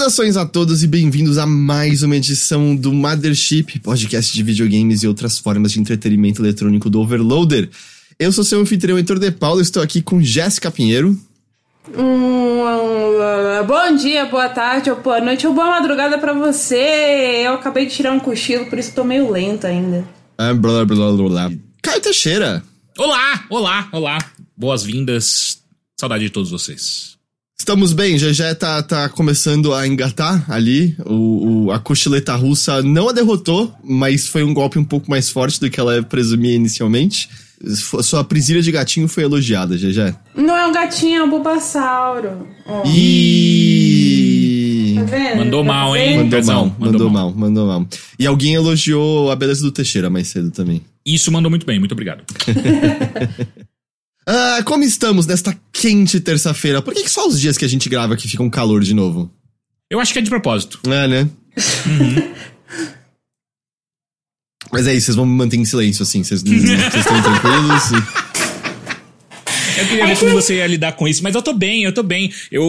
Saudações 0.00 0.34
a 0.38 0.46
todos 0.46 0.82
e 0.82 0.86
bem-vindos 0.86 1.36
a 1.36 1.44
mais 1.44 2.02
uma 2.02 2.16
edição 2.16 2.74
do 2.74 2.90
Mothership, 2.90 3.80
podcast 3.80 4.32
de 4.32 4.42
videogames 4.42 5.02
e 5.02 5.06
outras 5.06 5.38
formas 5.38 5.72
de 5.72 5.78
entretenimento 5.78 6.40
eletrônico 6.40 6.88
do 6.88 7.02
Overloader. 7.02 7.68
Eu 8.18 8.32
sou 8.32 8.42
seu 8.42 8.60
anfitrião 8.60 8.96
Heitor 8.96 9.18
De 9.18 9.30
Paulo, 9.30 9.60
estou 9.60 9.82
aqui 9.82 10.00
com 10.00 10.22
Jéssica 10.22 10.70
Pinheiro. 10.70 11.20
Um, 11.94 12.02
um, 12.02 13.66
bom 13.66 13.94
dia, 13.94 14.24
boa 14.24 14.48
tarde, 14.48 14.88
ou 14.88 14.98
boa 15.02 15.20
noite, 15.20 15.46
ou 15.46 15.52
boa 15.52 15.68
madrugada 15.68 16.16
para 16.16 16.32
você. 16.32 17.42
Eu 17.44 17.52
acabei 17.52 17.84
de 17.84 17.94
tirar 17.94 18.12
um 18.12 18.20
cochilo, 18.20 18.70
por 18.70 18.78
isso 18.78 18.94
tô 18.94 19.04
meio 19.04 19.30
lenta 19.30 19.68
ainda. 19.68 20.08
Ah, 20.38 20.54
blá, 20.54 20.82
blá, 20.86 21.12
blá, 21.12 21.28
blá. 21.28 21.52
Caio 21.82 22.00
Teixeira. 22.00 22.64
Olá, 22.96 23.44
olá, 23.50 23.86
olá. 23.92 24.18
Boas-vindas. 24.56 25.58
Saudade 26.00 26.24
de 26.24 26.30
todos 26.30 26.50
vocês. 26.50 27.19
Estamos 27.60 27.92
bem, 27.92 28.18
já 28.18 28.54
tá, 28.54 28.82
tá 28.82 29.06
começando 29.10 29.74
a 29.74 29.86
engatar 29.86 30.50
ali. 30.50 30.96
O, 31.04 31.66
o, 31.66 31.70
a 31.70 31.78
cochileta 31.78 32.34
russa 32.34 32.82
não 32.82 33.10
a 33.10 33.12
derrotou, 33.12 33.70
mas 33.84 34.26
foi 34.26 34.42
um 34.42 34.54
golpe 34.54 34.78
um 34.78 34.84
pouco 34.84 35.10
mais 35.10 35.28
forte 35.28 35.60
do 35.60 35.68
que 35.68 35.78
ela 35.78 36.02
presumia 36.02 36.54
inicialmente. 36.54 37.28
Sua 38.02 38.24
prisilha 38.24 38.62
de 38.62 38.72
gatinho 38.72 39.06
foi 39.06 39.24
elogiada, 39.24 39.76
GG. 39.76 40.14
Não 40.34 40.56
é 40.56 40.66
um 40.66 40.72
gatinho, 40.72 41.20
é 41.20 41.22
um 41.22 41.28
bulbasauro. 41.28 42.48
Oh. 42.66 42.82
E... 42.86 44.94
Tá 44.96 45.04
vendo? 45.04 45.36
Mandou 45.36 45.62
tá 45.62 45.68
mal, 45.68 45.94
hein? 45.94 46.16
Mandou 46.16 46.42
mal, 46.42 46.64
mandou, 46.64 46.78
mandou 46.78 47.10
mal, 47.10 47.30
mandou 47.30 47.66
mal. 47.66 47.86
E 48.18 48.26
alguém 48.26 48.54
elogiou 48.54 49.30
a 49.30 49.36
beleza 49.36 49.62
do 49.62 49.70
Teixeira 49.70 50.08
mais 50.08 50.28
cedo 50.28 50.50
também. 50.50 50.80
Isso 51.04 51.30
mandou 51.30 51.50
muito 51.50 51.66
bem, 51.66 51.78
muito 51.78 51.92
obrigado. 51.92 52.24
ah, 54.32 54.62
como 54.64 54.84
estamos 54.84 55.26
nesta 55.26 55.58
quente 55.72 56.20
terça-feira? 56.20 56.80
Por 56.80 56.94
que, 56.94 57.02
que, 57.02 57.10
só 57.10 57.26
os 57.26 57.40
dias 57.40 57.58
que 57.58 57.64
a 57.64 57.68
gente 57.68 57.88
grava 57.88 58.14
aqui 58.14 58.28
fica 58.28 58.44
um 58.44 58.48
calor 58.48 58.80
de 58.80 58.94
novo? 58.94 59.28
Eu 59.90 59.98
acho 59.98 60.12
que 60.12 60.20
é 60.20 60.22
de 60.22 60.30
propósito. 60.30 60.80
É, 60.86 61.08
né? 61.08 61.28
Uhum. 61.86 62.34
Mas 64.70 64.86
é 64.86 64.94
isso, 64.94 65.06
vocês 65.06 65.16
vão 65.16 65.26
me 65.26 65.34
manter 65.34 65.56
em 65.56 65.64
silêncio, 65.64 66.04
assim. 66.04 66.22
Vocês, 66.22 66.42
estão 66.46 67.22
tranquilos? 67.22 67.90
Eu 69.76 69.86
queria 69.88 70.06
ver 70.06 70.18
como 70.20 70.30
você 70.30 70.58
ia 70.58 70.66
lidar 70.68 70.92
com 70.92 71.08
isso, 71.08 71.24
mas 71.24 71.34
eu 71.34 71.42
tô 71.42 71.52
bem, 71.52 71.82
eu 71.82 71.92
tô 71.92 72.04
bem. 72.04 72.32
Eu, 72.52 72.64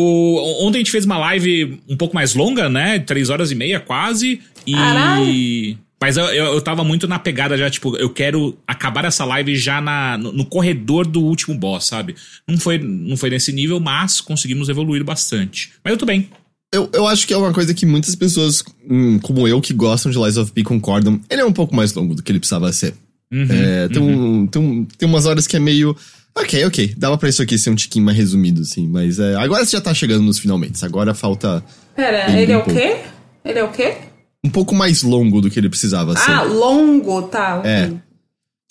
ontem 0.62 0.78
a 0.78 0.80
gente 0.80 0.90
fez 0.90 1.06
uma 1.06 1.20
live 1.20 1.80
um 1.88 1.96
pouco 1.96 2.16
mais 2.16 2.34
longa, 2.34 2.70
né? 2.70 2.98
Três 2.98 3.30
horas 3.30 3.52
e 3.52 3.56
meia, 3.56 3.80
quase. 3.80 4.42
E. 4.66 4.73
Caralho. 4.73 5.78
Mas 6.02 6.18
eu, 6.18 6.26
eu, 6.26 6.46
eu 6.46 6.62
tava 6.62 6.84
muito 6.84 7.08
na 7.08 7.20
pegada 7.20 7.56
já, 7.56 7.70
tipo, 7.70 7.96
eu 7.96 8.10
quero 8.10 8.58
acabar 8.68 9.06
essa 9.06 9.24
live 9.24 9.56
já 9.56 9.80
na, 9.80 10.18
no, 10.18 10.32
no, 10.32 10.46
corredor 10.46 11.06
do 11.06 11.22
último 11.22 11.56
boss, 11.56 11.86
sabe? 11.86 12.16
Não 12.48 12.58
foi, 12.58 12.80
não 12.80 13.16
foi 13.16 13.30
nesse 13.30 13.52
nível, 13.52 13.80
mas 13.80 14.20
conseguimos 14.20 14.68
evoluir 14.68 15.04
bastante. 15.04 15.74
Mas 15.84 15.92
eu 15.92 15.98
tô 16.00 16.06
bem. 16.08 16.28
Eu, 16.74 16.90
eu 16.92 17.06
acho 17.06 17.28
que 17.28 17.34
é 17.34 17.38
uma 17.38 17.54
coisa 17.54 17.72
que 17.72 17.86
muitas 17.86 18.16
pessoas, 18.16 18.64
hum, 18.90 19.20
como 19.20 19.48
eu, 19.48 19.62
que 19.62 19.74
gostam 19.74 20.12
de 20.12 20.18
Lies 20.18 20.38
of 20.38 20.52
P 20.52 20.64
concordam. 20.64 21.22
Ele 21.30 21.42
é 21.42 21.46
um 21.46 21.54
pouco 21.54 21.76
mais 21.76 21.94
longo 21.94 22.16
do 22.16 22.24
que 22.24 22.32
ele 22.32 22.40
precisava 22.40 22.74
ser. 22.74 22.96
Uhum, 23.32 23.48
é, 23.52 23.88
tem, 23.88 24.02
uhum. 24.02 24.40
um, 24.42 24.48
tem, 24.48 24.62
um, 24.62 24.86
tem 24.86 25.08
umas 25.08 25.28
horas 25.28 25.46
que 25.46 25.56
é 25.56 25.60
meio. 25.60 25.96
Ok, 26.36 26.66
ok. 26.66 26.96
Dava 26.98 27.16
pra 27.16 27.30
isso 27.30 27.44
aqui 27.44 27.60
ser 27.60 27.70
um 27.70 27.76
tiquinho 27.76 28.06
mais 28.06 28.18
resumido, 28.18 28.62
assim. 28.62 28.88
Mas 28.88 29.20
é, 29.20 29.36
agora 29.36 29.64
você 29.64 29.78
já 29.78 29.82
tá 29.82 29.94
chegando 29.94 30.24
nos 30.24 30.40
finalmente. 30.40 30.84
Agora 30.84 31.14
falta. 31.14 31.64
Pera, 31.96 32.32
ele 32.40 32.54
é 32.54 32.58
o 32.58 32.64
quê? 32.64 32.98
Ele 33.46 33.60
é 33.60 33.64
o 33.64 33.72
quê? 33.72 33.98
Um 34.44 34.50
pouco 34.50 34.73
mais 34.73 35.03
longo 35.03 35.40
do 35.40 35.50
que 35.50 35.59
ele 35.59 35.69
precisava 35.69 36.16
ser. 36.16 36.31
Ah, 36.31 36.44
longo, 36.44 37.22
tá. 37.24 37.62
É. 37.63 37.91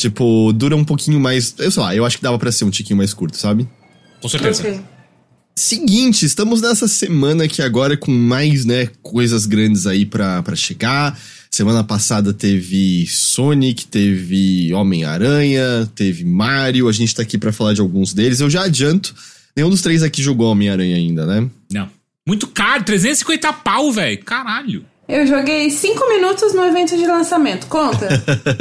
Tipo, 0.01 0.53
dura 0.53 0.75
um 0.75 0.85
pouquinho 0.85 1.21
mais. 1.21 1.55
Eu 1.59 1.71
sei 1.71 1.83
lá, 1.83 1.95
eu 1.95 2.05
acho 2.05 2.17
que 2.17 2.23
dava 2.23 2.39
pra 2.39 2.51
ser 2.51 2.65
um 2.65 2.71
tiquinho 2.71 2.97
mais 2.97 3.15
curto, 3.15 3.37
sabe? 3.37 3.69
Com 4.21 4.29
certeza. 4.29 4.63
Okay. 4.63 4.81
Seguinte, 5.55 6.25
estamos 6.25 6.63
nessa 6.63 6.89
semana 6.89 7.45
aqui 7.45 7.61
agora 7.61 7.97
com 7.97 8.11
mais, 8.11 8.65
né, 8.65 8.89
coisas 9.03 9.45
grandes 9.45 9.87
aí 9.87 10.07
pra, 10.07 10.43
pra 10.43 10.57
chegar. 10.57 11.19
Semana 11.51 11.85
passada 11.85 12.33
teve 12.33 13.07
Sonic, 13.07 13.87
teve 13.87 14.73
Homem-Aranha, 14.73 15.91
teve 15.95 16.25
Mario. 16.25 16.89
A 16.89 16.93
gente 16.93 17.15
tá 17.15 17.23
aqui 17.23 17.37
para 17.37 17.53
falar 17.53 17.75
de 17.75 17.81
alguns 17.81 18.15
deles. 18.15 18.41
Eu 18.41 18.49
já 18.49 18.63
adianto, 18.63 19.15
nenhum 19.55 19.69
dos 19.69 19.83
três 19.83 20.03
aqui 20.03 20.23
jogou 20.23 20.51
Homem-Aranha 20.51 20.97
ainda, 20.97 21.27
né? 21.27 21.51
Não. 21.71 21.91
Muito 22.27 22.47
caro, 22.47 22.85
350 22.85 23.53
pau, 23.53 23.93
velho. 23.93 24.25
Caralho. 24.25 24.87
Eu 25.11 25.27
joguei 25.27 25.69
5 25.71 26.09
minutos 26.09 26.55
no 26.55 26.65
evento 26.65 26.97
de 26.97 27.07
lançamento. 27.07 27.67
Conta. 27.67 28.09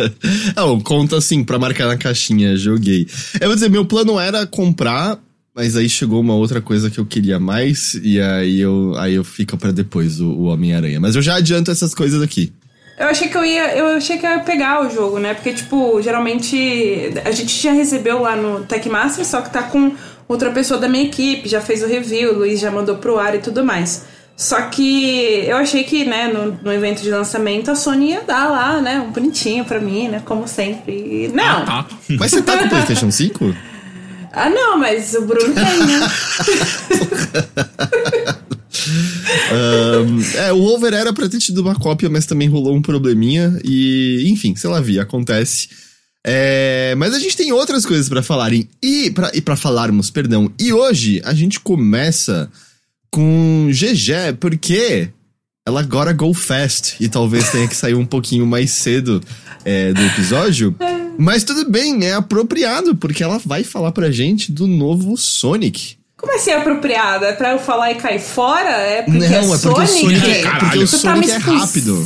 Não, 0.56 0.80
conta 0.82 1.18
assim, 1.18 1.44
pra 1.44 1.60
marcar 1.60 1.88
na 1.88 1.96
caixinha. 1.96 2.58
Joguei. 2.58 3.08
Eu 3.40 3.48
vou 3.48 3.56
dizer, 3.56 3.70
meu 3.70 3.86
plano 3.86 4.20
era 4.20 4.46
comprar 4.48 5.20
mas 5.60 5.76
aí 5.76 5.90
chegou 5.90 6.22
uma 6.22 6.36
outra 6.36 6.62
coisa 6.62 6.90
que 6.90 7.00
eu 7.00 7.06
queria 7.06 7.38
mais, 7.38 7.96
e 7.96 8.22
aí 8.22 8.62
eu, 8.62 8.94
aí 8.98 9.16
eu 9.16 9.26
fico 9.26 9.58
para 9.58 9.72
depois, 9.72 10.22
o, 10.22 10.28
o 10.28 10.44
Homem-Aranha. 10.44 11.02
Mas 11.02 11.18
eu 11.18 11.22
já 11.22 11.36
adianto 11.36 11.70
essas 11.70 11.94
coisas 11.94 12.22
aqui. 12.22 12.54
Eu 12.98 13.08
achei 13.08 13.28
que 13.28 13.38
eu 13.38 13.44
ia. 13.44 13.76
Eu 13.76 13.98
achei 13.98 14.18
que 14.18 14.26
ia 14.26 14.40
pegar 14.40 14.86
o 14.86 14.90
jogo, 14.90 15.20
né? 15.20 15.34
Porque, 15.34 15.54
tipo, 15.54 16.02
geralmente 16.02 17.12
a 17.26 17.32
gente 17.32 17.62
já 17.62 17.74
recebeu 17.74 18.22
lá 18.22 18.38
no 18.38 18.64
Techmaster, 18.64 19.26
só 19.26 19.42
que 19.42 19.52
tá 19.52 19.64
com 19.64 19.94
outra 20.30 20.52
pessoa 20.52 20.80
da 20.80 20.88
minha 20.88 21.06
equipe, 21.06 21.50
já 21.50 21.60
fez 21.60 21.82
o 21.82 21.88
review, 21.88 22.34
o 22.34 22.38
Luiz 22.40 22.60
já 22.60 22.70
mandou 22.70 22.98
pro 22.98 23.18
ar 23.18 23.36
e 23.36 23.40
tudo 23.40 23.64
mais. 23.64 24.06
Só 24.40 24.62
que 24.70 25.44
eu 25.46 25.58
achei 25.58 25.84
que, 25.84 26.06
né, 26.06 26.32
no, 26.32 26.58
no 26.64 26.72
evento 26.72 27.02
de 27.02 27.12
lançamento, 27.12 27.70
a 27.70 27.76
Sony 27.76 28.12
ia 28.12 28.22
dar 28.22 28.50
lá, 28.50 28.82
né, 28.82 29.02
um 29.02 29.12
bonitinho 29.12 29.66
pra 29.66 29.82
mim, 29.82 30.08
né, 30.08 30.22
como 30.24 30.48
sempre. 30.48 31.30
Não! 31.34 31.64
Ah, 31.64 31.84
tá. 31.84 31.88
Mas 32.18 32.32
você 32.32 32.42
tá 32.42 32.58
com 32.58 32.64
o 32.64 32.70
PlayStation 32.70 33.12
5? 33.12 33.54
Ah, 34.32 34.50
não, 34.50 34.80
mas 34.80 35.14
o 35.14 35.26
Bruno 35.26 35.54
tem, 35.54 35.86
né? 35.86 36.00
um, 40.08 40.22
é, 40.38 40.54
o 40.54 40.64
Over 40.74 40.94
era 40.94 41.12
pra 41.12 41.28
ter 41.28 41.40
tido 41.40 41.58
uma 41.58 41.76
cópia, 41.76 42.10
mas 42.10 42.26
também 42.26 42.48
rolou 42.48 42.74
um 42.74 42.82
probleminha. 42.82 43.60
E, 43.62 44.24
enfim, 44.30 44.56
sei 44.56 44.70
lá, 44.70 44.80
vi, 44.80 45.02
acontece. 45.02 45.68
É, 46.26 46.96
mas 46.98 47.14
a 47.14 47.20
gente 47.20 47.36
tem 47.36 47.52
outras 47.52 47.86
coisas 47.86 48.08
para 48.08 48.24
falarem 48.24 48.70
e 48.82 49.12
para 49.12 49.32
e 49.34 49.42
pra 49.42 49.58
falarmos, 49.58 50.10
perdão. 50.10 50.50
E 50.58 50.72
hoje 50.72 51.22
a 51.26 51.34
gente 51.34 51.60
começa 51.60 52.50
com 53.12 53.68
GG, 53.72 54.38
porque 54.40 55.10
ela 55.68 55.82
agora 55.82 56.14
go 56.14 56.34
fast 56.34 56.96
e 57.00 57.08
talvez 57.08 57.50
tenha 57.50 57.68
que 57.68 57.76
sair 57.76 57.94
um 57.96 58.06
pouquinho 58.06 58.46
mais 58.46 58.72
cedo 58.72 59.22
é, 59.64 59.94
do 59.94 60.02
episódio. 60.02 60.76
Mas 61.18 61.44
tudo 61.44 61.70
bem, 61.70 62.06
é 62.06 62.14
apropriado, 62.14 62.96
porque 62.96 63.24
ela 63.24 63.40
vai 63.46 63.64
falar 63.64 63.92
pra 63.92 64.10
gente 64.10 64.52
do 64.52 64.66
novo 64.66 65.18
Sonic. 65.18 65.98
Como 66.18 66.36
assim 66.36 66.52
apropriado? 66.52 67.24
É 67.24 67.32
pra 67.34 67.52
eu 67.52 67.60
falar 67.60 67.92
e 67.92 67.96
cair 67.96 68.20
fora? 68.20 68.70
É 68.70 69.02
porque 69.04 69.20
Não, 69.20 69.26
é, 69.26 69.38
é 69.38 69.40
porque 69.40 69.58
Sonic? 69.58 69.82
o 69.82 69.88
Sonic 69.88 70.32
é, 70.32 70.60
porque 70.60 70.78
o 70.78 70.88
Você 70.88 70.98
Sonic 70.98 71.28
tá 71.28 71.34
me 71.34 71.34
é 71.34 71.38
rápido. 71.38 72.04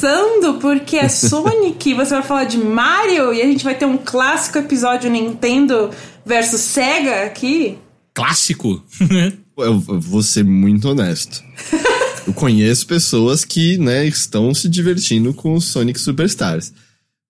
porque 0.62 0.97
é 0.97 1.09
Sonic? 1.09 1.94
Você 1.96 2.13
vai 2.13 2.24
falar 2.24 2.44
de 2.44 2.58
Mario 2.59 3.34
e 3.34 3.42
a 3.42 3.46
gente 3.46 3.63
vai 3.63 3.74
ter 3.75 3.86
um 3.86 3.97
clássico 3.97 4.59
episódio 4.59 5.09
Nintendo 5.09 5.90
versus 6.25 6.62
Sega 6.62 7.24
aqui? 7.25 7.78
Clássico? 8.13 8.84
eu, 9.58 9.80
vou 9.80 10.24
ser 10.24 10.44
muito 10.44 10.90
honesto. 10.90 11.41
Eu 12.25 12.34
conheço 12.34 12.88
pessoas 12.88 13.44
que, 13.44 13.78
né, 13.78 14.06
estão 14.06 14.53
se 14.53 14.69
divertindo 14.69 15.34
com 15.34 15.56
o 15.56 15.62
Sonic 15.62 16.00
Superstars. 16.00 16.72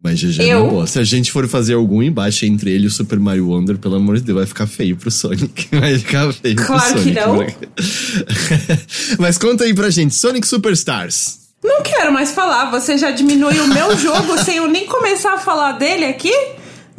Mas 0.04 0.20
GG 0.20 0.42
é 0.42 0.60
boa. 0.60 0.86
Se 0.86 1.00
a 1.00 1.04
gente 1.04 1.32
for 1.32 1.48
fazer 1.48 1.76
algum 1.76 2.04
embate 2.04 2.46
entre 2.46 2.72
ele 2.72 2.84
e 2.84 2.88
o 2.88 2.92
Super 2.92 3.20
Mario 3.20 3.48
Wonder, 3.48 3.78
pelo 3.78 3.96
amor 3.96 4.18
de 4.18 4.24
Deus, 4.24 4.38
vai 4.38 4.46
ficar 4.46 4.68
feio 4.68 4.98
pro 4.98 5.10
Sonic. 5.10 5.70
Vai 5.72 5.98
ficar 5.98 6.32
feio 6.34 6.58
claro 6.58 6.94
pro 6.94 7.02
Sonic. 7.02 7.16
Claro 7.16 7.46
que 7.46 7.66
não. 7.66 9.18
Mas 9.18 9.38
conta 9.38 9.64
aí 9.64 9.74
pra 9.74 9.90
gente, 9.90 10.14
Sonic 10.14 10.46
Superstars. 10.46 11.40
Não 11.64 11.82
quero 11.82 12.12
mais 12.12 12.32
falar. 12.32 12.70
Você 12.72 12.98
já 12.98 13.12
diminuiu 13.12 13.64
o 13.64 13.68
meu 13.74 13.98
jogo 13.98 14.38
sem 14.44 14.58
eu 14.58 14.68
nem 14.68 14.86
começar 14.86 15.36
a 15.36 15.38
falar 15.38 15.72
dele 15.74 16.06
aqui? 16.06 16.34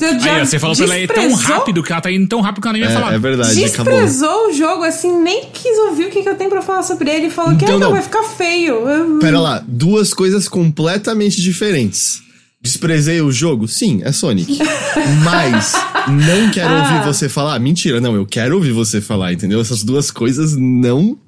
Aí, 0.04 0.46
você 0.46 0.58
falou 0.58 0.74
desprezou? 0.74 1.06
pra 1.06 1.22
ela 1.22 1.30
ir 1.30 1.30
tão 1.30 1.34
rápido 1.34 1.82
que 1.82 1.92
ela 1.92 2.00
tá 2.00 2.10
indo 2.10 2.28
tão 2.28 2.40
rápido 2.40 2.62
que 2.62 2.68
ela 2.68 2.78
nem 2.78 2.86
é, 2.86 2.90
ia 2.90 2.92
falar. 2.92 3.14
É 3.14 3.18
verdade, 3.18 3.54
Desprezou 3.54 4.28
acabou. 4.28 4.48
o 4.48 4.52
jogo, 4.52 4.84
assim, 4.84 5.22
nem 5.22 5.46
quis 5.52 5.78
ouvir 5.88 6.06
o 6.06 6.10
que, 6.10 6.22
que 6.22 6.28
eu 6.28 6.34
tenho 6.34 6.50
pra 6.50 6.62
falar 6.62 6.82
sobre 6.82 7.10
ele. 7.10 7.30
Falou 7.30 7.52
então, 7.52 7.66
que 7.66 7.74
ah, 7.74 7.78
não, 7.78 7.92
vai 7.92 8.02
ficar 8.02 8.22
feio. 8.22 9.18
Pera 9.20 9.40
lá, 9.40 9.64
duas 9.66 10.12
coisas 10.12 10.48
completamente 10.48 11.40
diferentes. 11.40 12.22
Desprezei 12.60 13.20
o 13.20 13.30
jogo? 13.30 13.68
Sim, 13.68 14.00
é 14.02 14.10
Sonic. 14.10 14.58
Mas 15.22 15.74
não 16.08 16.50
quero 16.50 16.72
ah. 16.72 16.82
ouvir 16.82 17.04
você 17.04 17.28
falar. 17.28 17.58
Mentira, 17.58 18.00
não, 18.00 18.14
eu 18.14 18.24
quero 18.24 18.54
ouvir 18.54 18.72
você 18.72 19.00
falar, 19.00 19.32
entendeu? 19.32 19.60
Essas 19.60 19.84
duas 19.84 20.10
coisas 20.10 20.56
não 20.56 21.18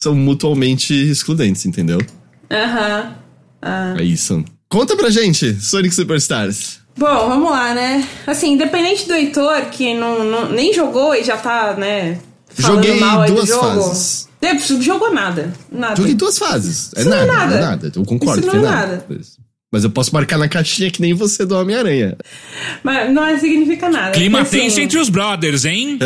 são 0.00 0.14
mutuamente 0.14 0.94
excludentes, 0.94 1.66
entendeu? 1.66 1.98
Aham. 2.50 3.16
Uh 3.62 3.66
-huh. 3.66 4.00
É 4.00 4.02
isso. 4.02 4.44
Conta 4.68 4.96
pra 4.96 5.10
gente, 5.10 5.54
Sonic 5.60 5.94
Superstars. 5.94 6.80
Bom, 6.96 7.28
vamos 7.28 7.50
lá, 7.50 7.74
né? 7.74 8.06
Assim, 8.26 8.52
independente 8.52 9.06
do 9.06 9.14
Heitor, 9.14 9.66
que 9.66 9.92
não, 9.94 10.24
não, 10.24 10.48
nem 10.50 10.72
jogou 10.72 11.14
e 11.14 11.22
já 11.22 11.36
tá, 11.36 11.74
né, 11.74 12.18
falando 12.48 12.84
Joguei 12.84 13.00
mal 13.00 13.20
aí 13.20 13.30
duas 13.30 13.44
do 13.46 13.54
jogo. 13.54 13.82
fases. 13.82 14.28
Jogou 14.80 15.12
nada. 15.12 15.52
Nada. 15.70 15.96
Joguei 15.96 16.14
duas 16.14 16.38
fases. 16.38 16.90
É 16.96 17.00
Isso 17.00 17.10
nada, 17.10 17.26
não 17.26 17.34
é 17.34 17.36
nada. 17.36 17.54
é 17.54 17.60
nada. 17.60 17.92
Eu 17.94 18.04
concordo 18.04 18.40
Isso 18.40 18.46
não 18.48 18.54
é 18.54 18.58
é 18.58 18.70
nada. 18.70 18.86
nada. 18.86 19.06
Mas, 19.76 19.84
eu 19.84 19.90
posso 19.90 20.14
marcar 20.14 20.38
na 20.38 20.48
caixinha 20.48 20.90
que 20.90 21.02
nem 21.02 21.12
você 21.12 21.44
do 21.44 21.54
Homem-Aranha. 21.54 22.16
Mas 22.82 23.12
não 23.12 23.38
significa 23.38 23.90
nada. 23.90 24.12
Clima 24.12 24.38
porque, 24.38 24.56
tenso 24.56 24.74
assim, 24.74 24.82
entre 24.82 24.98
os 24.98 25.10
brothers, 25.10 25.66
hein? 25.66 25.98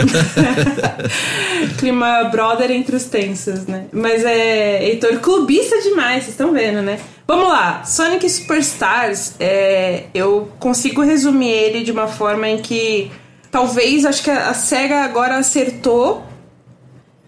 Clima 1.79 2.25
brother 2.25 2.71
entre 2.73 2.97
os 2.97 3.05
tensos, 3.05 3.67
né? 3.67 3.85
Mas 3.93 4.25
é. 4.25 4.89
Heitor 4.89 5.21
clubista 5.21 5.81
demais, 5.83 6.25
vocês 6.25 6.31
estão 6.31 6.53
vendo, 6.53 6.83
né? 6.83 6.99
Vamos 7.29 7.47
lá, 7.47 7.85
Sonic 7.85 8.29
Superstars, 8.29 9.35
é, 9.39 10.07
eu 10.13 10.51
consigo 10.59 11.01
resumir 11.01 11.51
ele 11.51 11.85
de 11.85 11.93
uma 11.93 12.09
forma 12.09 12.49
em 12.49 12.59
que 12.59 13.09
talvez 13.53 14.05
acho 14.05 14.25
que 14.25 14.31
a 14.31 14.53
SEGA 14.53 15.05
agora 15.05 15.37
acertou 15.37 16.27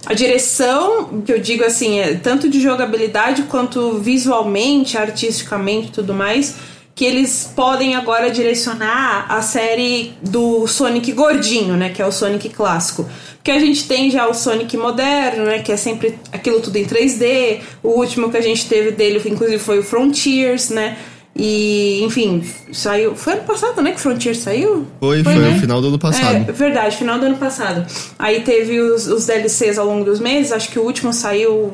a 0.04 0.14
direção, 0.14 1.22
que 1.24 1.32
eu 1.32 1.38
digo 1.38 1.64
assim, 1.64 2.00
é 2.00 2.14
tanto 2.14 2.48
de 2.48 2.60
jogabilidade 2.60 3.44
quanto 3.44 3.98
visualmente, 3.98 4.98
artisticamente 4.98 5.88
e 5.88 5.92
tudo 5.92 6.12
mais, 6.12 6.56
que 6.94 7.04
eles 7.04 7.50
podem 7.54 7.94
agora 7.94 8.30
direcionar 8.30 9.26
a 9.28 9.40
série 9.40 10.12
do 10.20 10.66
Sonic 10.66 11.12
gordinho, 11.12 11.74
né, 11.76 11.88
que 11.88 12.02
é 12.02 12.06
o 12.06 12.12
Sonic 12.12 12.50
clássico. 12.50 13.08
Porque 13.36 13.50
a 13.50 13.58
gente 13.58 13.88
tem 13.88 14.10
já 14.10 14.28
o 14.28 14.34
Sonic 14.34 14.76
moderno, 14.76 15.44
né, 15.44 15.60
que 15.60 15.72
é 15.72 15.76
sempre 15.76 16.18
aquilo 16.30 16.60
tudo 16.60 16.76
em 16.76 16.84
3D. 16.84 17.60
O 17.82 17.98
último 17.98 18.30
que 18.30 18.36
a 18.36 18.42
gente 18.42 18.68
teve 18.68 18.90
dele, 18.90 19.22
inclusive, 19.24 19.58
foi 19.58 19.78
o 19.78 19.82
Frontiers, 19.82 20.68
né? 20.68 20.96
E, 21.34 22.02
enfim, 22.04 22.44
saiu. 22.72 23.16
Foi 23.16 23.32
ano 23.32 23.44
passado, 23.44 23.80
né? 23.80 23.92
Que 23.92 24.00
Frontier 24.00 24.36
saiu? 24.36 24.86
Foi, 25.00 25.24
foi, 25.24 25.34
né? 25.36 25.50
no 25.50 25.60
final 25.60 25.80
do 25.80 25.88
ano 25.88 25.98
passado. 25.98 26.44
É, 26.48 26.52
verdade, 26.52 26.96
final 26.96 27.18
do 27.18 27.24
ano 27.24 27.36
passado. 27.36 27.86
Aí 28.18 28.40
teve 28.40 28.80
os, 28.80 29.06
os 29.06 29.26
DLCs 29.26 29.78
ao 29.78 29.86
longo 29.86 30.04
dos 30.04 30.20
meses, 30.20 30.52
acho 30.52 30.68
que 30.68 30.78
o 30.78 30.82
último 30.82 31.12
saiu 31.12 31.72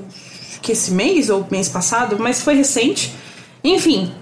que 0.62 0.72
esse 0.72 0.93
mês 0.93 1.28
ou 1.28 1.46
mês 1.50 1.69
passado, 1.69 2.16
mas 2.19 2.40
foi 2.40 2.55
recente. 2.55 3.12
Enfim. 3.62 4.12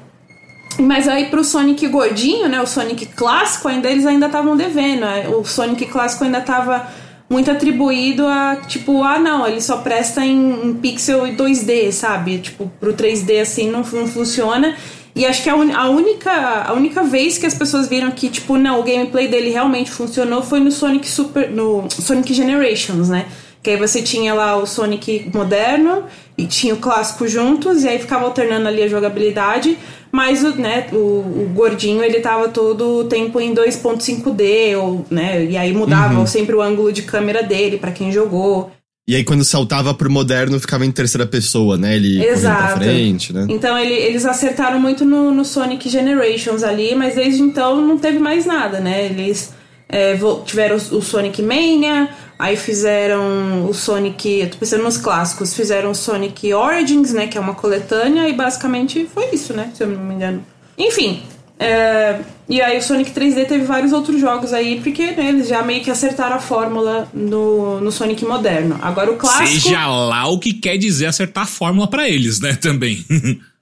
Mas 0.78 1.06
aí 1.08 1.26
pro 1.26 1.44
Sonic 1.44 1.86
gordinho, 1.88 2.48
né? 2.48 2.60
O 2.60 2.66
Sonic 2.66 3.06
clássico, 3.06 3.68
ainda 3.68 3.90
eles 3.90 4.06
ainda 4.06 4.26
estavam 4.26 4.56
devendo. 4.56 5.00
né? 5.00 5.28
O 5.28 5.44
Sonic 5.44 5.86
clássico 5.86 6.24
ainda 6.24 6.40
tava 6.40 6.86
muito 7.28 7.50
atribuído 7.50 8.26
a, 8.26 8.56
tipo, 8.66 9.02
ah 9.02 9.18
não, 9.18 9.46
ele 9.46 9.60
só 9.60 9.78
presta 9.78 10.24
em, 10.24 10.68
em 10.68 10.74
pixel 10.74 11.26
e 11.26 11.32
2D, 11.36 11.90
sabe? 11.92 12.38
Tipo, 12.38 12.70
pro 12.78 12.94
3D 12.94 13.40
assim 13.40 13.70
não, 13.70 13.80
não 13.80 14.06
funciona. 14.06 14.76
E 15.16 15.24
acho 15.24 15.42
que 15.42 15.48
a, 15.48 15.56
un, 15.56 15.72
a, 15.74 15.88
única, 15.88 16.30
a 16.68 16.74
única 16.74 17.02
vez 17.02 17.38
que 17.38 17.46
as 17.46 17.54
pessoas 17.54 17.88
viram 17.88 18.10
que, 18.10 18.28
tipo, 18.28 18.58
não, 18.58 18.78
o 18.80 18.82
gameplay 18.82 19.26
dele 19.26 19.48
realmente 19.48 19.90
funcionou 19.90 20.42
foi 20.42 20.60
no 20.60 20.70
Sonic 20.70 21.08
Super. 21.08 21.50
no 21.50 21.88
Sonic 21.90 22.34
Generations, 22.34 23.08
né? 23.08 23.24
Que 23.62 23.70
aí 23.70 23.76
você 23.78 24.02
tinha 24.02 24.34
lá 24.34 24.56
o 24.56 24.66
Sonic 24.66 25.30
moderno 25.34 26.04
e 26.36 26.46
tinha 26.46 26.74
o 26.74 26.76
clássico 26.76 27.26
juntos, 27.26 27.82
e 27.82 27.88
aí 27.88 27.98
ficava 27.98 28.26
alternando 28.26 28.68
ali 28.68 28.82
a 28.82 28.88
jogabilidade. 28.88 29.78
Mas 30.12 30.44
o, 30.44 30.54
né, 30.54 30.86
o, 30.92 30.96
o 30.96 31.50
gordinho 31.54 32.02
ele 32.02 32.20
tava 32.20 32.48
todo 32.48 33.00
o 33.00 33.04
tempo 33.04 33.40
em 33.40 33.54
2.5D, 33.54 34.76
ou, 34.78 35.04
né? 35.10 35.44
E 35.44 35.56
aí 35.56 35.72
mudava 35.72 36.14
Uhum. 36.14 36.26
sempre 36.26 36.54
o 36.54 36.60
ângulo 36.62 36.92
de 36.92 37.02
câmera 37.02 37.42
dele 37.42 37.78
para 37.78 37.90
quem 37.90 38.12
jogou. 38.12 38.70
E 39.08 39.14
aí 39.14 39.22
quando 39.22 39.44
saltava 39.44 39.94
pro 39.94 40.10
moderno, 40.10 40.58
ficava 40.58 40.84
em 40.84 40.90
terceira 40.90 41.24
pessoa, 41.24 41.76
né? 41.78 41.94
Ele 41.94 42.16
correndo 42.16 42.26
pra 42.26 42.32
Exato. 42.38 42.78
frente, 42.80 43.32
né? 43.32 43.46
Então 43.48 43.78
ele- 43.78 43.94
eles 43.94 44.24
acertaram 44.26 44.80
muito 44.80 45.04
no, 45.04 45.30
no 45.32 45.44
Sonic 45.44 45.88
Generations 45.88 46.64
ali, 46.64 46.92
mas 46.96 47.14
desde 47.14 47.40
então 47.40 47.80
não 47.80 47.96
teve 47.98 48.18
mais 48.18 48.44
nada, 48.44 48.80
né? 48.80 49.06
Eles 49.06 49.54
é, 49.88 50.18
tiveram 50.44 50.76
o, 50.76 50.96
o 50.96 51.02
Sonic 51.02 51.40
Mania, 51.40 52.08
aí 52.36 52.56
fizeram 52.56 53.68
o 53.70 53.72
Sonic. 53.72 54.40
Eu 54.40 54.50
tô 54.50 54.56
pensando 54.58 54.82
nos 54.82 54.96
clássicos, 54.98 55.54
fizeram 55.54 55.92
o 55.92 55.94
Sonic 55.94 56.52
Origins, 56.52 57.12
né? 57.12 57.28
Que 57.28 57.38
é 57.38 57.40
uma 57.40 57.54
coletânea, 57.54 58.28
e 58.28 58.32
basicamente 58.32 59.08
foi 59.14 59.26
isso, 59.32 59.52
né? 59.52 59.70
Se 59.72 59.84
eu 59.84 59.86
não 59.86 60.02
me 60.04 60.14
engano. 60.14 60.44
Enfim. 60.76 61.22
É, 61.58 62.20
e 62.48 62.60
aí 62.60 62.78
o 62.78 62.82
Sonic 62.82 63.10
3D 63.12 63.46
teve 63.46 63.64
vários 63.64 63.92
outros 63.92 64.20
jogos 64.20 64.52
aí, 64.52 64.80
porque 64.80 65.12
né, 65.12 65.28
eles 65.28 65.48
já 65.48 65.62
meio 65.62 65.82
que 65.82 65.90
acertaram 65.90 66.36
a 66.36 66.38
fórmula 66.38 67.08
no, 67.12 67.80
no 67.80 67.90
Sonic 67.90 68.24
moderno. 68.24 68.78
Agora 68.82 69.10
o 69.10 69.16
clássico. 69.16 69.62
Seja 69.62 69.86
lá 69.86 70.26
o 70.28 70.38
que 70.38 70.52
quer 70.52 70.76
dizer 70.76 71.06
acertar 71.06 71.44
a 71.44 71.46
fórmula 71.46 71.88
pra 71.88 72.08
eles, 72.08 72.40
né? 72.40 72.54
Também. 72.54 73.04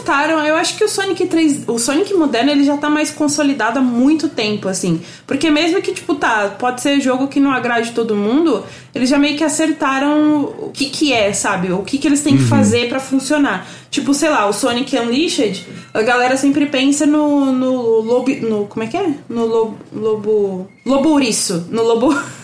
Acertaram. 0.00 0.44
Eu 0.44 0.56
acho 0.56 0.76
que 0.76 0.84
o 0.84 0.88
Sonic 0.88 1.26
3, 1.26 1.64
o 1.68 1.78
Sonic 1.78 2.12
moderno, 2.14 2.50
ele 2.50 2.64
já 2.64 2.76
tá 2.76 2.88
mais 2.88 3.10
consolidado 3.10 3.78
há 3.78 3.82
muito 3.82 4.28
tempo, 4.28 4.68
assim. 4.68 5.00
Porque 5.26 5.50
mesmo 5.50 5.80
que, 5.82 5.92
tipo, 5.92 6.14
tá, 6.14 6.56
pode 6.58 6.80
ser 6.80 7.00
jogo 7.00 7.28
que 7.28 7.38
não 7.38 7.50
agrade 7.50 7.92
todo 7.92 8.14
mundo, 8.14 8.64
eles 8.94 9.08
já 9.08 9.18
meio 9.18 9.36
que 9.36 9.44
acertaram 9.44 10.44
o 10.58 10.70
que 10.72 10.86
que 10.86 11.12
é, 11.12 11.32
sabe? 11.32 11.72
O 11.72 11.82
que 11.82 11.98
que 11.98 12.08
eles 12.08 12.22
têm 12.22 12.36
que 12.36 12.44
fazer 12.44 12.88
pra 12.88 12.98
funcionar. 12.98 13.66
Tipo, 13.90 14.14
sei 14.14 14.30
lá, 14.30 14.46
o 14.46 14.52
Sonic 14.52 14.96
Unleashed, 14.96 15.66
a 15.92 16.02
galera 16.02 16.36
sempre 16.36 16.66
pensa 16.66 17.06
no, 17.06 17.52
no 17.52 18.00
lobo, 18.00 18.30
no, 18.36 18.66
como 18.66 18.84
é 18.84 18.86
que 18.86 18.96
é? 18.96 19.14
No 19.28 19.46
lobo, 19.46 19.78
lobo, 19.92 20.68
lobouriço, 20.84 21.66
no 21.70 21.82
lobo... 21.82 22.16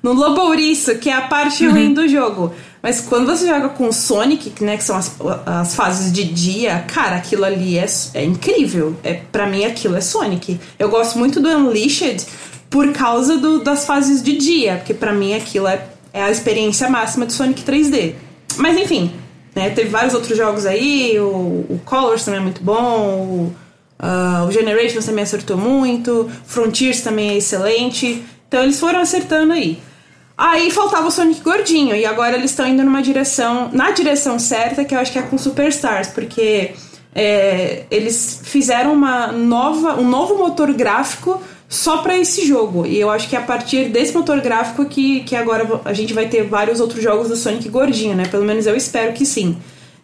No 0.00 0.12
Lobouriço, 0.12 0.96
que 0.98 1.10
é 1.10 1.12
a 1.12 1.22
parte 1.22 1.66
ruim 1.66 1.92
do 1.92 2.06
jogo. 2.06 2.54
Mas 2.82 3.00
quando 3.00 3.26
você 3.26 3.46
joga 3.46 3.70
com 3.70 3.88
o 3.88 3.92
Sonic, 3.92 4.62
né, 4.62 4.76
que 4.76 4.84
são 4.84 4.96
as, 4.96 5.16
as 5.44 5.74
fases 5.74 6.12
de 6.12 6.24
dia, 6.24 6.84
cara, 6.86 7.16
aquilo 7.16 7.44
ali 7.44 7.78
é, 7.78 7.86
é 8.14 8.24
incrível. 8.24 8.96
É, 9.02 9.14
para 9.14 9.46
mim, 9.46 9.64
aquilo 9.64 9.96
é 9.96 10.00
Sonic. 10.00 10.60
Eu 10.78 10.88
gosto 10.88 11.18
muito 11.18 11.40
do 11.40 11.48
Unleashed 11.48 12.24
por 12.70 12.92
causa 12.92 13.36
do, 13.36 13.62
das 13.62 13.84
fases 13.84 14.22
de 14.22 14.36
dia, 14.36 14.76
porque 14.76 14.94
para 14.94 15.12
mim 15.12 15.34
aquilo 15.34 15.66
é, 15.66 15.86
é 16.12 16.22
a 16.22 16.30
experiência 16.30 16.88
máxima 16.88 17.26
de 17.26 17.32
Sonic 17.32 17.62
3D. 17.62 18.14
Mas 18.56 18.76
enfim, 18.76 19.12
né, 19.54 19.70
teve 19.70 19.88
vários 19.88 20.14
outros 20.14 20.36
jogos 20.36 20.66
aí, 20.66 21.18
o, 21.18 21.66
o 21.68 21.80
Colors 21.84 22.24
também 22.24 22.40
é 22.40 22.42
muito 22.42 22.62
bom, 22.62 23.08
o, 23.08 23.54
ah, 23.98 24.44
o 24.46 24.52
Generations 24.52 25.04
também 25.04 25.24
acertou 25.24 25.56
muito, 25.56 26.30
Frontiers 26.44 27.00
também 27.00 27.30
é 27.30 27.36
excelente. 27.36 28.22
Então 28.46 28.62
eles 28.62 28.78
foram 28.78 29.00
acertando 29.00 29.52
aí. 29.52 29.80
Aí 30.38 30.70
faltava 30.70 31.08
o 31.08 31.10
Sonic 31.10 31.40
gordinho 31.40 31.96
e 31.96 32.06
agora 32.06 32.36
eles 32.36 32.52
estão 32.52 32.64
indo 32.64 32.84
numa 32.84 33.02
direção, 33.02 33.70
na 33.72 33.90
direção 33.90 34.38
certa, 34.38 34.84
que 34.84 34.94
eu 34.94 35.00
acho 35.00 35.10
que 35.10 35.18
é 35.18 35.22
com 35.22 35.36
Superstars, 35.36 36.06
porque 36.08 36.74
é, 37.12 37.82
eles 37.90 38.42
fizeram 38.44 38.92
uma 38.92 39.32
nova, 39.32 40.00
um 40.00 40.08
novo 40.08 40.38
motor 40.38 40.72
gráfico 40.72 41.42
só 41.68 41.98
para 41.98 42.16
esse 42.16 42.46
jogo. 42.46 42.86
E 42.86 43.00
eu 43.00 43.10
acho 43.10 43.28
que 43.28 43.34
é 43.34 43.38
a 43.40 43.42
partir 43.42 43.88
desse 43.88 44.14
motor 44.14 44.40
gráfico 44.40 44.84
que, 44.84 45.24
que 45.24 45.34
agora 45.34 45.80
a 45.84 45.92
gente 45.92 46.14
vai 46.14 46.28
ter 46.28 46.44
vários 46.44 46.78
outros 46.78 47.02
jogos 47.02 47.28
do 47.28 47.34
Sonic 47.34 47.68
gordinho, 47.68 48.14
né? 48.14 48.28
Pelo 48.28 48.44
menos 48.44 48.64
eu 48.64 48.76
espero 48.76 49.14
que 49.14 49.26
sim. 49.26 49.58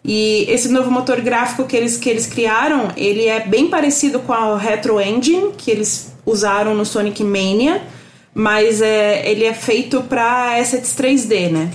E 0.05 0.47
esse 0.49 0.69
novo 0.69 0.91
motor 0.91 1.21
gráfico 1.21 1.65
que 1.65 1.77
eles, 1.77 1.97
que 1.97 2.11
eles 2.11 2.27
criaram, 2.27 2.89
ele 2.97 3.27
é 3.27 3.39
bem 3.39 3.69
parecido 3.69 4.19
com 4.19 4.33
a 4.33 4.59
Retro 4.59 5.01
Engine 5.01 5.53
que 5.57 5.71
eles 5.71 6.13
usaram 6.27 6.75
no 6.75 6.85
Sonic 6.85 7.23
Mania, 7.23 7.81
mas 8.35 8.83
é, 8.83 9.31
ele 9.31 9.45
é 9.45 9.55
feito 9.55 10.03
para 10.03 10.59
assets 10.59 10.95
3D, 10.95 11.51
né? 11.51 11.71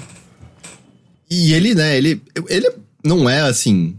E 1.29 1.53
ele, 1.53 1.73
né, 1.73 1.97
ele, 1.97 2.21
ele 2.47 2.71
não 3.03 3.29
é 3.29 3.41
assim 3.41 3.95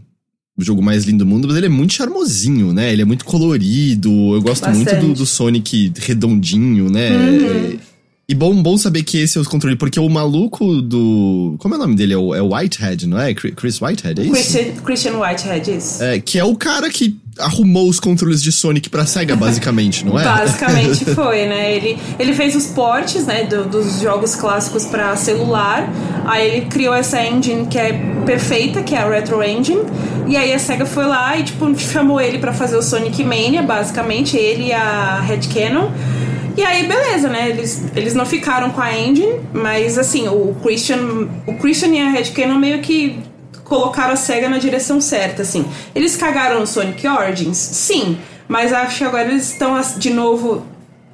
o 0.57 0.63
jogo 0.63 0.81
mais 0.81 1.05
lindo 1.05 1.25
do 1.25 1.25
mundo, 1.25 1.47
mas 1.47 1.57
ele 1.57 1.65
é 1.65 1.69
muito 1.69 1.93
charmosinho, 1.93 2.73
né? 2.73 2.91
Ele 2.91 3.01
é 3.01 3.05
muito 3.05 3.25
colorido. 3.25 4.09
Eu 4.35 4.41
gosto 4.41 4.69
muito 4.69 4.85
Bastante. 4.85 5.05
do, 5.05 5.13
do 5.13 5.25
Sonic 5.25 5.91
redondinho, 5.97 6.89
né? 6.89 7.09
Uhum. 7.17 7.79
E 8.29 8.35
bom, 8.35 8.61
bom 8.61 8.77
saber 8.77 9.03
que 9.03 9.17
esse 9.17 9.37
é 9.37 9.41
o 9.41 9.43
controle, 9.43 9.75
porque 9.75 9.99
o 9.99 10.07
maluco 10.07 10.81
do. 10.81 11.55
Como 11.57 11.73
é 11.73 11.77
o 11.77 11.81
nome 11.81 11.95
dele? 11.95 12.13
É 12.13 12.17
o, 12.17 12.33
é 12.33 12.41
Whitehead, 12.41 13.07
não 13.07 13.19
é? 13.19 13.33
Chris 13.33 13.81
Whitehead, 13.81 14.21
é 14.21 14.23
isso? 14.23 14.31
Christian, 14.31 14.83
Christian 14.83 15.17
Whitehead, 15.17 15.77
isso. 15.77 16.03
É, 16.03 16.19
que 16.19 16.39
é 16.39 16.43
o 16.43 16.55
cara 16.55 16.89
que 16.89 17.17
arrumou 17.39 17.87
os 17.89 17.99
controles 17.99 18.41
de 18.41 18.51
Sonic 18.51 18.89
pra 18.89 19.05
SEGA, 19.05 19.35
basicamente, 19.35 20.05
não 20.05 20.19
é? 20.19 20.23
Basicamente 20.23 21.05
foi, 21.15 21.45
né? 21.47 21.75
Ele, 21.75 21.97
ele 22.19 22.33
fez 22.33 22.55
os 22.55 22.67
portes 22.67 23.25
né, 23.25 23.43
do- 23.45 23.65
dos 23.65 23.99
jogos 24.01 24.35
clássicos 24.35 24.85
para 24.85 25.15
celular. 25.15 25.89
Aí 26.25 26.47
ele 26.47 26.65
criou 26.67 26.93
essa 26.93 27.23
engine 27.25 27.65
que 27.67 27.77
é 27.77 27.93
perfeita, 28.25 28.83
que 28.83 28.93
é 28.95 28.99
a 28.99 29.09
Retro 29.09 29.43
Engine. 29.43 29.81
E 30.27 30.37
aí 30.37 30.53
a 30.53 30.59
SEGA 30.59 30.85
foi 30.85 31.05
lá 31.05 31.35
e 31.37 31.43
tipo, 31.43 31.77
chamou 31.79 32.21
ele 32.21 32.37
para 32.37 32.53
fazer 32.53 32.77
o 32.77 32.81
Sonic 32.81 33.23
Mania, 33.23 33.61
basicamente, 33.63 34.37
ele 34.37 34.67
e 34.67 34.73
a 34.73 35.19
Red 35.21 35.41
Cannon. 35.53 35.89
E 36.57 36.63
aí, 36.63 36.85
beleza, 36.85 37.29
né? 37.29 37.49
Eles, 37.49 37.81
eles 37.95 38.13
não 38.13 38.25
ficaram 38.25 38.69
com 38.71 38.81
a 38.81 38.97
engine, 38.97 39.39
mas 39.53 39.97
assim, 39.97 40.27
o 40.27 40.53
Christian, 40.61 41.27
o 41.47 41.53
Christian 41.55 41.89
e 41.95 41.99
a 42.01 42.09
Red 42.11 42.25
Cannon 42.31 42.59
meio 42.59 42.79
que 42.81 43.17
colocaram 43.71 44.11
a 44.11 44.17
SEGA 44.17 44.49
na 44.49 44.57
direção 44.57 44.99
certa, 44.99 45.43
assim. 45.43 45.65
Eles 45.95 46.17
cagaram 46.17 46.59
no 46.59 46.67
Sonic 46.67 47.07
Origins? 47.07 47.55
Sim. 47.55 48.17
Mas 48.45 48.73
acho 48.73 48.97
que 48.97 49.03
agora 49.05 49.29
eles 49.29 49.49
estão 49.49 49.79
de 49.95 50.09
novo 50.09 50.65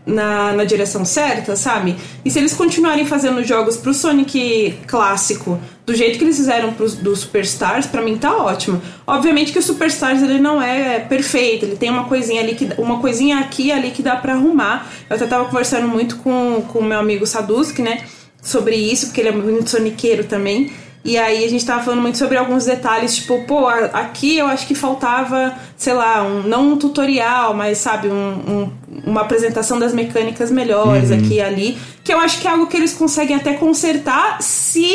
na, 0.03 0.53
na 0.53 0.63
direção 0.63 1.05
certa, 1.05 1.55
sabe? 1.55 1.95
E 2.25 2.31
se 2.31 2.39
eles 2.39 2.55
continuarem 2.55 3.05
fazendo 3.05 3.43
jogos 3.43 3.77
pro 3.77 3.93
Sonic 3.93 4.75
clássico 4.87 5.59
do 5.85 5.93
jeito 5.93 6.17
que 6.17 6.23
eles 6.23 6.37
fizeram 6.37 6.73
pros, 6.73 6.95
do 6.95 7.15
Superstars, 7.15 7.85
pra 7.85 8.01
mim 8.01 8.17
tá 8.17 8.35
ótimo. 8.35 8.81
Obviamente 9.05 9.51
que 9.51 9.59
o 9.59 9.61
Superstars 9.61 10.23
ele 10.23 10.39
não 10.39 10.59
é 10.59 10.97
perfeito, 10.97 11.63
ele 11.63 11.75
tem 11.75 11.91
uma 11.91 12.05
coisinha 12.05 12.41
ali 12.41 12.55
que 12.55 12.67
uma 12.79 12.97
coisinha 12.99 13.37
aqui 13.37 13.67
e 13.67 13.71
ali 13.71 13.91
que 13.91 14.01
dá 14.01 14.15
pra 14.15 14.33
arrumar. 14.33 14.91
Eu 15.07 15.15
até 15.15 15.27
tava 15.27 15.45
conversando 15.45 15.87
muito 15.87 16.15
com 16.17 16.63
com 16.67 16.79
o 16.79 16.83
meu 16.83 16.97
amigo 16.97 17.27
Saduski, 17.27 17.83
né, 17.83 18.03
sobre 18.41 18.75
isso, 18.75 19.07
porque 19.07 19.21
ele 19.21 19.29
é 19.29 19.31
muito 19.31 19.69
soniqueiro 19.69 20.23
também. 20.23 20.71
E 21.07 21.17
aí 21.17 21.45
a 21.45 21.49
gente 21.49 21.65
tava 21.65 21.81
falando 21.81 22.01
muito 22.01 22.17
sobre 22.17 22.35
alguns 22.35 22.65
detalhes, 22.65 23.15
tipo, 23.15 23.41
pô, 23.45 23.65
aqui 23.69 24.37
eu 24.37 24.45
acho 24.45 24.67
que 24.67 24.75
faltava, 24.75 25.55
sei 25.77 25.93
lá, 25.93 26.21
um, 26.21 26.43
não 26.43 26.73
um 26.73 26.77
tutorial, 26.77 27.53
mas 27.53 27.77
sabe, 27.77 28.09
um, 28.09 28.11
um, 28.13 28.71
uma 29.05 29.21
apresentação 29.21 29.79
das 29.79 29.93
mecânicas 29.93 30.51
melhores 30.51 31.09
uhum. 31.09 31.17
aqui 31.17 31.35
e 31.35 31.41
ali. 31.41 31.77
Que 32.03 32.13
eu 32.13 32.19
acho 32.19 32.41
que 32.41 32.47
é 32.47 32.51
algo 32.51 32.67
que 32.67 32.75
eles 32.75 32.93
conseguem 32.93 33.37
até 33.37 33.53
consertar 33.53 34.41
se 34.41 34.93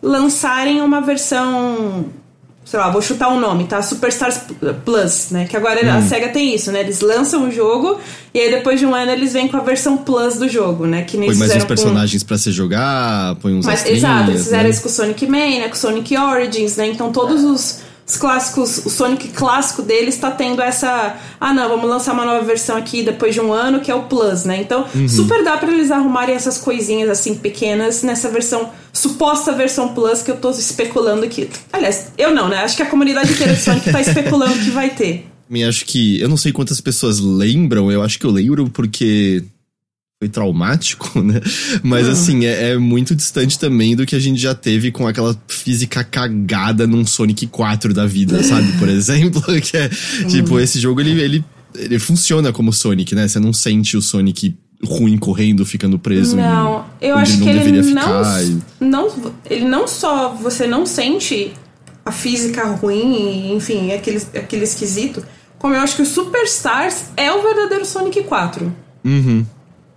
lançarem 0.00 0.80
uma 0.80 1.00
versão 1.00 2.04
sei 2.68 2.78
lá, 2.78 2.90
vou 2.90 3.00
chutar 3.00 3.30
um 3.30 3.40
nome, 3.40 3.64
tá? 3.64 3.80
Superstars 3.80 4.40
Plus, 4.84 5.30
né? 5.30 5.46
Que 5.46 5.56
agora 5.56 5.80
hum. 5.82 5.98
a 5.98 6.02
SEGA 6.02 6.28
tem 6.28 6.54
isso, 6.54 6.70
né? 6.70 6.80
Eles 6.80 7.00
lançam 7.00 7.48
o 7.48 7.50
jogo 7.50 7.98
e 8.34 8.38
aí 8.38 8.50
depois 8.50 8.78
de 8.78 8.84
um 8.84 8.94
ano 8.94 9.10
eles 9.10 9.32
vêm 9.32 9.48
com 9.48 9.56
a 9.56 9.60
versão 9.60 9.96
Plus 9.96 10.34
do 10.36 10.46
jogo, 10.46 10.86
né? 10.86 11.02
Que 11.02 11.16
nem 11.16 11.30
põe 11.30 11.38
mais 11.38 11.56
uns 11.56 11.64
personagens 11.64 12.22
com... 12.22 12.28
para 12.28 12.36
se 12.36 12.52
jogar, 12.52 13.36
põe 13.36 13.54
uns 13.54 13.64
Mas, 13.64 13.86
Exato, 13.86 14.32
eles 14.32 14.42
fizeram 14.42 14.64
né? 14.64 14.68
isso 14.70 14.82
com 14.82 14.88
o 14.88 14.92
Sonic 14.92 15.26
Man, 15.26 15.60
né? 15.60 15.68
Com 15.68 15.74
o 15.74 15.78
Sonic 15.78 16.14
Origins, 16.14 16.76
né? 16.76 16.88
Então 16.88 17.10
todos 17.10 17.42
os 17.42 17.88
os 18.08 18.16
clássicos, 18.16 18.86
o 18.86 18.90
Sonic 18.90 19.28
clássico 19.28 19.82
deles 19.82 20.14
está 20.14 20.30
tendo 20.30 20.62
essa. 20.62 21.16
Ah, 21.38 21.52
não, 21.52 21.68
vamos 21.68 21.90
lançar 21.90 22.14
uma 22.14 22.24
nova 22.24 22.42
versão 22.42 22.74
aqui 22.74 23.02
depois 23.02 23.34
de 23.34 23.40
um 23.40 23.52
ano, 23.52 23.80
que 23.80 23.90
é 23.90 23.94
o 23.94 24.04
Plus, 24.04 24.44
né? 24.44 24.58
Então, 24.62 24.86
uhum. 24.94 25.06
super 25.06 25.44
dá 25.44 25.58
para 25.58 25.70
eles 25.70 25.90
arrumarem 25.90 26.34
essas 26.34 26.56
coisinhas 26.56 27.10
assim 27.10 27.34
pequenas 27.34 28.02
nessa 28.02 28.30
versão, 28.30 28.70
suposta 28.98 29.52
versão 29.52 29.94
Plus 29.94 30.22
que 30.22 30.30
eu 30.30 30.36
tô 30.36 30.50
especulando 30.50 31.24
aqui. 31.24 31.48
Aliás, 31.72 32.12
eu 32.18 32.34
não, 32.34 32.48
né? 32.48 32.58
Acho 32.58 32.76
que 32.76 32.82
a 32.82 32.86
comunidade 32.86 33.32
inteira 33.32 33.54
de 33.54 33.60
Sonic 33.60 33.90
tá 33.90 34.00
especulando 34.00 34.58
que 34.58 34.70
vai 34.70 34.90
ter. 34.90 35.26
Me 35.48 35.64
acho 35.64 35.84
que. 35.86 36.20
Eu 36.20 36.28
não 36.28 36.36
sei 36.36 36.52
quantas 36.52 36.80
pessoas 36.80 37.20
lembram, 37.20 37.90
eu 37.90 38.02
acho 38.02 38.18
que 38.18 38.26
eu 38.26 38.30
lembro 38.30 38.68
porque 38.68 39.42
foi 40.20 40.28
traumático, 40.28 41.20
né? 41.22 41.40
Mas 41.82 42.06
uhum. 42.06 42.12
assim, 42.12 42.44
é, 42.44 42.70
é, 42.70 42.78
muito 42.78 43.14
distante 43.14 43.58
também 43.58 43.94
do 43.94 44.04
que 44.04 44.16
a 44.16 44.18
gente 44.18 44.40
já 44.40 44.54
teve 44.54 44.90
com 44.90 45.06
aquela 45.06 45.40
física 45.46 46.02
cagada 46.02 46.86
num 46.86 47.06
Sonic 47.06 47.46
4 47.46 47.94
da 47.94 48.04
vida, 48.04 48.42
sabe? 48.42 48.72
Por 48.78 48.88
exemplo, 48.90 49.42
que 49.60 49.76
é 49.76 49.88
tipo, 50.28 50.58
esse 50.58 50.80
jogo 50.80 51.00
ele, 51.00 51.18
ele, 51.20 51.44
ele 51.76 51.98
funciona 51.98 52.52
como 52.52 52.72
Sonic, 52.72 53.14
né? 53.14 53.28
Você 53.28 53.38
não 53.38 53.52
sente 53.52 53.96
o 53.96 54.02
Sonic 54.02 54.54
ruim 54.84 55.18
correndo, 55.18 55.66
ficando 55.66 55.98
preso. 55.98 56.36
Não, 56.36 56.84
eu 57.00 57.16
acho 57.16 57.34
ele 57.34 57.42
que 57.42 57.48
ele 57.48 57.82
não, 57.92 58.22
não, 58.80 59.32
ele 59.48 59.64
não 59.64 59.88
só 59.88 60.28
você 60.28 60.66
não 60.66 60.86
sente 60.86 61.52
a 62.04 62.12
física 62.12 62.64
ruim, 62.64 63.54
enfim, 63.54 63.92
aquele, 63.92 64.22
aquele 64.34 64.64
esquisito, 64.64 65.24
como 65.58 65.74
eu 65.74 65.80
acho 65.80 65.96
que 65.96 66.02
o 66.02 66.06
Superstars 66.06 67.06
é 67.16 67.30
o 67.32 67.42
verdadeiro 67.42 67.84
Sonic 67.84 68.22
4. 68.22 68.72
Uhum. 69.04 69.44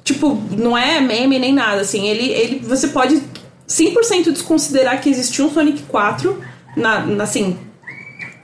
Tipo, 0.04 0.42
não 0.58 0.78
é 0.78 1.00
meme 1.00 1.38
nem 1.38 1.54
nada, 1.54 1.82
assim. 1.82 2.08
Ele, 2.08 2.30
ele, 2.30 2.60
você 2.60 2.88
pode 2.88 3.22
100% 3.68 4.32
desconsiderar 4.32 5.00
que 5.00 5.10
existiu 5.10 5.46
um 5.46 5.54
Sonic 5.54 5.84
4 5.84 6.38
na, 6.76 7.06
na 7.06 7.24
assim, 7.24 7.56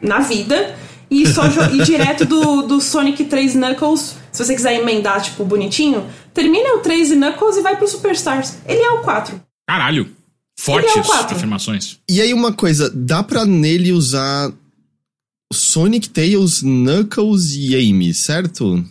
na 0.01 0.19
vida 0.19 0.75
e 1.09 1.25
só 1.25 1.45
ir 1.73 1.83
direto 1.83 2.25
do, 2.25 2.61
do 2.63 2.79
Sonic 2.79 3.25
3 3.25 3.55
Knuckles. 3.55 4.15
Se 4.31 4.45
você 4.45 4.53
quiser 4.53 4.79
emendar, 4.79 5.21
tipo, 5.21 5.43
bonitinho, 5.43 6.05
termina 6.37 6.75
o 6.75 6.79
3 6.81 7.13
Knuckles 7.13 7.57
e 7.57 7.61
vai 7.61 7.75
pro 7.75 7.87
Superstars. 7.87 8.57
Ele 8.67 8.79
é 8.79 8.91
o 8.91 9.01
4. 9.01 9.41
Caralho. 9.67 10.07
Fortes 10.59 10.95
é 10.95 11.33
afirmações. 11.33 11.99
E 12.07 12.21
aí, 12.21 12.31
uma 12.31 12.53
coisa, 12.53 12.91
dá 12.93 13.23
pra 13.23 13.43
nele 13.43 13.91
usar 13.91 14.51
Sonic, 15.51 16.09
Tails, 16.09 16.61
Knuckles 16.61 17.55
e 17.55 17.75
Amy, 17.75 18.13
certo? 18.13 18.83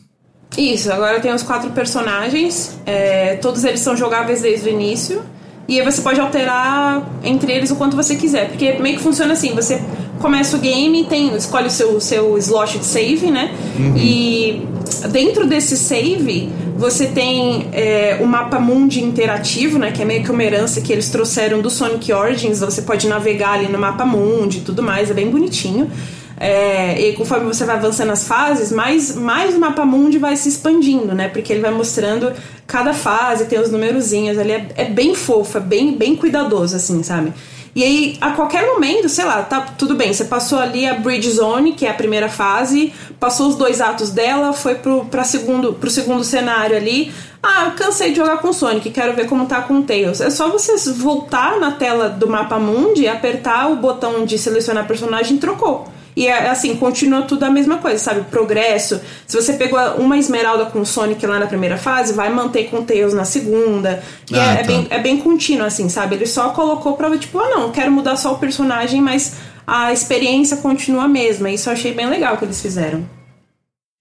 Isso, 0.58 0.90
agora 0.92 1.20
tem 1.20 1.32
os 1.32 1.42
quatro 1.42 1.70
personagens, 1.70 2.78
é, 2.86 3.36
todos 3.36 3.62
eles 3.64 3.80
são 3.80 3.96
jogáveis 3.96 4.42
desde 4.42 4.68
o 4.68 4.72
início. 4.72 5.22
E 5.68 5.80
aí 5.80 5.84
você 5.84 6.00
pode 6.00 6.20
alterar 6.20 7.10
entre 7.24 7.52
eles 7.52 7.70
o 7.70 7.76
quanto 7.76 7.96
você 7.96 8.14
quiser. 8.14 8.48
Porque 8.48 8.74
meio 8.74 8.96
que 8.96 9.02
funciona 9.02 9.32
assim, 9.32 9.54
você 9.54 9.82
começa 10.20 10.56
o 10.56 10.60
game, 10.60 11.04
tem, 11.04 11.34
escolhe 11.34 11.66
o 11.66 11.70
seu, 11.70 12.00
seu 12.00 12.38
slot 12.38 12.78
de 12.78 12.84
save, 12.84 13.30
né? 13.30 13.52
Uhum. 13.78 13.96
E 13.96 14.66
dentro 15.10 15.46
desse 15.46 15.76
save, 15.76 16.48
você 16.76 17.06
tem 17.06 17.68
é, 17.72 18.18
o 18.20 18.26
mapa 18.26 18.58
mundi 18.58 19.02
interativo, 19.02 19.78
né? 19.78 19.90
Que 19.90 20.02
é 20.02 20.04
meio 20.04 20.22
que 20.22 20.30
uma 20.30 20.42
herança 20.42 20.80
que 20.80 20.92
eles 20.92 21.08
trouxeram 21.10 21.60
do 21.60 21.68
Sonic 21.68 22.12
Origins. 22.12 22.60
Você 22.60 22.82
pode 22.82 23.08
navegar 23.08 23.54
ali 23.54 23.68
no 23.68 23.78
mapa 23.78 24.04
mundi 24.04 24.58
e 24.58 24.60
tudo 24.60 24.82
mais, 24.82 25.10
é 25.10 25.14
bem 25.14 25.28
bonitinho. 25.28 25.90
É, 26.38 27.00
e 27.00 27.12
conforme 27.14 27.46
você 27.46 27.64
vai 27.64 27.76
avançando 27.76 28.12
as 28.12 28.26
fases, 28.26 28.70
mais, 28.70 29.16
mais 29.16 29.54
o 29.54 29.60
mapa 29.60 29.84
mundi 29.86 30.18
vai 30.18 30.36
se 30.36 30.48
expandindo, 30.48 31.14
né? 31.14 31.28
Porque 31.28 31.52
ele 31.52 31.62
vai 31.62 31.70
mostrando 31.70 32.32
cada 32.66 32.92
fase, 32.92 33.46
tem 33.46 33.58
os 33.58 33.70
numerozinhos 33.70 34.38
ali. 34.38 34.52
É, 34.52 34.66
é 34.76 34.84
bem 34.84 35.14
fofo, 35.14 35.56
é 35.58 35.60
bem, 35.60 35.96
bem 35.96 36.14
cuidadoso, 36.14 36.76
assim, 36.76 37.02
sabe? 37.02 37.32
E 37.74 37.82
aí, 37.82 38.16
a 38.22 38.30
qualquer 38.30 38.64
momento, 38.66 39.06
sei 39.06 39.26
lá, 39.26 39.42
tá 39.42 39.60
tudo 39.60 39.94
bem, 39.94 40.10
você 40.10 40.24
passou 40.24 40.58
ali 40.58 40.86
a 40.86 40.94
Bridge 40.94 41.30
Zone, 41.30 41.74
que 41.74 41.84
é 41.84 41.90
a 41.90 41.94
primeira 41.94 42.26
fase, 42.26 42.90
passou 43.20 43.48
os 43.48 43.54
dois 43.54 43.82
atos 43.82 44.10
dela, 44.10 44.54
foi 44.54 44.76
pro, 44.76 45.04
pra 45.04 45.24
segundo, 45.24 45.74
pro 45.74 45.90
segundo 45.90 46.24
cenário 46.24 46.74
ali. 46.74 47.12
Ah, 47.42 47.70
cansei 47.76 48.10
de 48.10 48.16
jogar 48.16 48.38
com 48.38 48.50
Sonic, 48.50 48.88
quero 48.90 49.14
ver 49.14 49.26
como 49.26 49.44
tá 49.44 49.60
com 49.60 49.74
o 49.74 49.82
Tails. 49.82 50.22
É 50.22 50.30
só 50.30 50.48
você 50.48 50.74
voltar 50.92 51.60
na 51.60 51.70
tela 51.72 52.08
do 52.08 52.26
mapa 52.26 52.58
mundi, 52.58 53.06
apertar 53.06 53.70
o 53.70 53.76
botão 53.76 54.24
de 54.24 54.38
selecionar 54.38 54.86
personagem 54.86 55.36
e 55.36 55.38
trocou. 55.38 55.86
E 56.16 56.26
é, 56.26 56.48
assim, 56.48 56.74
continua 56.76 57.22
tudo 57.22 57.44
a 57.44 57.50
mesma 57.50 57.76
coisa, 57.76 57.98
sabe? 57.98 58.22
Progresso. 58.30 58.98
Se 59.26 59.36
você 59.36 59.52
pegou 59.52 59.78
uma 59.98 60.16
esmeralda 60.16 60.64
com 60.64 60.80
o 60.80 60.86
Sonic 60.86 61.24
lá 61.26 61.38
na 61.38 61.46
primeira 61.46 61.76
fase, 61.76 62.14
vai 62.14 62.32
manter 62.32 62.70
com 62.70 62.78
o 62.78 62.82
Tails 62.82 63.12
na 63.12 63.26
segunda. 63.26 64.02
E 64.30 64.34
ah, 64.34 64.38
é, 64.38 64.42
é 64.52 64.54
tá. 64.56 64.60
é, 64.60 64.66
bem, 64.66 64.86
é 64.88 64.98
bem 64.98 65.18
contínuo, 65.18 65.66
assim, 65.66 65.90
sabe? 65.90 66.14
Ele 66.14 66.26
só 66.26 66.48
colocou 66.50 66.94
pra, 66.94 67.16
tipo, 67.18 67.38
ah, 67.38 67.50
não, 67.50 67.70
quero 67.70 67.92
mudar 67.92 68.16
só 68.16 68.32
o 68.32 68.38
personagem, 68.38 69.02
mas 69.02 69.34
a 69.66 69.92
experiência 69.92 70.56
continua 70.56 71.04
a 71.04 71.08
mesma. 71.08 71.50
Isso 71.50 71.68
eu 71.68 71.74
achei 71.74 71.92
bem 71.92 72.08
legal 72.08 72.38
que 72.38 72.46
eles 72.46 72.62
fizeram. 72.62 73.04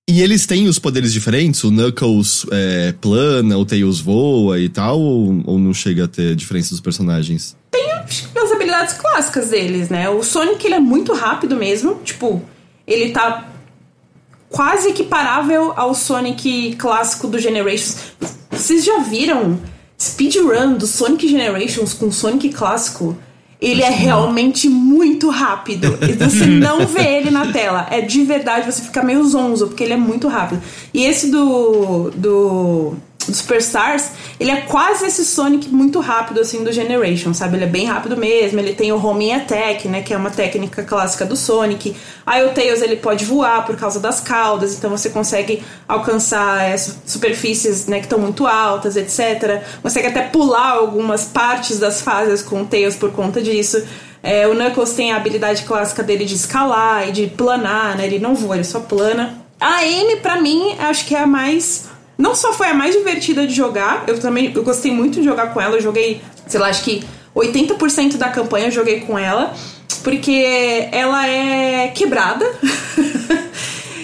E 0.07 0.21
eles 0.21 0.45
têm 0.45 0.67
os 0.67 0.79
poderes 0.79 1.11
diferentes? 1.11 1.63
O 1.63 1.71
Knuckles 1.71 2.45
é, 2.51 2.93
plana, 3.01 3.57
o 3.57 3.65
Tails 3.65 3.99
voa 3.99 4.59
e 4.59 4.69
tal? 4.69 4.99
Ou, 4.99 5.43
ou 5.45 5.59
não 5.59 5.73
chega 5.73 6.05
a 6.05 6.07
ter 6.07 6.35
diferença 6.35 6.69
dos 6.69 6.79
personagens? 6.79 7.57
As 8.35 8.51
habilidades 8.51 8.93
clássicas 8.93 9.49
deles, 9.49 9.89
né? 9.89 10.09
O 10.09 10.23
Sonic 10.23 10.65
ele 10.65 10.75
é 10.75 10.79
muito 10.79 11.13
rápido 11.13 11.55
mesmo, 11.55 11.95
tipo, 12.03 12.41
ele 12.87 13.11
tá 13.11 13.45
quase 14.49 14.89
equiparável 14.89 15.73
ao 15.75 15.93
Sonic 15.93 16.75
clássico 16.77 17.27
do 17.27 17.39
Generations. 17.39 17.97
Vocês 18.51 18.85
já 18.85 18.99
viram 18.99 19.59
speedrun 19.99 20.77
do 20.77 20.87
Sonic 20.87 21.27
Generations 21.27 21.93
com 21.93 22.11
Sonic 22.11 22.49
clássico? 22.49 23.17
Ele 23.59 23.81
é 23.81 23.89
realmente 23.89 24.69
muito 24.69 25.29
rápido. 25.29 25.97
E 26.01 26.13
você 26.13 26.45
não 26.47 26.85
vê 26.85 27.17
ele 27.17 27.31
na 27.31 27.51
tela. 27.51 27.87
É 27.89 28.01
de 28.01 28.23
verdade, 28.23 28.71
você 28.71 28.81
fica 28.81 29.01
meio 29.01 29.25
zonzo, 29.25 29.67
porque 29.67 29.83
ele 29.83 29.93
é 29.93 29.97
muito 29.97 30.27
rápido. 30.27 30.61
E 30.93 31.03
esse 31.03 31.31
do 31.31 32.11
do 32.11 32.95
Superstars, 33.33 34.11
ele 34.39 34.51
é 34.51 34.61
quase 34.61 35.05
esse 35.05 35.25
Sonic 35.25 35.69
muito 35.69 35.99
rápido, 35.99 36.39
assim, 36.41 36.63
do 36.63 36.71
Generation, 36.71 37.33
sabe? 37.33 37.57
Ele 37.57 37.63
é 37.65 37.67
bem 37.67 37.85
rápido 37.85 38.17
mesmo, 38.17 38.59
ele 38.59 38.73
tem 38.73 38.91
o 38.91 39.03
Homing 39.03 39.33
Attack, 39.33 39.87
né, 39.87 40.01
que 40.01 40.13
é 40.13 40.17
uma 40.17 40.29
técnica 40.29 40.83
clássica 40.83 41.25
do 41.25 41.35
Sonic. 41.35 41.95
Aí 42.25 42.45
o 42.45 42.49
Tails, 42.49 42.81
ele 42.81 42.97
pode 42.97 43.25
voar 43.25 43.65
por 43.65 43.75
causa 43.75 43.99
das 43.99 44.19
caudas, 44.19 44.77
então 44.77 44.89
você 44.89 45.09
consegue 45.09 45.63
alcançar 45.87 46.69
é, 46.69 46.77
superfícies, 46.77 47.87
né, 47.87 47.99
que 47.99 48.05
estão 48.05 48.19
muito 48.19 48.45
altas, 48.45 48.95
etc. 48.95 49.63
Consegue 49.81 50.07
até 50.07 50.21
pular 50.21 50.71
algumas 50.71 51.25
partes 51.25 51.79
das 51.79 52.01
fases 52.01 52.41
com 52.41 52.61
o 52.61 52.65
Tails 52.65 52.95
por 52.95 53.11
conta 53.11 53.41
disso. 53.41 53.83
É, 54.21 54.47
o 54.47 54.55
Knuckles 54.55 54.93
tem 54.93 55.13
a 55.13 55.17
habilidade 55.17 55.63
clássica 55.63 56.01
dele 56.01 56.25
de 56.25 56.33
escalar 56.33 57.07
e 57.07 57.11
de 57.11 57.27
planar, 57.27 57.95
né? 57.95 58.07
Ele 58.07 58.17
não 58.17 58.33
voa, 58.33 58.55
ele 58.55 58.63
só 58.63 58.79
plana. 58.79 59.45
A 59.59 59.77
Amy, 59.81 60.17
pra 60.17 60.41
mim, 60.41 60.75
acho 60.79 61.05
que 61.05 61.15
é 61.15 61.19
a 61.19 61.27
mais 61.27 61.84
não 62.17 62.33
só 62.33 62.53
foi 62.53 62.67
a 62.67 62.73
mais 62.73 62.95
divertida 62.95 63.45
de 63.45 63.53
jogar, 63.53 64.03
eu 64.07 64.19
também 64.19 64.51
eu 64.53 64.63
gostei 64.63 64.91
muito 64.91 65.19
de 65.19 65.25
jogar 65.25 65.53
com 65.53 65.59
ela. 65.59 65.75
Eu 65.75 65.81
joguei, 65.81 66.21
sei 66.47 66.59
lá, 66.59 66.67
acho 66.67 66.83
que 66.83 67.03
80% 67.35 68.17
da 68.17 68.29
campanha 68.29 68.67
eu 68.67 68.71
joguei 68.71 69.01
com 69.01 69.19
ela, 69.19 69.53
porque 70.03 70.87
ela 70.91 71.27
é 71.27 71.89
quebrada. 71.89 72.45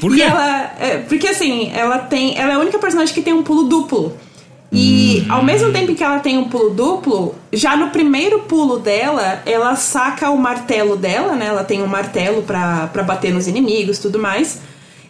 Por 0.01 0.11
quê? 0.11 0.17
E 0.17 0.21
ela, 0.23 0.71
é, 0.79 0.97
porque 1.07 1.27
assim, 1.27 1.71
ela 1.75 1.99
tem, 1.99 2.35
ela 2.35 2.53
é 2.53 2.55
a 2.55 2.59
única 2.59 2.79
personagem 2.79 3.13
que 3.13 3.21
tem 3.21 3.33
um 3.33 3.43
pulo 3.43 3.65
duplo. 3.65 4.17
E 4.71 5.25
hum. 5.27 5.33
ao 5.33 5.43
mesmo 5.43 5.71
tempo 5.71 5.93
que 5.93 6.03
ela 6.03 6.19
tem 6.19 6.37
um 6.37 6.45
pulo 6.45 6.71
duplo, 6.71 7.35
já 7.53 7.75
no 7.75 7.89
primeiro 7.89 8.39
pulo 8.39 8.79
dela, 8.79 9.43
ela 9.45 9.75
saca 9.75 10.31
o 10.31 10.37
martelo 10.37 10.95
dela, 10.95 11.35
né? 11.35 11.47
Ela 11.47 11.63
tem 11.63 11.83
um 11.83 11.87
martelo 11.87 12.41
para 12.41 13.03
bater 13.05 13.31
nos 13.31 13.47
inimigos, 13.47 13.99
tudo 13.99 14.17
mais. 14.17 14.59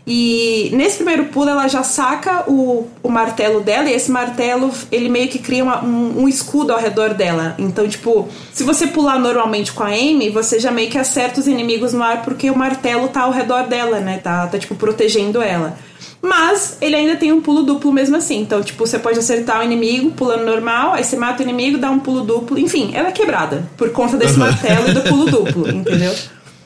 E 0.05 0.72
nesse 0.74 0.98
primeiro 0.98 1.25
pulo 1.25 1.50
ela 1.50 1.67
já 1.67 1.84
saca 1.84 2.50
o, 2.50 2.88
o 3.03 3.10
martelo 3.10 3.62
dela 3.62 3.88
e 3.88 3.93
esse 3.93 4.10
martelo 4.10 4.72
ele 4.91 5.10
meio 5.10 5.27
que 5.27 5.38
cria 5.38 5.63
uma, 5.63 5.84
um, 5.84 6.24
um, 6.24 6.27
escudo 6.27 6.74
ao 6.74 6.79
redor 6.79 7.13
dela. 7.13 7.55
Então, 7.60 7.88
tipo, 7.88 8.27
se 8.51 8.63
você 8.63 8.88
pular 8.88 9.20
normalmente 9.20 9.72
com 9.72 9.84
a 9.84 9.89
Amy, 9.89 10.29
você 10.29 10.60
já 10.60 10.72
meio 10.72 10.89
que 10.89 10.98
acerta 10.98 11.39
os 11.39 11.48
inimigos 11.48 11.93
no 11.93 12.03
ar 12.03 12.24
porque 12.24 12.50
o 12.50 12.58
martelo 12.58 13.10
tá 13.10 13.22
ao 13.22 13.31
redor 13.31 13.67
dela, 13.67 14.00
né? 14.00 14.17
Tá, 14.17 14.48
tá 14.48 14.58
tipo 14.58 14.75
protegendo 14.75 15.41
ela. 15.41 15.77
Mas 16.22 16.77
ele 16.81 16.96
ainda 16.96 17.15
tem 17.15 17.31
um 17.31 17.41
pulo 17.41 17.63
duplo 17.63 17.91
mesmo 17.91 18.15
assim. 18.15 18.41
Então, 18.41 18.62
tipo, 18.62 18.86
você 18.86 19.00
pode 19.00 19.17
acertar 19.20 19.60
o 19.60 19.63
inimigo 19.63 20.12
pulando 20.12 20.46
normal, 20.46 20.93
aí 20.93 21.03
você 21.03 21.15
mata 21.15 21.41
o 21.41 21.43
inimigo, 21.43 21.77
dá 21.77 21.89
um 21.89 22.00
pulo 22.00 22.22
duplo. 22.22 22.60
Enfim, 22.60 22.91
ela 22.93 23.10
é 23.10 23.12
quebrada 23.12 23.70
por 23.77 23.89
conta 23.91 24.17
desse 24.17 24.38
martelo 24.38 24.89
e 24.89 24.93
do 24.93 25.01
pulo 25.01 25.25
duplo, 25.25 25.70
entendeu? 25.74 26.13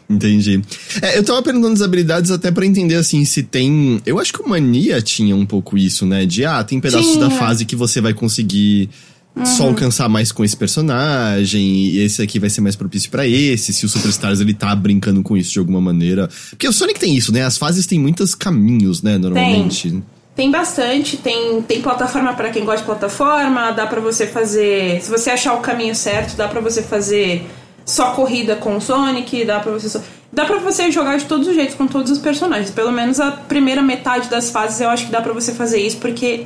Entendi. 0.10 0.62
É, 1.02 1.18
eu 1.18 1.24
tava 1.24 1.42
perguntando 1.42 1.74
as 1.74 1.82
habilidades 1.82 2.30
até 2.30 2.52
para 2.52 2.66
entender 2.66 2.96
assim 2.96 3.26
se 3.26 3.42
tem. 3.42 4.00
Eu 4.06 4.20
acho 4.20 4.32
que 4.32 4.42
o 4.42 4.48
Mania 4.48 5.02
tinha 5.02 5.36
um 5.36 5.46
pouco 5.46 5.78
isso, 5.78 6.06
né? 6.06 6.26
De 6.26 6.46
ah, 6.46 6.64
tem 6.64 6.80
pedaços 6.80 7.14
tinha. 7.14 7.28
da 7.28 7.32
fase 7.32 7.66
que 7.66 7.76
você 7.76 8.00
vai 8.00 8.14
conseguir 8.14 8.90
uhum. 9.36 9.46
só 9.46 9.64
alcançar 9.64 10.08
mais 10.08 10.32
com 10.32 10.44
esse 10.44 10.56
personagem, 10.56 11.62
e 11.62 12.00
esse 12.00 12.22
aqui 12.22 12.40
vai 12.40 12.50
ser 12.50 12.62
mais 12.62 12.76
propício 12.76 13.10
para 13.10 13.28
esse, 13.28 13.74
se 13.74 13.86
o 13.86 13.90
Superstars 13.90 14.40
ele 14.40 14.54
tá 14.54 14.76
brincando 14.76 15.22
com 15.24 15.36
isso 15.36 15.52
de 15.52 15.60
alguma 15.60 15.82
maneira. 15.82 16.30
Porque 16.52 16.68
o 16.68 16.74
Sonic 16.74 17.00
tem 17.00 17.16
isso, 17.16 17.32
né? 17.32 17.44
As 17.44 17.58
fases 17.58 17.86
têm 17.86 18.00
muitos 18.00 18.36
caminhos, 18.36 19.02
né, 19.02 19.18
normalmente. 19.18 19.90
Tem. 19.90 20.04
Tem 20.36 20.52
bastante, 20.52 21.16
tem, 21.16 21.62
tem 21.62 21.82
plataforma 21.82 22.34
para 22.34 22.50
quem 22.50 22.66
gosta 22.66 22.82
de 22.82 22.86
plataforma, 22.86 23.72
dá 23.72 23.88
para 23.88 24.02
você 24.02 24.28
fazer, 24.28 25.02
se 25.02 25.10
você 25.10 25.30
achar 25.30 25.54
o 25.54 25.62
caminho 25.62 25.96
certo, 25.96 26.36
dá 26.36 26.46
para 26.46 26.60
você 26.60 26.84
fazer 26.84 27.48
só 27.86 28.12
corrida 28.12 28.56
com 28.56 28.76
o 28.76 28.82
Sonic, 28.82 29.46
dá 29.46 29.60
pra 29.60 29.72
você 29.72 29.88
só... 29.88 30.02
Dá 30.34 30.44
pra 30.44 30.58
você 30.58 30.92
jogar 30.92 31.18
de 31.18 31.26
todos 31.26 31.48
os 31.48 31.56
jeitos 31.56 31.76
com 31.76 31.88
todos 31.88 32.12
os 32.12 32.18
personagens. 32.18 32.70
Pelo 32.72 32.92
menos 32.92 33.22
a 33.22 33.32
primeira 33.32 33.82
metade 33.82 34.28
das 34.28 34.50
fases 34.50 34.82
eu 34.82 34.90
acho 34.90 35.06
que 35.06 35.12
dá 35.12 35.22
pra 35.22 35.32
você 35.32 35.54
fazer 35.54 35.80
isso, 35.80 35.98
porque 35.98 36.46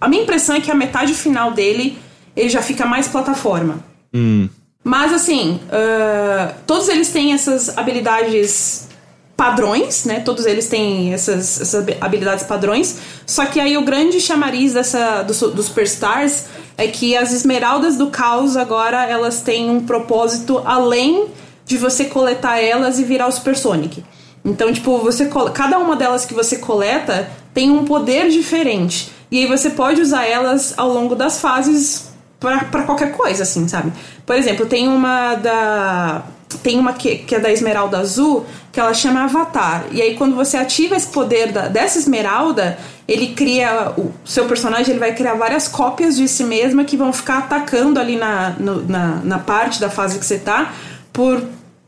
a 0.00 0.08
minha 0.08 0.22
impressão 0.22 0.56
é 0.56 0.60
que 0.60 0.70
a 0.70 0.74
metade 0.74 1.14
final 1.14 1.52
dele 1.52 1.98
ele 2.34 2.48
já 2.48 2.62
fica 2.62 2.84
mais 2.84 3.06
plataforma. 3.06 3.78
Hum. 4.12 4.48
Mas 4.82 5.12
assim, 5.12 5.60
uh, 5.66 6.54
todos 6.66 6.88
eles 6.88 7.10
têm 7.10 7.32
essas 7.32 7.76
habilidades 7.76 8.88
padrões, 9.36 10.04
né? 10.04 10.20
Todos 10.20 10.46
eles 10.46 10.66
têm 10.66 11.12
essas, 11.12 11.60
essas 11.60 11.86
habilidades 12.00 12.44
padrões. 12.44 12.96
Só 13.26 13.44
que 13.44 13.60
aí 13.60 13.76
o 13.76 13.82
grande 13.82 14.20
chamariz 14.20 14.72
dessa, 14.72 15.22
do, 15.22 15.50
do 15.50 15.62
Superstars 15.62 16.46
é 16.78 16.86
que 16.86 17.16
as 17.16 17.32
esmeraldas 17.32 17.96
do 17.96 18.08
caos 18.08 18.56
agora 18.56 19.04
elas 19.04 19.40
têm 19.40 19.70
um 19.70 19.84
propósito 19.84 20.62
além 20.64 21.26
de 21.66 21.76
você 21.76 22.06
coletar 22.06 22.58
elas 22.58 22.98
e 22.98 23.04
virar 23.04 23.26
o 23.26 23.32
Super 23.32 23.56
Sonic. 23.56 24.02
Então, 24.44 24.72
tipo, 24.72 24.98
você 24.98 25.28
cada 25.52 25.78
uma 25.78 25.96
delas 25.96 26.24
que 26.24 26.32
você 26.32 26.56
coleta 26.56 27.28
tem 27.52 27.70
um 27.70 27.84
poder 27.84 28.30
diferente. 28.30 29.10
E 29.30 29.40
aí 29.40 29.46
você 29.46 29.70
pode 29.70 30.00
usar 30.00 30.24
elas 30.24 30.72
ao 30.76 30.88
longo 30.88 31.14
das 31.14 31.40
fases 31.40 32.10
para 32.38 32.84
qualquer 32.84 33.12
coisa, 33.12 33.42
assim, 33.42 33.66
sabe? 33.66 33.92
Por 34.24 34.36
exemplo, 34.36 34.66
tem 34.66 34.86
uma 34.86 35.34
da 35.34 36.22
tem 36.58 36.78
uma 36.78 36.92
que, 36.92 37.16
que 37.18 37.34
é 37.34 37.40
da 37.40 37.50
Esmeralda 37.50 37.98
Azul, 37.98 38.44
que 38.72 38.80
ela 38.80 38.92
chama 38.94 39.24
Avatar. 39.24 39.86
E 39.92 40.02
aí, 40.02 40.14
quando 40.14 40.34
você 40.34 40.56
ativa 40.56 40.96
esse 40.96 41.08
poder 41.08 41.52
da, 41.52 41.68
dessa 41.68 41.98
Esmeralda, 41.98 42.78
ele 43.06 43.28
cria. 43.28 43.92
O 43.96 44.12
seu 44.24 44.46
personagem 44.46 44.90
ele 44.90 44.98
vai 44.98 45.14
criar 45.14 45.34
várias 45.34 45.68
cópias 45.68 46.16
de 46.16 46.28
si 46.28 46.44
mesma 46.44 46.84
que 46.84 46.96
vão 46.96 47.12
ficar 47.12 47.38
atacando 47.38 48.00
ali 48.00 48.16
na, 48.16 48.50
no, 48.58 48.82
na, 48.86 49.20
na 49.22 49.38
parte 49.38 49.80
da 49.80 49.90
fase 49.90 50.18
que 50.18 50.26
você 50.26 50.38
tá 50.38 50.74
por 51.12 51.42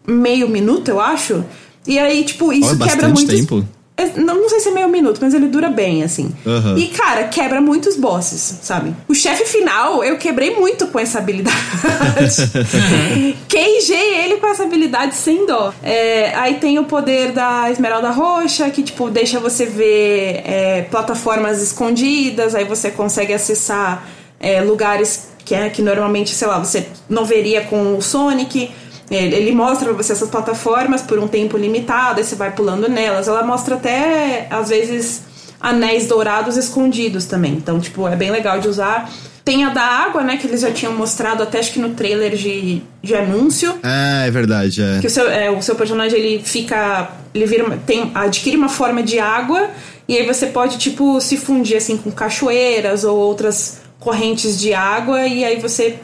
meio 0.07 0.49
minuto, 0.49 0.89
eu 0.89 1.01
acho. 1.01 1.45
E 1.87 1.99
aí, 1.99 2.25
tipo, 2.25 2.53
isso 2.53 2.75
oh, 2.75 2.85
quebra 2.85 3.09
muito. 3.09 3.31
tempo. 3.31 3.65
É, 3.99 4.21
não, 4.21 4.49
sei 4.49 4.61
se 4.61 4.69
é 4.69 4.71
meio 4.71 4.89
minuto, 4.89 5.19
mas 5.21 5.35
ele 5.35 5.49
dura 5.49 5.69
bem, 5.69 6.05
assim. 6.05 6.31
Uhum. 6.47 6.79
E, 6.79 6.87
cara, 6.87 7.25
quebra 7.25 7.61
muitos 7.61 7.97
bosses, 7.97 8.61
sabe? 8.63 8.95
O 9.09 9.15
chefe 9.15 9.45
final, 9.45 10.05
eu 10.05 10.17
quebrei 10.17 10.55
muito 10.55 10.87
com 10.87 11.01
essa 11.01 11.19
habilidade. 11.19 11.57
Queijei 13.49 14.21
ele 14.21 14.37
com 14.37 14.47
essa 14.47 14.63
habilidade 14.63 15.17
sem 15.17 15.45
dó. 15.45 15.75
É, 15.83 16.33
aí 16.37 16.55
tem 16.55 16.79
o 16.79 16.85
poder 16.85 17.33
da 17.33 17.69
Esmeralda 17.73 18.11
Roxa, 18.11 18.71
que, 18.71 18.85
tipo, 18.85 19.11
deixa 19.11 19.41
você 19.41 19.67
ver 19.67 20.43
é, 20.45 20.87
plataformas 20.89 21.61
escondidas, 21.61 22.55
aí 22.55 22.65
você 22.65 22.93
consegue 22.93 23.35
acessar 23.35 24.07
é, 24.39 24.61
lugares 24.61 25.31
que, 25.45 25.57
é, 25.57 25.69
que 25.71 25.83
normalmente, 25.83 26.37
sei 26.37 26.47
lá, 26.47 26.61
você 26.61 26.87
não 27.09 27.25
veria 27.25 27.63
com 27.63 27.97
o 27.97 28.01
Sonic. 28.03 28.71
Ele 29.11 29.53
mostra 29.53 29.89
pra 29.89 30.03
você 30.03 30.13
essas 30.13 30.29
plataformas 30.29 31.01
por 31.01 31.19
um 31.19 31.27
tempo 31.27 31.57
limitado, 31.57 32.19
aí 32.19 32.25
você 32.25 32.37
vai 32.37 32.53
pulando 32.53 32.89
nelas. 32.89 33.27
Ela 33.27 33.43
mostra 33.43 33.77
até, 33.77 34.47
às 34.51 34.69
vezes, 34.69 35.23
anéis 35.61 36.07
dourados 36.07 36.57
escondidos 36.57 37.25
também. 37.25 37.55
Então, 37.55 37.81
tipo, 37.81 38.07
é 38.07 38.15
bem 38.15 38.31
legal 38.31 38.61
de 38.61 38.69
usar. 38.69 39.11
Tem 39.45 39.65
a 39.65 39.71
da 39.71 39.83
água, 39.83 40.23
né? 40.23 40.37
Que 40.37 40.47
eles 40.47 40.61
já 40.61 40.71
tinham 40.71 40.93
mostrado 40.93 41.43
até 41.43 41.59
acho 41.59 41.73
que 41.73 41.79
no 41.79 41.95
trailer 41.95 42.37
de, 42.37 42.83
de 43.03 43.15
anúncio. 43.15 43.79
Ah, 43.83 44.27
é 44.27 44.31
verdade, 44.31 44.83
é. 44.83 45.01
Que 45.01 45.07
o 45.07 45.11
seu, 45.11 45.27
é, 45.27 45.51
o 45.51 45.63
seu 45.63 45.75
personagem 45.75 46.19
ele 46.19 46.43
fica. 46.45 47.11
Ele 47.35 47.47
vira, 47.47 47.79
tem, 47.87 48.11
adquire 48.15 48.59
uma 48.59 48.69
forma 48.69 49.03
de 49.03 49.19
água. 49.19 49.71
E 50.07 50.19
aí 50.19 50.27
você 50.27 50.49
pode, 50.49 50.77
tipo, 50.77 51.19
se 51.21 51.39
fundir 51.39 51.79
assim 51.79 51.97
com 51.97 52.11
cachoeiras 52.11 53.05
ou 53.05 53.17
outras 53.17 53.81
correntes 53.99 54.61
de 54.61 54.75
água. 54.75 55.27
E 55.27 55.43
aí 55.43 55.59
você 55.59 55.99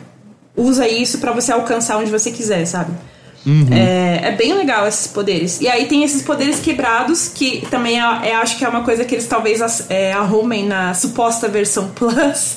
usa 0.57 0.87
isso 0.89 1.19
para 1.19 1.33
você 1.33 1.53
alcançar 1.53 1.99
onde 1.99 2.11
você 2.11 2.31
quiser, 2.31 2.65
sabe? 2.67 2.93
Uhum. 3.47 3.67
É, 3.71 4.29
é, 4.29 4.33
bem 4.33 4.55
legal 4.55 4.87
esses 4.87 5.07
poderes. 5.07 5.61
E 5.61 5.69
aí 5.69 5.87
tem 5.87 6.03
esses 6.03 6.23
poderes 6.23 6.61
quebrados, 6.61 7.29
que 7.29 7.67
também 7.71 8.01
é, 8.01 8.31
é, 8.31 8.35
acho 8.37 8.57
que 8.57 8.65
é 8.65 8.69
uma 8.69 8.83
coisa 8.83 9.05
que 9.05 9.15
eles 9.15 9.27
talvez 9.27 9.61
é, 9.91 10.13
arrumem 10.13 10.67
na 10.67 10.95
suposta 10.95 11.47
versão 11.49 11.91
Plus, 11.95 12.57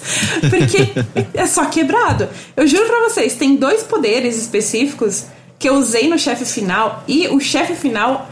porque 0.50 0.88
é 1.34 1.46
só 1.46 1.66
quebrado. 1.66 2.30
Eu 2.56 2.66
juro 2.66 2.86
pra 2.86 3.10
vocês, 3.10 3.36
tem 3.36 3.58
dois 3.58 3.84
poderes 3.84 4.38
específicos 4.38 5.26
que 5.60 5.68
eu 5.68 5.76
usei 5.76 6.08
no 6.08 6.18
chefe 6.18 6.46
final, 6.46 7.04
e 7.08 7.28
o 7.28 7.40
chefe 7.40 7.76
final 7.76 8.30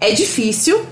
é 0.00 0.10
difícil, 0.10 0.84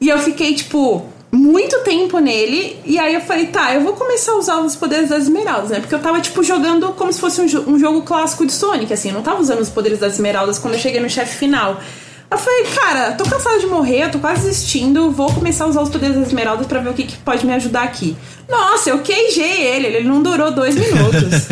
e 0.00 0.08
eu 0.08 0.18
fiquei 0.18 0.54
tipo, 0.54 1.06
muito 1.36 1.78
tempo 1.80 2.18
nele. 2.18 2.78
E 2.84 2.98
aí 2.98 3.14
eu 3.14 3.20
falei, 3.20 3.46
tá, 3.46 3.74
eu 3.74 3.82
vou 3.82 3.92
começar 3.92 4.32
a 4.32 4.36
usar 4.36 4.60
os 4.60 4.74
poderes 4.74 5.10
das 5.10 5.24
esmeraldas, 5.24 5.70
né? 5.70 5.80
Porque 5.80 5.94
eu 5.94 5.98
tava, 5.98 6.20
tipo, 6.20 6.42
jogando 6.42 6.88
como 6.92 7.12
se 7.12 7.20
fosse 7.20 7.40
um, 7.40 7.46
jo 7.46 7.62
um 7.66 7.78
jogo 7.78 8.02
clássico 8.02 8.46
de 8.46 8.52
Sonic, 8.52 8.92
assim. 8.92 9.08
Eu 9.08 9.14
não 9.14 9.22
tava 9.22 9.40
usando 9.40 9.60
os 9.60 9.68
poderes 9.68 9.98
das 9.98 10.14
esmeraldas 10.14 10.58
quando 10.58 10.74
eu 10.74 10.80
cheguei 10.80 11.00
no 11.00 11.10
chefe 11.10 11.36
final. 11.36 11.80
Eu 12.28 12.38
falei, 12.38 12.64
cara, 12.74 13.12
tô 13.12 13.24
cansada 13.24 13.60
de 13.60 13.66
morrer, 13.66 14.04
eu 14.04 14.10
tô 14.10 14.18
quase 14.18 14.48
desistindo, 14.48 15.12
vou 15.12 15.32
começar 15.32 15.64
a 15.64 15.68
usar 15.68 15.82
os 15.82 15.88
poderes 15.88 16.16
das 16.16 16.26
esmeraldas 16.26 16.66
para 16.66 16.80
ver 16.80 16.90
o 16.90 16.94
que, 16.94 17.04
que, 17.04 17.16
pode 17.18 17.46
me 17.46 17.52
ajudar 17.52 17.84
aqui. 17.84 18.16
Nossa, 18.48 18.90
eu 18.90 18.98
queijei 18.98 19.62
ele, 19.62 19.86
ele 19.86 20.08
não 20.08 20.20
durou 20.20 20.50
dois 20.52 20.74
minutos. 20.74 21.46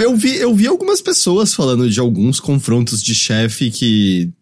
eu, 0.00 0.16
vi, 0.16 0.36
eu 0.36 0.52
vi 0.52 0.66
algumas 0.66 1.00
pessoas 1.00 1.54
falando 1.54 1.88
de 1.88 2.00
alguns 2.00 2.40
confrontos 2.40 3.00
de 3.00 3.14
chefe 3.14 3.70
que 3.70 4.32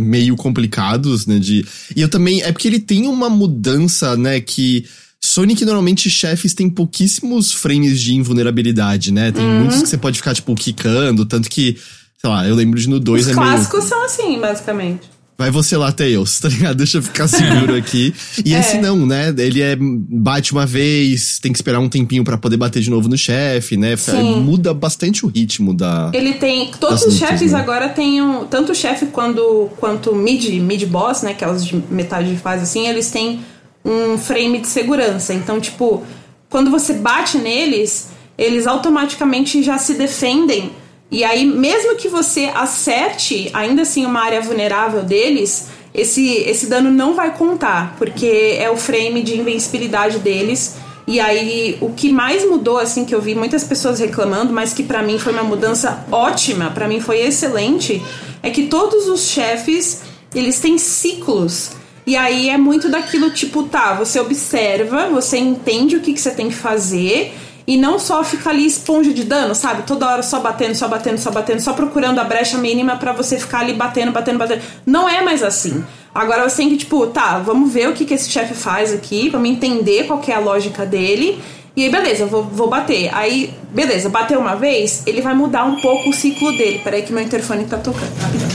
meio 0.00 0.36
complicados, 0.36 1.26
né? 1.26 1.38
De... 1.38 1.64
E 1.94 2.00
eu 2.00 2.08
também. 2.08 2.42
É 2.42 2.52
porque 2.52 2.66
ele 2.66 2.80
tem 2.80 3.06
uma 3.06 3.28
mudança, 3.28 4.16
né? 4.16 4.40
Que. 4.40 4.86
Sonic, 5.22 5.64
normalmente, 5.66 6.08
chefes 6.08 6.54
têm 6.54 6.70
pouquíssimos 6.70 7.52
frames 7.52 8.00
de 8.00 8.14
invulnerabilidade, 8.14 9.12
né? 9.12 9.30
Tem 9.30 9.44
uhum. 9.44 9.58
muitos 9.60 9.82
que 9.82 9.88
você 9.88 9.98
pode 9.98 10.16
ficar, 10.16 10.34
tipo, 10.34 10.54
quicando, 10.54 11.26
tanto 11.26 11.48
que. 11.50 11.76
Sei 12.18 12.28
lá, 12.28 12.46
eu 12.46 12.54
lembro 12.54 12.78
de 12.78 12.88
no 12.88 12.98
2 12.98 13.26
Os 13.26 13.30
é 13.30 13.34
clássicos 13.34 13.84
são 13.84 14.04
assim, 14.04 14.38
basicamente 14.40 15.09
vai 15.40 15.50
você 15.50 15.74
lá, 15.74 15.90
Tails, 15.90 16.38
tá 16.38 16.50
ligado? 16.50 16.76
Deixa 16.76 16.98
eu 16.98 17.02
ficar 17.02 17.26
seguro 17.26 17.72
aqui. 17.74 18.14
E 18.44 18.54
é. 18.54 18.60
esse 18.60 18.76
não, 18.76 19.06
né? 19.06 19.34
Ele 19.38 19.62
é 19.62 19.74
bate 19.80 20.52
uma 20.52 20.66
vez, 20.66 21.38
tem 21.38 21.50
que 21.50 21.56
esperar 21.56 21.80
um 21.80 21.88
tempinho 21.88 22.22
para 22.22 22.36
poder 22.36 22.58
bater 22.58 22.82
de 22.82 22.90
novo 22.90 23.08
no 23.08 23.16
chefe, 23.16 23.74
né? 23.74 23.96
Sim. 23.96 24.42
Muda 24.42 24.74
bastante 24.74 25.24
o 25.24 25.28
ritmo 25.30 25.72
da. 25.72 26.10
Ele 26.12 26.34
tem. 26.34 26.70
Todos 26.78 27.06
os 27.06 27.16
chefes 27.16 27.52
né? 27.52 27.58
agora 27.58 27.88
têm 27.88 28.20
um. 28.20 28.44
Tanto 28.44 28.72
o 28.72 28.74
chefe 28.74 29.06
quanto, 29.06 29.70
quanto 29.78 30.14
mid, 30.14 30.44
mid 30.60 30.84
boss, 30.84 31.22
né? 31.22 31.32
Que 31.32 31.42
é 31.42 31.50
os 31.50 31.64
de 31.64 31.82
metade 31.90 32.28
de 32.30 32.36
fase 32.36 32.64
assim, 32.64 32.86
eles 32.86 33.10
têm 33.10 33.40
um 33.82 34.18
frame 34.18 34.60
de 34.60 34.68
segurança. 34.68 35.32
Então, 35.32 35.58
tipo, 35.58 36.04
quando 36.50 36.70
você 36.70 36.92
bate 36.92 37.38
neles, 37.38 38.10
eles 38.36 38.66
automaticamente 38.66 39.62
já 39.62 39.78
se 39.78 39.94
defendem 39.94 40.70
e 41.10 41.24
aí, 41.24 41.44
mesmo 41.44 41.96
que 41.96 42.08
você 42.08 42.50
acerte 42.54 43.50
ainda 43.52 43.82
assim 43.82 44.06
uma 44.06 44.20
área 44.20 44.40
vulnerável 44.40 45.02
deles, 45.02 45.68
esse, 45.92 46.34
esse 46.46 46.66
dano 46.66 46.90
não 46.90 47.14
vai 47.14 47.36
contar, 47.36 47.96
porque 47.98 48.56
é 48.58 48.70
o 48.70 48.76
frame 48.76 49.22
de 49.22 49.36
invencibilidade 49.36 50.20
deles. 50.20 50.76
E 51.08 51.18
aí, 51.18 51.76
o 51.80 51.90
que 51.90 52.12
mais 52.12 52.48
mudou, 52.48 52.78
assim, 52.78 53.04
que 53.04 53.12
eu 53.12 53.20
vi 53.20 53.34
muitas 53.34 53.64
pessoas 53.64 53.98
reclamando, 53.98 54.52
mas 54.52 54.72
que 54.72 54.84
para 54.84 55.02
mim 55.02 55.18
foi 55.18 55.32
uma 55.32 55.42
mudança 55.42 56.06
ótima, 56.12 56.70
para 56.70 56.86
mim 56.86 57.00
foi 57.00 57.20
excelente, 57.20 58.00
é 58.40 58.50
que 58.50 58.68
todos 58.68 59.08
os 59.08 59.22
chefes, 59.22 60.02
eles 60.32 60.60
têm 60.60 60.78
ciclos. 60.78 61.72
E 62.06 62.16
aí 62.16 62.48
é 62.48 62.56
muito 62.56 62.88
daquilo 62.88 63.30
tipo, 63.30 63.64
tá, 63.64 63.94
você 63.94 64.20
observa, 64.20 65.08
você 65.08 65.38
entende 65.38 65.96
o 65.96 66.00
que, 66.00 66.12
que 66.12 66.20
você 66.20 66.30
tem 66.30 66.48
que 66.48 66.54
fazer, 66.54 67.34
e 67.70 67.76
não 67.76 68.00
só 68.00 68.24
ficar 68.24 68.50
ali 68.50 68.66
esponja 68.66 69.12
de 69.14 69.22
dano, 69.22 69.54
sabe? 69.54 69.84
Toda 69.84 70.08
hora 70.08 70.22
só 70.24 70.40
batendo, 70.40 70.74
só 70.74 70.88
batendo, 70.88 71.18
só 71.18 71.30
batendo, 71.30 71.60
só 71.60 71.72
procurando 71.72 72.18
a 72.18 72.24
brecha 72.24 72.58
mínima 72.58 72.96
para 72.96 73.12
você 73.12 73.38
ficar 73.38 73.60
ali 73.60 73.74
batendo, 73.74 74.10
batendo, 74.10 74.38
batendo. 74.38 74.62
Não 74.84 75.08
é 75.08 75.22
mais 75.22 75.40
assim. 75.42 75.84
Agora 76.12 76.48
você 76.48 76.56
tem 76.56 76.70
que, 76.70 76.78
tipo, 76.78 77.06
tá, 77.06 77.38
vamos 77.38 77.72
ver 77.72 77.88
o 77.88 77.92
que, 77.92 78.04
que 78.04 78.14
esse 78.14 78.28
chefe 78.28 78.54
faz 78.54 78.92
aqui, 78.92 79.28
vamos 79.28 79.48
entender 79.48 80.08
qual 80.08 80.20
é 80.26 80.32
a 80.32 80.40
lógica 80.40 80.84
dele. 80.84 81.40
E 81.76 81.84
aí, 81.84 81.90
beleza, 81.90 82.26
vou, 82.26 82.42
vou 82.42 82.68
bater. 82.68 83.14
Aí, 83.14 83.54
beleza, 83.72 84.08
bateu 84.08 84.40
uma 84.40 84.56
vez, 84.56 85.04
ele 85.06 85.20
vai 85.20 85.34
mudar 85.34 85.64
um 85.64 85.80
pouco 85.80 86.10
o 86.10 86.12
ciclo 86.12 86.50
dele. 86.58 86.80
Peraí 86.82 87.02
que 87.02 87.12
meu 87.12 87.22
interfone 87.22 87.64
tá 87.66 87.78
tocando, 87.78 88.12
rapidão. 88.20 88.48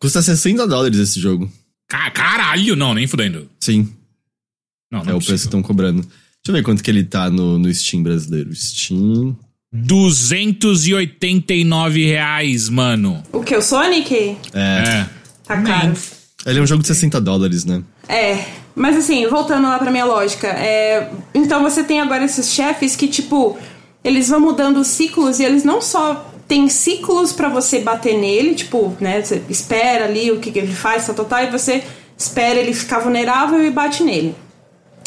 Custa 0.00 0.22
60 0.22 0.66
dólares 0.66 0.98
esse 0.98 1.20
jogo. 1.20 1.46
Ca- 1.86 2.10
Caralho, 2.10 2.74
não, 2.74 2.94
nem 2.94 3.06
fudendo. 3.06 3.50
Sim, 3.60 3.92
Não, 4.90 5.04
não 5.04 5.12
é 5.12 5.14
o 5.14 5.18
preço 5.18 5.42
que 5.42 5.48
estão 5.48 5.62
cobrando. 5.62 6.02
Deixa 6.42 6.48
eu 6.48 6.54
ver 6.54 6.62
quanto 6.62 6.82
que 6.82 6.90
ele 6.90 7.04
tá 7.04 7.28
no, 7.30 7.58
no 7.58 7.72
Steam 7.72 8.02
brasileiro. 8.02 8.54
Steam. 8.54 9.36
289 9.72 12.06
reais, 12.06 12.68
mano. 12.68 13.22
O 13.32 13.40
que? 13.40 13.54
O 13.54 13.62
Sonic? 13.62 14.36
É. 14.52 14.58
É. 14.58 15.06
Tá 15.44 15.62
caro. 15.62 15.92
Ele 16.46 16.58
é 16.58 16.62
um 16.62 16.66
jogo 16.66 16.82
de 16.82 16.88
60 16.88 17.20
dólares, 17.20 17.64
né? 17.64 17.80
É, 18.08 18.44
mas 18.74 18.96
assim, 18.96 19.24
voltando 19.26 19.68
lá 19.68 19.78
pra 19.78 19.90
minha 19.90 20.06
lógica, 20.06 20.46
é, 20.48 21.10
então 21.34 21.62
você 21.62 21.84
tem 21.84 22.00
agora 22.00 22.24
esses 22.24 22.50
chefes 22.50 22.96
que, 22.96 23.06
tipo, 23.06 23.58
eles 24.02 24.28
vão 24.28 24.40
mudando 24.40 24.78
os 24.78 24.86
ciclos 24.86 25.38
e 25.38 25.44
eles 25.44 25.64
não 25.64 25.82
só 25.82 26.32
têm 26.48 26.68
ciclos 26.68 27.32
pra 27.32 27.48
você 27.48 27.80
bater 27.80 28.18
nele, 28.18 28.54
tipo, 28.54 28.96
né, 29.00 29.22
você 29.22 29.42
espera 29.48 30.06
ali 30.06 30.32
o 30.32 30.40
que, 30.40 30.50
que 30.50 30.58
ele 30.58 30.72
faz, 30.72 31.06
tal, 31.06 31.14
tal, 31.14 31.26
tal, 31.26 31.44
e 31.44 31.50
você 31.50 31.84
espera 32.16 32.58
ele 32.58 32.72
ficar 32.72 33.00
vulnerável 33.00 33.62
e 33.64 33.70
bate 33.70 34.02
nele. 34.02 34.34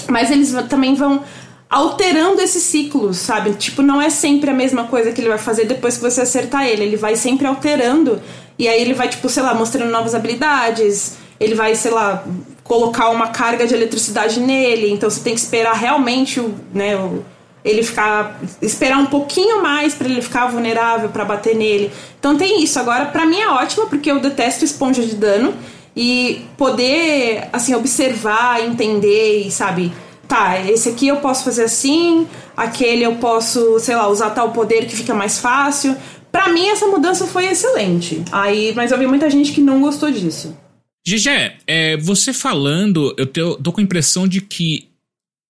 Mas 0.09 0.31
eles 0.31 0.53
também 0.69 0.95
vão 0.95 1.23
alterando 1.69 2.39
esses 2.39 2.61
ciclos, 2.61 3.17
sabe? 3.17 3.53
Tipo, 3.53 3.81
não 3.81 3.99
é 3.99 4.09
sempre 4.09 4.51
a 4.51 4.53
mesma 4.53 4.83
coisa 4.83 5.11
que 5.11 5.19
ele 5.19 5.29
vai 5.29 5.39
fazer 5.39 5.65
depois 5.65 5.97
que 5.97 6.03
você 6.03 6.21
acertar 6.21 6.67
ele. 6.67 6.83
Ele 6.83 6.97
vai 6.97 7.15
sempre 7.15 7.47
alterando. 7.47 8.21
E 8.59 8.67
aí 8.67 8.79
ele 8.79 8.93
vai, 8.93 9.09
tipo, 9.09 9.27
sei 9.27 9.41
lá, 9.41 9.55
mostrando 9.55 9.89
novas 9.89 10.13
habilidades. 10.13 11.17
Ele 11.39 11.55
vai, 11.55 11.73
sei 11.73 11.91
lá, 11.91 12.23
colocar 12.63 13.09
uma 13.09 13.27
carga 13.27 13.65
de 13.65 13.73
eletricidade 13.73 14.39
nele. 14.39 14.91
Então 14.91 15.09
você 15.09 15.21
tem 15.21 15.33
que 15.33 15.39
esperar 15.39 15.73
realmente 15.73 16.39
o, 16.39 16.53
né, 16.71 16.95
o, 16.95 17.25
ele 17.65 17.81
ficar. 17.81 18.39
Esperar 18.61 18.99
um 18.99 19.07
pouquinho 19.07 19.63
mais 19.63 19.95
pra 19.95 20.07
ele 20.07 20.21
ficar 20.21 20.47
vulnerável, 20.47 21.09
pra 21.09 21.25
bater 21.25 21.55
nele. 21.55 21.91
Então 22.19 22.37
tem 22.37 22.63
isso. 22.63 22.77
Agora, 22.79 23.05
pra 23.05 23.25
mim 23.25 23.39
é 23.39 23.49
ótimo, 23.49 23.87
porque 23.87 24.11
eu 24.11 24.19
detesto 24.19 24.63
esponja 24.63 25.01
de 25.01 25.15
dano. 25.15 25.55
E 25.95 26.41
poder, 26.57 27.49
assim, 27.53 27.73
observar, 27.75 28.63
entender 28.63 29.45
e, 29.45 29.51
sabe, 29.51 29.91
tá, 30.27 30.59
esse 30.69 30.89
aqui 30.89 31.07
eu 31.07 31.17
posso 31.17 31.43
fazer 31.43 31.63
assim, 31.65 32.27
aquele 32.57 33.03
eu 33.03 33.15
posso, 33.17 33.79
sei 33.79 33.95
lá, 33.95 34.07
usar 34.07 34.31
tal 34.31 34.51
poder 34.51 34.87
que 34.87 34.95
fica 34.95 35.13
mais 35.13 35.39
fácil. 35.39 35.95
Pra 36.31 36.49
mim, 36.49 36.67
essa 36.69 36.87
mudança 36.87 37.27
foi 37.27 37.45
excelente. 37.45 38.23
Aí, 38.31 38.73
mas 38.75 38.91
eu 38.91 38.97
vi 38.97 39.05
muita 39.05 39.29
gente 39.29 39.51
que 39.51 39.61
não 39.61 39.81
gostou 39.81 40.09
disso. 40.11 40.57
Gigé, 41.05 41.57
é, 41.67 41.95
você 41.97 42.33
falando, 42.33 43.13
eu 43.17 43.25
te- 43.27 43.57
tô 43.61 43.71
com 43.71 43.79
a 43.81 43.83
impressão 43.83 44.27
de 44.27 44.41
que 44.41 44.87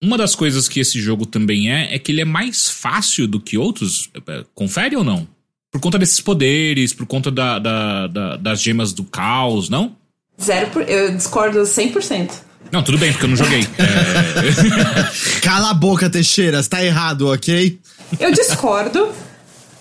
uma 0.03 0.17
das 0.17 0.36
coisas 0.36 0.67
que 0.67 0.82
esse 0.82 0.99
jogo 0.99 1.25
também 1.25 1.71
é, 1.71 1.95
é 1.95 1.99
que 1.99 2.12
ele 2.12 2.19
é 2.21 2.25
mais 2.25 2.67
fácil 2.67 3.27
do 3.27 3.39
que 3.39 3.58
outros. 3.58 4.10
É, 4.27 4.43
Confere 4.53 4.97
ou 4.97 5.03
não? 5.06 5.25
Por 5.71 5.79
conta 5.79 5.97
desses 5.97 6.19
poderes, 6.19 6.91
por 6.93 7.06
conta 7.06 7.32
da, 7.32 7.58
da- 7.60 8.08
da- 8.08 8.36
das 8.36 8.62
gemas 8.62 8.91
do 8.91 9.03
caos, 9.06 9.69
não? 9.69 9.95
Zero 10.41 10.69
por, 10.72 10.88
eu 10.89 11.12
discordo 11.15 11.60
100%. 11.62 12.30
Não, 12.72 12.82
tudo 12.84 12.98
bem, 12.98 13.12
porque 13.12 13.26
eu 13.26 13.30
não 13.30 13.36
joguei. 13.38 13.67
É, 13.78 15.39
Cala 15.41 15.69
a 15.72 15.74
boca, 15.74 16.10
Teixeira, 16.10 16.62
você 16.62 16.69
tá 16.69 16.84
errado, 16.84 17.30
ok? 17.32 17.80
Eu 18.19 18.32
discordo. 18.32 19.10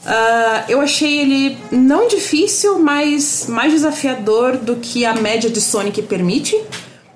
Ah, 0.04 0.64
eu 0.68 0.80
achei 0.80 1.20
ele 1.20 1.56
não 1.70 2.08
difícil, 2.08 2.78
mas 2.78 3.46
mais 3.48 3.72
desafiador 3.72 4.56
do 4.56 4.76
que 4.76 5.04
a 5.06 5.14
média 5.14 5.48
de 5.48 5.60
Sonic 5.60 6.02
permite. 6.02 6.60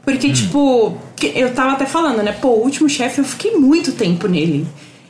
Porque, 0.05 0.33
tipo, 0.33 0.96
que- 1.16 1.33
eu 1.35 1.53
tava 1.53 1.72
até 1.72 1.85
falando, 1.85 2.22
né? 2.22 2.31
Pô, 2.33 2.49
o 2.51 2.62
último 2.62 2.88
chefe 2.88 3.18
eu 3.20 3.25
fiquei 3.25 3.57
muito 3.57 3.90
tempo 3.92 4.29
nele. 4.29 4.64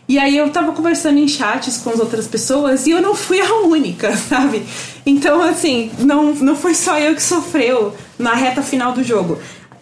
E 0.08 0.18
aí 0.18 0.36
eu 0.36 0.50
tava 0.50 0.72
conversando 0.72 1.18
em 1.18 1.26
chats 1.26 1.78
com 1.78 1.90
as 1.90 1.98
outras 1.98 2.28
pessoas 2.28 2.86
e 2.86 2.90
eu 2.90 3.02
não 3.02 3.14
fui 3.14 3.40
a 3.40 3.54
única, 3.66 4.14
sabe? 4.16 4.64
Então, 5.04 5.42
assim, 5.42 5.90
não, 5.98 6.32
não 6.34 6.54
foi 6.54 6.74
só 6.74 6.98
eu 6.98 7.14
que 7.14 7.22
sofreu 7.22 7.94
na 8.18 8.34
reta 8.34 8.62
final 8.62 8.92
do 8.92 9.02
jogo. 9.02 9.38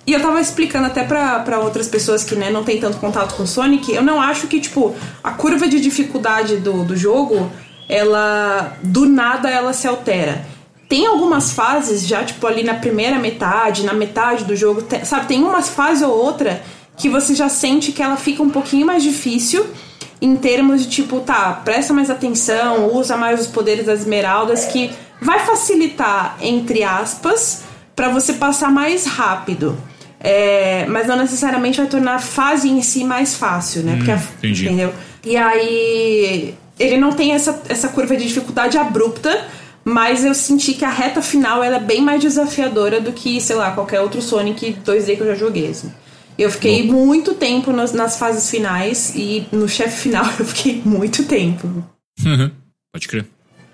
E 0.06 0.12
eu 0.12 0.20
tava 0.20 0.40
explicando 0.40 0.86
até 0.86 1.02
pra 1.02 1.58
outras 1.60 1.88
pessoas 1.88 2.24
que 2.24 2.34
né, 2.34 2.50
não 2.50 2.62
tem 2.62 2.78
tanto 2.78 2.98
contato 2.98 3.34
com 3.36 3.46
Sonic, 3.46 3.92
eu 3.92 4.02
não 4.02 4.20
acho 4.20 4.46
que, 4.46 4.60
tipo, 4.60 4.94
a 5.22 5.30
curva 5.30 5.66
de 5.66 5.80
dificuldade 5.80 6.56
do, 6.56 6.84
do 6.84 6.96
jogo, 6.96 7.50
ela. 7.88 8.76
do 8.82 9.06
nada 9.06 9.48
ela 9.48 9.72
se 9.72 9.86
altera. 9.86 10.46
Tem 10.88 11.06
algumas 11.06 11.52
fases 11.52 12.06
já, 12.06 12.22
tipo, 12.22 12.46
ali 12.46 12.62
na 12.62 12.74
primeira 12.74 13.18
metade, 13.18 13.84
na 13.84 13.94
metade 13.94 14.44
do 14.44 14.54
jogo, 14.54 14.84
sabe? 15.04 15.26
Tem 15.26 15.42
umas 15.42 15.70
fases 15.70 16.02
ou 16.02 16.14
outra 16.14 16.62
que 16.96 17.08
você 17.08 17.34
já 17.34 17.48
sente 17.48 17.90
que 17.90 18.02
ela 18.02 18.16
fica 18.16 18.42
um 18.42 18.50
pouquinho 18.50 18.86
mais 18.86 19.02
difícil 19.02 19.66
em 20.24 20.36
termos 20.36 20.82
de 20.82 20.88
tipo, 20.88 21.20
tá, 21.20 21.60
presta 21.64 21.92
mais 21.92 22.08
atenção, 22.08 22.94
usa 22.94 23.16
mais 23.16 23.40
os 23.40 23.46
poderes 23.46 23.86
das 23.86 24.00
esmeraldas, 24.00 24.64
que 24.64 24.90
vai 25.20 25.40
facilitar, 25.40 26.36
entre 26.40 26.82
aspas, 26.82 27.62
pra 27.94 28.08
você 28.08 28.32
passar 28.34 28.70
mais 28.70 29.04
rápido. 29.06 29.76
É, 30.20 30.86
mas 30.88 31.06
não 31.06 31.16
necessariamente 31.16 31.78
vai 31.78 31.86
tornar 31.86 32.14
a 32.14 32.18
fase 32.18 32.70
em 32.70 32.80
si 32.80 33.04
mais 33.04 33.34
fácil, 33.34 33.82
né? 33.82 33.96
Porque 33.96 34.10
a- 34.10 34.22
entendi. 34.38 34.64
entendeu? 34.66 34.92
E 35.22 35.36
aí 35.36 36.54
ele 36.78 36.96
não 36.96 37.12
tem 37.12 37.32
essa, 37.32 37.60
essa 37.68 37.88
curva 37.88 38.16
de 38.16 38.24
dificuldade 38.26 38.78
abrupta, 38.78 39.44
mas 39.84 40.24
eu 40.24 40.34
senti 40.34 40.72
que 40.72 40.84
a 40.84 40.88
reta 40.88 41.20
final 41.20 41.62
ela 41.62 41.76
é 41.76 41.80
bem 41.80 42.00
mais 42.00 42.22
desafiadora 42.22 43.00
do 43.00 43.12
que, 43.12 43.38
sei 43.40 43.56
lá, 43.56 43.72
qualquer 43.72 44.00
outro 44.00 44.22
Sonic 44.22 44.78
2D 44.84 45.16
que 45.16 45.20
eu 45.20 45.26
já 45.26 45.34
joguei. 45.34 45.68
Assim. 45.68 45.92
Eu 46.38 46.50
fiquei 46.50 46.82
muito 46.82 47.34
tempo 47.34 47.72
nas, 47.72 47.92
nas 47.92 48.18
fases 48.18 48.50
finais 48.50 49.12
e 49.14 49.46
no 49.52 49.68
chefe 49.68 50.02
final 50.02 50.24
eu 50.38 50.44
fiquei 50.44 50.82
muito 50.84 51.24
tempo. 51.24 51.84
Pode 52.92 53.08
crer. 53.08 53.26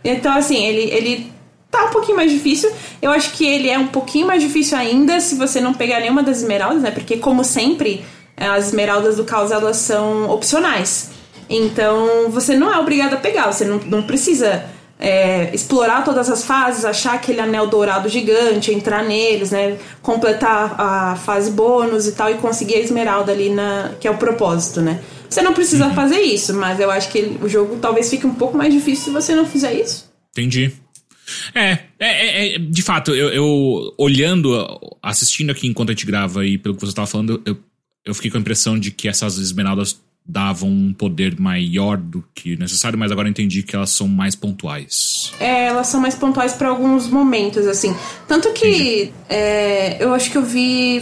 Então, 0.05 0.33
assim, 0.35 0.64
ele, 0.64 0.90
ele 0.90 1.33
tá 1.70 1.87
um 1.87 1.90
pouquinho 1.90 2.16
mais 2.16 2.31
difícil. 2.31 2.70
Eu 3.01 3.11
acho 3.11 3.33
que 3.33 3.46
ele 3.46 3.68
é 3.68 3.79
um 3.79 3.87
pouquinho 3.88 4.27
mais 4.27 4.42
difícil 4.42 4.77
ainda 4.77 5.20
se 5.20 5.35
você 5.35 5.61
não 5.61 5.73
pegar 5.73 6.01
nenhuma 6.01 6.23
das 6.23 6.38
esmeraldas, 6.38 6.83
né? 6.83 6.90
Porque, 6.90 7.16
como 7.16 7.44
sempre, 7.44 8.05
as 8.37 8.68
esmeraldas 8.68 9.16
do 9.16 9.25
caos 9.25 9.51
elas 9.51 9.77
são 9.77 10.29
opcionais. 10.31 11.11
Então, 11.49 12.31
você 12.31 12.57
não 12.57 12.73
é 12.73 12.79
obrigado 12.79 13.14
a 13.14 13.16
pegar, 13.16 13.53
você 13.53 13.64
não, 13.64 13.79
não 13.79 14.03
precisa 14.03 14.64
é, 15.01 15.53
explorar 15.55 16.05
todas 16.05 16.29
as 16.29 16.45
fases, 16.45 16.85
achar 16.85 17.15
aquele 17.15 17.41
anel 17.41 17.67
dourado 17.67 18.09
gigante, 18.09 18.71
entrar 18.71 19.03
neles, 19.03 19.51
né? 19.51 19.79
Completar 20.03 20.79
a 20.79 21.17
fase 21.17 21.51
bônus 21.51 22.07
e 22.07 22.13
tal 22.13 22.31
e 22.31 22.35
conseguir 22.35 22.75
a 22.75 22.81
esmeralda 22.81 23.33
ali 23.33 23.49
na. 23.49 23.95
que 23.99 24.07
é 24.07 24.11
o 24.11 24.19
propósito, 24.19 24.83
né? 24.83 25.01
Você 25.29 25.41
não 25.41 25.55
precisa 25.55 25.91
fazer 25.91 26.21
isso, 26.21 26.53
mas 26.55 26.79
eu 26.79 26.91
acho 26.91 27.09
que 27.11 27.39
o 27.41 27.49
jogo 27.49 27.79
talvez 27.81 28.11
fique 28.11 28.27
um 28.27 28.35
pouco 28.35 28.59
mais 28.59 28.75
difícil 28.75 29.05
se 29.05 29.11
você 29.11 29.35
não 29.35 29.47
fizer 29.47 29.73
isso. 29.73 30.11
Entendi. 30.33 30.73
É, 31.55 31.71
é, 31.71 31.79
é, 32.01 32.55
é, 32.55 32.59
de 32.59 32.83
fato, 32.83 33.15
eu, 33.15 33.29
eu 33.29 33.95
olhando, 33.97 34.53
assistindo 35.03 35.51
aqui 35.51 35.67
enquanto 35.67 35.91
a 35.91 35.93
gente 35.93 36.05
grava 36.05 36.45
e 36.45 36.59
pelo 36.59 36.75
que 36.75 36.81
você 36.81 36.93
tava 36.93 37.07
falando, 37.07 37.41
eu, 37.47 37.57
eu 38.05 38.15
fiquei 38.15 38.31
com 38.31 38.37
a 38.37 38.41
impressão 38.41 38.79
de 38.79 38.91
que 38.91 39.09
essas 39.09 39.39
esmeraldas 39.39 40.01
davam 40.27 40.69
um 40.69 40.93
poder 40.93 41.39
maior 41.41 41.97
do 41.97 42.25
que 42.35 42.57
necessário, 42.57 42.99
mas 42.99 43.11
agora 43.11 43.29
entendi 43.29 43.63
que 43.63 43.75
elas 43.75 43.91
são 43.91 44.07
mais 44.07 44.35
pontuais. 44.37 45.33
É, 45.41 45.67
elas 45.67 45.89
são 45.89 46.01
mais 46.01 46.15
pontuais 46.15 46.53
para 46.53 46.69
alguns 46.69 47.09
momentos, 47.09 47.67
assim. 47.67 47.95
Tanto 48.29 48.53
que 48.53 49.13
é, 49.29 50.03
eu 50.03 50.15
acho 50.15 50.31
que 50.31 50.39
eu 50.39 50.45
vi. 50.45 51.01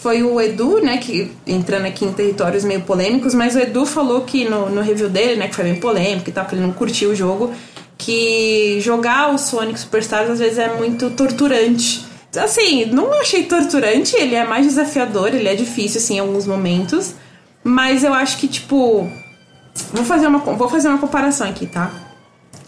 Foi 0.00 0.22
o 0.22 0.40
Edu, 0.40 0.80
né, 0.80 0.98
que 0.98 1.32
entrando 1.44 1.86
aqui 1.86 2.04
em 2.04 2.12
territórios 2.12 2.62
meio 2.62 2.82
polêmicos, 2.82 3.34
mas 3.34 3.56
o 3.56 3.58
Edu 3.58 3.84
falou 3.84 4.20
que 4.20 4.48
no, 4.48 4.70
no 4.70 4.80
review 4.80 5.10
dele, 5.10 5.34
né, 5.34 5.48
que 5.48 5.56
foi 5.56 5.64
bem 5.64 5.74
polêmico 5.74 6.30
e 6.30 6.32
tal, 6.32 6.44
porque 6.44 6.54
ele 6.54 6.64
não 6.64 6.72
curtiu 6.72 7.10
o 7.10 7.16
jogo, 7.16 7.52
que 7.98 8.78
jogar 8.80 9.34
o 9.34 9.38
Sonic 9.38 9.80
Superstars 9.80 10.30
às 10.30 10.38
vezes 10.38 10.58
é 10.58 10.72
muito 10.72 11.10
torturante. 11.10 12.06
Assim, 12.36 12.84
não 12.84 13.12
achei 13.20 13.42
torturante, 13.44 14.14
ele 14.14 14.36
é 14.36 14.44
mais 14.44 14.66
desafiador, 14.66 15.34
ele 15.34 15.48
é 15.48 15.56
difícil, 15.56 16.00
assim, 16.00 16.16
em 16.16 16.20
alguns 16.20 16.46
momentos. 16.46 17.14
Mas 17.68 18.02
eu 18.02 18.14
acho 18.14 18.38
que, 18.38 18.48
tipo. 18.48 19.10
Vou 19.92 20.04
fazer 20.04 20.26
uma, 20.26 20.38
vou 20.38 20.68
fazer 20.68 20.88
uma 20.88 20.98
comparação 20.98 21.48
aqui, 21.48 21.66
tá? 21.66 21.92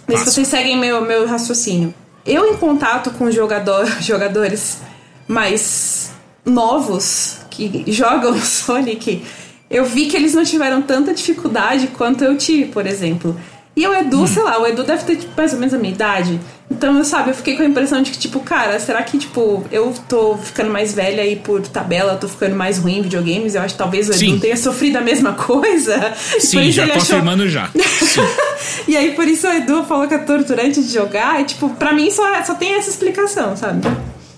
Vê 0.06 0.16
se 0.18 0.26
vocês 0.26 0.46
seguem 0.46 0.76
meu, 0.76 1.00
meu 1.00 1.26
raciocínio. 1.26 1.94
Eu, 2.24 2.52
em 2.52 2.56
contato 2.56 3.10
com 3.12 3.30
jogador, 3.30 3.86
jogadores 4.00 4.78
mais 5.26 6.12
novos 6.44 7.38
que 7.50 7.84
jogam 7.90 8.38
Sonic, 8.40 9.24
eu 9.70 9.86
vi 9.86 10.06
que 10.06 10.16
eles 10.16 10.34
não 10.34 10.44
tiveram 10.44 10.82
tanta 10.82 11.14
dificuldade 11.14 11.88
quanto 11.88 12.22
eu 12.22 12.36
tive, 12.36 12.70
por 12.70 12.86
exemplo. 12.86 13.34
E 13.80 13.86
o 13.86 13.94
Edu, 13.94 14.26
sei 14.26 14.42
lá, 14.42 14.60
o 14.60 14.66
Edu 14.66 14.84
deve 14.84 15.04
ter 15.04 15.16
tipo, 15.16 15.32
mais 15.34 15.54
ou 15.54 15.58
menos 15.58 15.72
a 15.72 15.78
minha 15.78 15.92
idade. 15.94 16.38
Então, 16.70 16.98
eu, 16.98 17.04
sabe, 17.04 17.30
eu 17.30 17.34
fiquei 17.34 17.56
com 17.56 17.62
a 17.62 17.66
impressão 17.66 18.02
de 18.02 18.10
que, 18.10 18.18
tipo, 18.18 18.38
cara, 18.40 18.78
será 18.78 19.02
que, 19.02 19.16
tipo, 19.16 19.64
eu 19.72 19.94
tô 20.06 20.36
ficando 20.36 20.70
mais 20.70 20.92
velha 20.92 21.22
aí 21.22 21.34
por 21.36 21.62
tabela, 21.62 22.14
tô 22.16 22.28
ficando 22.28 22.54
mais 22.54 22.76
ruim 22.78 22.98
em 22.98 23.02
videogames? 23.02 23.54
Eu 23.54 23.62
acho 23.62 23.74
que 23.74 23.78
talvez 23.78 24.06
o 24.08 24.12
Edu 24.12 24.18
Sim. 24.18 24.38
tenha 24.38 24.56
sofrido 24.56 24.96
a 24.96 25.00
mesma 25.00 25.32
coisa. 25.48 26.12
Sim, 26.38 26.70
já 26.70 26.86
tô 26.86 26.92
achou- 26.92 27.16
afirmando 27.16 27.48
já. 27.48 27.68
Sim. 27.68 28.20
e 28.86 28.96
aí, 28.98 29.12
por 29.14 29.26
isso 29.26 29.46
o 29.48 29.50
Edu 29.50 29.82
falou 29.84 30.06
que 30.06 30.12
é 30.14 30.18
torturante 30.18 30.82
de 30.82 30.92
jogar. 30.92 31.40
E, 31.40 31.44
tipo, 31.44 31.70
pra 31.70 31.94
mim 31.94 32.10
só, 32.10 32.22
só 32.44 32.54
tem 32.54 32.74
essa 32.74 32.90
explicação, 32.90 33.56
sabe? 33.56 33.80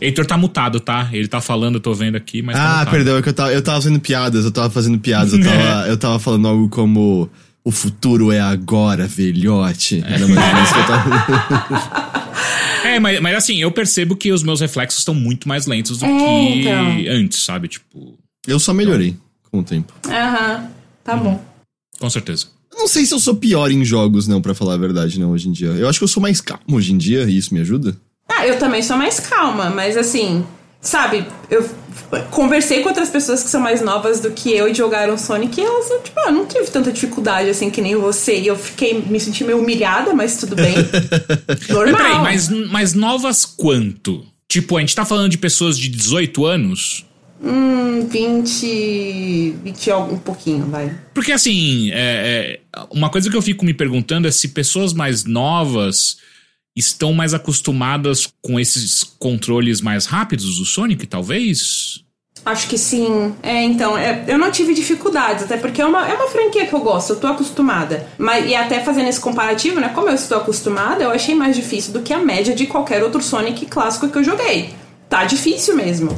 Heitor 0.00 0.24
tá 0.24 0.37
mutado, 0.38 0.78
tá? 0.81 1.09
Ele 1.12 1.26
tá 1.28 1.40
falando, 1.40 1.74
eu 1.76 1.81
tô 1.81 1.92
vendo 1.94 2.16
aqui, 2.16 2.42
mas 2.42 2.57
tá 2.57 2.62
Ah, 2.64 2.78
mutado. 2.78 2.90
perdão, 2.90 3.16
é 3.18 3.22
que 3.22 3.28
eu 3.28 3.33
tava, 3.35 3.52
eu 3.52 3.62
tava 3.62 3.81
fazendo 3.81 4.00
piadas, 4.00 4.44
eu 4.44 4.50
tava 4.52 4.70
fazendo 4.70 4.98
piadas, 4.98 5.33
eu 5.33 5.42
tava, 5.42 5.87
eu 5.90 5.96
tava 5.96 6.18
falando 6.18 6.48
algo 6.48 6.68
como 6.68 7.28
o 7.64 7.70
futuro 7.70 8.33
é 8.33 8.40
agora, 8.40 9.07
velhote. 9.07 10.03
Era 10.07 10.27
mais 10.27 10.38
ou 10.48 10.55
menos 10.55 10.72
que 10.72 10.79
eu 10.79 10.87
tava. 10.87 12.22
É, 12.85 12.98
mas, 12.98 13.20
mas 13.20 13.37
assim, 13.37 13.61
eu 13.61 13.70
percebo 13.70 14.16
que 14.16 14.33
os 14.33 14.42
meus 14.42 14.61
reflexos 14.61 14.98
estão 15.01 15.14
muito 15.14 15.48
mais 15.48 15.66
lentos 15.66 15.98
do 15.98 16.05
É, 16.05 16.09
que 16.09 16.61
então. 16.61 17.14
antes, 17.16 17.42
sabe? 17.44 17.68
Tipo, 17.68 18.18
Eu 18.46 18.59
só 18.59 18.75
melhorei 18.75 19.16
com 19.51 19.61
o 19.61 19.62
tempo. 19.62 19.92
Aham, 20.09 20.68
tá 21.05 21.16
bom. 21.16 21.40
com 22.01 22.11
certeza. 22.11 22.46
Eu 22.72 22.79
não 22.79 22.88
sei 22.88 23.05
se 23.07 23.14
eu 23.14 23.20
sou 23.20 23.37
pior 23.37 23.70
em 23.70 23.85
jogos, 23.85 24.27
não, 24.27 24.40
pra 24.42 24.55
falar 24.55 24.75
a 24.75 24.79
verdade, 24.79 25.20
não, 25.20 25.31
hoje 25.31 25.48
em 25.48 25.53
dia. 25.53 25.68
Eu 25.68 25.88
acho 25.88 25.98
que 26.01 26.05
eu 26.05 26.09
sou 26.09 26.22
mais 26.22 26.40
calmo 26.40 26.62
hoje 26.77 26.92
em 26.92 26.98
dia 26.98 27.22
e 27.25 27.37
isso 27.37 27.55
me 27.55 27.61
ajuda. 27.61 27.96
Ah, 28.29 28.46
eu 28.46 28.59
também 28.59 28.83
sou 28.83 28.96
mais 28.96 29.20
calma, 29.20 29.68
mas 29.70 29.96
assim, 29.96 30.44
sabe, 30.83 31.25
eu 31.49 31.66
conversei 32.31 32.83
com 32.83 32.88
outras 32.88 33.09
pessoas 33.09 33.42
que 33.42 33.49
são 33.49 33.61
mais 33.61 33.81
novas 33.81 34.21
do 34.21 34.33
que 34.33 34.53
eu 34.53 34.68
e 34.68 34.75
jogaram 34.75 35.16
Sonic 35.16 35.59
e 35.59 35.64
elas, 35.64 35.87
tipo, 36.03 36.18
ah, 36.21 36.31
não 36.33 36.45
tive 36.45 36.66
tanta 36.66 36.92
dificuldade 36.92 37.49
assim 37.49 37.71
que 37.71 37.81
nem 37.81 37.95
você. 37.95 38.38
E 38.38 38.49
eu 38.49 38.57
fiquei, 38.57 39.01
me 39.01 39.21
senti 39.21 39.45
meio 39.45 39.61
humilhada, 39.61 40.12
mas 40.12 40.37
tudo 40.37 40.57
bem. 40.57 40.75
Normal. 41.71 42.23
Mas 42.23 42.49
peraí, 42.49 42.61
mas, 42.61 42.71
mas 42.71 42.95
novas 42.95 43.47
quanto? 43.47 44.27
Tipo, 44.49 44.77
a 44.77 44.81
gente 44.81 44.95
tá 44.95 45.05
falando 45.05 45.31
de 45.31 45.38
pessoas 45.38 45.79
de 45.79 45.88
18 45.88 46.45
anos? 46.45 47.07
Hum, 47.42 48.07
20. 48.09 49.57
20 49.64 49.87
e 49.87 49.90
algum 49.90 50.16
um 50.16 50.18
pouquinho, 50.18 50.66
vai. 50.66 50.95
Porque 51.14 51.33
assim, 51.33 51.90
é, 51.92 52.59
é, 52.75 52.83
uma 52.90 53.09
coisa 53.09 53.31
que 53.31 53.37
eu 53.37 53.42
fico 53.42 53.64
me 53.64 53.73
perguntando 53.73 54.27
é 54.27 54.31
se 54.31 54.49
pessoas 54.49 54.92
mais 54.92 55.25
novas 55.25 56.18
estão 56.76 57.12
mais 57.12 57.35
acostumadas 57.35 58.32
com 58.40 58.58
esses 58.58 59.02
controles 59.02 59.80
mais 59.80 60.06
rápidos 60.06 60.58
do 60.58 60.64
Sonic, 60.64 61.06
talvez? 61.06 62.02
Acho 62.44 62.68
que 62.68 62.76
sim. 62.76 63.35
É, 63.42 63.62
então, 63.62 63.96
é, 63.96 64.24
eu 64.26 64.37
não 64.37 64.50
tive 64.50 64.74
dificuldades, 64.74 65.44
até 65.44 65.56
porque 65.56 65.80
é 65.80 65.87
uma, 65.87 66.08
é 66.08 66.14
uma 66.14 66.28
franquia 66.28 66.66
que 66.66 66.72
eu 66.72 66.80
gosto, 66.80 67.11
eu 67.11 67.16
tô 67.16 67.28
acostumada. 67.28 68.06
Mas, 68.18 68.48
e 68.48 68.54
até 68.54 68.80
fazendo 68.80 69.08
esse 69.08 69.20
comparativo, 69.20 69.78
né? 69.78 69.90
Como 69.94 70.08
eu 70.08 70.14
estou 70.14 70.38
acostumada, 70.38 71.04
eu 71.04 71.11
achei 71.11 71.35
mais 71.35 71.54
difícil 71.54 71.92
do 71.92 72.00
que 72.00 72.12
a 72.12 72.18
média 72.18 72.54
de 72.54 72.66
qualquer 72.66 73.02
outro 73.02 73.22
Sonic 73.22 73.66
clássico 73.66 74.08
que 74.08 74.18
eu 74.18 74.24
joguei. 74.24 74.70
Tá 75.08 75.24
difícil 75.24 75.76
mesmo. 75.76 76.11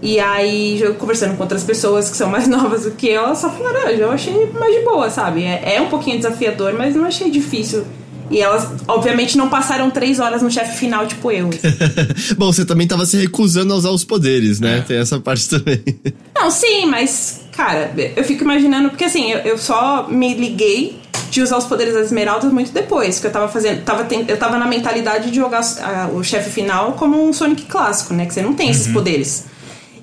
E 0.00 0.18
aí, 0.18 0.80
eu 0.80 0.94
conversando 0.94 1.36
com 1.36 1.42
outras 1.42 1.64
pessoas 1.64 2.08
que 2.08 2.16
são 2.16 2.30
mais 2.30 2.48
novas 2.48 2.84
do 2.84 2.92
que 2.92 3.08
eu, 3.08 3.24
elas 3.24 3.38
só 3.38 3.50
falaram, 3.50 3.86
ah, 3.86 3.92
eu 3.92 4.10
achei 4.10 4.50
mais 4.52 4.74
de 4.74 4.80
boa, 4.82 5.10
sabe? 5.10 5.44
É, 5.44 5.76
é 5.76 5.80
um 5.80 5.88
pouquinho 5.88 6.16
desafiador, 6.16 6.72
mas 6.72 6.94
não 6.94 7.04
achei 7.04 7.30
difícil. 7.30 7.84
E 8.30 8.40
elas, 8.40 8.68
obviamente, 8.88 9.36
não 9.38 9.48
passaram 9.48 9.90
três 9.90 10.18
horas 10.18 10.42
no 10.42 10.50
chefe 10.50 10.76
final, 10.78 11.06
tipo 11.06 11.30
eu. 11.30 11.48
Bom, 12.36 12.52
você 12.52 12.64
também 12.64 12.86
tava 12.86 13.06
se 13.06 13.16
recusando 13.16 13.72
a 13.72 13.76
usar 13.76 13.90
os 13.90 14.04
poderes, 14.04 14.58
né? 14.60 14.78
É. 14.78 14.80
Tem 14.80 14.96
essa 14.98 15.20
parte 15.20 15.48
também. 15.48 15.82
Não, 16.36 16.50
sim, 16.50 16.86
mas, 16.86 17.40
cara, 17.56 17.92
eu 18.16 18.24
fico 18.24 18.42
imaginando, 18.44 18.88
porque 18.90 19.04
assim, 19.04 19.30
eu, 19.30 19.38
eu 19.40 19.58
só 19.58 20.06
me 20.08 20.34
liguei 20.34 20.98
de 21.30 21.40
usar 21.42 21.56
os 21.58 21.64
poderes 21.64 21.94
das 21.94 22.06
esmeraldas 22.06 22.52
muito 22.52 22.72
depois, 22.72 23.18
que 23.18 23.26
eu 23.26 23.30
tava 23.30 23.48
fazendo. 23.48 23.82
Tava 23.84 24.04
ten- 24.04 24.24
eu 24.28 24.36
tava 24.36 24.58
na 24.58 24.66
mentalidade 24.66 25.30
de 25.30 25.36
jogar 25.36 25.60
ah, 25.80 26.08
o 26.12 26.22
chefe 26.22 26.50
final 26.50 26.92
como 26.92 27.22
um 27.28 27.32
Sonic 27.32 27.64
clássico, 27.64 28.12
né? 28.14 28.26
Que 28.26 28.34
você 28.34 28.42
não 28.42 28.54
tem 28.54 28.70
esses 28.70 28.88
poderes. 28.88 29.44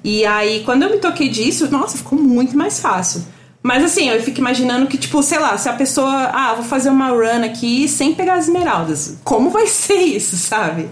E 0.03 0.25
aí, 0.25 0.63
quando 0.65 0.83
eu 0.83 0.89
me 0.89 0.97
toquei 0.97 1.29
disso, 1.29 1.69
nossa, 1.71 1.97
ficou 1.97 2.17
muito 2.19 2.57
mais 2.57 2.79
fácil. 2.79 3.23
Mas 3.63 3.81
assim, 3.81 4.09
eu 4.09 4.21
fico 4.21 4.39
imaginando 4.39 4.87
que, 4.87 4.97
tipo, 4.97 5.23
sei 5.23 5.39
lá, 5.39 5.57
se 5.57 5.69
a 5.69 5.73
pessoa. 5.73 6.11
Ah, 6.33 6.53
vou 6.53 6.65
fazer 6.65 6.89
uma 6.89 7.07
run 7.09 7.45
aqui 7.45 7.87
sem 7.87 8.13
pegar 8.13 8.35
as 8.35 8.47
esmeraldas. 8.47 9.17
Como 9.23 9.49
vai 9.49 9.65
ser 9.71 10.01
isso, 10.01 10.35
sabe? 10.35 10.89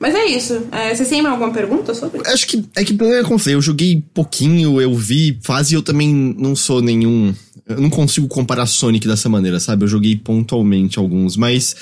Mas 0.00 0.16
é 0.16 0.24
isso. 0.26 0.66
É, 0.72 0.92
vocês 0.92 1.08
têm 1.08 1.24
alguma 1.24 1.52
pergunta 1.52 1.94
sobre? 1.94 2.26
Acho 2.26 2.46
que 2.48 2.64
é 2.74 2.84
que, 2.84 2.92
eu 2.92 3.38
falei, 3.38 3.54
eu 3.54 3.62
joguei 3.62 4.02
pouquinho, 4.12 4.80
eu 4.80 4.92
vi 4.96 5.38
fase 5.42 5.74
e 5.74 5.76
eu 5.76 5.82
também 5.82 6.34
não 6.36 6.56
sou 6.56 6.80
nenhum. 6.80 7.32
Eu 7.68 7.80
não 7.80 7.88
consigo 7.88 8.26
comparar 8.26 8.66
Sonic 8.66 9.06
dessa 9.06 9.28
maneira, 9.28 9.60
sabe? 9.60 9.84
Eu 9.84 9.88
joguei 9.88 10.16
pontualmente 10.16 10.98
alguns, 10.98 11.36
mas. 11.36 11.76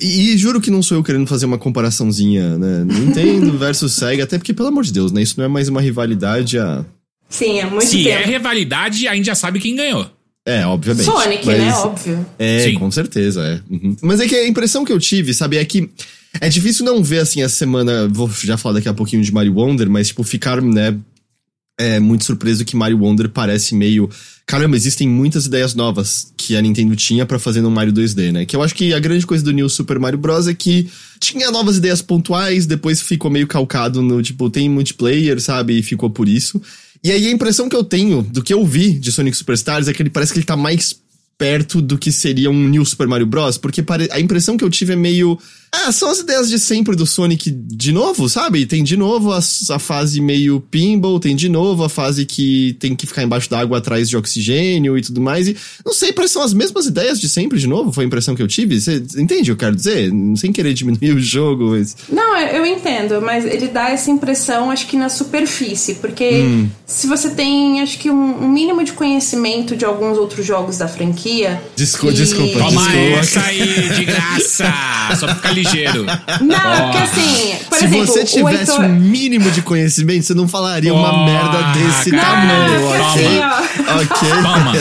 E, 0.00 0.34
e 0.34 0.38
juro 0.38 0.60
que 0.60 0.70
não 0.70 0.82
sou 0.82 0.98
eu 0.98 1.02
querendo 1.02 1.26
fazer 1.26 1.46
uma 1.46 1.58
comparaçãozinha, 1.58 2.56
né? 2.58 2.84
Nintendo 2.84 3.50
versus 3.58 3.94
Sega, 3.94 4.22
até 4.22 4.38
porque, 4.38 4.54
pelo 4.54 4.68
amor 4.68 4.84
de 4.84 4.92
Deus, 4.92 5.10
né? 5.10 5.20
Isso 5.22 5.34
não 5.36 5.44
é 5.44 5.48
mais 5.48 5.68
uma 5.68 5.80
rivalidade 5.80 6.58
a. 6.58 6.84
Sim, 7.32 7.58
é 7.60 7.66
muito 7.66 7.86
Se 7.86 8.08
é 8.08 8.18
tempo. 8.18 8.28
rivalidade, 8.30 9.08
a 9.08 9.14
gente 9.16 9.26
já 9.26 9.34
sabe 9.34 9.58
quem 9.58 9.74
ganhou. 9.74 10.08
É, 10.44 10.66
obviamente. 10.66 11.04
Sonic, 11.04 11.46
mas- 11.46 11.58
né? 11.58 11.72
Óbvio. 11.72 12.26
É, 12.38 12.64
Sim. 12.64 12.74
com 12.74 12.90
certeza, 12.90 13.42
é. 13.42 13.60
Uhum. 13.72 13.96
Mas 14.02 14.20
é 14.20 14.28
que 14.28 14.34
a 14.34 14.46
impressão 14.46 14.84
que 14.84 14.92
eu 14.92 14.98
tive, 14.98 15.32
sabe, 15.32 15.56
é 15.56 15.64
que 15.64 15.88
é 16.40 16.48
difícil 16.48 16.84
não 16.84 17.02
ver, 17.02 17.20
assim, 17.20 17.42
a 17.42 17.48
semana. 17.48 18.08
Vou 18.08 18.28
já 18.28 18.56
falar 18.56 18.74
daqui 18.76 18.88
a 18.88 18.94
pouquinho 18.94 19.22
de 19.22 19.32
Mario 19.32 19.54
Wonder, 19.54 19.88
mas, 19.88 20.08
tipo, 20.08 20.22
ficar, 20.24 20.60
né, 20.60 20.96
é 21.78 21.98
muito 22.00 22.24
surpreso 22.24 22.64
que 22.64 22.76
Mario 22.76 22.98
Wonder 22.98 23.28
parece 23.28 23.74
meio. 23.74 24.10
Caramba, 24.44 24.76
existem 24.76 25.08
muitas 25.08 25.46
ideias 25.46 25.74
novas 25.74 26.32
que 26.36 26.56
a 26.56 26.60
Nintendo 26.60 26.94
tinha 26.96 27.24
pra 27.24 27.38
fazer 27.38 27.60
no 27.60 27.70
Mario 27.70 27.92
2D, 27.92 28.32
né? 28.32 28.44
Que 28.44 28.56
eu 28.56 28.62
acho 28.62 28.74
que 28.74 28.92
a 28.92 28.98
grande 28.98 29.24
coisa 29.24 29.44
do 29.44 29.52
New 29.52 29.68
Super 29.68 29.98
Mario 30.00 30.18
Bros. 30.18 30.48
é 30.48 30.52
que 30.54 30.88
tinha 31.20 31.50
novas 31.52 31.76
ideias 31.76 32.02
pontuais, 32.02 32.66
depois 32.66 33.00
ficou 33.00 33.30
meio 33.30 33.46
calcado 33.46 34.02
no, 34.02 34.20
tipo, 34.20 34.50
tem 34.50 34.68
multiplayer, 34.68 35.40
sabe? 35.40 35.78
E 35.78 35.82
ficou 35.82 36.10
por 36.10 36.28
isso. 36.28 36.60
E 37.04 37.10
aí 37.10 37.26
a 37.26 37.30
impressão 37.30 37.68
que 37.68 37.74
eu 37.74 37.82
tenho 37.82 38.22
do 38.22 38.42
que 38.42 38.54
eu 38.54 38.64
vi 38.64 38.92
de 38.92 39.10
Sonic 39.10 39.36
Superstars 39.36 39.88
é 39.88 39.92
que 39.92 40.02
ele 40.02 40.10
parece 40.10 40.32
que 40.32 40.38
ele 40.38 40.46
tá 40.46 40.56
mais 40.56 40.94
perto 41.36 41.82
do 41.82 41.98
que 41.98 42.12
seria 42.12 42.48
um 42.48 42.68
New 42.68 42.84
Super 42.84 43.08
Mario 43.08 43.26
Bros. 43.26 43.58
Porque 43.58 43.84
a 44.10 44.20
impressão 44.20 44.56
que 44.56 44.62
eu 44.62 44.70
tive 44.70 44.92
é 44.92 44.96
meio. 44.96 45.38
Ah, 45.74 45.90
são 45.90 46.10
as 46.10 46.18
ideias 46.18 46.50
de 46.50 46.58
sempre 46.58 46.94
do 46.94 47.06
Sonic 47.06 47.50
de 47.50 47.92
novo, 47.92 48.28
sabe? 48.28 48.66
Tem 48.66 48.84
de 48.84 48.94
novo 48.96 49.32
a, 49.32 49.38
a 49.38 49.78
fase 49.78 50.20
meio 50.20 50.60
pinball, 50.60 51.18
tem 51.18 51.34
de 51.34 51.48
novo 51.48 51.82
a 51.82 51.88
fase 51.88 52.26
que 52.26 52.76
tem 52.78 52.94
que 52.94 53.06
ficar 53.06 53.22
embaixo 53.22 53.48
d'água 53.48 53.78
atrás 53.78 54.08
de 54.08 54.16
oxigênio 54.16 54.98
e 54.98 55.02
tudo 55.02 55.20
mais. 55.20 55.48
E 55.48 55.56
não 55.84 55.94
sei, 55.94 56.12
parece 56.12 56.34
que 56.34 56.38
são 56.38 56.42
as 56.42 56.52
mesmas 56.52 56.84
ideias 56.86 57.18
de 57.18 57.26
sempre 57.28 57.58
de 57.58 57.66
novo, 57.66 57.90
foi 57.90 58.04
a 58.04 58.06
impressão 58.06 58.34
que 58.36 58.42
eu 58.42 58.46
tive. 58.46 58.78
Você 58.80 58.96
entende 59.16 59.40
o 59.40 59.44
que 59.44 59.50
eu 59.52 59.56
quero 59.68 59.74
dizer? 59.76 60.12
Sem 60.36 60.52
querer 60.52 60.74
diminuir 60.74 61.16
o 61.16 61.20
jogo, 61.20 61.70
mas. 61.70 61.96
Não, 62.08 62.38
eu 62.38 62.66
entendo, 62.66 63.20
mas 63.22 63.44
ele 63.46 63.68
dá 63.68 63.88
essa 63.88 64.10
impressão, 64.10 64.70
acho 64.70 64.86
que 64.86 64.96
na 64.96 65.08
superfície, 65.08 65.94
porque 65.94 66.42
Hum. 66.42 66.68
se 66.86 67.06
você 67.06 67.30
tem, 67.30 67.80
acho 67.80 67.98
que 67.98 68.10
um, 68.10 68.44
um 68.44 68.48
mínimo 68.48 68.84
de 68.84 68.92
conhecimento 68.92 69.74
de 69.74 69.84
alguns 69.86 70.18
outros 70.18 70.44
jogos 70.46 70.76
da 70.78 70.86
franquia. 70.86 71.60
Descu- 71.74 72.10
e- 72.10 72.12
desculpa, 72.14 72.58
Toma 72.58 72.82
Desculpa. 72.82 73.18
essa 73.18 73.40
aí, 73.40 73.88
de 73.96 74.04
graça! 74.04 74.64
Só 75.18 75.26
pra 75.26 75.34
ficar 75.36 75.52
ligeiro. 75.62 76.04
Não, 76.40 76.90
porque 76.90 76.98
assim, 76.98 77.56
por 77.68 77.78
Se 77.78 77.84
exemplo, 77.84 78.06
você 78.06 78.20
o 78.20 78.24
tivesse 78.24 78.70
Heitor. 78.72 78.84
um 78.84 78.88
mínimo 78.88 79.50
de 79.50 79.62
conhecimento, 79.62 80.24
você 80.26 80.34
não 80.34 80.46
falaria 80.48 80.92
uma 80.92 81.10
Porra, 81.10 81.24
merda 81.24 81.58
desse 81.72 82.10
cara. 82.10 82.22
tamanho, 82.24 82.80
Não, 82.80 83.10
ok? 83.10 83.42
Ok. 84.02 84.28
Toma. 84.32 84.72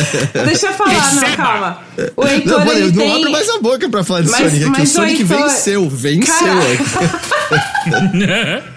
Deixa 0.45 0.67
eu 0.67 0.73
falar, 0.73 1.13
não, 1.13 1.21
Receba. 1.21 1.35
calma. 1.37 1.79
O 2.17 2.27
Heitor, 2.27 2.65
Não, 2.65 2.71
ele 2.73 2.91
não 2.91 3.03
tem... 3.03 3.15
abre 3.15 3.29
mais 3.31 3.49
a 3.49 3.59
boca 3.59 3.89
pra 3.89 4.03
falar 4.03 4.21
de 4.21 4.29
Mas- 4.29 4.39
Sonic, 4.41 4.57
é 4.57 4.59
que 4.59 4.65
o 4.65 4.69
mas 4.71 4.89
o 4.89 4.93
Sonic 4.93 5.21
Heitor- 5.21 5.37
venceu, 5.37 5.89
venceu. 5.89 6.47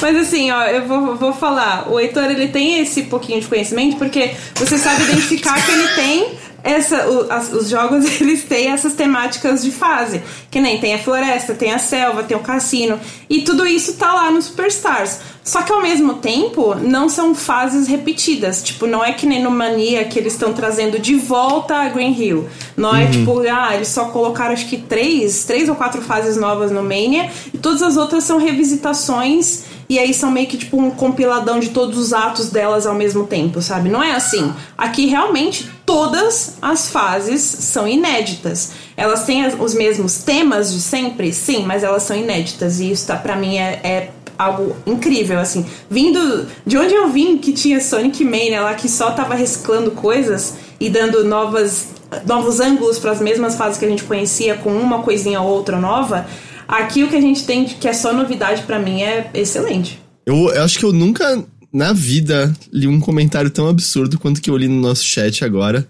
Mas 0.00 0.16
assim, 0.16 0.50
ó, 0.50 0.62
eu 0.64 0.86
vou, 0.86 1.16
vou 1.16 1.32
falar. 1.34 1.86
O 1.90 2.00
Heitor, 2.00 2.24
ele 2.24 2.48
tem 2.48 2.80
esse 2.80 3.02
pouquinho 3.02 3.40
de 3.40 3.46
conhecimento 3.46 3.96
porque 3.96 4.30
você 4.54 4.78
sabe 4.78 5.02
identificar 5.04 5.62
que 5.64 5.70
ele 5.70 5.86
tem 5.88 6.28
essa, 6.62 7.08
o- 7.08 7.30
as- 7.32 7.52
os 7.52 7.68
jogos 7.68 8.04
eles 8.20 8.44
têm 8.44 8.68
essas 8.70 8.94
temáticas 8.94 9.62
de 9.62 9.70
fase. 9.70 10.22
Que 10.50 10.60
nem 10.60 10.78
tem 10.80 10.94
a 10.94 10.98
floresta, 10.98 11.54
tem 11.54 11.72
a 11.72 11.78
selva, 11.78 12.22
tem 12.22 12.36
o 12.36 12.40
cassino. 12.40 12.98
E 13.28 13.42
tudo 13.42 13.66
isso 13.66 13.94
tá 13.94 14.12
lá 14.14 14.30
no 14.30 14.40
Superstars. 14.42 15.18
Só 15.42 15.62
que 15.62 15.72
ao 15.72 15.80
mesmo 15.80 16.14
tempo, 16.14 16.74
não 16.74 17.08
são 17.08 17.34
fases 17.34 17.88
repetidas. 17.88 18.62
Tipo, 18.62 18.86
não 18.86 19.02
é 19.04 19.12
que 19.12 19.26
nem 19.26 19.42
no 19.42 19.50
Mania 19.50 20.04
que 20.04 20.18
eles 20.18 20.34
estão 20.34 20.52
trazendo 20.52 20.98
de 20.98 21.14
volta 21.16 21.74
a 21.76 21.88
Green 21.88 22.12
Hill. 22.12 22.48
Não 22.76 22.94
é 22.94 23.06
tipo, 23.06 23.40
ah, 23.50 23.74
eles 23.74 23.88
só 23.88 24.06
colocaram 24.06 24.52
acho 24.52 24.68
que 24.68 24.76
três, 24.76 25.44
três 25.44 25.68
ou 25.68 25.74
quatro 25.74 26.02
fases 26.02 26.36
novas 26.36 26.70
no 26.70 26.82
Mania. 26.82 27.30
E 27.54 27.58
todas 27.58 27.82
as 27.82 27.96
outras 27.96 28.24
são 28.24 28.38
revisitações. 28.38 29.64
E 29.88 29.98
aí 29.98 30.14
são 30.14 30.30
meio 30.30 30.46
que 30.46 30.56
tipo 30.56 30.76
um 30.80 30.90
compiladão 30.90 31.58
de 31.58 31.70
todos 31.70 31.98
os 31.98 32.12
atos 32.12 32.50
delas 32.50 32.86
ao 32.86 32.94
mesmo 32.94 33.26
tempo, 33.26 33.60
sabe? 33.60 33.88
Não 33.88 34.02
é 34.02 34.12
assim. 34.12 34.52
Aqui 34.78 35.06
realmente 35.06 35.68
todas 35.90 36.56
as 36.62 36.88
fases 36.88 37.40
são 37.40 37.86
inéditas. 37.86 38.70
Elas 38.96 39.24
têm 39.24 39.44
os 39.58 39.74
mesmos 39.74 40.18
temas 40.18 40.72
de 40.72 40.80
sempre, 40.80 41.32
sim, 41.32 41.64
mas 41.66 41.82
elas 41.82 42.04
são 42.04 42.16
inéditas. 42.16 42.78
E 42.78 42.92
isso 42.92 43.08
tá, 43.08 43.16
pra 43.16 43.34
mim 43.34 43.56
é, 43.56 43.80
é 43.82 44.10
algo 44.38 44.76
incrível, 44.86 45.40
assim. 45.40 45.66
Vindo 45.90 46.46
de 46.64 46.78
onde 46.78 46.94
eu 46.94 47.08
vim, 47.08 47.38
que 47.38 47.52
tinha 47.52 47.80
Sonic 47.80 48.24
Mania 48.24 48.62
lá, 48.62 48.74
que 48.74 48.88
só 48.88 49.10
tava 49.10 49.34
reciclando 49.34 49.90
coisas 49.90 50.54
e 50.78 50.88
dando 50.88 51.24
novas, 51.24 51.88
novos 52.24 52.60
ângulos 52.60 53.00
para 53.00 53.10
as 53.10 53.20
mesmas 53.20 53.56
fases 53.56 53.76
que 53.76 53.84
a 53.84 53.88
gente 53.88 54.04
conhecia, 54.04 54.54
com 54.54 54.70
uma 54.70 55.02
coisinha 55.02 55.40
ou 55.40 55.48
outra 55.48 55.76
nova. 55.76 56.24
Aqui 56.68 57.02
o 57.02 57.08
que 57.08 57.16
a 57.16 57.20
gente 57.20 57.44
tem, 57.44 57.64
que 57.64 57.88
é 57.88 57.92
só 57.92 58.12
novidade 58.12 58.62
pra 58.62 58.78
mim, 58.78 59.02
é 59.02 59.28
excelente. 59.34 60.00
Eu, 60.24 60.50
eu 60.50 60.62
acho 60.62 60.78
que 60.78 60.84
eu 60.84 60.92
nunca, 60.92 61.44
na 61.72 61.92
vida, 61.92 62.54
li 62.72 62.86
um 62.86 63.00
comentário 63.00 63.50
tão 63.50 63.68
absurdo 63.68 64.18
quanto 64.18 64.40
que 64.40 64.50
eu 64.50 64.56
li 64.56 64.68
no 64.68 64.80
nosso 64.80 65.04
chat 65.04 65.44
agora. 65.44 65.86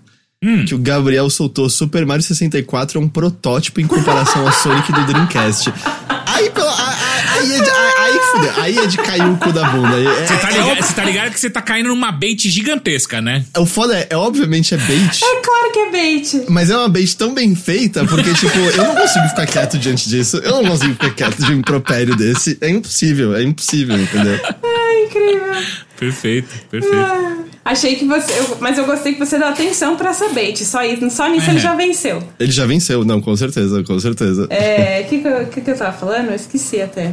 Que 0.66 0.74
o 0.74 0.78
Gabriel 0.78 1.28
soltou 1.28 1.68
Super 1.68 2.06
Mario 2.06 2.22
64 2.24 2.98
é 2.98 3.02
um 3.02 3.06
protótipo 3.08 3.78
em 3.78 3.86
comparação 3.86 4.46
ao 4.46 4.52
Sonic 4.54 4.90
do 4.90 5.04
Dreamcast. 5.04 5.70
Aí, 6.24 6.48
pela, 6.48 6.74
aí, 6.74 7.52
aí- 7.52 7.60
aí 7.98 8.20
fuder. 8.32 8.58
Aí 8.58 8.78
é 8.78 8.86
de 8.86 8.96
cair 8.96 9.26
o 9.30 9.36
cu 9.36 9.52
da 9.52 9.68
bunda. 9.68 9.98
É, 10.00 10.26
Você 10.26 10.36
tá, 10.38 10.48
é 10.48 10.52
ligado, 10.62 10.82
você 10.82 10.92
tá 10.94 11.04
ligado 11.04 11.30
que 11.32 11.38
você 11.40 11.50
tá 11.50 11.60
caindo 11.60 11.90
numa 11.90 12.10
bait 12.10 12.48
gigantesca, 12.48 13.20
né? 13.20 13.44
O 13.58 13.66
foda 13.66 13.94
é, 13.98 14.06
é, 14.08 14.16
obviamente 14.16 14.72
é 14.72 14.78
bait. 14.78 15.20
É 15.22 15.40
claro 15.42 15.72
que 15.74 15.78
é 15.78 15.90
bait. 15.90 16.44
Mas 16.48 16.70
é 16.70 16.76
uma 16.78 16.88
bait 16.88 17.14
tão 17.18 17.34
bem 17.34 17.54
feita, 17.54 18.06
porque, 18.06 18.32
tipo, 18.32 18.56
eu 18.56 18.84
não 18.84 18.94
consigo 18.94 19.28
ficar 19.28 19.44
quieto 19.46 19.76
diante 19.78 20.08
disso. 20.08 20.38
Eu 20.38 20.62
não 20.62 20.70
consigo 20.70 20.94
ficar 20.94 21.10
quieto 21.10 21.44
de 21.44 21.52
um 21.52 21.58
impropério 21.58 22.16
desse. 22.16 22.56
É 22.62 22.70
impossível, 22.70 23.36
é 23.36 23.42
impossível, 23.42 24.00
entendeu? 24.00 24.40
É 24.90 25.05
incrível. 25.05 25.55
Perfeito, 25.98 26.48
perfeito. 26.70 26.96
Ah, 26.96 27.37
achei 27.66 27.94
que 27.96 28.05
você. 28.07 28.33
eu- 28.38 28.57
mas 28.61 28.79
eu 28.79 28.87
gostei 28.87 29.12
que 29.12 29.18
você 29.18 29.38
deu 29.38 29.48
atenção 29.48 29.96
pra 29.96 30.11
essa 30.11 30.29
bait. 30.31 30.64
Só, 30.64 30.83
isso, 30.83 31.09
só 31.11 31.29
nisso 31.29 31.48
É. 31.48 31.53
ele 31.53 31.61
já 31.61 31.74
venceu. 31.74 32.22
Ele 32.38 32.53
já 32.53 32.66
venceu, 32.66 33.05
não, 33.05 33.20
com 33.20 33.37
certeza, 33.37 33.83
com 33.85 33.98
certeza. 34.00 34.46
É. 34.50 35.03
O 35.05 35.09
que, 35.11 35.18
que, 35.20 35.29
eu- 35.29 35.46
que, 35.46 35.70
eu 35.70 35.76
tava 35.76 35.92
falando? 35.92 36.29
Eu 36.31 36.35
esqueci 36.37 36.81
até. 36.81 37.12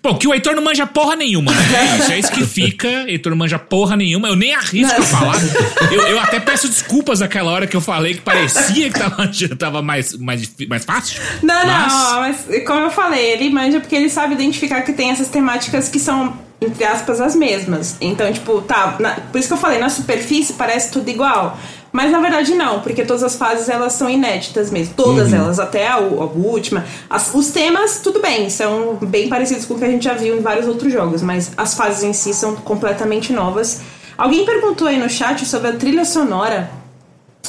Bom, 0.00 0.18
que 0.18 0.28
o 0.28 0.34
Heitor 0.34 0.54
não 0.54 0.62
manja 0.62 0.86
porra 0.86 1.16
nenhuma, 1.16 1.50
né? 1.50 1.58
É 1.74 1.96
isso, 1.98 2.12
é 2.12 2.18
isso 2.18 2.30
que 2.32 2.44
fica. 2.46 2.88
Heitor 3.08 3.30
não 3.30 3.38
manja 3.38 3.58
porra 3.58 3.96
nenhuma. 3.96 4.28
Eu 4.28 4.36
nem 4.36 4.54
arrisco 4.54 5.00
Não. 5.00 5.06
falar. 5.06 5.36
Eu, 5.90 6.02
eu 6.08 6.20
até 6.20 6.38
peço 6.38 6.68
desculpas 6.68 7.20
naquela 7.20 7.50
hora 7.50 7.66
que 7.66 7.74
eu 7.76 7.80
falei 7.80 8.14
que 8.14 8.20
parecia 8.20 8.90
que 8.90 8.98
tava, 8.98 9.30
tava 9.58 9.80
mais, 9.82 10.14
mais, 10.16 10.50
mais 10.68 10.84
fácil. 10.84 11.20
Não, 11.42 11.54
Mas- 11.66 11.92
não, 11.92 12.20
mas 12.20 12.64
como 12.66 12.80
eu 12.80 12.90
falei, 12.90 13.32
ele 13.32 13.48
manja 13.50 13.80
porque 13.80 13.94
ele 13.96 14.10
sabe 14.10 14.34
identificar 14.34 14.82
que 14.82 14.92
tem 14.92 15.10
essas 15.10 15.28
temáticas 15.28 15.88
que 15.88 15.98
são, 15.98 16.36
entre 16.64 16.84
aspas, 16.84 17.20
as 17.20 17.34
mesmas. 17.34 17.96
Então, 18.00 18.32
tipo, 18.32 18.60
tá, 18.62 18.96
na- 18.98 19.16
por 19.32 19.38
isso 19.38 19.48
que 19.48 19.54
eu 19.54 19.58
falei, 19.58 19.78
na 19.78 19.88
superfície 19.88 20.54
parece 20.54 20.90
tudo 20.90 21.08
igual. 21.08 21.56
Mas 21.92 22.10
na 22.10 22.18
verdade 22.18 22.54
não, 22.56 22.80
porque 22.80 23.04
todas 23.04 23.22
as 23.22 23.36
fases 23.36 23.68
elas 23.68 23.92
são 23.92 24.10
inéditas 24.10 24.68
mesmo. 24.70 24.94
Todas 24.94 25.32
elas, 25.32 25.60
até 25.60 25.86
a, 25.86 25.94
a 25.94 25.98
última. 26.00 26.84
As- 27.08 27.32
os 27.32 27.50
temas, 27.52 28.00
tudo 28.02 28.20
bem, 28.20 28.50
são 28.50 28.96
bem 29.00 29.28
parecidos 29.28 29.64
com 29.64 29.74
o 29.74 29.78
que 29.78 29.84
a 29.84 29.88
gente 29.88 30.02
já 30.04 30.14
viu 30.14 30.36
em 30.36 30.40
vários 30.40 30.66
outros 30.66 30.92
jogos, 30.92 31.22
mas 31.22 31.52
as 31.56 31.74
fases 31.74 32.02
em 32.02 32.12
si 32.12 32.34
são 32.34 32.56
completamente 32.56 33.32
novas. 33.32 33.80
Alguém 34.18 34.44
perguntou 34.44 34.88
aí 34.88 34.98
no 34.98 35.08
chat 35.08 35.46
sobre 35.46 35.68
a 35.68 35.72
trilha 35.74 36.04
sonora. 36.04 36.68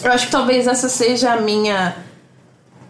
Eu 0.03 0.11
acho 0.11 0.27
que 0.27 0.31
talvez 0.31 0.67
essa 0.67 0.89
seja 0.89 1.33
a 1.33 1.37
minha 1.41 1.95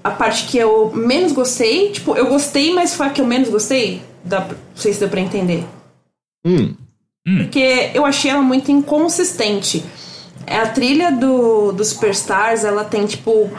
a 0.03 0.11
parte 0.11 0.45
que 0.47 0.57
eu 0.57 0.91
menos 0.93 1.31
gostei. 1.31 1.89
Tipo, 1.91 2.15
eu 2.17 2.27
gostei, 2.27 2.73
mas 2.73 2.93
foi 2.93 3.07
a 3.07 3.09
que 3.09 3.21
eu 3.21 3.25
menos 3.25 3.47
gostei. 3.49 4.01
Dá, 4.23 4.41
pra- 4.41 4.55
não 4.57 4.75
sei 4.81 4.91
se 4.93 4.99
deu 4.99 5.07
pra 5.09 5.19
entender. 5.21 5.63
Hum. 6.45 6.75
Porque 7.37 7.89
eu 7.93 8.05
achei 8.05 8.29
ela 8.29 8.41
muito 8.41 8.71
inconsistente. 8.71 9.83
É 10.45 10.57
A 10.59 10.67
trilha 10.67 11.11
do, 11.11 11.71
do 11.71 11.83
Superstars, 11.83 12.63
ela 12.63 12.83
tem, 12.83 13.05
tipo, 13.07 13.49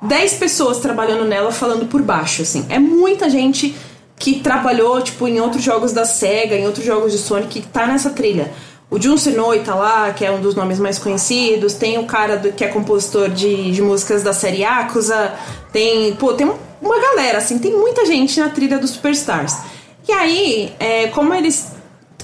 10 0.00 0.34
pessoas 0.34 0.78
trabalhando 0.78 1.24
nela 1.26 1.52
falando 1.52 1.86
por 1.86 2.00
baixo, 2.00 2.42
assim. 2.42 2.64
É 2.70 2.78
muita 2.78 3.28
gente 3.28 3.74
que 4.18 4.40
trabalhou, 4.40 5.00
tipo, 5.02 5.28
em 5.28 5.40
outros 5.40 5.62
jogos 5.62 5.92
da 5.92 6.04
SEGA, 6.06 6.56
em 6.56 6.64
outros 6.66 6.86
jogos 6.86 7.12
de 7.12 7.18
Sonic, 7.18 7.60
que 7.60 7.68
tá 7.68 7.86
nessa 7.86 8.10
trilha. 8.10 8.50
O 8.90 9.00
Jun 9.00 9.16
Senoi 9.18 9.60
tá 9.60 9.74
lá, 9.74 10.12
que 10.12 10.24
é 10.24 10.30
um 10.30 10.40
dos 10.40 10.54
nomes 10.54 10.78
mais 10.78 10.98
conhecidos. 10.98 11.74
Tem 11.74 11.98
o 11.98 12.04
cara 12.04 12.36
do, 12.36 12.52
que 12.52 12.64
é 12.64 12.68
compositor 12.68 13.28
de, 13.28 13.72
de 13.72 13.82
músicas 13.82 14.22
da 14.22 14.32
série 14.32 14.58
Yakuza. 14.62 15.32
Tem, 15.72 16.14
pô, 16.14 16.32
tem 16.34 16.46
um- 16.46 16.56
uma 16.80 16.98
galera, 17.00 17.38
assim, 17.38 17.58
tem 17.58 17.72
muita 17.76 18.04
gente 18.06 18.38
na 18.40 18.48
trilha 18.50 18.78
do 18.78 18.86
Superstars. 18.86 19.56
E 20.08 20.12
aí, 20.12 20.72
é, 20.78 21.06
como 21.08 21.32
eles 21.34 21.72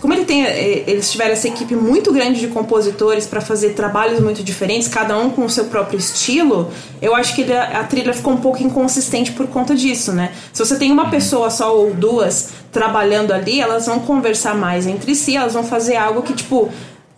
como 0.00 0.12
ele 0.14 0.24
tem, 0.24 0.44
eh, 0.44 0.84
eles 0.86 1.10
tiveram 1.10 1.32
essa 1.32 1.48
equipe 1.48 1.74
muito 1.74 2.12
grande 2.12 2.40
de 2.40 2.48
compositores 2.48 3.26
para 3.26 3.40
fazer 3.40 3.70
trabalhos 3.70 4.20
muito 4.20 4.42
diferentes, 4.44 4.86
cada 4.88 5.18
um 5.18 5.30
com 5.30 5.44
o 5.44 5.50
seu 5.50 5.64
próprio 5.66 5.98
estilo, 5.98 6.70
eu 7.02 7.14
acho 7.14 7.34
que 7.34 7.42
ele- 7.42 7.52
a 7.56 7.82
trilha 7.84 8.12
ficou 8.14 8.32
um 8.32 8.36
pouco 8.38 8.62
inconsistente 8.62 9.32
por 9.32 9.46
conta 9.48 9.74
disso, 9.74 10.12
né? 10.12 10.32
Se 10.52 10.64
você 10.64 10.76
tem 10.76 10.92
uma 10.92 11.10
pessoa 11.10 11.50
só 11.50 11.76
ou 11.76 11.92
duas 11.92 12.50
trabalhando 12.70 13.32
ali, 13.32 13.60
elas 13.60 13.86
vão 13.86 13.98
conversar 14.00 14.54
mais 14.54 14.86
entre 14.86 15.14
si, 15.14 15.36
elas 15.36 15.54
vão 15.54 15.64
fazer 15.64 15.96
algo 15.96 16.22
que, 16.22 16.32
tipo, 16.32 16.68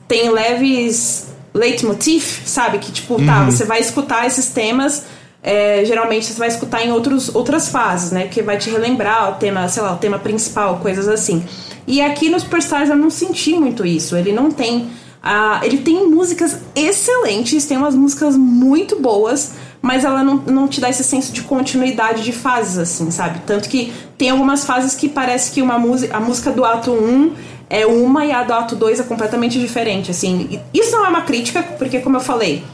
tem 0.09 0.31
leves 0.31 1.27
leitmotiv, 1.53 2.43
sabe? 2.47 2.79
Que, 2.79 2.91
tipo, 2.93 3.17
tá, 3.27 3.45
você 3.45 3.65
vai 3.65 3.81
escutar 3.81 4.27
esses 4.27 4.47
temas 4.49 5.05
é, 5.43 5.83
geralmente 5.87 6.27
você 6.27 6.39
vai 6.39 6.49
escutar 6.49 6.85
em 6.85 6.93
outros, 6.93 7.35
outras 7.35 7.71
fases, 7.71 8.13
né? 8.13 8.27
Que 8.29 8.43
vai 8.43 8.59
te 8.59 8.69
relembrar 8.69 9.31
o 9.31 9.35
tema, 9.37 9.67
sei 9.71 9.83
lá, 9.83 9.95
o 9.95 9.97
tema 9.97 10.19
principal, 10.19 10.81
coisas 10.83 11.09
assim. 11.09 11.43
E 11.87 12.01
aqui 12.01 12.29
no 12.29 12.39
Superstars 12.39 12.89
eu 12.89 12.97
não 12.97 13.11
senti 13.11 13.55
muito 13.55 13.85
isso. 13.87 14.17
Ele 14.17 14.33
não 14.33 14.51
tem. 14.51 14.89
ah, 15.23 15.61
ele 15.63 15.79
tem 15.79 16.09
músicas 16.09 16.59
excelentes, 16.75 17.65
tem 17.65 17.77
umas 17.77 17.95
músicas 17.95 18.37
muito 18.37 19.01
boas, 19.01 19.53
mas 19.83 20.05
ela 20.05 20.23
não, 20.23 20.37
não 20.37 20.69
te 20.69 20.81
dá 20.81 20.89
esse 20.89 21.05
senso 21.05 21.33
de 21.33 21.43
continuidade 21.43 22.23
de 22.23 22.33
fases, 22.33 22.79
assim, 22.79 23.11
sabe? 23.11 23.41
Tanto 23.47 23.69
que 23.69 23.93
tem 24.19 24.31
algumas 24.31 24.65
fases 24.65 24.95
que 24.95 25.09
parece 25.09 25.53
que 25.53 25.63
uma 25.63 25.79
música, 25.79 26.17
a 26.17 26.21
música 26.21 26.51
do 26.51 26.65
ato 26.65 26.93
1 26.93 27.35
é 27.69 27.87
uma 27.87 28.27
e 28.27 28.33
a 28.33 28.43
do 28.43 28.53
ato 28.53 28.75
2 28.75 29.01
é 29.01 29.03
completamente 29.05 29.59
diferente, 29.59 30.11
assim. 30.11 30.61
Isso 30.75 30.91
não 30.91 31.07
é 31.07 31.09
uma 31.09 31.23
crítica, 31.23 31.63
porque 31.63 32.01
como 32.01 32.17
eu 32.17 32.21
falei, 32.21 32.65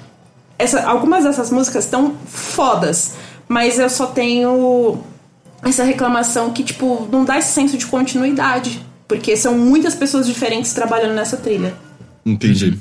essa, 0.58 0.82
algumas 0.88 1.24
dessas 1.24 1.50
músicas 1.50 1.84
estão 1.84 2.14
fodas, 2.26 3.14
mas 3.46 3.78
eu 3.78 3.90
só 3.90 4.06
tenho 4.06 4.98
essa 5.62 5.84
reclamação 5.84 6.50
que, 6.50 6.64
tipo, 6.64 7.06
não 7.12 7.24
dá 7.24 7.38
esse 7.38 7.52
senso 7.52 7.76
de 7.76 7.86
continuidade. 7.86 8.84
Porque 9.08 9.36
são 9.36 9.56
muitas 9.56 9.94
pessoas 9.94 10.26
diferentes 10.26 10.72
trabalhando 10.72 11.14
nessa 11.14 11.36
trilha. 11.36 11.74
Entendi. 12.24 12.78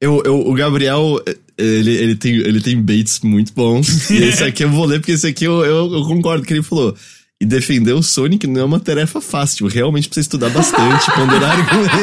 Eu, 0.00 0.22
eu, 0.24 0.46
o 0.46 0.54
Gabriel, 0.54 1.20
ele, 1.56 1.96
ele, 1.96 2.14
tem, 2.14 2.34
ele 2.36 2.60
tem 2.60 2.80
baits 2.80 3.20
muito 3.20 3.52
bons. 3.52 4.10
e 4.10 4.22
esse 4.22 4.44
aqui 4.44 4.64
eu 4.64 4.70
vou 4.70 4.84
ler, 4.84 5.00
porque 5.00 5.12
esse 5.12 5.26
aqui 5.26 5.44
eu, 5.44 5.64
eu, 5.64 5.92
eu 5.92 6.04
concordo 6.04 6.40
com 6.40 6.44
o 6.44 6.46
que 6.46 6.54
ele 6.54 6.62
falou. 6.62 6.94
E 7.40 7.46
defender 7.46 7.92
o 7.92 8.02
Sonic 8.02 8.48
não 8.48 8.60
é 8.62 8.64
uma 8.64 8.80
tarefa 8.80 9.20
fácil. 9.20 9.68
Realmente 9.68 10.08
precisa 10.08 10.24
estudar 10.24 10.50
bastante, 10.50 11.08
ponderar 11.12 11.52
argumentos. 11.58 11.98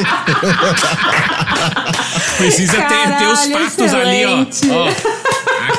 Precisa 2.38 2.82
ter, 2.82 3.18
ter 3.18 3.28
os 3.28 3.40
Caralho, 3.40 3.54
fatos 3.54 3.94
ali, 3.94 4.26
ó. 4.26 4.44
excelente. 4.44 4.70
ó. 4.72 4.88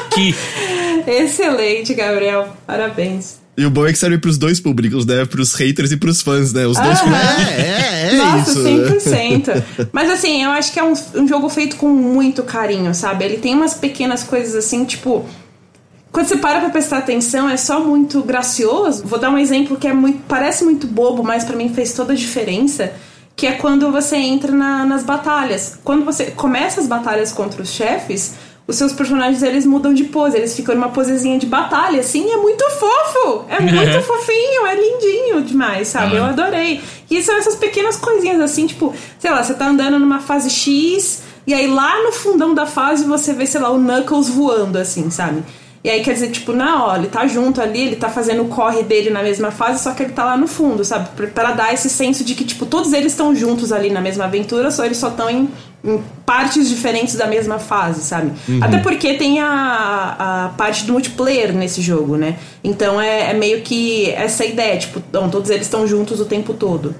Aqui. 0.06 0.34
Excelente, 1.06 1.94
Gabriel. 1.94 2.54
Parabéns. 2.66 3.38
E 3.56 3.64
o 3.64 3.70
bom 3.70 3.86
é 3.86 3.92
que 3.92 3.98
serve 3.98 4.18
pros 4.18 4.36
dois 4.36 4.60
públicos, 4.60 5.06
né? 5.06 5.24
Pros 5.24 5.54
haters 5.54 5.90
e 5.92 5.96
pros 5.96 6.20
fãs, 6.20 6.52
né? 6.52 6.66
Os 6.66 6.76
dois 6.78 6.98
ficam, 7.00 7.14
é, 7.16 7.60
é, 7.60 8.08
é 8.12 8.16
Nossa, 8.16 8.50
isso. 8.50 9.10
100%. 9.10 9.88
Mas 9.92 10.10
assim, 10.10 10.44
eu 10.44 10.50
acho 10.50 10.72
que 10.72 10.78
é 10.78 10.84
um, 10.84 10.92
um 11.14 11.26
jogo 11.26 11.48
feito 11.48 11.76
com 11.76 11.88
muito 11.88 12.42
carinho, 12.42 12.94
sabe? 12.94 13.24
Ele 13.24 13.38
tem 13.38 13.54
umas 13.54 13.72
pequenas 13.74 14.22
coisas 14.22 14.54
assim, 14.54 14.84
tipo. 14.84 15.24
Quando 16.12 16.28
você 16.28 16.36
para 16.36 16.60
pra 16.60 16.70
prestar 16.70 16.98
atenção, 16.98 17.48
é 17.48 17.56
só 17.56 17.80
muito 17.84 18.22
gracioso. 18.22 19.04
Vou 19.06 19.18
dar 19.18 19.30
um 19.30 19.36
exemplo 19.38 19.76
que 19.76 19.86
é 19.86 19.92
muito, 19.92 20.20
parece 20.28 20.64
muito 20.64 20.86
bobo, 20.86 21.22
mas 21.22 21.44
pra 21.44 21.56
mim 21.56 21.68
fez 21.74 21.92
toda 21.92 22.12
a 22.12 22.16
diferença. 22.16 22.92
Que 23.34 23.46
é 23.46 23.52
quando 23.52 23.90
você 23.92 24.16
entra 24.16 24.50
na- 24.52 24.86
nas 24.86 25.02
batalhas. 25.02 25.78
Quando 25.84 26.04
você 26.06 26.26
começa 26.30 26.80
as 26.80 26.86
batalhas 26.86 27.32
contra 27.32 27.60
os 27.60 27.68
chefes, 27.70 28.32
os 28.68 28.76
seus 28.76 28.92
personagens 28.92 29.42
eles 29.42 29.64
mudam 29.64 29.94
de 29.94 30.04
pose. 30.04 30.36
Eles 30.36 30.54
ficam 30.56 30.74
numa 30.74 30.88
posezinha 30.88 31.38
de 31.38 31.46
batalha, 31.46 32.00
assim, 32.00 32.30
é 32.30 32.36
muito 32.36 32.64
fofo! 32.70 33.44
É 33.48 33.60
muito 33.60 34.02
fofinho, 34.02 34.66
é 34.66 34.74
lindinho 34.74 35.42
demais, 35.42 35.88
sabe? 35.88 36.16
Eu 36.16 36.24
Ah. 36.24 36.28
adorei. 36.30 36.80
E 37.10 37.22
são 37.22 37.36
essas 37.36 37.54
pequenas 37.56 37.96
coisinhas 37.96 38.40
assim, 38.40 38.66
tipo, 38.66 38.92
sei 39.18 39.30
lá, 39.30 39.42
você 39.44 39.54
tá 39.54 39.68
andando 39.68 39.98
numa 39.98 40.18
fase 40.20 40.50
X, 40.50 41.22
e 41.46 41.54
aí 41.54 41.68
lá 41.68 42.02
no 42.02 42.10
fundão 42.12 42.52
da 42.54 42.66
fase 42.66 43.04
você 43.04 43.32
vê, 43.32 43.46
sei 43.46 43.60
lá, 43.60 43.70
o 43.70 43.78
Knuckles 43.78 44.28
voando, 44.28 44.76
assim, 44.78 45.08
sabe? 45.10 45.44
E 45.86 45.88
aí 45.88 46.02
quer 46.02 46.14
dizer, 46.14 46.32
tipo, 46.32 46.52
não, 46.52 46.88
ó, 46.88 46.96
ele 46.96 47.06
tá 47.06 47.28
junto 47.28 47.60
ali, 47.60 47.82
ele 47.82 47.94
tá 47.94 48.08
fazendo 48.08 48.42
o 48.42 48.48
corre 48.48 48.82
dele 48.82 49.08
na 49.08 49.22
mesma 49.22 49.52
fase, 49.52 49.84
só 49.84 49.92
que 49.92 50.02
ele 50.02 50.12
tá 50.12 50.24
lá 50.24 50.36
no 50.36 50.48
fundo, 50.48 50.84
sabe? 50.84 51.10
Pra, 51.14 51.28
pra 51.28 51.52
dar 51.52 51.72
esse 51.72 51.88
senso 51.88 52.24
de 52.24 52.34
que, 52.34 52.44
tipo, 52.44 52.66
todos 52.66 52.92
eles 52.92 53.12
estão 53.12 53.32
juntos 53.36 53.70
ali 53.70 53.88
na 53.88 54.00
mesma 54.00 54.24
aventura, 54.24 54.72
só 54.72 54.84
eles 54.84 54.96
só 54.96 55.10
estão 55.10 55.30
em, 55.30 55.48
em 55.84 56.02
partes 56.26 56.68
diferentes 56.68 57.14
da 57.14 57.28
mesma 57.28 57.60
fase, 57.60 58.00
sabe? 58.00 58.32
Até 58.60 58.78
porque 58.78 59.14
tem 59.14 59.38
a, 59.38 60.46
a 60.46 60.48
parte 60.58 60.84
do 60.86 60.92
multiplayer 60.92 61.54
nesse 61.54 61.80
jogo, 61.80 62.16
né? 62.16 62.36
Então 62.64 63.00
é, 63.00 63.30
é 63.30 63.32
meio 63.32 63.60
que 63.60 64.10
essa 64.10 64.44
ideia, 64.44 64.76
tipo, 64.78 65.00
não, 65.12 65.30
todos 65.30 65.50
eles 65.50 65.66
estão 65.66 65.86
juntos 65.86 66.18
o 66.18 66.24
tempo 66.24 66.52
todo. 66.52 66.96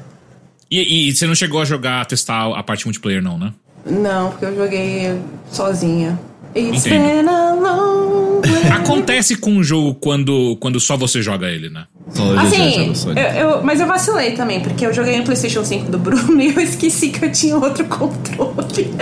E, 0.70 1.08
e 1.08 1.12
você 1.12 1.26
não 1.26 1.34
chegou 1.34 1.60
a 1.60 1.64
jogar, 1.64 2.06
testar 2.06 2.56
a 2.56 2.62
parte 2.62 2.86
multiplayer, 2.86 3.20
não, 3.20 3.36
né? 3.36 3.52
Não, 3.84 4.30
porque 4.30 4.44
eu 4.44 4.54
joguei 4.54 5.18
sozinha. 5.50 6.16
It's 6.54 6.86
Entendo. 6.86 7.02
been 7.02 7.28
a 7.28 7.54
long. 7.54 8.25
Acontece 8.72 9.36
com 9.36 9.50
um 9.52 9.62
jogo 9.62 9.94
quando, 9.94 10.56
quando 10.60 10.78
só 10.80 10.96
você 10.96 11.20
joga 11.22 11.48
ele, 11.50 11.68
né? 11.70 11.84
Só 12.10 12.24
eu 12.32 12.38
Assim, 12.38 12.92
eu, 13.16 13.22
eu- 13.50 13.62
mas 13.64 13.80
eu 13.80 13.86
vacilei 13.86 14.32
também, 14.32 14.60
porque 14.60 14.86
eu 14.86 14.92
joguei 14.92 15.16
no 15.18 15.24
PlayStation 15.24 15.64
5 15.64 15.90
do 15.90 15.98
Bruno 15.98 16.38
e 16.40 16.54
eu 16.54 16.60
esqueci 16.60 17.08
que 17.10 17.24
eu 17.24 17.32
tinha 17.32 17.56
outro 17.56 17.84
controle. 17.86 18.54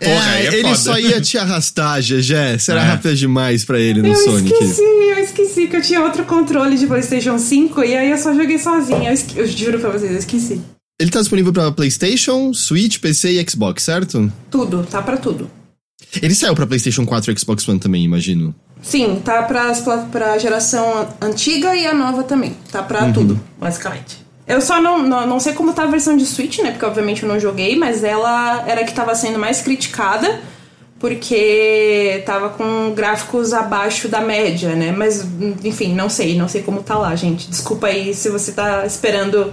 Porra, 0.00 0.30
aí 0.32 0.46
é 0.46 0.54
ele 0.54 0.62
foda. 0.62 0.74
só 0.76 0.98
ia 0.98 1.20
te 1.20 1.36
arrastar, 1.38 2.00
GG. 2.00 2.58
Será 2.58 2.82
É. 2.82 2.84
rápida 2.86 3.14
demais 3.14 3.64
pra 3.64 3.78
ele 3.78 4.02
no 4.02 4.08
eu 4.08 4.14
Sonic. 4.14 4.52
esqueci, 4.52 4.82
eu 4.82 5.18
esqueci 5.18 5.66
que 5.66 5.76
eu 5.76 5.82
tinha 5.82 6.00
outro 6.02 6.24
controle 6.24 6.76
de 6.78 6.86
PlayStation 6.86 7.38
5 7.38 7.82
e 7.84 7.96
aí 7.96 8.10
eu 8.10 8.18
só 8.18 8.32
joguei 8.34 8.58
sozinha. 8.58 9.10
Eu, 9.10 9.14
esque- 9.14 9.38
eu 9.38 9.46
juro 9.46 9.78
pra 9.78 9.90
vocês, 9.90 10.12
eu 10.12 10.18
esqueci. 10.18 10.60
Ele 11.00 11.10
tá 11.10 11.18
disponível 11.20 11.52
pra 11.52 11.70
PlayStation, 11.72 12.52
Switch, 12.52 12.98
PC 12.98 13.32
e 13.40 13.50
Xbox, 13.50 13.82
certo? 13.82 14.30
Tudo, 14.50 14.86
tá 14.90 15.00
pra 15.02 15.16
tudo. 15.16 15.50
Ele 16.22 16.34
saiu 16.34 16.54
pra 16.54 16.66
PlayStation 16.66 17.04
4 17.06 17.32
e 17.32 17.38
Xbox 17.38 17.68
One 17.68 17.78
também, 17.78 18.04
imagino. 18.04 18.54
Sim, 18.82 19.20
tá 19.24 19.42
pla- 19.42 19.74
pra 20.10 20.38
geração 20.38 21.08
antiga 21.20 21.76
e 21.76 21.86
a 21.86 21.94
nova 21.94 22.22
também. 22.22 22.56
Tá 22.72 22.82
pra 22.82 23.12
tudo, 23.12 23.38
basicamente. 23.58 24.18
Eu 24.46 24.60
só 24.60 24.80
não, 24.80 25.06
não, 25.06 25.26
não 25.26 25.38
sei 25.38 25.52
como 25.52 25.72
tá 25.72 25.84
a 25.84 25.86
versão 25.86 26.16
de 26.16 26.24
Switch, 26.26 26.58
né? 26.60 26.70
Porque 26.72 26.84
obviamente 26.84 27.22
eu 27.22 27.28
não 27.28 27.38
joguei, 27.38 27.76
mas 27.76 28.02
ela 28.02 28.64
era 28.66 28.80
a 28.80 28.84
que 28.84 28.92
tava 28.92 29.14
sendo 29.14 29.38
mais 29.38 29.60
criticada 29.60 30.40
porque 30.98 32.22
tava 32.26 32.50
com 32.50 32.92
gráficos 32.94 33.52
abaixo 33.52 34.06
da 34.08 34.20
média, 34.20 34.74
né? 34.74 34.92
Mas, 34.92 35.24
enfim, 35.64 35.94
não 35.94 36.08
sei, 36.08 36.36
não 36.36 36.46
sei 36.48 36.62
como 36.62 36.82
tá 36.82 36.96
lá, 36.98 37.14
gente. 37.16 37.48
Desculpa 37.48 37.86
aí 37.86 38.12
se 38.14 38.28
você 38.28 38.52
tá 38.52 38.84
esperando 38.84 39.52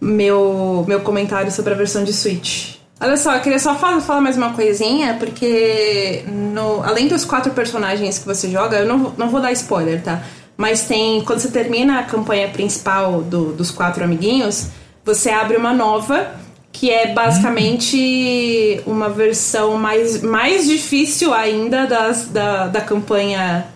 meu, 0.00 0.84
meu 0.88 1.00
comentário 1.00 1.50
sobre 1.52 1.74
a 1.74 1.76
versão 1.76 2.04
de 2.04 2.12
Switch. 2.12 2.77
Olha 3.00 3.16
só, 3.16 3.34
eu 3.34 3.40
queria 3.40 3.60
só 3.60 3.76
falar, 3.76 4.00
falar 4.00 4.20
mais 4.20 4.36
uma 4.36 4.52
coisinha, 4.52 5.16
porque 5.20 6.24
no, 6.26 6.82
além 6.82 7.06
dos 7.06 7.24
quatro 7.24 7.52
personagens 7.52 8.18
que 8.18 8.26
você 8.26 8.50
joga, 8.50 8.78
eu 8.78 8.86
não, 8.86 9.14
não 9.16 9.28
vou 9.28 9.40
dar 9.40 9.52
spoiler, 9.52 10.02
tá? 10.02 10.22
Mas 10.56 10.82
tem. 10.82 11.22
Quando 11.24 11.38
você 11.38 11.50
termina 11.50 12.00
a 12.00 12.02
campanha 12.02 12.48
principal 12.48 13.22
do, 13.22 13.52
dos 13.52 13.70
quatro 13.70 14.02
amiguinhos, 14.02 14.70
você 15.04 15.30
abre 15.30 15.56
uma 15.56 15.72
nova, 15.72 16.32
que 16.72 16.90
é 16.90 17.12
basicamente 17.14 18.82
uma 18.84 19.08
versão 19.08 19.78
mais, 19.78 20.20
mais 20.20 20.66
difícil 20.66 21.32
ainda 21.32 21.86
das, 21.86 22.26
da, 22.26 22.66
da 22.66 22.80
campanha 22.80 23.68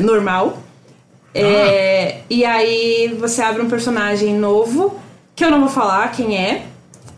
normal. 0.00 0.58
É, 1.34 2.20
e 2.30 2.44
aí 2.44 3.16
você 3.18 3.42
abre 3.42 3.62
um 3.62 3.68
personagem 3.68 4.34
novo, 4.34 4.98
que 5.34 5.44
eu 5.44 5.50
não 5.50 5.60
vou 5.60 5.68
falar 5.68 6.12
quem 6.12 6.36
é, 6.36 6.66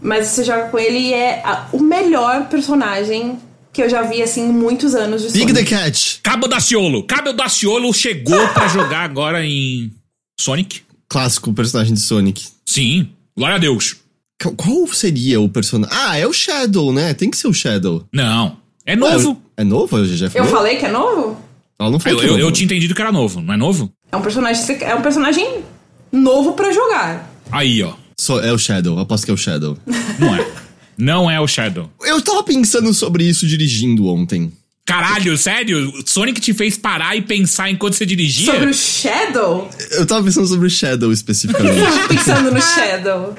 mas 0.03 0.27
você 0.27 0.45
joga 0.45 0.69
com 0.69 0.79
ele 0.79 0.99
e 0.99 1.15
é 1.15 1.41
a- 1.45 1.69
o 1.73 1.81
melhor 1.81 2.49
personagem 2.49 3.39
que 3.73 3.83
eu 3.83 3.89
já 3.89 4.03
vi, 4.03 4.21
assim, 4.23 4.43
em 4.43 4.53
muitos 4.53 4.95
anos 4.95 5.23
de 5.23 5.29
Big 5.31 5.49
Sonic. 5.51 5.65
the 5.71 5.77
Cat. 5.77 6.21
Cabo 6.23 6.47
Daciolo. 6.47 7.05
Cabo 7.05 7.33
Daciolo 7.33 7.93
chegou 7.95 8.47
pra 8.49 8.69
jogar 8.69 9.01
agora 9.05 9.45
em 9.47 9.91
Sonic. 10.39 10.83
Clássico 11.09 11.53
personagem 11.55 11.95
de 11.95 12.01
Sonic. 12.01 12.47
Sim, 12.67 13.09
glória 13.37 13.57
a 13.57 13.59
Deus. 13.59 13.97
Qu- 14.43 14.55
Qual 14.57 14.87
seria 14.89 15.41
o 15.41 15.49
personagem? 15.49 15.97
Ah, 15.97 16.19
é 16.19 16.27
o 16.27 16.33
Shadow, 16.33 16.93
né? 16.93 17.15
Tem 17.15 17.31
que 17.31 17.37
ser 17.37 17.49
o 17.49 17.55
Shadow. 17.55 18.05
Não, 18.13 18.57
é 18.85 18.97
novo. 18.97 19.41
É 19.57 19.63
novo? 19.65 19.99
Eu 19.99 20.07
já 20.07 20.27
Eu 20.27 20.31
falou? 20.31 20.49
falei 20.49 20.77
que 20.77 20.85
é 20.87 20.91
novo? 20.91 21.39
Ela 21.79 21.91
não 21.91 21.99
falou 22.01 22.19
Eu, 22.19 22.23
é 22.23 22.27
eu, 22.29 22.33
novo. 22.33 22.41
eu 22.43 22.53
tinha 22.53 22.65
entendido 22.67 22.95
que 22.95 23.01
era 23.01 23.13
novo, 23.13 23.41
não 23.41 23.55
é 23.55 23.57
novo? 23.57 23.91
É 24.11 24.17
um 24.17 24.23
personagem, 24.23 24.77
é 24.83 24.95
um 24.95 25.03
personagem 25.03 25.63
novo 26.11 26.53
pra 26.53 26.73
jogar. 26.73 27.31
Aí, 27.51 27.83
ó. 27.83 27.95
Só- 28.19 28.41
é 28.41 28.53
o 28.53 28.59
Shadow, 28.59 28.99
aposto 28.99 29.25
que 29.25 29.31
é 29.31 29.35
o 29.35 29.37
Shadow. 29.37 29.77
Não 30.19 30.35
é. 30.37 30.47
Não 30.99 31.31
é 31.31 31.41
o 31.41 31.47
Shadow. 31.49 31.91
eu 32.05 32.21
tava 32.21 32.43
pensando 32.43 32.93
sobre 32.95 33.25
isso 33.25 33.47
dirigindo 33.47 34.07
ontem. 34.07 34.53
Caralho, 34.85 35.39
sério? 35.39 35.93
Sonic 36.05 36.41
te 36.41 36.53
fez 36.53 36.77
parar 36.77 37.17
e 37.17 37.23
pensar 37.23 37.71
enquanto 37.71 37.95
você 37.95 38.05
dirigia? 38.05 38.53
Sobre 38.53 38.71
o 38.71 38.75
Shadow? 38.75 39.71
Eu 39.93 40.05
tava 40.05 40.25
pensando 40.25 40.47
sobre 40.47 40.67
o 40.67 40.71
Shadow 40.71 41.13
especificamente. 41.13 42.09
Pensando 42.09 42.51
no 42.51 42.61
Shadow. 42.61 43.35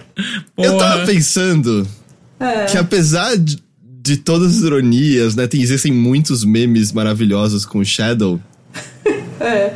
eu 0.57 0.77
tava 0.77 0.93
Porra. 0.95 1.05
pensando 1.05 1.87
que 2.71 2.77
apesar 2.77 3.37
de, 3.37 3.57
de 4.01 4.17
todas 4.17 4.57
as 4.57 4.63
ironias, 4.63 5.35
né, 5.35 5.45
tem, 5.45 5.61
existem 5.61 5.91
muitos 5.91 6.43
memes 6.45 6.91
maravilhosos 6.93 7.65
com 7.65 7.79
o 7.79 7.85
Shadow. 7.85 8.39
É. 9.39 9.73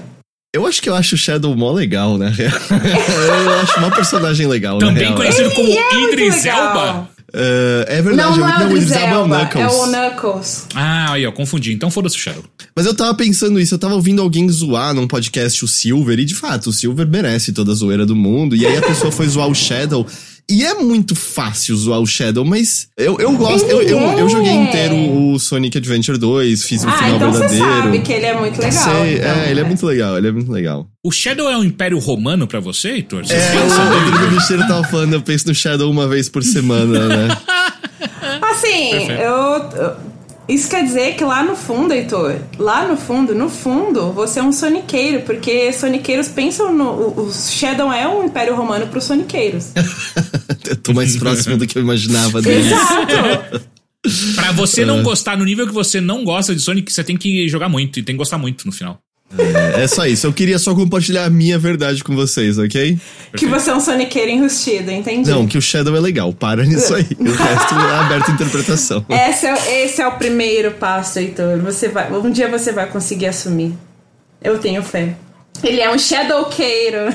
Eu 0.55 0.65
acho 0.65 0.81
que 0.81 0.89
eu 0.89 0.95
acho 0.95 1.15
o 1.15 1.17
Shadow 1.17 1.55
mó 1.55 1.71
legal, 1.71 2.17
né? 2.17 2.33
eu 2.39 3.59
acho 3.59 3.77
uma 3.79 3.91
personagem 3.91 4.47
legal, 4.47 4.79
na 4.79 4.87
Também 4.87 5.03
real. 5.03 5.15
conhecido 5.15 5.51
como 5.51 5.67
é 5.69 6.03
Idris. 6.11 6.45
Elba. 6.45 7.09
É, 7.33 7.85
é 7.97 8.01
verdade, 8.01 8.39
Não, 8.39 8.47
não 8.47 8.49
é 8.49 8.65
o 8.65 8.69
o 8.69 8.71
Idris 8.77 8.91
Elba 8.91 9.15
é 9.15 9.17
o 9.19 9.27
Knuckles. 9.27 9.65
é 9.65 9.67
o 9.67 9.87
Knuckles. 9.87 10.65
Ah, 10.73 11.11
aí, 11.11 11.27
ó, 11.27 11.31
confundi. 11.33 11.73
Então 11.73 11.91
foda-se 11.91 12.15
o 12.15 12.19
Shadow. 12.19 12.43
Mas 12.73 12.85
eu 12.85 12.95
tava 12.95 13.13
pensando 13.13 13.59
isso, 13.59 13.75
eu 13.75 13.79
tava 13.79 13.93
ouvindo 13.95 14.21
alguém 14.21 14.49
zoar 14.49 14.93
num 14.93 15.07
podcast 15.07 15.63
o 15.65 15.67
Silver, 15.67 16.17
e 16.19 16.25
de 16.25 16.33
fato, 16.33 16.69
o 16.69 16.73
Silver 16.73 17.05
merece 17.05 17.51
toda 17.51 17.73
a 17.73 17.75
zoeira 17.75 18.05
do 18.05 18.15
mundo, 18.15 18.55
e 18.55 18.65
aí 18.65 18.77
a 18.77 18.81
pessoa 18.81 19.11
foi 19.11 19.27
zoar 19.27 19.47
o 19.49 19.53
Shadow. 19.55 20.07
E 20.49 20.63
é 20.63 20.75
muito 20.75 21.13
fácil 21.13 21.75
zoar 21.75 21.99
o 21.99 22.05
Shadow, 22.07 22.45
mas 22.45 22.87
eu, 22.97 23.17
eu 23.19 23.33
gosto. 23.33 23.65
Eu, 23.69 23.81
eu, 23.81 23.99
eu 24.17 24.29
joguei 24.29 24.53
inteiro 24.53 24.95
o 24.95 25.37
Sonic 25.37 25.77
Adventure 25.77 26.17
2, 26.17 26.63
fiz 26.63 26.85
o 26.85 26.87
Ah, 26.87 26.91
final 26.93 27.15
então 27.17 27.31
você 27.33 27.39
verdadeiro. 27.49 27.83
sabe 27.83 27.99
que 27.99 28.13
ele 28.13 28.25
é 28.27 28.33
muito 28.39 28.55
legal. 28.61 28.71
Sei, 28.83 29.15
então, 29.17 29.29
é, 29.29 29.51
ele 29.51 29.59
é 29.59 29.63
né? 29.63 29.67
muito 29.67 29.85
legal, 29.85 30.17
ele 30.17 30.27
é 30.27 30.31
muito 30.31 30.49
legal. 30.49 30.87
O 31.03 31.11
Shadow 31.11 31.49
é 31.49 31.57
um 31.57 31.65
império 31.65 31.99
romano 31.99 32.47
pra 32.47 32.61
você, 32.61 32.91
Heitor? 32.91 33.25
Você 33.25 33.33
É, 33.33 33.51
pensa 33.51 33.75
o? 33.81 33.93
Rodrigo 33.93 34.35
Bicheiro 34.35 34.67
tava 34.69 34.83
falando, 34.85 35.13
eu 35.13 35.21
penso 35.21 35.47
no 35.49 35.53
Shadow 35.53 35.91
uma 35.91 36.07
vez 36.07 36.29
por 36.29 36.41
semana, 36.41 37.07
né? 37.09 37.27
Assim, 38.51 38.91
Perfeito. 38.91 39.11
eu, 39.21 39.69
eu- 39.81 39.95
Isso 40.47 40.69
quer 40.69 40.83
dizer 40.83 41.15
que 41.15 41.23
lá 41.23 41.43
no 41.43 41.55
fundo, 41.55 41.93
Heitor, 41.93 42.39
lá 42.57 42.87
no 42.87 42.95
fundo, 42.95 43.35
no 43.35 43.49
fundo, 43.49 44.13
você 44.13 44.39
é 44.39 44.43
um 44.43 44.53
soniqueiro, 44.53 45.23
porque 45.23 45.73
soniqueiros 45.73 46.29
pensam 46.29 46.73
no. 46.73 46.85
O, 47.19 47.31
Shadow 47.33 47.91
é 47.91 48.07
um 48.07 48.25
império 48.25 48.55
romano 48.55 48.87
pros 48.87 49.03
soniqueiros. 49.03 49.73
eu 50.69 50.75
tô 50.77 50.93
mais 50.93 51.17
próximo 51.17 51.57
do 51.57 51.67
que 51.67 51.77
eu 51.77 51.81
imaginava 51.81 52.41
dele. 52.41 52.67
Exato! 52.67 53.67
Pra 54.35 54.53
você 54.53 54.85
não 54.85 55.03
gostar 55.03 55.37
no 55.37 55.43
nível 55.43 55.67
que 55.67 55.73
você 55.73 55.99
não 55.99 56.23
gosta 56.23 56.55
de 56.55 56.61
Sonic, 56.61 56.93
você 56.93 57.03
tem 57.03 57.17
que 57.17 57.49
jogar 57.49 57.67
muito 57.67 57.99
e 57.99 58.03
tem 58.03 58.15
que 58.15 58.17
gostar 58.17 58.37
muito 58.37 58.65
no 58.65 58.71
final. 58.71 59.01
É, 59.37 59.83
é 59.83 59.87
só 59.87 60.05
isso, 60.05 60.25
eu 60.25 60.33
queria 60.33 60.57
só 60.57 60.73
compartilhar 60.73 61.25
a 61.25 61.29
minha 61.29 61.59
verdade 61.59 62.03
com 62.03 62.15
vocês, 62.15 62.57
ok? 62.57 62.97
que 63.35 63.45
você 63.45 63.69
é 63.69 63.75
um 63.75 63.79
soniqueiro 63.79 64.31
enrustido, 64.31 64.89
entendi. 64.89 65.29
Não, 65.29 65.45
que 65.45 65.57
o 65.57 65.61
Shadow 65.61 65.95
é 65.95 65.99
legal, 65.99 66.31
para 66.31 66.63
nisso 66.63 66.95
aí. 66.95 67.05
O 67.19 67.31
resto 67.31 67.75
é 67.75 67.99
aberto 67.99 68.29
à 68.29 68.33
interpretação. 68.33 69.05
Esse 69.09 69.45
é, 69.45 69.85
esse 69.85 70.01
é 70.01 70.07
o 70.07 70.13
primeiro 70.13 70.71
passo, 70.71 71.19
Heitor. 71.19 71.59
Você 71.59 71.89
vai, 71.89 72.11
um 72.11 72.31
dia 72.31 72.49
você 72.49 72.71
vai 72.71 72.87
conseguir 72.87 73.27
assumir. 73.27 73.73
Eu 74.41 74.59
tenho 74.59 74.81
fé. 74.81 75.15
Ele 75.63 75.81
é 75.81 75.93
um 75.93 75.97
shadowqueiro. 75.97 77.07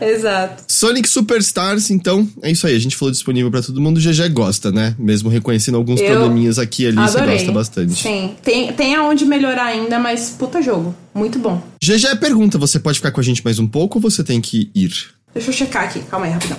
Exato. 0.00 0.64
Sonic 0.68 1.08
Superstars, 1.08 1.90
então, 1.90 2.28
é 2.42 2.50
isso 2.50 2.66
aí. 2.66 2.74
A 2.74 2.78
gente 2.78 2.96
falou 2.96 3.12
disponível 3.12 3.50
pra 3.50 3.62
todo 3.62 3.80
mundo. 3.80 3.98
O 3.98 4.00
GG 4.00 4.28
gosta, 4.30 4.72
né? 4.72 4.94
Mesmo 4.98 5.28
reconhecendo 5.28 5.76
alguns 5.76 6.00
Eu 6.00 6.06
probleminhas 6.08 6.58
aqui 6.58 6.84
e 6.84 6.86
ali, 6.88 6.96
você 6.96 7.18
Adorei. 7.18 7.36
gosta 7.38 7.52
bastante. 7.52 8.02
Sim. 8.02 8.34
Tem, 8.42 8.72
tem 8.72 8.94
aonde 8.94 9.24
melhorar 9.24 9.66
ainda, 9.66 9.98
mas 9.98 10.30
puta 10.30 10.62
jogo. 10.62 10.94
Muito 11.14 11.38
bom. 11.38 11.62
GG 11.82 12.16
pergunta: 12.20 12.58
você 12.58 12.78
pode 12.78 12.98
ficar 12.98 13.10
com 13.10 13.20
a 13.20 13.24
gente 13.24 13.44
mais 13.44 13.58
um 13.58 13.66
pouco 13.66 13.98
ou 13.98 14.02
você 14.02 14.22
tem 14.24 14.40
que 14.40 14.70
ir? 14.74 14.92
Deixa 15.34 15.50
eu 15.50 15.54
checar 15.54 15.84
aqui. 15.84 16.00
Calma 16.00 16.26
aí, 16.26 16.32
rapidão. 16.32 16.58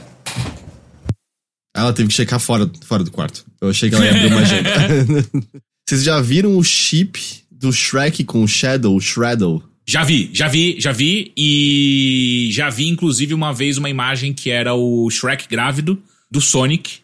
Ela 1.76 1.94
teve 1.94 2.10
que 2.10 2.16
checar 2.16 2.40
fora, 2.40 2.70
fora 2.86 3.04
do 3.04 3.12
quarto. 3.12 3.46
Eu 3.62 3.70
achei 3.70 3.90
que 3.90 3.96
ela 3.96 4.06
ia 4.06 4.12
abrir 4.12 4.28
uma 4.28 4.42
agenda. 4.42 4.70
Vocês 5.88 6.04
já 6.04 6.20
viram 6.20 6.58
o 6.58 6.64
chip 6.64 7.46
do 7.60 7.72
Shrek 7.72 8.24
com 8.24 8.44
o 8.44 8.48
Shadow, 8.48 9.00
Shreddle? 9.00 9.64
Já 9.86 10.04
vi, 10.04 10.30
já 10.34 10.48
vi, 10.48 10.76
já 10.80 10.92
vi. 10.92 11.32
E 11.38 12.50
já 12.52 12.70
vi, 12.70 12.88
inclusive, 12.90 13.34
uma 13.34 13.54
vez 13.54 13.78
uma 13.78 13.90
imagem 13.90 14.34
que 14.34 14.50
era 14.50 14.74
o 14.74 15.10
Shrek 15.10 15.48
grávido 15.50 15.98
do 16.30 16.42
Sonic. 16.42 16.96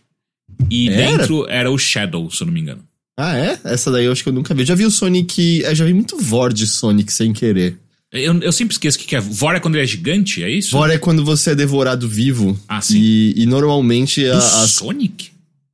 E 0.69 0.89
Era? 0.89 1.17
dentro 1.17 1.47
era 1.49 1.71
o 1.71 1.77
Shadow, 1.77 2.29
se 2.29 2.41
eu 2.43 2.47
não 2.47 2.53
me 2.53 2.59
engano. 2.61 2.83
Ah, 3.17 3.37
é? 3.37 3.59
Essa 3.63 3.91
daí 3.91 4.05
eu 4.05 4.11
acho 4.11 4.21
que 4.23 4.29
eu 4.29 4.33
nunca 4.33 4.53
vi. 4.53 4.65
Já 4.65 4.75
vi 4.75 4.85
o 4.85 4.91
Sonic. 4.91 5.61
Eu 5.61 5.73
já 5.75 5.85
vi 5.85 5.93
muito 5.93 6.17
Vor 6.17 6.51
de 6.51 6.67
Sonic 6.67 7.11
sem 7.13 7.31
querer. 7.31 7.77
Eu, 8.11 8.39
eu 8.41 8.51
sempre 8.51 8.73
esqueço 8.73 8.97
o 8.97 9.01
que 9.01 9.07
que 9.07 9.15
é. 9.15 9.19
Vor 9.21 9.55
é 9.55 9.59
quando 9.59 9.75
ele 9.75 9.83
é 9.83 9.87
gigante, 9.87 10.43
é 10.43 10.49
isso? 10.49 10.71
Vor 10.71 10.89
é 10.89 10.97
quando 10.99 11.23
você 11.25 11.51
é 11.51 11.55
devorado 11.55 12.07
vivo. 12.07 12.59
Ah, 12.67 12.81
sim. 12.81 12.99
E, 12.99 13.33
e 13.37 13.45
normalmente 13.45 14.23
Do 14.23 14.33
a- 14.33 14.63
as 14.63 14.71
Sonic? 14.71 15.31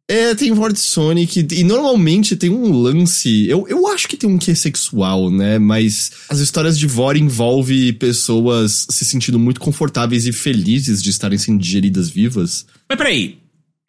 É, 0.09 0.33
tem 0.33 0.51
Vor 0.51 0.73
de 0.73 0.79
Sonic, 0.79 1.45
e 1.51 1.63
normalmente 1.63 2.35
tem 2.35 2.49
um 2.49 2.71
lance. 2.81 3.47
Eu, 3.47 3.67
eu 3.69 3.85
acho 3.87 4.07
que 4.07 4.17
tem 4.17 4.27
um 4.27 4.39
quê 4.39 4.55
sexual, 4.55 5.29
né? 5.29 5.59
Mas 5.59 6.11
as 6.27 6.39
histórias 6.39 6.79
de 6.79 6.87
Vor 6.87 7.15
envolvem 7.15 7.93
pessoas 7.93 8.87
se 8.89 9.05
sentindo 9.05 9.37
muito 9.37 9.59
confortáveis 9.59 10.25
e 10.25 10.33
felizes 10.33 11.03
de 11.03 11.11
estarem 11.11 11.37
sendo 11.37 11.59
digeridas 11.61 12.09
vivas. 12.09 12.65
Mas 12.89 12.97
peraí. 12.97 13.37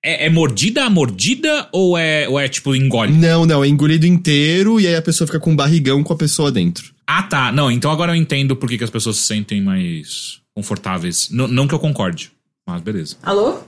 É, 0.03 0.27
é 0.27 0.31
mordida 0.31 0.85
a 0.85 0.91
mordida 0.91 1.69
ou 1.73 1.97
é, 1.97 2.27
ou 2.29 2.39
é 2.41 2.49
tipo 2.49 2.75
engole? 2.75 3.13
Não, 3.13 3.45
não, 3.45 3.63
é 3.63 3.69
engolido 3.69 4.07
inteiro 4.07 4.81
e 4.81 4.87
aí 4.87 4.97
a 4.97 5.03
pessoa 5.03 5.27
fica 5.27 5.39
com 5.39 5.53
um 5.53 5.57
barrigão 5.57 6.03
com 6.03 6.13
a 6.13 6.17
pessoa 6.17 6.51
dentro. 6.51 6.93
Ah, 7.07 7.23
tá. 7.23 7.53
Não, 7.53 7.71
então 7.71 7.91
agora 7.91 8.13
eu 8.13 8.17
entendo 8.17 8.57
por 8.57 8.67
que, 8.69 8.79
que 8.79 8.85
as 8.85 8.89
pessoas 8.89 9.17
se 9.19 9.27
sentem 9.27 9.61
mais 9.63 10.39
confortáveis. 10.55 11.29
N- 11.31 11.49
não 11.49 11.69
que 11.69 11.75
eu 11.75 11.79
concorde, 11.79 12.31
mas 12.67 12.81
beleza. 12.81 13.17
Alô? 13.23 13.59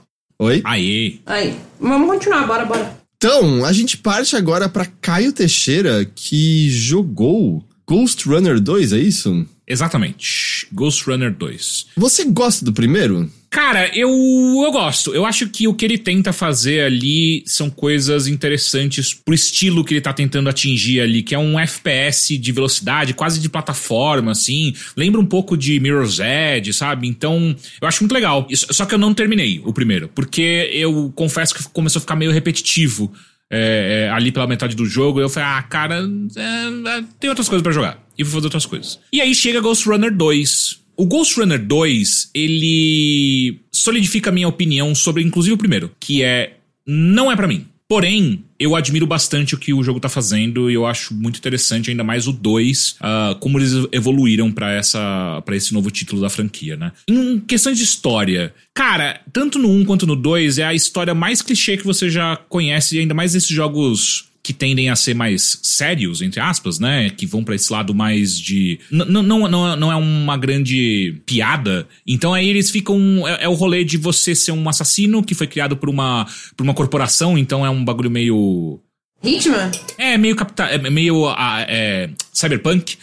Oi? 0.43 0.61
Aê. 0.65 1.19
Aí. 1.25 1.55
Vamos 1.79 2.05
continuar, 2.09 2.45
bora, 2.45 2.65
bora. 2.65 2.97
Então, 3.15 3.63
a 3.63 3.71
gente 3.71 3.95
parte 3.95 4.35
agora 4.35 4.67
pra 4.67 4.85
Caio 4.85 5.31
Teixeira, 5.31 6.03
que 6.03 6.69
jogou 6.69 7.63
Ghost 7.87 8.27
Runner 8.27 8.59
2, 8.59 8.91
é 8.91 8.97
isso? 8.97 9.47
Exatamente. 9.65 10.67
Ghost 10.73 11.09
Runner 11.09 11.33
2. 11.33 11.85
Você 11.95 12.25
gosta 12.25 12.65
do 12.65 12.73
primeiro? 12.73 13.31
Cara, 13.53 13.95
eu, 13.95 14.09
eu 14.09 14.71
gosto. 14.71 15.13
Eu 15.13 15.27
acho 15.27 15.47
que 15.47 15.67
o 15.67 15.75
que 15.75 15.85
ele 15.85 15.99
tenta 15.99 16.33
fazer 16.33 16.85
ali 16.85 17.43
são 17.45 17.69
coisas 17.69 18.25
interessantes 18.25 19.13
pro 19.13 19.31
estilo 19.31 19.85
que 19.85 19.93
ele 19.93 20.01
tá 20.01 20.11
tentando 20.11 20.49
atingir 20.49 21.01
ali, 21.01 21.21
que 21.21 21.35
é 21.35 21.37
um 21.37 21.59
FPS 21.59 22.35
de 22.35 22.51
velocidade, 22.51 23.13
quase 23.13 23.39
de 23.39 23.47
plataforma, 23.47 24.31
assim. 24.31 24.73
Lembra 24.97 25.21
um 25.21 25.25
pouco 25.25 25.55
de 25.55 25.79
Mirror's 25.79 26.17
Edge, 26.19 26.73
sabe? 26.73 27.07
Então, 27.07 27.55
eu 27.79 27.87
acho 27.87 28.01
muito 28.01 28.13
legal. 28.13 28.47
Só 28.51 28.87
que 28.87 28.95
eu 28.95 28.97
não 28.97 29.13
terminei 29.13 29.61
o 29.63 29.71
primeiro, 29.71 30.09
porque 30.15 30.71
eu 30.73 31.13
confesso 31.15 31.53
que 31.53 31.63
começou 31.69 31.99
a 31.99 32.01
ficar 32.01 32.15
meio 32.15 32.31
repetitivo. 32.31 33.13
é, 33.51 34.07
é, 34.07 34.09
ali 34.09 34.31
pela 34.31 34.47
metade 34.47 34.75
do 34.75 34.83
jogo, 34.87 35.21
eu 35.21 35.29
falei, 35.29 35.49
ah, 35.49 35.61
cara, 35.61 35.99
é, 36.35 36.97
é, 36.97 37.03
tem 37.19 37.29
outras 37.29 37.47
coisas 37.47 37.61
pra 37.61 37.71
jogar. 37.71 38.03
E 38.17 38.23
vou 38.23 38.33
fazer 38.33 38.47
outras 38.47 38.65
coisas. 38.65 38.99
E 39.11 39.21
aí 39.21 39.35
chega 39.35 39.61
Ghost 39.61 39.87
Runner 39.87 40.11
2, 40.11 40.82
O 40.95 41.05
Ghost 41.05 41.39
Runner 41.39 41.63
2, 41.63 42.31
ele 42.33 43.59
solidifica 43.71 44.29
a 44.29 44.33
minha 44.33 44.47
opinião 44.47 44.93
sobre, 44.93 45.23
inclusive, 45.23 45.53
o 45.53 45.57
primeiro, 45.57 45.91
que 45.99 46.23
é. 46.23 46.57
Não 46.85 47.31
é 47.31 47.35
para 47.35 47.47
mim. 47.47 47.65
Porém, 47.87 48.43
eu 48.59 48.75
admiro 48.75 49.05
bastante 49.05 49.53
o 49.53 49.57
que 49.57 49.73
o 49.73 49.83
jogo 49.83 49.99
tá 49.99 50.09
fazendo 50.09 50.71
e 50.71 50.73
eu 50.73 50.85
acho 50.85 51.13
muito 51.13 51.37
interessante, 51.37 51.91
ainda 51.91 52.03
mais 52.03 52.27
o 52.27 52.31
2, 52.31 52.89
uh, 52.89 52.95
ah, 53.01 53.37
como 53.39 53.59
eles 53.59 53.71
evoluíram 53.91 54.51
para 54.51 54.79
esse 54.79 55.73
novo 55.73 55.91
título 55.91 56.21
da 56.21 56.29
franquia, 56.29 56.75
né? 56.75 56.91
Em 57.07 57.39
questões 57.39 57.77
de 57.77 57.83
história, 57.83 58.53
cara, 58.73 59.21
tanto 59.31 59.59
no 59.59 59.69
1 59.69 59.85
quanto 59.85 60.07
no 60.07 60.15
2 60.15 60.57
é 60.57 60.63
a 60.63 60.73
história 60.73 61.13
mais 61.13 61.41
clichê 61.41 61.77
que 61.77 61.85
você 61.85 62.09
já 62.09 62.35
conhece, 62.35 62.97
ainda 62.97 63.13
mais 63.13 63.33
nesses 63.33 63.49
jogos 63.49 64.32
que 64.43 64.51
tendem 64.51 64.89
a 64.89 64.95
ser 64.95 65.15
mais 65.15 65.57
sérios, 65.63 66.21
entre 66.21 66.41
aspas, 66.41 66.77
né? 66.77 67.09
Que 67.09 67.25
vão 67.25 67.45
para 67.45 67.55
esse 67.55 67.71
lado 67.71 67.95
mais 67.95 68.37
de. 68.37 68.77
Não, 68.91 69.23
não, 69.23 69.47
não, 69.47 69.75
não 69.77 69.91
é 69.91 69.95
uma 69.95 70.35
grande 70.35 71.21
piada. 71.25 71.87
Então 72.05 72.33
aí 72.33 72.49
eles 72.49 72.69
ficam. 72.69 73.25
É, 73.25 73.45
é, 73.45 73.49
o 73.49 73.53
rolê 73.53 73.85
de 73.85 73.95
você 73.95 74.35
ser 74.35 74.51
um 74.51 74.67
assassino 74.67 75.23
que 75.23 75.33
foi 75.33 75.47
criado 75.47 75.77
por 75.77 75.89
uma, 75.89 76.27
por 76.57 76.63
uma 76.63 76.73
corporação, 76.73 77.37
então 77.37 77.65
é 77.65 77.69
um 77.69 77.85
bagulho 77.85 78.11
meio. 78.11 78.81
Hitman? 79.23 79.71
É, 79.97 80.17
meio 80.17 80.35
capital. 80.35 80.67
É 80.67 80.89
meio 80.89 81.33
é, 81.69 82.09
cyberpunk. 82.33 82.97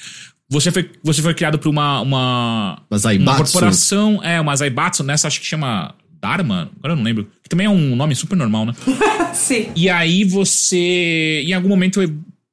Você 0.51 0.71
foi, 0.71 0.91
você 1.03 1.23
foi 1.23 1.33
criado 1.33 1.59
por 1.59 1.71
uma. 1.71 2.03
Uma, 2.03 2.83
uma 3.19 3.37
corporação. 3.39 4.23
É, 4.23 4.39
uma 4.39 4.55
Zaibatsu, 4.55 5.03
nessa 5.03 5.27
acho 5.27 5.41
que 5.41 5.47
chama 5.47 5.95
Dharma, 6.21 6.71
agora 6.79 6.93
eu 6.93 6.97
não 6.97 7.05
lembro. 7.05 7.29
Que 7.43 7.49
também 7.49 7.67
é 7.67 7.71
um 7.71 7.97
nome 7.97 8.15
super 8.15 8.37
normal, 8.37 8.67
né? 8.67 8.75
Sim. 9.33 9.69
E 9.75 9.89
aí 9.89 10.25
você, 10.25 11.45
em 11.47 11.53
algum 11.53 11.69
momento, 11.69 12.01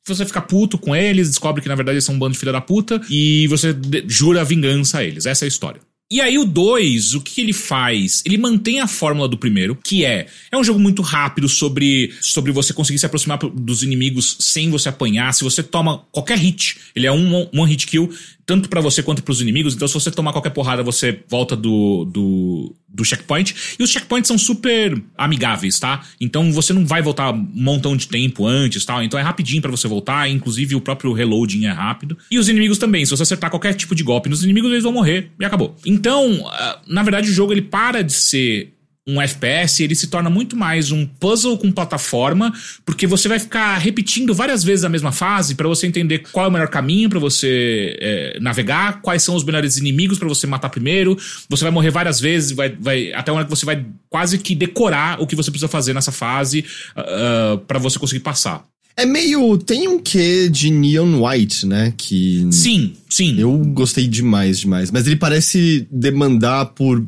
você 0.06 0.26
fica 0.26 0.42
puto 0.42 0.78
com 0.78 0.96
eles, 0.96 1.30
descobre 1.30 1.62
que 1.62 1.68
na 1.68 1.76
verdade 1.76 1.96
eles 1.96 2.06
são 2.06 2.16
um 2.16 2.20
bando 2.20 2.34
de 2.34 2.40
filha 2.40 2.52
da 2.52 2.62
puta, 2.62 3.02
e 3.10 3.46
você 3.48 3.76
jura 4.08 4.44
vingança 4.44 5.00
a 5.00 5.04
eles. 5.04 5.26
Essa 5.26 5.46
é 5.46 5.48
a 5.48 5.50
história. 5.50 5.82
E 6.10 6.22
aí 6.22 6.38
o 6.38 6.46
2, 6.46 7.16
o 7.16 7.22
que 7.22 7.42
ele 7.42 7.52
faz? 7.52 8.24
Ele 8.26 8.38
mantém 8.38 8.80
a 8.80 8.88
fórmula 8.88 9.28
do 9.28 9.38
primeiro, 9.38 9.76
que 9.76 10.06
é 10.06 10.28
é 10.50 10.58
um 10.58 10.64
jogo 10.64 10.80
muito 10.80 11.02
rápido 11.02 11.50
sobre 11.50 12.14
sobre 12.22 12.54
você 12.54 12.74
conseguir 12.74 12.98
se 12.98 13.06
aproximar 13.06 13.38
dos 13.38 13.84
inimigos 13.84 14.38
sem 14.40 14.70
você 14.70 14.88
apanhar. 14.88 15.34
Se 15.34 15.44
você 15.44 15.62
toma 15.62 16.06
qualquer 16.10 16.38
hit, 16.38 16.78
ele 16.96 17.08
é 17.08 17.12
um 17.12 17.50
one 17.54 17.70
hit 17.70 17.86
kill, 17.86 18.10
tanto 18.48 18.70
para 18.70 18.80
você 18.80 19.04
quanto 19.04 19.22
para 19.22 19.32
os 19.32 19.42
inimigos. 19.42 19.76
Então 19.76 19.88
se 19.88 19.94
você 19.94 20.10
tomar 20.10 20.32
qualquer 20.32 20.52
porrada, 20.52 20.82
você 20.82 21.22
volta 21.30 21.56
do, 21.56 22.06
do 22.06 22.76
do 22.88 23.04
checkpoint. 23.04 23.54
E 23.78 23.84
os 23.84 23.92
checkpoints 23.92 24.28
são 24.28 24.38
super 24.38 25.00
amigáveis, 25.18 25.78
tá? 25.78 26.04
Então 26.20 26.52
você 26.52 26.72
não 26.72 26.86
vai 26.86 27.02
voltar 27.02 27.32
um 27.32 27.48
montão 27.54 27.96
de 27.96 28.08
tempo 28.08 28.48
antes, 28.48 28.86
tal. 28.86 29.04
Então 29.04 29.20
é 29.20 29.24
rapidinho 29.24 29.62
para 29.62 29.70
você 29.70 29.88
voltar, 29.88 30.30
inclusive 30.30 30.74
o 30.76 30.82
próprio 30.82 31.12
reloading 31.12 31.66
é 31.66 31.72
rápido. 31.72 32.18
E 32.32 32.40
os 32.40 32.48
inimigos 32.48 32.78
também, 32.78 33.06
se 33.06 33.12
você 33.12 33.24
acertar 33.24 33.50
qualquer 33.50 33.74
tipo 33.74 33.94
de 33.94 34.02
golpe 34.02 34.30
nos 34.30 34.44
inimigos, 34.44 34.72
eles 34.72 34.84
vão 34.84 34.94
morrer 34.94 35.30
e 35.40 35.46
acabou. 35.46 35.76
Então, 35.86 36.50
ah, 36.50 36.80
na 36.88 37.04
verdade 37.04 37.30
o 37.30 37.34
jogo 37.34 37.52
ele 37.52 37.62
para 37.62 38.02
de 38.02 38.14
ser 38.14 38.74
um 39.08 39.22
FPS, 39.22 39.82
ele 39.82 39.96
se 39.96 40.08
torna 40.08 40.30
muito 40.30 40.56
mais 40.58 40.92
um 40.92 41.06
puzzle 41.06 41.58
com 41.58 41.72
plataforma, 41.72 42.54
porque 42.86 43.08
você 43.08 43.30
vai 43.30 43.40
ficar 43.40 43.78
repetindo 43.78 44.34
várias 44.34 44.64
vezes 44.64 44.84
a 44.84 44.90
mesma 44.90 45.12
fase 45.12 45.56
para 45.56 45.68
você 45.68 45.88
entender 45.88 46.20
qual 46.32 46.46
é 46.46 46.50
o 46.50 46.52
melhor 46.52 46.68
caminho 46.68 47.10
para 47.10 47.20
você 47.20 47.98
é, 48.02 48.38
navegar, 48.42 49.02
quais 49.02 49.24
são 49.24 49.36
os 49.36 49.44
melhores 49.44 49.78
inimigos 49.78 50.20
para 50.20 50.28
você 50.28 50.46
matar 50.46 50.70
primeiro. 50.70 51.18
Você 51.50 51.64
vai 51.64 51.72
morrer 51.72 51.90
várias 51.90 52.20
vezes, 52.20 52.52
vai, 52.52 52.70
vai 52.70 53.14
até 53.14 53.32
a 53.32 53.34
hora 53.34 53.46
que 53.46 53.50
você 53.50 53.66
vai 53.66 53.86
quase 54.10 54.38
que 54.38 54.54
decorar 54.54 55.22
o 55.22 55.28
que 55.28 55.36
você 55.36 55.50
precisa 55.50 55.70
fazer 55.70 55.94
nessa 55.94 56.12
fase 56.12 56.60
uh, 56.60 56.64
ah, 56.98 57.54
ah, 57.54 57.58
para 57.66 57.80
você 57.80 57.98
conseguir 57.98 58.22
passar. 58.22 58.66
É 58.96 59.06
meio. 59.06 59.58
Tem 59.60 59.88
um 59.88 60.00
quê 60.00 60.50
de 60.50 60.72
Neon 60.72 61.24
White, 61.24 61.68
né? 61.68 61.94
Que. 61.96 62.48
Sim, 62.52 62.94
sim. 63.08 63.40
Eu 63.40 63.56
gostei 63.58 64.08
demais, 64.08 64.60
demais. 64.60 64.90
Mas 64.90 65.06
ele 65.06 65.16
parece 65.16 65.88
demandar 65.92 66.66
por 66.66 67.06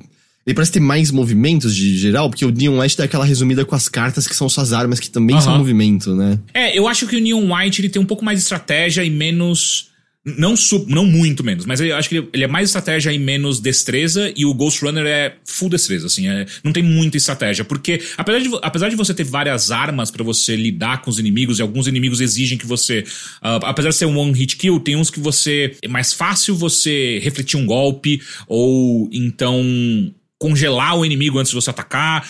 ele 0.50 0.56
parece 0.56 0.72
ter 0.72 0.80
mais 0.80 1.12
movimentos 1.12 1.76
de 1.76 1.95
geral, 1.95 2.28
porque 2.28 2.43
o 2.43 2.50
Neon 2.50 2.80
White 2.80 2.97
dá 2.97 3.04
aquela 3.04 3.24
resumida 3.24 3.64
com 3.64 3.76
as 3.76 3.88
cartas 3.88 4.28
que 4.28 4.36
são 4.36 4.50
suas 4.50 4.74
armas, 4.74 5.00
que 5.00 5.08
também 5.08 5.36
uhum. 5.36 5.41
são 5.43 5.58
movimento, 5.60 6.16
né? 6.16 6.39
É, 6.52 6.76
eu 6.76 6.88
acho 6.88 7.06
que 7.06 7.16
o 7.16 7.22
Neon 7.22 7.54
White 7.54 7.82
ele 7.82 7.89
tem 7.89 8.02
um 8.02 8.06
pouco 8.06 8.26
mais 8.26 8.39
de 8.39 8.43
estratégia 8.43 9.04
e 9.04 9.12
menos. 9.12 9.89
Não, 10.26 10.56
sub, 10.58 10.91
não 10.91 11.06
muito 11.06 11.43
menos, 11.43 11.66
mas 11.66 11.80
eu 11.80 11.95
acho 11.95 12.10
que 12.10 12.28
ele, 12.34 12.43
é 12.43 12.47
mais 12.47 12.70
estratégia 12.70 13.12
e 13.12 13.18
menos 13.18 13.60
destreza, 13.60 14.34
e 14.36 14.45
o 14.45 14.54
Ghost 14.54 14.84
Runner 14.84 15.06
é 15.06 15.36
full 15.45 15.70
destreza, 15.70 16.08
assim, 16.08 16.28
é, 16.28 16.45
não 16.64 16.74
tem 16.74 16.84
muita 16.84 17.16
estratégia, 17.16 17.64
porque 17.64 18.02
apesar 18.18 18.39
de, 18.39 18.50
apesar 18.62 18.89
de 18.89 18.95
você 18.95 19.14
ter 19.14 19.24
várias 19.24 19.72
armas 19.72 20.12
para 20.12 20.24
você 20.24 20.58
lidar 20.58 21.02
com 21.02 21.10
os 21.10 21.20
inimigos, 21.20 21.58
e 21.58 21.62
alguns 21.62 21.88
inimigos 21.88 22.20
exigem 22.20 22.58
que 22.58 22.66
você, 22.66 23.00
uh, 23.41 23.64
apesar 23.64 23.89
de 23.89 23.95
ser 23.95 24.06
um 24.08 24.18
one 24.18 24.34
hit 24.34 24.58
kill, 24.58 24.80
tem 24.80 24.97
uns 24.97 25.10
que 25.10 25.22
você, 25.22 25.76
é 25.82 25.88
mais 25.88 26.12
fácil 26.14 26.54
você 26.54 27.20
refletir 27.24 27.58
um 27.58 27.66
golpe, 27.66 28.22
ou 28.45 29.10
então 29.14 30.14
congelar 30.39 30.97
o 30.97 31.05
inimigo 31.05 31.37
antes 31.37 31.51
de 31.51 31.55
você 31.55 31.69
atacar. 31.69 32.27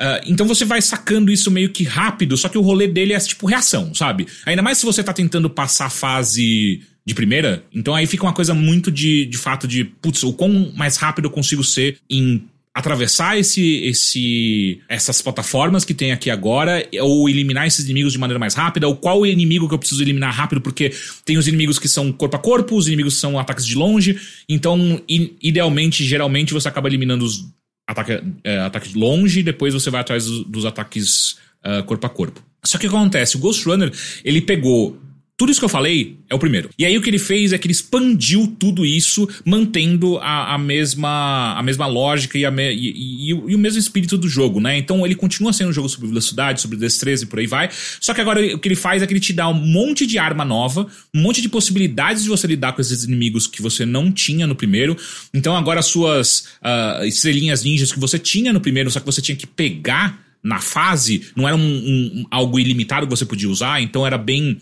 Uh, 0.00 0.22
então 0.26 0.46
você 0.46 0.64
vai 0.64 0.80
sacando 0.80 1.30
isso 1.30 1.50
meio 1.50 1.70
que 1.70 1.82
rápido, 1.82 2.36
só 2.36 2.48
que 2.48 2.56
o 2.56 2.62
rolê 2.62 2.86
dele 2.86 3.12
é 3.12 3.18
tipo 3.18 3.46
reação, 3.46 3.92
sabe? 3.92 4.28
Ainda 4.46 4.62
mais 4.62 4.78
se 4.78 4.86
você 4.86 5.02
tá 5.02 5.12
tentando 5.12 5.50
passar 5.50 5.86
a 5.86 5.90
fase 5.90 6.82
de 7.04 7.14
primeira, 7.14 7.64
então 7.74 7.94
aí 7.94 8.06
fica 8.06 8.22
uma 8.22 8.32
coisa 8.32 8.54
muito 8.54 8.92
de, 8.92 9.26
de 9.26 9.36
fato 9.36 9.66
de, 9.66 9.82
putz, 9.84 10.22
o 10.22 10.32
quão 10.32 10.72
mais 10.76 10.96
rápido 10.96 11.24
eu 11.24 11.30
consigo 11.30 11.64
ser 11.64 11.98
em 12.08 12.46
atravessar 12.78 13.36
esse, 13.36 13.84
esse, 13.84 14.80
essas 14.88 15.20
plataformas 15.20 15.84
que 15.84 15.92
tem 15.92 16.12
aqui 16.12 16.30
agora, 16.30 16.86
ou 17.00 17.28
eliminar 17.28 17.66
esses 17.66 17.84
inimigos 17.84 18.12
de 18.12 18.18
maneira 18.20 18.38
mais 18.38 18.54
rápida, 18.54 18.86
ou 18.86 18.94
qual 18.94 19.26
inimigo 19.26 19.66
que 19.66 19.74
eu 19.74 19.78
preciso 19.78 20.00
eliminar 20.00 20.32
rápido, 20.32 20.60
porque 20.60 20.92
tem 21.24 21.36
os 21.36 21.48
inimigos 21.48 21.76
que 21.76 21.88
são 21.88 22.12
corpo 22.12 22.36
a 22.36 22.38
corpo, 22.38 22.76
os 22.76 22.86
inimigos 22.86 23.16
são 23.18 23.36
ataques 23.36 23.66
de 23.66 23.74
longe, 23.74 24.16
então, 24.48 25.02
idealmente, 25.42 26.04
geralmente, 26.04 26.54
você 26.54 26.68
acaba 26.68 26.88
eliminando 26.88 27.24
os 27.24 27.48
ataque, 27.84 28.22
é, 28.44 28.60
ataques 28.60 28.92
de 28.92 28.98
longe, 28.98 29.40
e 29.40 29.42
depois 29.42 29.74
você 29.74 29.90
vai 29.90 30.00
atrás 30.00 30.26
dos, 30.26 30.44
dos 30.44 30.64
ataques 30.64 31.32
uh, 31.66 31.82
corpo 31.84 32.06
a 32.06 32.10
corpo. 32.10 32.40
Só 32.64 32.78
que 32.78 32.86
o 32.86 32.90
que 32.90 32.96
acontece? 32.96 33.36
O 33.36 33.40
Ghost 33.40 33.64
Runner, 33.64 33.92
ele 34.24 34.40
pegou 34.40 34.96
tudo 35.38 35.52
isso 35.52 35.60
que 35.60 35.64
eu 35.64 35.68
falei 35.68 36.18
é 36.28 36.34
o 36.34 36.38
primeiro. 36.38 36.68
E 36.76 36.84
aí 36.84 36.98
o 36.98 37.00
que 37.00 37.08
ele 37.08 37.18
fez 37.18 37.52
é 37.52 37.58
que 37.58 37.68
ele 37.68 37.72
expandiu 37.72 38.56
tudo 38.58 38.84
isso, 38.84 39.28
mantendo 39.44 40.18
a, 40.18 40.54
a 40.54 40.58
mesma, 40.58 41.54
a 41.56 41.62
mesma 41.62 41.86
lógica 41.86 42.36
e, 42.36 42.44
a 42.44 42.50
me, 42.50 42.74
e, 42.74 42.90
e, 42.90 43.30
e, 43.30 43.54
o 43.54 43.58
mesmo 43.58 43.78
espírito 43.78 44.18
do 44.18 44.28
jogo, 44.28 44.58
né? 44.58 44.76
Então 44.76 45.06
ele 45.06 45.14
continua 45.14 45.52
sendo 45.52 45.70
um 45.70 45.72
jogo 45.72 45.88
sobre 45.88 46.08
velocidade, 46.08 46.60
sobre 46.60 46.76
destreza 46.76 47.22
e 47.22 47.26
por 47.28 47.38
aí 47.38 47.46
vai. 47.46 47.70
Só 48.00 48.12
que 48.12 48.20
agora 48.20 48.44
o 48.56 48.58
que 48.58 48.66
ele 48.66 48.74
faz 48.74 49.00
é 49.00 49.06
que 49.06 49.12
ele 49.12 49.20
te 49.20 49.32
dá 49.32 49.48
um 49.48 49.54
monte 49.54 50.08
de 50.08 50.18
arma 50.18 50.44
nova, 50.44 50.88
um 51.14 51.22
monte 51.22 51.40
de 51.40 51.48
possibilidades 51.48 52.24
de 52.24 52.28
você 52.28 52.48
lidar 52.48 52.72
com 52.72 52.80
esses 52.80 53.04
inimigos 53.04 53.46
que 53.46 53.62
você 53.62 53.86
não 53.86 54.10
tinha 54.10 54.44
no 54.44 54.56
primeiro. 54.56 54.96
Então 55.32 55.56
agora 55.56 55.78
as 55.78 55.86
suas 55.86 56.48
uh, 56.64 57.04
estrelinhas 57.04 57.62
ninjas 57.62 57.92
que 57.92 58.00
você 58.00 58.18
tinha 58.18 58.52
no 58.52 58.60
primeiro, 58.60 58.90
só 58.90 58.98
que 58.98 59.06
você 59.06 59.22
tinha 59.22 59.36
que 59.36 59.46
pegar 59.46 60.26
na 60.42 60.60
fase, 60.60 61.26
não 61.36 61.46
era 61.46 61.56
um, 61.56 61.60
um, 61.60 62.26
algo 62.30 62.58
ilimitado 62.58 63.06
que 63.06 63.10
você 63.10 63.26
podia 63.26 63.48
usar, 63.48 63.82
então 63.82 64.06
era 64.06 64.16
bem 64.16 64.58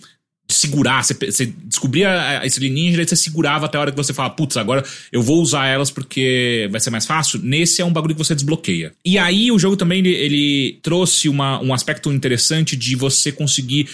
segurar, 0.48 1.02
você, 1.02 1.14
você 1.14 1.46
descobria 1.64 2.40
esse 2.44 2.60
ninja 2.68 3.02
e 3.02 3.06
você 3.06 3.16
segurava 3.16 3.66
até 3.66 3.76
a 3.76 3.80
hora 3.80 3.90
que 3.90 3.96
você 3.96 4.12
fala, 4.12 4.30
putz, 4.30 4.56
agora 4.56 4.84
eu 5.10 5.22
vou 5.22 5.42
usar 5.42 5.66
elas 5.66 5.90
porque 5.90 6.68
vai 6.70 6.80
ser 6.80 6.90
mais 6.90 7.06
fácil. 7.06 7.40
Nesse 7.42 7.82
é 7.82 7.84
um 7.84 7.92
bagulho 7.92 8.14
que 8.14 8.24
você 8.24 8.34
desbloqueia. 8.34 8.92
E 9.04 9.18
aí 9.18 9.50
o 9.50 9.58
jogo 9.58 9.76
também 9.76 9.98
ele, 9.98 10.14
ele 10.14 10.78
trouxe 10.82 11.28
uma, 11.28 11.60
um 11.60 11.74
aspecto 11.74 12.12
interessante 12.12 12.76
de 12.76 12.94
você 12.94 13.32
conseguir 13.32 13.88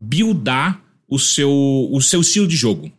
buildar 0.00 0.80
o 1.06 1.18
seu, 1.18 1.50
o 1.90 2.00
seu 2.00 2.20
estilo 2.20 2.46
de 2.46 2.56
jogo. 2.56 2.90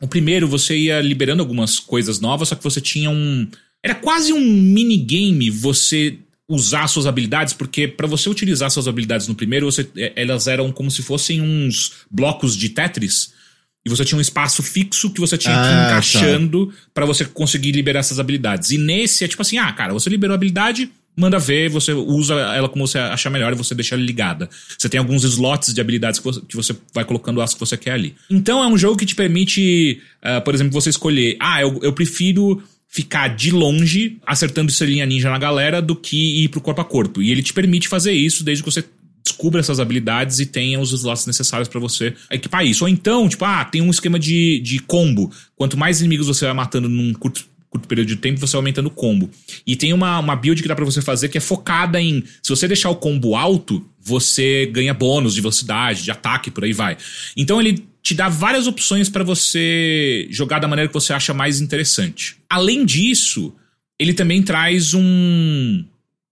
O 0.00 0.06
primeiro, 0.06 0.46
você 0.46 0.76
ia 0.76 1.00
liberando 1.00 1.42
algumas 1.42 1.80
coisas 1.80 2.20
novas, 2.20 2.48
só 2.48 2.54
que 2.54 2.62
você 2.62 2.80
tinha 2.80 3.10
um. 3.10 3.48
Era 3.82 3.94
quase 3.94 4.32
um 4.32 4.40
minigame 4.40 5.50
você 5.50 6.18
usar 6.48 6.88
suas 6.88 7.06
habilidades, 7.06 7.52
porque 7.52 7.86
para 7.86 8.06
você 8.06 8.28
utilizar 8.28 8.70
suas 8.70 8.88
habilidades 8.88 9.28
no 9.28 9.34
primeiro, 9.34 9.66
você, 9.66 9.86
é, 9.96 10.12
elas 10.16 10.48
eram 10.48 10.72
como 10.72 10.90
se 10.90 11.02
fossem 11.02 11.42
uns 11.42 11.92
blocos 12.10 12.56
de 12.56 12.70
Tetris. 12.70 13.36
E 13.84 13.90
você 13.90 14.04
tinha 14.04 14.18
um 14.18 14.20
espaço 14.20 14.62
fixo 14.62 15.10
que 15.10 15.20
você 15.20 15.36
tinha 15.36 15.54
ah, 15.54 15.62
que 15.62 15.68
ir 15.68 15.76
tá. 15.76 15.86
encaixando 15.86 16.66
tá. 16.66 16.72
para 16.94 17.06
você 17.06 17.24
conseguir 17.24 17.72
liberar 17.72 18.00
essas 18.00 18.18
habilidades. 18.18 18.70
E 18.70 18.78
nesse 18.78 19.24
é 19.24 19.28
tipo 19.28 19.42
assim: 19.42 19.58
ah, 19.58 19.72
cara, 19.72 19.92
você 19.92 20.10
liberou 20.10 20.32
a 20.32 20.36
habilidade, 20.36 20.90
manda 21.16 21.38
ver, 21.38 21.68
você 21.68 21.92
usa 21.92 22.34
ela 22.34 22.68
como 22.68 22.86
você 22.86 22.98
achar 22.98 23.30
melhor 23.30 23.52
e 23.52 23.56
você 23.56 23.74
deixa 23.74 23.94
ela 23.94 24.02
ligada. 24.02 24.48
Você 24.76 24.88
tem 24.88 24.98
alguns 24.98 25.24
slots 25.24 25.72
de 25.72 25.80
habilidades 25.80 26.18
que 26.18 26.24
você, 26.24 26.40
que 26.40 26.56
você 26.56 26.74
vai 26.94 27.04
colocando 27.04 27.40
as 27.40 27.54
que 27.54 27.60
você 27.60 27.76
quer 27.76 27.92
ali. 27.92 28.14
Então 28.30 28.62
é 28.62 28.66
um 28.66 28.76
jogo 28.76 28.96
que 28.96 29.06
te 29.06 29.14
permite, 29.14 30.00
uh, 30.22 30.42
por 30.42 30.54
exemplo, 30.54 30.72
você 30.72 30.90
escolher: 30.90 31.36
ah, 31.40 31.60
eu, 31.60 31.78
eu 31.82 31.92
prefiro 31.92 32.62
ficar 32.88 33.28
de 33.28 33.50
longe 33.50 34.18
acertando 34.26 34.70
estrelinha 34.70 35.06
ninja 35.06 35.30
na 35.30 35.38
galera 35.38 35.82
do 35.82 35.94
que 35.94 36.44
ir 36.44 36.48
pro 36.48 36.60
corpo 36.60 36.80
a 36.80 36.84
corpo. 36.84 37.22
E 37.22 37.30
ele 37.30 37.42
te 37.42 37.52
permite 37.52 37.86
fazer 37.86 38.12
isso 38.12 38.42
desde 38.42 38.64
que 38.64 38.70
você 38.70 38.84
descubra 39.22 39.60
essas 39.60 39.78
habilidades 39.78 40.40
e 40.40 40.46
tenha 40.46 40.80
os 40.80 40.92
slots 40.92 41.26
necessários 41.26 41.68
para 41.68 41.78
você 41.78 42.14
equipar 42.30 42.64
isso. 42.64 42.84
Ou 42.84 42.88
então, 42.88 43.28
tipo, 43.28 43.44
ah, 43.44 43.64
tem 43.64 43.82
um 43.82 43.90
esquema 43.90 44.18
de, 44.18 44.60
de 44.60 44.78
combo. 44.80 45.30
Quanto 45.54 45.76
mais 45.76 46.00
inimigos 46.00 46.26
você 46.26 46.46
vai 46.46 46.54
matando 46.54 46.88
num 46.88 47.12
curto, 47.12 47.44
curto 47.68 47.86
período 47.86 48.08
de 48.08 48.16
tempo, 48.16 48.40
você 48.40 48.56
aumentando 48.56 48.86
o 48.86 48.90
combo. 48.90 49.30
E 49.66 49.76
tem 49.76 49.92
uma, 49.92 50.18
uma 50.18 50.34
build 50.34 50.62
que 50.62 50.68
dá 50.68 50.74
pra 50.74 50.84
você 50.84 51.02
fazer 51.02 51.28
que 51.28 51.36
é 51.36 51.42
focada 51.42 52.00
em. 52.00 52.24
Se 52.42 52.48
você 52.48 52.66
deixar 52.66 52.88
o 52.88 52.96
combo 52.96 53.36
alto, 53.36 53.86
você 54.08 54.66
ganha 54.72 54.94
bônus 54.94 55.34
de 55.34 55.40
velocidade, 55.40 56.02
de 56.02 56.10
ataque, 56.10 56.50
por 56.50 56.64
aí 56.64 56.72
vai. 56.72 56.96
Então 57.36 57.60
ele 57.60 57.86
te 58.02 58.14
dá 58.14 58.28
várias 58.28 58.66
opções 58.66 59.08
para 59.10 59.22
você 59.22 60.26
jogar 60.30 60.58
da 60.58 60.66
maneira 60.68 60.88
que 60.88 60.94
você 60.94 61.12
acha 61.12 61.34
mais 61.34 61.60
interessante. 61.60 62.36
Além 62.48 62.84
disso, 62.86 63.54
ele 63.98 64.14
também 64.14 64.42
traz 64.42 64.94
um. 64.94 65.84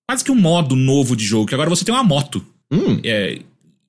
quase 0.08 0.24
que 0.24 0.30
um 0.32 0.40
modo 0.40 0.74
novo 0.74 1.14
de 1.14 1.24
jogo, 1.24 1.46
que 1.46 1.54
agora 1.54 1.68
você 1.68 1.84
tem 1.84 1.94
uma 1.94 2.04
moto. 2.04 2.44
Hum. 2.72 2.98
É, 3.04 3.38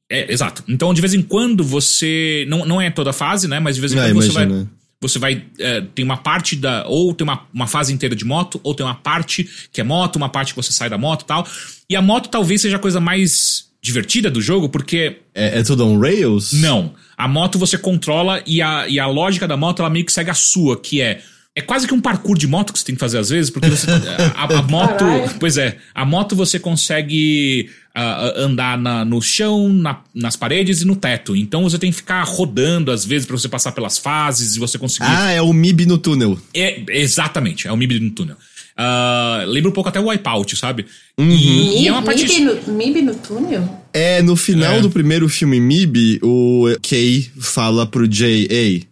é, 0.10 0.32
exato. 0.32 0.64
Então, 0.68 0.94
de 0.94 1.02
vez 1.02 1.14
em 1.14 1.22
quando 1.22 1.64
você. 1.64 2.46
Não, 2.50 2.66
não 2.66 2.82
é 2.82 2.90
toda 2.90 3.14
fase, 3.14 3.48
né? 3.48 3.60
Mas 3.60 3.76
de 3.76 3.82
vez 3.82 3.94
em 3.94 4.00
Ah, 4.00 4.04
quando 4.04 4.16
você 4.16 4.32
vai. 4.32 4.44
imagina. 4.44 4.72
Você 5.00 5.20
vai. 5.20 5.46
é, 5.60 5.82
tem 5.82 6.04
uma 6.04 6.18
parte 6.18 6.56
da. 6.56 6.86
Ou 6.88 7.14
tem 7.14 7.24
uma, 7.24 7.46
uma 7.54 7.68
fase 7.68 7.94
inteira 7.94 8.16
de 8.16 8.26
moto, 8.26 8.60
ou 8.64 8.74
tem 8.74 8.86
uma 8.86 8.96
parte 8.96 9.48
que 9.72 9.80
é 9.80 9.84
moto, 9.84 10.16
uma 10.16 10.30
parte 10.30 10.54
que 10.54 10.62
você 10.62 10.72
sai 10.72 10.90
da 10.90 10.98
moto 10.98 11.22
e 11.22 11.26
tal. 11.26 11.48
E 11.90 11.96
a 11.96 12.02
moto 12.02 12.30
talvez 12.30 12.62
seja 12.62 12.78
a 12.78 12.80
coisa 12.80 13.00
mais 13.00 13.68
divertida 13.82 14.30
do 14.30 14.42
jogo, 14.42 14.70
porque. 14.70 15.18
É, 15.34 15.60
é 15.60 15.64
tudo 15.64 15.86
on 15.86 16.00
rails? 16.00 16.54
Não. 16.54 16.94
A 17.18 17.28
moto 17.28 17.58
você 17.58 17.78
controla 17.78 18.42
e 18.46 18.62
a, 18.62 18.88
e 18.88 19.00
a 19.00 19.08
lógica 19.08 19.48
da 19.48 19.58
moto 19.58 19.80
ela 19.82 19.90
meio 19.90 20.06
que 20.06 20.12
segue 20.12 20.30
a 20.30 20.34
sua, 20.36 20.80
que 20.80 21.02
é. 21.02 21.22
É 21.56 21.62
quase 21.62 21.88
que 21.88 21.94
um 21.94 22.00
parkour 22.00 22.38
de 22.38 22.46
moto 22.46 22.72
que 22.72 22.78
você 22.78 22.86
tem 22.86 22.94
que 22.94 23.00
fazer 23.00 23.18
às 23.18 23.30
vezes, 23.30 23.50
porque 23.50 23.68
você. 23.68 23.88
A, 24.38 24.44
a 24.44 24.62
moto. 24.62 25.00
Caralho. 25.00 25.40
Pois 25.40 25.58
é. 25.58 25.78
A 25.96 26.06
moto 26.06 26.36
você 26.36 26.60
consegue 26.60 27.68
ah, 27.96 28.32
andar 28.36 28.78
na- 28.78 29.04
no 29.04 29.20
chão, 29.20 29.68
na- 29.68 30.04
nas 30.14 30.36
paredes 30.36 30.84
e 30.84 30.86
no 30.86 30.96
teto. 30.96 31.36
Então 31.36 31.64
você 31.64 31.80
tem 31.80 31.90
que 31.90 31.98
ficar 31.98 32.22
rodando 32.24 32.92
às 32.92 33.04
vezes 33.04 33.26
pra 33.26 33.36
você 33.36 33.50
passar 33.50 33.72
pelas 33.72 33.98
fases 33.98 34.56
e 34.56 34.60
você 34.60 34.78
conseguir. 34.78 35.08
Ah, 35.10 35.32
é 35.32 35.42
o 35.42 35.52
MIB 35.52 35.88
no 35.88 35.98
túnel. 35.98 36.40
É, 36.54 36.84
exatamente, 36.90 37.68
é 37.68 37.72
o 37.72 37.78
MIB 37.78 38.00
no 38.02 38.12
túnel. 38.12 38.38
Ah, 38.78 39.44
lembra 39.48 39.70
um 39.70 39.74
pouco 39.74 39.90
até 39.90 40.00
o 40.00 40.08
Wipeout, 40.10 40.56
sabe? 40.56 40.86
Uhum. 41.18 41.30
E, 41.30 41.84
e 41.84 41.88
é 41.88 41.92
uma 41.92 42.04
parte. 42.04 42.24
Mib 42.28 42.40
no, 42.68 42.74
Mib 42.74 43.02
no 43.02 43.16
túnel? 43.16 43.68
É, 43.94 44.22
no 44.22 44.36
final 44.36 44.74
É. 44.76 44.82
do 44.82 44.90
primeiro 44.92 45.28
filme 45.28 45.60
MIB, 45.60 46.20
o 46.22 46.66
Kay 46.88 47.28
fala 47.40 47.88
pro 47.88 48.08
Jay, 48.12 48.46
ei, 48.52 48.84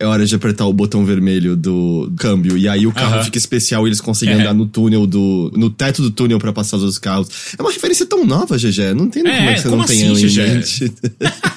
é 0.00 0.06
hora 0.06 0.24
de 0.24 0.34
apertar 0.34 0.64
o 0.66 0.72
botão 0.72 1.04
vermelho 1.04 1.54
do 1.54 2.10
câmbio. 2.18 2.56
E 2.56 2.66
aí 2.66 2.86
o 2.86 2.92
carro 2.92 3.16
Aham. 3.16 3.24
fica 3.24 3.36
especial 3.36 3.86
e 3.86 3.90
eles 3.90 4.00
conseguem 4.00 4.36
É. 4.36 4.40
andar 4.40 4.54
no 4.54 4.66
túnel 4.66 5.06
do. 5.06 5.52
no 5.54 5.68
teto 5.68 6.00
do 6.00 6.10
túnel 6.10 6.38
pra 6.38 6.52
passar 6.52 6.78
os 6.78 6.82
outros 6.84 6.98
carros. 6.98 7.28
É 7.58 7.62
uma 7.62 7.70
referência 7.72 8.06
tão 8.06 8.24
nova, 8.24 8.56
GG. 8.56 8.94
Não 8.94 9.04
entendo 9.06 9.28
É, 9.28 9.36
como 9.36 9.50
é 9.50 9.54
que 9.54 9.60
você 9.60 9.68
como 9.68 9.80
não 9.82 9.86
tem 9.86 10.10
assim, 10.10 10.40
ela 10.40 10.48
em 10.48 10.54
mente. 10.54 10.92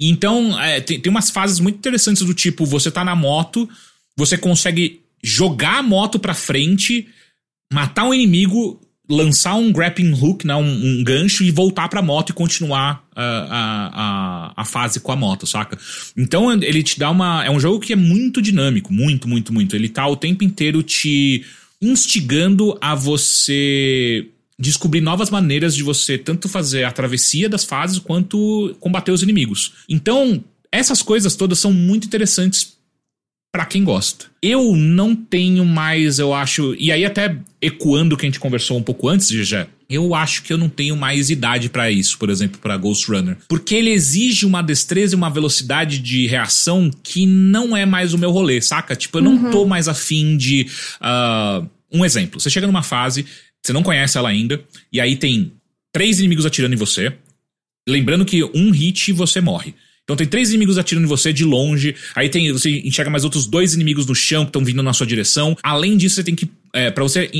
Então, 0.00 0.58
é, 0.60 0.80
tem, 0.80 1.00
tem 1.00 1.10
umas 1.10 1.28
fases 1.28 1.58
muito 1.58 1.76
interessantes 1.76 2.22
do 2.22 2.32
tipo, 2.32 2.64
você 2.64 2.88
tá 2.88 3.04
na 3.04 3.16
moto, 3.16 3.68
você 4.16 4.38
consegue 4.38 5.00
jogar 5.22 5.78
a 5.78 5.82
moto 5.82 6.18
pra 6.18 6.34
frente, 6.34 7.08
matar 7.72 8.04
um 8.04 8.14
inimigo, 8.14 8.80
lançar 9.08 9.54
um 9.54 9.72
grappling 9.72 10.12
hook, 10.12 10.46
né, 10.46 10.54
um, 10.54 11.00
um 11.00 11.04
gancho 11.04 11.42
e 11.42 11.50
voltar 11.50 11.88
pra 11.88 12.02
moto 12.02 12.30
e 12.30 12.34
continuar 12.34 13.06
ah, 13.16 13.46
a, 13.50 13.90
a, 13.94 14.62
a 14.62 14.64
fase 14.64 15.00
com 15.00 15.10
a 15.10 15.16
moto, 15.16 15.46
saca? 15.46 15.78
Então 16.16 16.52
ele 16.52 16.82
te 16.82 16.98
dá 16.98 17.10
uma. 17.10 17.44
É 17.44 17.50
um 17.50 17.58
jogo 17.58 17.80
que 17.80 17.92
é 17.92 17.96
muito 17.96 18.42
dinâmico, 18.42 18.92
muito, 18.92 19.26
muito, 19.26 19.52
muito. 19.52 19.74
Ele 19.74 19.88
tá 19.88 20.06
o 20.06 20.16
tempo 20.16 20.44
inteiro 20.44 20.82
te 20.82 21.44
instigando 21.80 22.76
a 22.80 22.94
você 22.94 24.26
descobrir 24.58 25.00
novas 25.00 25.30
maneiras 25.30 25.74
de 25.74 25.84
você 25.84 26.18
tanto 26.18 26.48
fazer 26.48 26.82
a 26.82 26.90
travessia 26.90 27.48
das 27.48 27.64
fases 27.64 27.98
quanto 28.00 28.76
combater 28.80 29.12
os 29.12 29.22
inimigos. 29.22 29.74
Então, 29.88 30.42
essas 30.70 31.00
coisas 31.00 31.36
todas 31.36 31.58
são 31.58 31.72
muito 31.72 32.06
interessantes 32.06 32.77
Pra 33.50 33.64
quem 33.64 33.82
gosta. 33.82 34.26
Eu 34.42 34.76
não 34.76 35.16
tenho 35.16 35.64
mais, 35.64 36.18
eu 36.18 36.34
acho. 36.34 36.74
E 36.78 36.92
aí, 36.92 37.04
até 37.04 37.36
ecoando 37.62 38.14
o 38.14 38.18
que 38.18 38.26
a 38.26 38.28
gente 38.28 38.38
conversou 38.38 38.76
um 38.76 38.82
pouco 38.82 39.08
antes, 39.08 39.28
já. 39.28 39.66
Eu 39.88 40.14
acho 40.14 40.42
que 40.42 40.52
eu 40.52 40.58
não 40.58 40.68
tenho 40.68 40.94
mais 40.94 41.30
idade 41.30 41.70
pra 41.70 41.90
isso, 41.90 42.18
por 42.18 42.28
exemplo, 42.28 42.60
pra 42.60 42.76
Ghost 42.76 43.10
Runner. 43.10 43.38
Porque 43.48 43.74
ele 43.74 43.90
exige 43.90 44.44
uma 44.44 44.60
destreza 44.60 45.14
e 45.14 45.16
uma 45.16 45.30
velocidade 45.30 45.98
de 45.98 46.26
reação 46.26 46.90
que 47.02 47.26
não 47.26 47.74
é 47.74 47.86
mais 47.86 48.12
o 48.12 48.18
meu 48.18 48.30
rolê, 48.30 48.60
saca? 48.60 48.94
Tipo, 48.94 49.18
eu 49.18 49.22
não 49.22 49.50
tô 49.50 49.64
mais 49.64 49.88
afim 49.88 50.36
de. 50.36 50.66
ah, 51.00 51.64
um 51.90 52.04
exemplo: 52.04 52.38
você 52.38 52.50
chega 52.50 52.66
numa 52.66 52.82
fase, 52.82 53.24
você 53.62 53.72
não 53.72 53.82
conhece 53.82 54.18
ela 54.18 54.28
ainda, 54.28 54.62
e 54.92 55.00
aí 55.00 55.16
tem 55.16 55.52
três 55.92 56.18
inimigos 56.18 56.44
atirando 56.44 56.74
em 56.74 56.78
você. 56.78 57.14
Lembrando 57.88 58.26
que 58.26 58.44
um 58.44 58.70
hit 58.70 59.10
você 59.12 59.40
morre. 59.40 59.74
Então 60.08 60.16
tem 60.16 60.26
três 60.26 60.48
inimigos 60.48 60.78
atirando 60.78 61.04
em 61.04 61.08
você 61.08 61.34
de 61.34 61.44
longe. 61.44 61.94
Aí 62.14 62.30
tem 62.30 62.50
você 62.50 62.70
enxerga 62.80 63.10
mais 63.10 63.24
outros 63.24 63.46
dois 63.46 63.74
inimigos 63.74 64.06
no 64.06 64.14
chão 64.14 64.46
que 64.46 64.48
estão 64.48 64.64
vindo 64.64 64.82
na 64.82 64.94
sua 64.94 65.06
direção. 65.06 65.54
Além 65.62 65.98
disso, 65.98 66.14
você 66.14 66.24
tem 66.24 66.34
que. 66.34 66.50
É, 66.72 66.90
para 66.90 67.02
você 67.02 67.30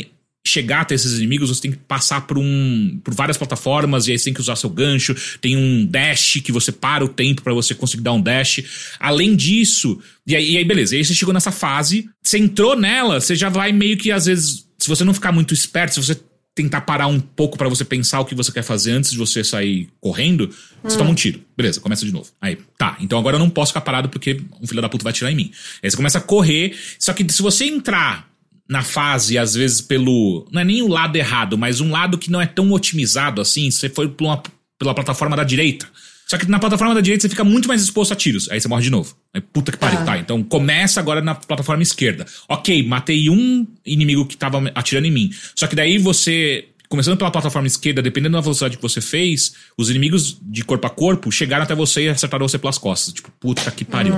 chegar 0.46 0.82
até 0.82 0.94
esses 0.94 1.16
inimigos, 1.16 1.48
você 1.48 1.62
tem 1.62 1.70
que 1.70 1.78
passar 1.78 2.26
por 2.26 2.36
um. 2.36 3.00
por 3.02 3.14
várias 3.14 3.38
plataformas, 3.38 4.06
e 4.06 4.12
aí 4.12 4.18
você 4.18 4.26
tem 4.26 4.34
que 4.34 4.40
usar 4.42 4.54
seu 4.54 4.68
gancho. 4.68 5.16
Tem 5.40 5.56
um 5.56 5.86
dash 5.86 6.42
que 6.44 6.52
você 6.52 6.70
para 6.70 7.02
o 7.02 7.08
tempo 7.08 7.40
pra 7.40 7.54
você 7.54 7.74
conseguir 7.74 8.02
dar 8.02 8.12
um 8.12 8.20
dash. 8.20 8.62
Além 9.00 9.34
disso. 9.34 9.98
E 10.26 10.36
aí, 10.36 10.52
e 10.52 10.58
aí, 10.58 10.64
beleza. 10.64 10.94
E 10.94 10.98
aí 10.98 11.04
você 11.06 11.14
chegou 11.14 11.32
nessa 11.32 11.50
fase, 11.50 12.06
você 12.22 12.36
entrou 12.36 12.76
nela, 12.76 13.18
você 13.18 13.34
já 13.34 13.48
vai 13.48 13.72
meio 13.72 13.96
que 13.96 14.12
às 14.12 14.26
vezes. 14.26 14.68
Se 14.78 14.88
você 14.88 15.04
não 15.04 15.14
ficar 15.14 15.32
muito 15.32 15.54
esperto, 15.54 15.94
se 15.94 16.06
você 16.06 16.20
tentar 16.62 16.80
parar 16.82 17.06
um 17.06 17.20
pouco 17.20 17.56
pra 17.56 17.68
você 17.68 17.84
pensar 17.84 18.20
o 18.20 18.24
que 18.24 18.34
você 18.34 18.50
quer 18.52 18.62
fazer 18.62 18.92
antes 18.92 19.10
de 19.12 19.16
você 19.18 19.42
sair 19.44 19.88
correndo, 20.00 20.50
você 20.82 20.98
toma 20.98 21.10
um 21.10 21.14
tiro. 21.14 21.40
Beleza, 21.56 21.80
começa 21.80 22.04
de 22.04 22.12
novo. 22.12 22.30
Aí, 22.40 22.58
tá, 22.76 22.96
então 23.00 23.18
agora 23.18 23.36
eu 23.36 23.38
não 23.40 23.48
posso 23.48 23.70
ficar 23.70 23.80
parado 23.80 24.08
porque 24.08 24.40
um 24.60 24.66
filho 24.66 24.82
da 24.82 24.88
puta 24.88 25.04
vai 25.04 25.10
atirar 25.12 25.32
em 25.32 25.36
mim. 25.36 25.50
Aí 25.82 25.90
você 25.90 25.96
começa 25.96 26.18
a 26.18 26.20
correr, 26.20 26.76
só 26.98 27.12
que 27.12 27.24
se 27.32 27.40
você 27.42 27.64
entrar 27.64 28.28
na 28.68 28.82
fase, 28.82 29.38
às 29.38 29.54
vezes, 29.54 29.80
pelo. 29.80 30.46
Não 30.52 30.60
é 30.60 30.64
nem 30.64 30.82
o 30.82 30.88
lado 30.88 31.16
errado, 31.16 31.56
mas 31.56 31.80
um 31.80 31.90
lado 31.90 32.18
que 32.18 32.30
não 32.30 32.40
é 32.40 32.46
tão 32.46 32.70
otimizado 32.72 33.40
assim, 33.40 33.70
você 33.70 33.88
foi 33.88 34.08
por 34.08 34.24
uma- 34.24 34.42
pela 34.78 34.94
plataforma 34.94 35.36
da 35.36 35.42
direita. 35.44 35.88
Só 36.28 36.36
que 36.36 36.46
na 36.46 36.58
plataforma 36.58 36.94
da 36.94 37.00
direita 37.00 37.22
você 37.22 37.28
fica 37.30 37.42
muito 37.42 37.66
mais 37.66 37.82
exposto 37.82 38.12
a 38.12 38.16
tiros. 38.16 38.50
Aí 38.50 38.60
você 38.60 38.68
morre 38.68 38.82
de 38.82 38.90
novo. 38.90 39.16
Aí, 39.32 39.40
puta 39.40 39.72
que 39.72 39.78
pariu. 39.78 40.00
Ah. 40.00 40.04
Tá, 40.04 40.18
então 40.18 40.42
começa 40.42 41.00
agora 41.00 41.22
na 41.22 41.34
plataforma 41.34 41.82
esquerda. 41.82 42.26
Ok, 42.46 42.86
matei 42.86 43.30
um 43.30 43.66
inimigo 43.84 44.26
que 44.26 44.36
tava 44.36 44.70
atirando 44.74 45.06
em 45.06 45.10
mim. 45.10 45.30
Só 45.54 45.66
que 45.66 45.74
daí 45.74 45.96
você. 45.96 46.68
Começando 46.88 47.18
pela 47.18 47.30
plataforma 47.30 47.68
esquerda, 47.68 48.00
dependendo 48.00 48.36
da 48.36 48.40
velocidade 48.40 48.76
que 48.76 48.82
você 48.82 49.00
fez, 49.00 49.52
os 49.76 49.90
inimigos 49.90 50.38
de 50.40 50.64
corpo 50.64 50.86
a 50.86 50.90
corpo 50.90 51.30
chegaram 51.30 51.64
até 51.64 51.74
você 51.74 52.04
e 52.04 52.08
acertaram 52.08 52.48
você 52.48 52.58
pelas 52.58 52.78
costas. 52.78 53.12
Tipo, 53.12 53.30
puta 53.38 53.70
que 53.70 53.84
pariu. 53.84 54.14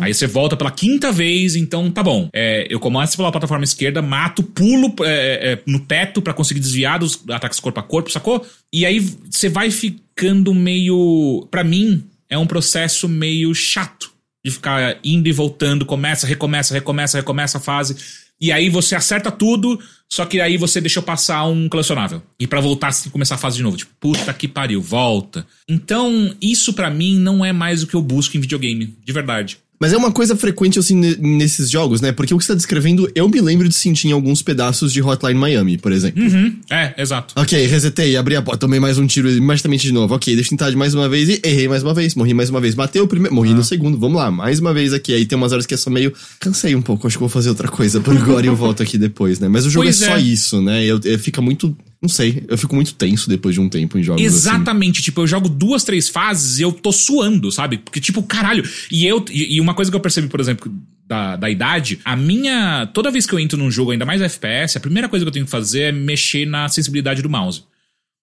Aí 0.00 0.14
você 0.14 0.26
volta 0.26 0.56
pela 0.56 0.70
quinta 0.70 1.12
vez, 1.12 1.54
então 1.54 1.90
tá 1.90 2.02
bom. 2.02 2.30
É, 2.32 2.66
eu 2.70 2.80
começo 2.80 3.16
pela 3.16 3.30
plataforma 3.30 3.64
esquerda, 3.64 4.00
mato, 4.00 4.42
pulo 4.42 4.94
é, 5.02 5.52
é, 5.52 5.62
no 5.66 5.80
teto 5.80 6.22
pra 6.22 6.32
conseguir 6.32 6.60
desviar 6.60 6.98
dos 6.98 7.22
ataques 7.28 7.60
corpo 7.60 7.78
a 7.78 7.82
corpo, 7.82 8.10
sacou? 8.10 8.46
E 8.72 8.86
aí 8.86 9.00
você 9.30 9.50
vai 9.50 9.70
ficando 9.70 10.54
meio. 10.54 11.46
Pra 11.50 11.62
mim, 11.62 12.04
é 12.30 12.38
um 12.38 12.46
processo 12.46 13.06
meio 13.06 13.54
chato 13.54 14.14
de 14.44 14.50
ficar 14.50 14.98
indo 15.02 15.26
e 15.26 15.32
voltando, 15.32 15.86
começa, 15.86 16.26
recomeça, 16.26 16.74
recomeça, 16.74 17.18
recomeça 17.18 17.58
a 17.58 17.60
fase. 17.60 17.96
E 18.40 18.52
aí 18.52 18.68
você 18.68 18.94
acerta 18.94 19.30
tudo, 19.30 19.80
só 20.10 20.26
que 20.26 20.40
aí 20.40 20.56
você 20.56 20.80
deixou 20.80 21.02
passar 21.02 21.44
um 21.46 21.68
colecionável. 21.68 22.22
E 22.38 22.46
pra 22.46 22.60
voltar, 22.60 22.92
você 22.92 23.04
tem 23.04 23.10
que 23.10 23.12
começar 23.12 23.36
a 23.36 23.38
fase 23.38 23.56
de 23.56 23.62
novo. 23.62 23.76
Tipo, 23.76 23.92
puta 23.98 24.34
que 24.34 24.48
pariu, 24.48 24.80
volta. 24.80 25.46
Então, 25.68 26.34
isso 26.40 26.72
pra 26.72 26.90
mim 26.90 27.18
não 27.18 27.44
é 27.44 27.52
mais 27.52 27.82
o 27.82 27.86
que 27.86 27.94
eu 27.94 28.02
busco 28.02 28.36
em 28.36 28.40
videogame, 28.40 28.96
de 29.02 29.12
verdade. 29.12 29.58
Mas 29.80 29.92
é 29.92 29.96
uma 29.96 30.12
coisa 30.12 30.36
frequente, 30.36 30.78
assim, 30.78 30.94
ne- 30.94 31.16
nesses 31.16 31.68
jogos, 31.68 32.00
né? 32.00 32.12
Porque 32.12 32.32
o 32.32 32.38
que 32.38 32.44
você 32.44 32.52
tá 32.52 32.56
descrevendo, 32.56 33.10
eu 33.14 33.28
me 33.28 33.40
lembro 33.40 33.68
de 33.68 33.74
sentir 33.74 34.08
em 34.08 34.12
alguns 34.12 34.40
pedaços 34.40 34.92
de 34.92 35.02
Hotline 35.02 35.34
Miami, 35.38 35.76
por 35.76 35.90
exemplo. 35.92 36.22
Uhum, 36.22 36.56
é, 36.70 36.94
exato. 36.96 37.34
Ok, 37.36 37.66
resetei, 37.66 38.16
abri 38.16 38.36
a 38.36 38.42
porta, 38.42 38.60
tomei 38.60 38.78
mais 38.80 38.98
um 38.98 39.06
tiro 39.06 39.28
imediatamente 39.30 39.82
de 39.82 39.92
novo. 39.92 40.14
Ok, 40.14 40.32
deixa 40.34 40.48
eu 40.48 40.50
tentar 40.50 40.70
de 40.70 40.76
mais 40.76 40.94
uma 40.94 41.08
vez 41.08 41.28
e 41.28 41.40
errei 41.44 41.68
mais 41.68 41.82
uma 41.82 41.92
vez, 41.92 42.14
morri 42.14 42.32
mais 42.32 42.50
uma 42.50 42.60
vez. 42.60 42.74
Bateu 42.74 43.04
o 43.04 43.08
primeiro, 43.08 43.34
morri 43.34 43.52
no 43.52 43.64
segundo, 43.64 43.98
vamos 43.98 44.16
lá, 44.16 44.30
mais 44.30 44.60
uma 44.60 44.72
vez 44.72 44.92
aqui. 44.92 45.12
Aí 45.12 45.26
tem 45.26 45.36
umas 45.36 45.52
horas 45.52 45.66
que 45.66 45.74
é 45.74 45.76
só 45.76 45.90
meio. 45.90 46.12
Cansei 46.40 46.74
um 46.74 46.82
pouco, 46.82 47.06
acho 47.06 47.16
que 47.16 47.20
vou 47.20 47.28
fazer 47.28 47.48
outra 47.48 47.68
coisa 47.68 48.00
por 48.00 48.16
agora 48.16 48.46
e 48.46 48.48
eu 48.48 48.56
volto 48.56 48.82
aqui 48.82 48.96
depois, 48.96 49.38
né? 49.40 49.48
Mas 49.48 49.66
o 49.66 49.70
jogo 49.70 49.84
Pois 49.86 50.00
é 50.00 50.06
só 50.06 50.16
é. 50.16 50.20
isso, 50.20 50.62
né? 50.62 50.84
Eu, 50.84 51.00
eu 51.04 51.18
fica 51.18 51.42
muito. 51.42 51.76
Não 52.04 52.08
sei, 52.10 52.44
eu 52.48 52.58
fico 52.58 52.74
muito 52.74 52.92
tenso 52.92 53.30
depois 53.30 53.54
de 53.54 53.62
um 53.62 53.66
tempo 53.66 53.96
em 53.96 54.02
jogos 54.02 54.22
assim. 54.22 54.36
Exatamente, 54.36 55.00
tipo, 55.00 55.22
eu 55.22 55.26
jogo 55.26 55.48
duas, 55.48 55.84
três 55.84 56.06
fases 56.06 56.58
e 56.58 56.62
eu 56.62 56.70
tô 56.70 56.92
suando, 56.92 57.50
sabe? 57.50 57.78
Porque, 57.78 57.98
tipo, 57.98 58.22
caralho. 58.22 58.62
E 58.92 59.06
eu. 59.06 59.24
E 59.30 59.58
uma 59.58 59.72
coisa 59.72 59.90
que 59.90 59.96
eu 59.96 60.00
percebi, 60.00 60.28
por 60.28 60.38
exemplo, 60.38 60.70
da, 61.08 61.36
da 61.36 61.48
idade, 61.48 62.00
a 62.04 62.14
minha. 62.14 62.86
Toda 62.92 63.10
vez 63.10 63.24
que 63.24 63.34
eu 63.34 63.38
entro 63.38 63.56
num 63.56 63.70
jogo, 63.70 63.90
ainda 63.90 64.04
mais 64.04 64.20
FPS, 64.20 64.76
a 64.76 64.80
primeira 64.82 65.08
coisa 65.08 65.24
que 65.24 65.28
eu 65.30 65.32
tenho 65.32 65.46
que 65.46 65.50
fazer 65.50 65.80
é 65.80 65.92
mexer 65.92 66.44
na 66.44 66.68
sensibilidade 66.68 67.22
do 67.22 67.30
mouse. 67.30 67.64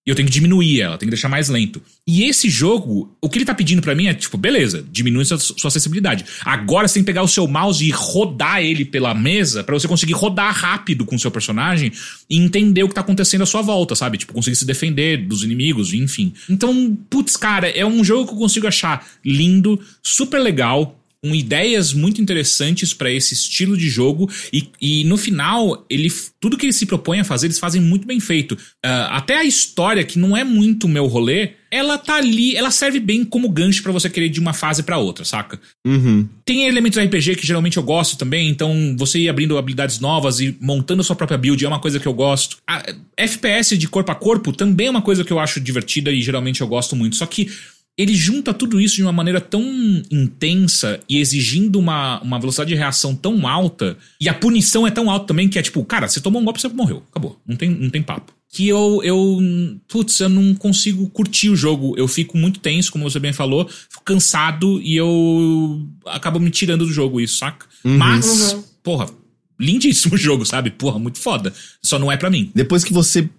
E 0.06 0.10
eu 0.10 0.16
tenho 0.16 0.28
que 0.28 0.34
diminuir 0.34 0.82
ela, 0.82 0.98
tenho 0.98 1.10
que 1.10 1.16
deixar 1.16 1.30
mais 1.30 1.48
lento. 1.48 1.80
E 2.08 2.24
esse 2.24 2.50
jogo, 2.50 3.16
o 3.22 3.30
que 3.30 3.38
ele 3.38 3.46
tá 3.46 3.54
pedindo 3.54 3.84
pra 3.84 3.94
mim 3.94 4.08
é, 4.08 4.14
tipo, 4.16 4.36
beleza, 4.36 4.84
diminui 4.92 5.24
sua, 5.26 5.38
sua 5.38 5.70
sensibilidade. 5.70 6.26
Agora 6.44 6.88
você 6.88 6.96
tem 6.96 7.04
que 7.04 7.08
pegar 7.08 7.22
o 7.22 7.28
seu 7.28 7.48
mouse 7.48 7.86
e 7.86 7.92
rodar 7.92 8.64
ele 8.64 8.84
pela 8.84 9.14
mesa 9.14 9.64
pra 9.64 9.76
você 9.76 9.88
conseguir 9.88 10.14
rodar 10.14 10.56
rápido 10.56 11.06
com 11.06 11.16
o 11.16 11.20
seu 11.20 11.30
personagem 11.30 11.92
e 12.28 12.38
entender 12.38 12.84
o 12.84 12.90
que 12.90 12.96
tá 12.96 13.02
acontecendo 13.02 13.44
à 13.44 13.46
sua 13.46 13.62
volta, 13.62 13.94
sabe? 13.94 14.18
Tipo, 14.18 14.34
conseguir 14.34 14.56
se 14.56 14.66
defender 14.66 15.18
dos 15.18 15.44
inimigos, 15.44 15.94
enfim. 15.94 16.34
Então, 16.50 16.98
putz, 17.08 17.38
cara, 17.38 17.70
é 17.70 17.86
um 17.86 18.04
jogo 18.04 18.28
que 18.28 18.34
eu 18.34 18.40
consigo 18.40 18.66
achar 18.66 19.06
lindo, 19.24 19.80
super 20.02 20.40
legal. 20.40 21.01
Com 21.24 21.36
ideias 21.36 21.94
muito 21.94 22.20
interessantes 22.20 22.94
para 22.94 23.12
esse 23.12 23.34
estilo 23.34 23.78
de 23.78 23.90
jogo 23.90 24.30
e, 24.52 24.68
e 24.82 25.04
no 25.04 25.18
final 25.18 25.86
ele 25.90 26.12
tudo 26.40 26.58
que 26.58 26.66
ele 26.66 26.74
se 26.74 26.86
propõe 26.86 27.20
a 27.20 27.24
fazer 27.24 27.48
eles 27.48 27.60
fazem 27.60 27.82
muito 27.82 28.08
bem 28.08 28.20
feito. 28.20 28.54
Uh, 28.54 29.08
até 29.10 29.38
a 29.38 29.44
história 29.44 30.04
que 30.04 30.18
não 30.18 30.36
é 30.36 30.44
muito 30.44 30.88
meu 30.88 31.06
rolê, 31.06 31.52
ela 31.70 31.98
tá 31.98 32.16
ali, 32.16 32.56
ela 32.56 32.72
serve 32.72 33.00
bem 33.00 33.24
como 33.24 33.48
gancho 33.48 33.84
para 33.84 33.92
você 33.92 34.10
querer 34.10 34.26
ir 34.26 34.30
de 34.30 34.40
uma 34.40 34.52
fase 34.52 34.84
para 34.84 34.98
outra, 34.98 35.24
saca? 35.24 35.60
Uhum. 35.86 36.28
Tem 36.44 36.68
elementos 36.68 37.00
RPG 37.00 37.36
que 37.36 37.48
geralmente 37.48 37.78
eu 37.78 37.84
gosto 37.84 38.18
também, 38.18 38.50
então 38.50 38.96
você 38.98 39.20
ir 39.20 39.30
abrindo 39.30 39.58
habilidades 39.58 40.00
novas 40.00 40.40
e 40.40 40.58
montando 40.60 41.04
sua 41.04 41.16
própria 41.16 41.38
build 41.38 41.64
é 41.64 41.68
uma 41.68 41.80
coisa 41.80 42.00
que 42.00 42.08
eu 42.08 42.14
gosto. 42.14 42.58
A 42.68 42.84
FPS 43.16 43.78
de 43.78 43.88
corpo 43.88 44.12
a 44.12 44.16
corpo 44.16 44.52
também 44.52 44.88
é 44.88 44.92
uma 44.92 45.02
coisa 45.02 45.24
que 45.24 45.32
eu 45.32 45.40
acho 45.40 45.62
divertida 45.62 46.12
e 46.12 46.22
geralmente 46.22 46.62
eu 46.62 46.68
gosto 46.68 46.96
muito. 46.96 47.16
Só 47.16 47.26
que 47.26 47.50
ele 47.98 48.16
junta 48.16 48.54
tudo 48.54 48.80
isso 48.80 48.96
de 48.96 49.04
uma 49.04 49.12
maneira 49.12 49.42
tão 49.42 49.64
intensa 50.10 51.00
e 51.10 51.20
exigindo 51.20 51.78
uma, 51.78 52.22
uma 52.22 52.40
velocidade 52.40 52.70
de 52.70 52.76
reação 52.76 53.16
tão 53.16 53.48
alta, 53.48 53.98
e 54.20 54.30
a 54.30 54.34
punição 54.34 54.88
é 54.88 54.92
tão 54.92 55.10
alta 55.10 55.28
também 55.28 55.50
que 55.50 55.60
é 55.60 55.62
tipo, 55.62 55.84
cara, 55.84 56.08
você 56.08 56.22
tomou 56.22 56.42
um 56.42 56.46
golpe, 56.46 56.62
você 56.62 56.68
morreu. 56.70 57.04
Acabou. 57.12 57.40
Não 57.46 57.56
tem, 57.56 57.70
não 57.70 57.90
tem 57.90 58.02
papo. 58.02 58.34
Que 58.54 58.68
eu, 58.68 59.02
eu. 59.04 59.40
Putz, 59.88 60.20
eu 60.20 60.28
não 60.28 60.54
consigo 60.54 61.10
curtir 61.10 61.50
o 61.50 61.56
jogo. 61.56 61.94
Eu 61.98 62.06
fico 62.06 62.38
muito 62.38 62.60
tenso, 62.60 62.92
como 62.92 63.10
você 63.10 63.18
bem 63.18 63.32
falou, 63.32 63.68
fico 63.68 64.04
cansado 64.04 64.82
e 64.82 64.96
eu 64.96 65.88
acabo 66.06 66.38
me 66.38 66.50
tirando 66.50 66.86
do 66.86 66.92
jogo, 66.92 67.22
isso, 67.22 67.38
saca? 67.38 67.66
Uhum. 67.86 67.98
Mas, 67.98 68.54
uhum. 68.54 68.64
porra, 68.84 69.10
lindíssimo 69.58 70.16
jogo, 70.18 70.46
sabe? 70.46 70.70
Porra, 70.70 71.00
muito 71.00 71.20
foda. 71.20 71.54
Só 71.82 71.98
não 71.98 72.12
é 72.12 72.18
para 72.18 72.30
mim. 72.30 72.52
Depois 72.54 72.84
que 72.84 72.92
você 72.92 73.30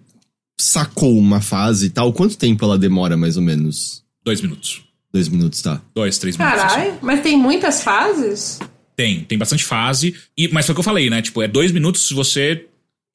sacou 0.59 1.17
uma 1.17 1.41
fase 1.41 1.87
e 1.87 1.89
tal, 1.89 2.11
quanto 2.13 2.37
tempo 2.37 2.65
ela 2.65 2.77
demora, 2.77 3.15
mais 3.15 3.37
ou 3.37 3.43
menos? 3.43 4.02
Dois 4.23 4.41
minutos. 4.41 4.81
Dois 5.13 5.27
minutos, 5.27 5.61
tá. 5.61 5.81
Dois, 5.93 6.17
três 6.17 6.37
minutos. 6.37 6.61
Caralho, 6.61 6.91
assim. 6.91 6.99
mas 7.01 7.21
tem 7.21 7.37
muitas 7.37 7.83
fases? 7.83 8.59
Tem, 8.95 9.23
tem 9.23 9.37
bastante 9.37 9.63
fase. 9.63 10.15
E, 10.37 10.47
mas 10.47 10.65
foi 10.65 10.73
o 10.73 10.75
que 10.75 10.79
eu 10.79 10.83
falei, 10.83 11.09
né? 11.09 11.21
Tipo, 11.21 11.41
é 11.41 11.47
dois 11.47 11.71
minutos 11.71 12.07
se 12.07 12.13
você 12.13 12.65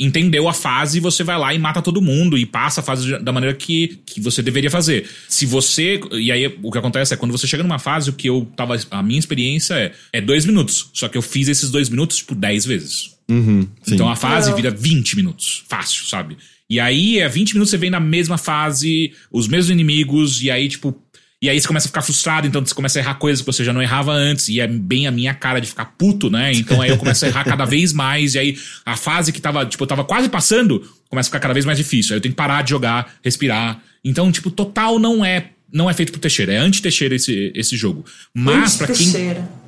entendeu 0.00 0.48
a 0.48 0.52
fase, 0.52 1.00
você 1.00 1.24
vai 1.24 1.36
lá 1.36 1.52
e 1.52 1.58
mata 1.58 1.82
todo 1.82 2.00
mundo 2.00 2.38
e 2.38 2.46
passa 2.46 2.80
a 2.80 2.84
fase 2.84 3.18
da 3.18 3.32
maneira 3.32 3.54
que, 3.56 4.00
que 4.06 4.20
você 4.20 4.40
deveria 4.42 4.70
fazer. 4.70 5.08
Se 5.28 5.44
você. 5.44 6.00
E 6.12 6.30
aí 6.30 6.46
o 6.62 6.70
que 6.70 6.78
acontece 6.78 7.14
é 7.14 7.16
quando 7.16 7.32
você 7.32 7.46
chega 7.46 7.62
numa 7.62 7.78
fase, 7.78 8.10
o 8.10 8.12
que 8.12 8.28
eu 8.28 8.46
tava. 8.56 8.76
A 8.90 9.02
minha 9.02 9.18
experiência 9.18 9.74
é, 9.74 9.92
é 10.12 10.20
dois 10.20 10.44
minutos. 10.44 10.90
Só 10.92 11.08
que 11.08 11.18
eu 11.18 11.22
fiz 11.22 11.48
esses 11.48 11.70
dois 11.70 11.88
minutos, 11.88 12.18
tipo, 12.18 12.34
dez 12.34 12.64
vezes. 12.64 13.16
Uhum, 13.30 13.68
então 13.86 14.08
a 14.08 14.16
fase 14.16 14.54
vira 14.54 14.70
20 14.70 15.16
minutos. 15.16 15.64
Fácil, 15.68 16.06
sabe? 16.06 16.38
E 16.70 16.78
aí, 16.78 17.18
é 17.18 17.28
20 17.28 17.54
minutos 17.54 17.70
você 17.70 17.78
vem 17.78 17.90
na 17.90 18.00
mesma 18.00 18.36
fase, 18.36 19.12
os 19.32 19.48
mesmos 19.48 19.70
inimigos, 19.70 20.42
e 20.42 20.50
aí, 20.50 20.68
tipo. 20.68 20.94
E 21.40 21.48
aí 21.48 21.60
você 21.60 21.68
começa 21.68 21.86
a 21.86 21.88
ficar 21.88 22.02
frustrado, 22.02 22.48
então 22.48 22.66
você 22.66 22.74
começa 22.74 22.98
a 22.98 23.00
errar 23.00 23.14
coisas 23.14 23.40
que 23.40 23.46
você 23.46 23.62
já 23.62 23.72
não 23.72 23.80
errava 23.80 24.12
antes, 24.12 24.48
e 24.48 24.58
é 24.58 24.66
bem 24.66 25.06
a 25.06 25.10
minha 25.12 25.32
cara 25.32 25.60
de 25.60 25.68
ficar 25.68 25.84
puto, 25.96 26.28
né? 26.28 26.52
Então 26.52 26.82
aí 26.82 26.90
eu 26.90 26.98
começo 26.98 27.24
a 27.24 27.28
errar 27.28 27.44
cada 27.44 27.62
vez 27.64 27.92
mais, 27.92 28.34
e 28.34 28.40
aí 28.40 28.58
a 28.84 28.96
fase 28.96 29.32
que 29.32 29.40
tava, 29.40 29.64
tipo, 29.64 29.84
eu 29.84 29.86
tava 29.86 30.02
quase 30.02 30.28
passando, 30.28 30.80
começa 31.08 31.28
a 31.28 31.30
ficar 31.30 31.38
cada 31.38 31.54
vez 31.54 31.64
mais 31.64 31.78
difícil. 31.78 32.12
Aí 32.12 32.18
eu 32.18 32.20
tenho 32.20 32.32
que 32.32 32.36
parar 32.36 32.62
de 32.62 32.70
jogar, 32.70 33.14
respirar. 33.22 33.80
Então, 34.04 34.32
tipo, 34.32 34.50
total 34.50 34.98
não 34.98 35.24
é 35.24 35.50
não 35.70 35.88
é 35.88 35.92
feito 35.92 36.12
pro 36.12 36.20
Teixeira, 36.20 36.52
é 36.52 36.56
anti-Teixeira 36.56 37.14
esse, 37.14 37.52
esse 37.54 37.76
jogo. 37.76 38.04
Mas 38.32 38.76
para 38.76 38.92
quem, 38.92 39.12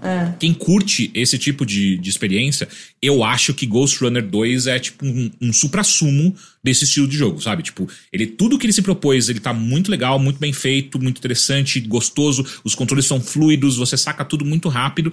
é. 0.03 0.33
quem 0.39 0.55
curte 0.55 1.11
esse 1.15 1.37
tipo 1.37 1.67
de, 1.67 1.99
de 1.99 2.09
experiência, 2.09 2.67
eu 3.03 3.23
acho 3.23 3.53
que 3.53 3.67
Ghost 3.67 4.03
Runner 4.03 4.27
2 4.27 4.67
é 4.67 4.79
tipo 4.79 5.05
um, 5.05 5.31
um 5.41 5.53
supra-sumo 5.53 6.35
desse 6.65 6.85
estilo 6.85 7.07
de 7.07 7.17
jogo, 7.17 7.41
sabe? 7.41 7.63
Tipo, 7.63 7.87
ele 8.11 8.27
tudo 8.27 8.59
que 8.59 8.65
ele 8.65 8.73
se 8.73 8.83
propôs, 8.83 9.29
ele 9.29 9.41
tá 9.41 9.53
muito 9.53 9.91
legal, 9.91 10.19
muito 10.19 10.41
bem 10.41 10.53
feito, 10.53 10.99
muito 10.99 11.19
interessante, 11.19 11.81
gostoso, 11.81 12.47
os 12.65 12.75
controles 12.75 13.05
são 13.05 13.21
fluidos, 13.21 13.77
você 13.77 13.97
saca 13.97 14.25
tudo 14.25 14.45
muito 14.45 14.71
rápido, 14.71 15.13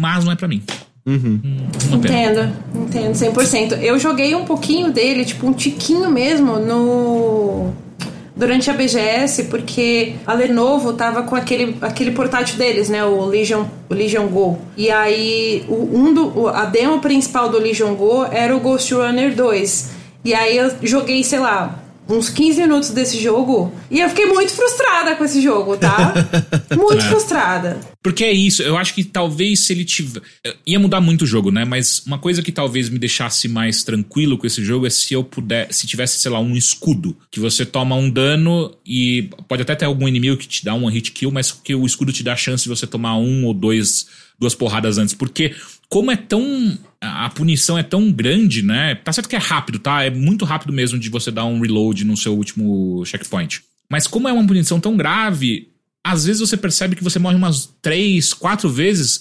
mas 0.00 0.24
não 0.24 0.32
é 0.32 0.36
para 0.36 0.48
mim. 0.48 0.62
Uhum. 1.06 1.40
Hum, 1.44 1.68
entendo, 1.92 2.56
entendo, 2.74 3.12
100%. 3.12 3.82
Eu 3.82 3.98
joguei 3.98 4.34
um 4.34 4.44
pouquinho 4.44 4.90
dele, 4.90 5.24
tipo 5.24 5.46
um 5.46 5.52
tiquinho 5.52 6.10
mesmo, 6.10 6.58
no 6.58 7.74
durante 8.36 8.70
a 8.70 8.74
BGS, 8.74 9.44
porque 9.44 10.16
a 10.26 10.34
Lenovo 10.34 10.92
tava 10.94 11.22
com 11.22 11.36
aquele, 11.36 11.76
aquele 11.80 12.10
portátil 12.10 12.58
deles, 12.58 12.88
né? 12.88 13.04
O 13.04 13.24
Legion, 13.24 13.66
o 13.88 13.94
Legion 13.94 14.26
Go. 14.26 14.58
E 14.76 14.90
aí, 14.90 15.64
o, 15.68 15.90
um 15.96 16.12
do, 16.12 16.48
a 16.48 16.64
demo 16.64 17.00
principal 17.00 17.48
do 17.48 17.58
Legion 17.58 17.94
Go 17.94 18.24
era 18.30 18.54
o 18.54 18.60
Ghost 18.60 18.92
Runner 18.92 19.34
2. 19.34 19.90
E 20.24 20.34
aí 20.34 20.56
eu 20.56 20.72
joguei, 20.82 21.22
sei 21.22 21.38
lá, 21.38 21.83
uns 22.08 22.28
15 22.28 22.60
minutos 22.60 22.90
desse 22.90 23.20
jogo 23.20 23.72
e 23.90 24.00
eu 24.00 24.08
fiquei 24.08 24.26
muito 24.26 24.52
frustrada 24.52 25.16
com 25.16 25.24
esse 25.24 25.40
jogo, 25.40 25.76
tá? 25.76 26.14
muito 26.76 26.98
é. 26.98 27.08
frustrada. 27.08 27.80
Porque 28.02 28.24
é 28.24 28.32
isso, 28.32 28.62
eu 28.62 28.76
acho 28.76 28.94
que 28.94 29.02
talvez 29.02 29.60
se 29.60 29.72
ele 29.72 29.84
tiver. 29.84 30.20
Ia 30.66 30.78
mudar 30.78 31.00
muito 31.00 31.22
o 31.22 31.26
jogo, 31.26 31.50
né? 31.50 31.64
Mas 31.64 32.04
uma 32.06 32.18
coisa 32.18 32.42
que 32.42 32.52
talvez 32.52 32.90
me 32.90 32.98
deixasse 32.98 33.48
mais 33.48 33.82
tranquilo 33.82 34.36
com 34.36 34.46
esse 34.46 34.62
jogo 34.62 34.86
é 34.86 34.90
se 34.90 35.14
eu 35.14 35.24
puder. 35.24 35.72
Se 35.72 35.86
tivesse, 35.86 36.18
sei 36.18 36.30
lá, 36.30 36.38
um 36.38 36.54
escudo. 36.54 37.16
Que 37.30 37.40
você 37.40 37.64
toma 37.64 37.96
um 37.96 38.10
dano 38.10 38.76
e 38.86 39.30
pode 39.48 39.62
até 39.62 39.74
ter 39.74 39.86
algum 39.86 40.06
inimigo 40.06 40.36
que 40.36 40.46
te 40.46 40.64
dá 40.64 40.74
um 40.74 40.86
hit 40.86 41.12
kill, 41.12 41.30
mas 41.30 41.50
que 41.50 41.74
o 41.74 41.86
escudo 41.86 42.12
te 42.12 42.22
dá 42.22 42.34
a 42.34 42.36
chance 42.36 42.64
de 42.64 42.68
você 42.68 42.86
tomar 42.86 43.16
um 43.16 43.46
ou 43.46 43.54
dois 43.54 44.06
duas 44.38 44.54
porradas 44.54 44.98
antes. 44.98 45.14
Porque, 45.14 45.54
como 45.94 46.10
é 46.10 46.16
tão. 46.16 46.76
A 47.00 47.30
punição 47.30 47.78
é 47.78 47.82
tão 47.84 48.10
grande, 48.10 48.62
né? 48.62 48.96
Tá 48.96 49.12
certo 49.12 49.28
que 49.28 49.36
é 49.36 49.38
rápido, 49.38 49.78
tá? 49.78 50.02
É 50.02 50.10
muito 50.10 50.44
rápido 50.44 50.72
mesmo 50.72 50.98
de 50.98 51.08
você 51.08 51.30
dar 51.30 51.44
um 51.44 51.60
reload 51.60 52.02
no 52.04 52.16
seu 52.16 52.34
último 52.34 53.04
checkpoint. 53.06 53.62
Mas 53.88 54.08
como 54.08 54.26
é 54.26 54.32
uma 54.32 54.44
punição 54.44 54.80
tão 54.80 54.96
grave, 54.96 55.68
às 56.02 56.24
vezes 56.24 56.40
você 56.40 56.56
percebe 56.56 56.96
que 56.96 57.04
você 57.04 57.20
morre 57.20 57.36
umas 57.36 57.72
três, 57.80 58.32
quatro 58.32 58.68
vezes 58.68 59.20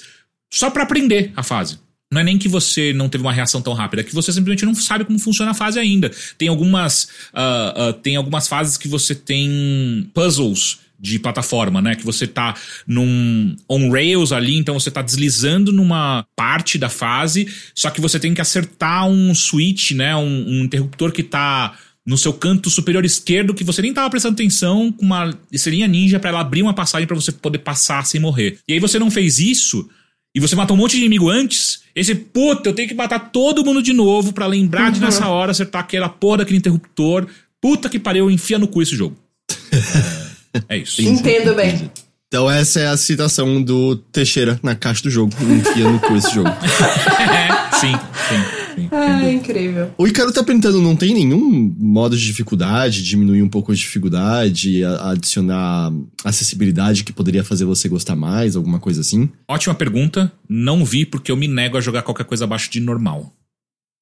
só 0.51 0.71
para 0.71 0.81
aprender 0.81 1.31
a 1.35 1.43
fase. 1.43 1.77
Não 2.11 2.21
é 2.21 2.23
nem 2.23 2.39
que 2.39 2.47
você 2.47 2.91
não 2.91 3.07
teve 3.07 3.23
uma 3.23 3.33
reação 3.33 3.61
tão 3.61 3.73
rápida, 3.73 4.01
é 4.01 4.05
que 4.05 4.15
você 4.15 4.33
simplesmente 4.33 4.65
não 4.65 4.73
sabe 4.73 5.05
como 5.05 5.19
funciona 5.19 5.51
a 5.51 5.55
fase 5.55 5.77
ainda. 5.77 6.11
Tem 6.39 6.47
algumas, 6.47 7.03
uh, 7.35 7.89
uh, 7.89 7.93
tem 7.93 8.15
algumas 8.15 8.47
fases 8.47 8.77
que 8.77 8.87
você 8.87 9.13
tem 9.13 10.09
puzzles 10.11 10.79
de 11.03 11.19
plataforma, 11.19 11.81
né? 11.81 11.95
Que 11.95 12.05
você 12.05 12.25
tá 12.25 12.55
num 12.87 13.53
on 13.69 13.91
rails 13.91 14.31
ali, 14.31 14.55
então 14.55 14.79
você 14.79 14.89
tá 14.89 15.01
deslizando 15.01 15.73
numa 15.73 16.25
parte 16.33 16.77
da 16.77 16.87
fase, 16.87 17.45
só 17.75 17.89
que 17.89 17.99
você 17.99 18.17
tem 18.17 18.33
que 18.33 18.39
acertar 18.39 19.05
um 19.05 19.35
switch, 19.35 19.91
né? 19.91 20.15
Um, 20.15 20.45
um 20.47 20.63
interruptor 20.63 21.11
que 21.11 21.21
tá 21.21 21.77
no 22.05 22.17
seu 22.17 22.31
canto 22.33 22.69
superior 22.69 23.03
esquerdo 23.03 23.53
que 23.53 23.65
você 23.65 23.81
nem 23.81 23.93
tava 23.93 24.09
prestando 24.09 24.33
atenção 24.33 24.93
com 24.93 25.05
uma 25.05 25.37
estrelinha 25.51 25.87
ninja 25.87 26.19
para 26.19 26.29
ela 26.29 26.39
abrir 26.39 26.61
uma 26.61 26.73
passagem 26.73 27.05
para 27.05 27.15
você 27.15 27.33
poder 27.33 27.59
passar 27.59 28.05
sem 28.05 28.21
morrer. 28.21 28.59
E 28.65 28.73
aí 28.73 28.79
você 28.79 28.97
não 28.97 29.11
fez 29.11 29.39
isso 29.39 29.89
e 30.33 30.39
você 30.39 30.55
matou 30.55 30.75
um 30.75 30.79
monte 30.79 30.93
de 30.93 30.99
inimigo 30.99 31.29
antes, 31.29 31.81
esse 31.93 32.15
puta, 32.15 32.69
eu 32.69 32.73
tenho 32.73 32.87
que 32.87 32.95
matar 32.95 33.19
todo 33.31 33.63
mundo 33.63 33.83
de 33.83 33.91
novo 33.91 34.31
para 34.31 34.47
lembrar 34.47 34.85
uhum. 34.85 34.91
de 34.91 35.01
nessa 35.01 35.27
hora 35.27 35.51
acertar 35.51 35.81
aquela 35.81 36.07
porra 36.07 36.39
daquele 36.39 36.57
interruptor. 36.57 37.27
Puta 37.61 37.89
que 37.89 37.99
pariu, 37.99 38.31
enfia 38.31 38.57
no 38.57 38.67
cu 38.67 38.81
esse 38.81 38.95
jogo. 38.95 39.17
É 40.69 40.77
isso. 40.77 41.01
Entendo 41.01 41.55
bem. 41.55 41.91
Então 42.27 42.49
essa 42.49 42.79
é 42.79 42.87
a 42.87 42.97
citação 42.97 43.61
do 43.61 43.95
Teixeira 43.95 44.59
na 44.63 44.73
caixa 44.73 45.03
do 45.03 45.09
jogo, 45.09 45.31
enfia 45.39 45.87
no 45.87 45.99
cu 45.99 46.15
esse 46.15 46.33
jogo. 46.33 46.49
é, 47.29 47.77
sim, 47.77 47.93
sim. 47.93 48.63
Sim, 48.75 48.89
ah, 48.91 49.31
incrível. 49.31 49.91
O 49.97 50.07
Icaro 50.07 50.31
tá 50.31 50.43
perguntando, 50.43 50.81
não 50.81 50.95
tem 50.95 51.13
nenhum 51.13 51.73
modo 51.77 52.17
de 52.17 52.25
dificuldade, 52.25 53.03
diminuir 53.03 53.43
um 53.43 53.49
pouco 53.49 53.71
a 53.71 53.75
dificuldade, 53.75 54.83
adicionar 54.83 55.91
acessibilidade 56.23 57.03
que 57.03 57.13
poderia 57.13 57.43
fazer 57.43 57.65
você 57.65 57.87
gostar 57.87 58.15
mais, 58.15 58.55
alguma 58.55 58.79
coisa 58.79 59.01
assim? 59.01 59.29
Ótima 59.47 59.75
pergunta. 59.75 60.31
Não 60.49 60.83
vi 60.83 61.05
porque 61.05 61.31
eu 61.31 61.37
me 61.37 61.47
nego 61.47 61.77
a 61.77 61.81
jogar 61.81 62.01
qualquer 62.01 62.25
coisa 62.25 62.45
abaixo 62.45 62.69
de 62.71 62.79
normal. 62.79 63.31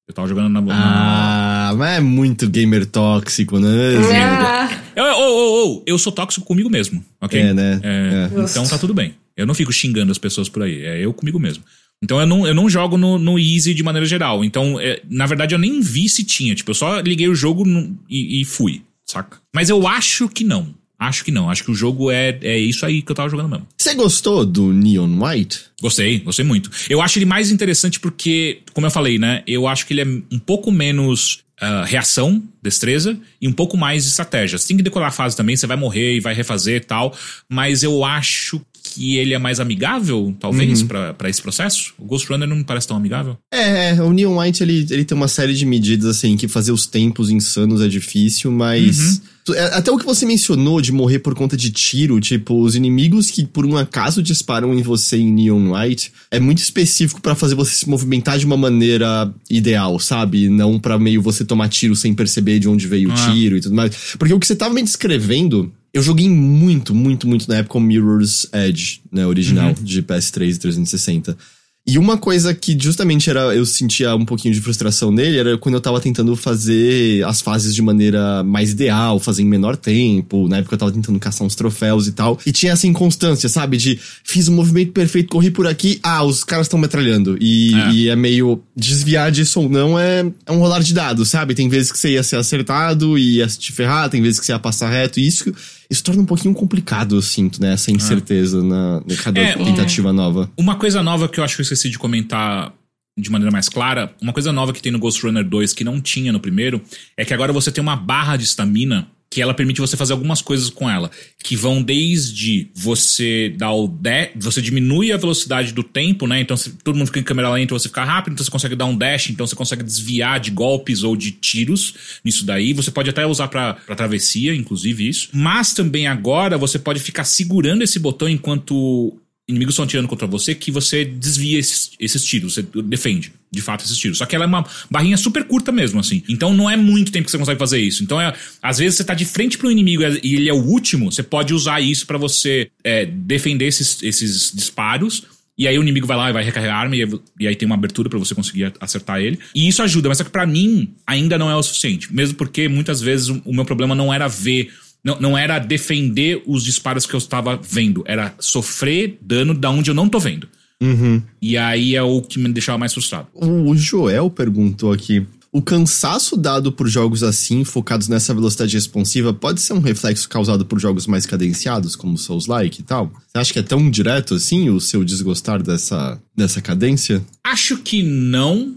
Eu 0.08 0.14
tava 0.14 0.28
jogando 0.28 0.48
na. 0.48 0.60
Ah, 0.70 1.51
mas 1.76 1.98
é 1.98 2.00
muito 2.00 2.48
gamer 2.48 2.86
tóxico, 2.86 3.58
né? 3.58 3.68
Ah. 4.12 4.82
Eu, 4.94 5.04
eu, 5.04 5.12
eu, 5.14 5.82
eu, 5.86 5.98
sou 5.98 6.12
tóxico 6.12 6.44
comigo 6.44 6.68
mesmo, 6.68 7.04
ok? 7.20 7.40
É, 7.40 7.54
né? 7.54 7.80
É, 7.82 8.28
é. 8.34 8.44
Então 8.44 8.66
tá 8.66 8.78
tudo 8.78 8.92
bem. 8.92 9.14
Eu 9.36 9.46
não 9.46 9.54
fico 9.54 9.72
xingando 9.72 10.12
as 10.12 10.18
pessoas 10.18 10.48
por 10.48 10.62
aí. 10.62 10.84
É 10.84 11.00
eu 11.00 11.12
comigo 11.12 11.38
mesmo. 11.38 11.64
Então 12.02 12.20
eu 12.20 12.26
não, 12.26 12.46
eu 12.46 12.54
não 12.54 12.68
jogo 12.68 12.98
no, 12.98 13.18
no 13.18 13.38
Easy 13.38 13.72
de 13.74 13.82
maneira 13.82 14.04
geral. 14.04 14.44
Então, 14.44 14.78
é, 14.80 15.00
na 15.08 15.24
verdade, 15.24 15.54
eu 15.54 15.58
nem 15.58 15.80
vi 15.80 16.08
se 16.08 16.24
tinha. 16.24 16.54
Tipo, 16.54 16.72
eu 16.72 16.74
só 16.74 17.00
liguei 17.00 17.28
o 17.28 17.34
jogo 17.34 17.64
no, 17.64 17.96
e, 18.10 18.40
e 18.40 18.44
fui, 18.44 18.82
saca? 19.06 19.38
Mas 19.54 19.70
eu 19.70 19.86
acho 19.86 20.28
que 20.28 20.44
não. 20.44 20.74
Acho 20.98 21.24
que 21.24 21.32
não. 21.32 21.50
Acho 21.50 21.64
que 21.64 21.70
o 21.70 21.74
jogo 21.74 22.10
é, 22.10 22.38
é 22.42 22.58
isso 22.58 22.86
aí 22.86 23.02
que 23.02 23.10
eu 23.10 23.16
tava 23.16 23.28
jogando 23.28 23.48
mesmo. 23.48 23.66
Você 23.76 23.94
gostou 23.94 24.46
do 24.46 24.72
Neon 24.72 25.20
White? 25.20 25.60
Gostei, 25.80 26.20
gostei 26.20 26.44
muito. 26.44 26.70
Eu 26.88 27.00
acho 27.00 27.18
ele 27.18 27.26
mais 27.26 27.50
interessante 27.50 27.98
porque, 27.98 28.60
como 28.72 28.86
eu 28.86 28.90
falei, 28.90 29.18
né? 29.18 29.42
Eu 29.46 29.66
acho 29.66 29.84
que 29.84 29.94
ele 29.94 30.00
é 30.00 30.06
um 30.34 30.38
pouco 30.38 30.70
menos 30.70 31.41
uh, 31.60 31.84
reação, 31.84 32.42
destreza, 32.62 33.18
e 33.40 33.48
um 33.48 33.52
pouco 33.52 33.76
mais 33.76 34.06
estratégia. 34.06 34.58
Você 34.58 34.68
tem 34.68 34.76
que 34.76 34.82
decorar 34.82 35.08
a 35.08 35.12
fase 35.12 35.36
também, 35.36 35.56
você 35.56 35.66
vai 35.66 35.76
morrer 35.76 36.16
e 36.16 36.20
vai 36.20 36.34
refazer 36.34 36.76
e 36.76 36.84
tal. 36.84 37.16
Mas 37.48 37.82
eu 37.82 38.04
acho 38.04 38.60
que 38.82 39.16
ele 39.16 39.32
é 39.32 39.38
mais 39.38 39.60
amigável, 39.60 40.34
talvez, 40.38 40.82
uhum. 40.82 40.88
para 41.16 41.28
esse 41.28 41.40
processo. 41.40 41.94
O 41.98 42.04
Ghost 42.04 42.28
Runner 42.28 42.48
não 42.48 42.56
me 42.56 42.64
parece 42.64 42.88
tão 42.88 42.96
amigável. 42.96 43.38
É, 43.52 43.94
o 44.02 44.12
Neon 44.12 44.38
White 44.38 44.62
ele, 44.62 44.86
ele 44.90 45.04
tem 45.04 45.16
uma 45.16 45.28
série 45.28 45.54
de 45.54 45.64
medidas, 45.64 46.16
assim, 46.16 46.36
que 46.36 46.48
fazer 46.48 46.72
os 46.72 46.86
tempos 46.86 47.30
insanos 47.30 47.80
é 47.80 47.88
difícil, 47.88 48.50
mas. 48.50 48.98
Uhum. 48.98 49.20
É, 49.50 49.64
até 49.74 49.90
o 49.90 49.98
que 49.98 50.04
você 50.04 50.24
mencionou 50.24 50.80
de 50.80 50.92
morrer 50.92 51.18
por 51.18 51.34
conta 51.34 51.56
de 51.56 51.70
tiro, 51.70 52.20
tipo, 52.20 52.60
os 52.62 52.76
inimigos 52.76 53.30
que 53.30 53.44
por 53.44 53.66
um 53.66 53.76
acaso 53.76 54.22
disparam 54.22 54.72
em 54.72 54.82
você 54.82 55.16
em 55.16 55.32
Neon 55.32 55.72
White, 55.72 56.12
é 56.30 56.38
muito 56.38 56.58
específico 56.58 57.20
para 57.20 57.34
fazer 57.34 57.56
você 57.56 57.74
se 57.74 57.88
movimentar 57.88 58.38
de 58.38 58.46
uma 58.46 58.56
maneira 58.56 59.32
ideal, 59.50 59.98
sabe? 59.98 60.48
Não 60.48 60.78
para 60.78 60.98
meio 60.98 61.20
você 61.20 61.44
tomar 61.44 61.68
tiro 61.68 61.96
sem 61.96 62.14
perceber 62.14 62.60
de 62.60 62.68
onde 62.68 62.86
veio 62.86 63.10
ah. 63.10 63.14
o 63.14 63.32
tiro 63.32 63.56
e 63.56 63.60
tudo 63.60 63.74
mais. 63.74 64.14
Porque 64.18 64.32
o 64.32 64.38
que 64.38 64.46
você 64.46 64.54
tava 64.54 64.74
me 64.74 64.82
descrevendo 64.82 65.72
eu 65.92 66.02
joguei 66.02 66.28
muito, 66.28 66.94
muito, 66.94 67.28
muito 67.28 67.46
na 67.48 67.56
época 67.56 67.76
o 67.76 67.80
Mirror's 67.80 68.46
Edge, 68.52 69.02
né, 69.12 69.26
original, 69.26 69.68
uhum. 69.68 69.84
de 69.84 70.02
PS3 70.02 70.54
e 70.54 70.58
360. 70.58 71.36
E 71.84 71.98
uma 71.98 72.16
coisa 72.16 72.54
que 72.54 72.78
justamente 72.80 73.28
era 73.28 73.40
eu 73.56 73.66
sentia 73.66 74.14
um 74.14 74.24
pouquinho 74.24 74.54
de 74.54 74.60
frustração 74.60 75.10
nele 75.10 75.38
era 75.38 75.58
quando 75.58 75.74
eu 75.74 75.80
tava 75.80 76.00
tentando 76.00 76.36
fazer 76.36 77.24
as 77.24 77.40
fases 77.40 77.74
de 77.74 77.82
maneira 77.82 78.44
mais 78.44 78.70
ideal, 78.70 79.18
fazer 79.18 79.42
em 79.42 79.46
menor 79.46 79.76
tempo. 79.76 80.46
Na 80.46 80.58
época 80.58 80.74
eu 80.74 80.78
tava 80.78 80.92
tentando 80.92 81.18
caçar 81.18 81.44
uns 81.44 81.56
troféus 81.56 82.06
e 82.06 82.12
tal. 82.12 82.38
E 82.46 82.52
tinha 82.52 82.72
essa 82.72 82.86
inconstância, 82.86 83.48
sabe? 83.48 83.76
De 83.76 83.98
fiz 84.22 84.46
o 84.46 84.52
um 84.52 84.54
movimento 84.54 84.92
perfeito, 84.92 85.28
corri 85.28 85.50
por 85.50 85.66
aqui, 85.66 85.98
ah, 86.04 86.22
os 86.22 86.44
caras 86.44 86.66
estão 86.66 86.78
metralhando. 86.78 87.36
E 87.40 87.74
é. 87.74 87.90
e 87.90 88.08
é. 88.10 88.14
meio 88.14 88.62
desviar 88.76 89.32
disso 89.32 89.60
ou 89.60 89.68
não 89.68 89.98
é, 89.98 90.24
é 90.46 90.52
um 90.52 90.58
rolar 90.58 90.80
de 90.80 90.94
dados, 90.94 91.30
sabe? 91.30 91.52
Tem 91.52 91.68
vezes 91.68 91.90
que 91.90 91.98
você 91.98 92.10
ia 92.10 92.22
ser 92.22 92.36
acertado 92.36 93.18
e 93.18 93.38
ia 93.38 93.46
te 93.48 93.72
ferrar, 93.72 94.08
tem 94.08 94.22
vezes 94.22 94.38
que 94.38 94.46
você 94.46 94.52
ia 94.52 94.58
passar 94.58 94.88
reto. 94.88 95.18
E 95.18 95.26
isso 95.26 95.52
isso 95.92 96.02
torna 96.02 96.22
um 96.22 96.26
pouquinho 96.26 96.54
complicado, 96.54 97.16
eu 97.16 97.22
sinto, 97.22 97.60
né? 97.60 97.74
Essa 97.74 97.90
incerteza 97.90 98.60
ah. 98.60 98.64
na, 98.64 99.00
na 99.06 99.16
cada 99.22 99.40
é, 99.40 99.54
tentativa 99.54 100.08
é. 100.08 100.12
nova. 100.12 100.50
Uma 100.56 100.76
coisa 100.76 101.02
nova 101.02 101.28
que 101.28 101.38
eu 101.38 101.44
acho 101.44 101.54
que 101.54 101.60
eu 101.60 101.64
esqueci 101.64 101.90
de 101.90 101.98
comentar 101.98 102.72
de 103.16 103.30
maneira 103.30 103.52
mais 103.52 103.68
clara, 103.68 104.14
uma 104.22 104.32
coisa 104.32 104.50
nova 104.52 104.72
que 104.72 104.80
tem 104.80 104.90
no 104.90 104.98
Ghost 104.98 105.22
Runner 105.22 105.46
2 105.46 105.74
que 105.74 105.84
não 105.84 106.00
tinha 106.00 106.32
no 106.32 106.40
primeiro 106.40 106.80
é 107.14 107.26
que 107.26 107.34
agora 107.34 107.52
você 107.52 107.70
tem 107.70 107.82
uma 107.82 107.94
barra 107.94 108.38
de 108.38 108.44
estamina 108.44 109.06
que 109.32 109.40
ela 109.40 109.54
permite 109.54 109.80
você 109.80 109.96
fazer 109.96 110.12
algumas 110.12 110.42
coisas 110.42 110.68
com 110.68 110.90
ela, 110.90 111.10
que 111.42 111.56
vão 111.56 111.82
desde 111.82 112.68
você 112.74 113.48
dar 113.56 113.72
o 113.72 113.88
de, 113.88 114.32
você 114.36 114.60
diminui 114.60 115.10
a 115.10 115.16
velocidade 115.16 115.72
do 115.72 115.82
tempo, 115.82 116.26
né? 116.26 116.38
Então 116.38 116.54
se, 116.54 116.74
todo 116.84 116.96
mundo 116.96 117.06
fica 117.06 117.20
em 117.20 117.22
câmera 117.22 117.50
lenta, 117.50 117.72
você 117.72 117.88
fica 117.88 118.04
rápido, 118.04 118.34
então 118.34 118.44
você 118.44 118.50
consegue 118.50 118.76
dar 118.76 118.84
um 118.84 118.94
dash, 118.94 119.30
então 119.30 119.46
você 119.46 119.56
consegue 119.56 119.82
desviar 119.82 120.38
de 120.38 120.50
golpes 120.50 121.02
ou 121.02 121.16
de 121.16 121.30
tiros 121.30 121.94
nisso 122.22 122.44
daí. 122.44 122.74
Você 122.74 122.90
pode 122.90 123.08
até 123.08 123.26
usar 123.26 123.48
para 123.48 123.72
travessia, 123.96 124.54
inclusive 124.54 125.08
isso. 125.08 125.30
Mas 125.32 125.72
também 125.72 126.06
agora 126.06 126.58
você 126.58 126.78
pode 126.78 127.00
ficar 127.00 127.24
segurando 127.24 127.80
esse 127.80 127.98
botão 127.98 128.28
enquanto 128.28 129.18
inimigos 129.48 129.74
estão 129.74 129.84
atirando 129.84 130.08
contra 130.08 130.26
você 130.26 130.54
que 130.54 130.70
você 130.70 131.04
desvia 131.04 131.58
esses, 131.58 131.90
esses 131.98 132.24
tiros, 132.24 132.54
você 132.54 132.62
defende, 132.84 133.32
de 133.50 133.60
fato, 133.60 133.84
esses 133.84 133.96
tiros. 133.96 134.18
Só 134.18 134.26
que 134.26 134.36
ela 134.36 134.44
é 134.44 134.48
uma 134.48 134.64
barrinha 134.90 135.16
super 135.16 135.44
curta 135.44 135.72
mesmo, 135.72 135.98
assim. 136.00 136.22
Então 136.28 136.54
não 136.54 136.70
é 136.70 136.76
muito 136.76 137.10
tempo 137.10 137.24
que 137.24 137.30
você 137.30 137.38
consegue 137.38 137.58
fazer 137.58 137.80
isso. 137.80 138.02
Então, 138.04 138.20
é, 138.20 138.32
às 138.62 138.78
vezes 138.78 138.96
você 138.96 139.04
tá 139.04 139.14
de 139.14 139.24
frente 139.24 139.58
pro 139.58 139.70
inimigo 139.70 140.02
e 140.22 140.34
ele 140.34 140.48
é 140.48 140.52
o 140.52 140.62
último, 140.62 141.10
você 141.10 141.22
pode 141.22 141.52
usar 141.52 141.80
isso 141.80 142.06
para 142.06 142.18
você 142.18 142.70
é, 142.84 143.04
defender 143.04 143.66
esses, 143.66 144.02
esses 144.02 144.52
disparos. 144.54 145.24
E 145.58 145.68
aí 145.68 145.78
o 145.78 145.82
inimigo 145.82 146.06
vai 146.06 146.16
lá 146.16 146.30
e 146.30 146.32
vai 146.32 146.42
recarregar 146.42 146.76
a 146.76 146.80
arma 146.80 146.96
e, 146.96 147.46
aí 147.46 147.54
tem 147.54 147.66
uma 147.66 147.74
abertura 147.74 148.08
para 148.08 148.18
você 148.18 148.34
conseguir 148.34 148.72
acertar 148.80 149.20
ele. 149.20 149.38
E 149.54 149.68
isso 149.68 149.82
ajuda, 149.82 150.08
mas 150.08 150.18
só 150.18 150.24
que 150.24 150.30
pra 150.30 150.46
mim 150.46 150.94
ainda 151.06 151.36
não 151.36 151.50
é 151.50 151.54
o 151.54 151.62
suficiente. 151.62 152.12
Mesmo 152.12 152.36
porque 152.36 152.68
muitas 152.68 153.00
vezes 153.00 153.28
o, 153.28 153.42
o 153.44 153.54
meu 153.54 153.64
problema 153.64 153.94
não 153.94 154.12
era 154.12 154.28
ver 154.28 154.72
não, 155.04 155.20
não 155.20 155.38
era 155.38 155.58
defender 155.58 156.42
os 156.46 156.62
disparos 156.62 157.06
que 157.06 157.14
eu 157.14 157.18
estava 157.18 157.56
vendo, 157.56 158.04
era 158.06 158.34
sofrer 158.38 159.18
dano 159.20 159.54
da 159.54 159.70
onde 159.70 159.90
eu 159.90 159.94
não 159.94 160.08
tô 160.08 160.18
vendo. 160.18 160.48
Uhum. 160.80 161.22
E 161.40 161.56
aí 161.56 161.94
é 161.94 162.02
o 162.02 162.20
que 162.22 162.38
me 162.38 162.52
deixava 162.52 162.78
mais 162.78 162.92
frustrado. 162.92 163.28
O 163.34 163.74
Joel 163.76 164.28
perguntou 164.28 164.92
aqui: 164.92 165.24
o 165.52 165.60
cansaço 165.60 166.36
dado 166.36 166.72
por 166.72 166.88
jogos 166.88 167.22
assim, 167.22 167.62
focados 167.62 168.08
nessa 168.08 168.32
velocidade 168.32 168.74
responsiva, 168.74 169.34
pode 169.34 169.60
ser 169.60 169.74
um 169.74 169.80
reflexo 169.80 170.28
causado 170.28 170.64
por 170.64 170.80
jogos 170.80 171.06
mais 171.06 171.26
cadenciados, 171.26 171.94
como 171.94 172.16
Souls-like 172.16 172.80
e 172.80 172.84
tal? 172.84 173.12
Você 173.28 173.38
acha 173.38 173.52
que 173.52 173.58
é 173.58 173.62
tão 173.62 173.90
direto 173.90 174.34
assim 174.34 174.70
o 174.70 174.80
seu 174.80 175.04
desgostar 175.04 175.62
dessa, 175.62 176.20
dessa 176.34 176.62
cadência? 176.62 177.22
Acho 177.44 177.76
que 177.76 178.02
não. 178.02 178.76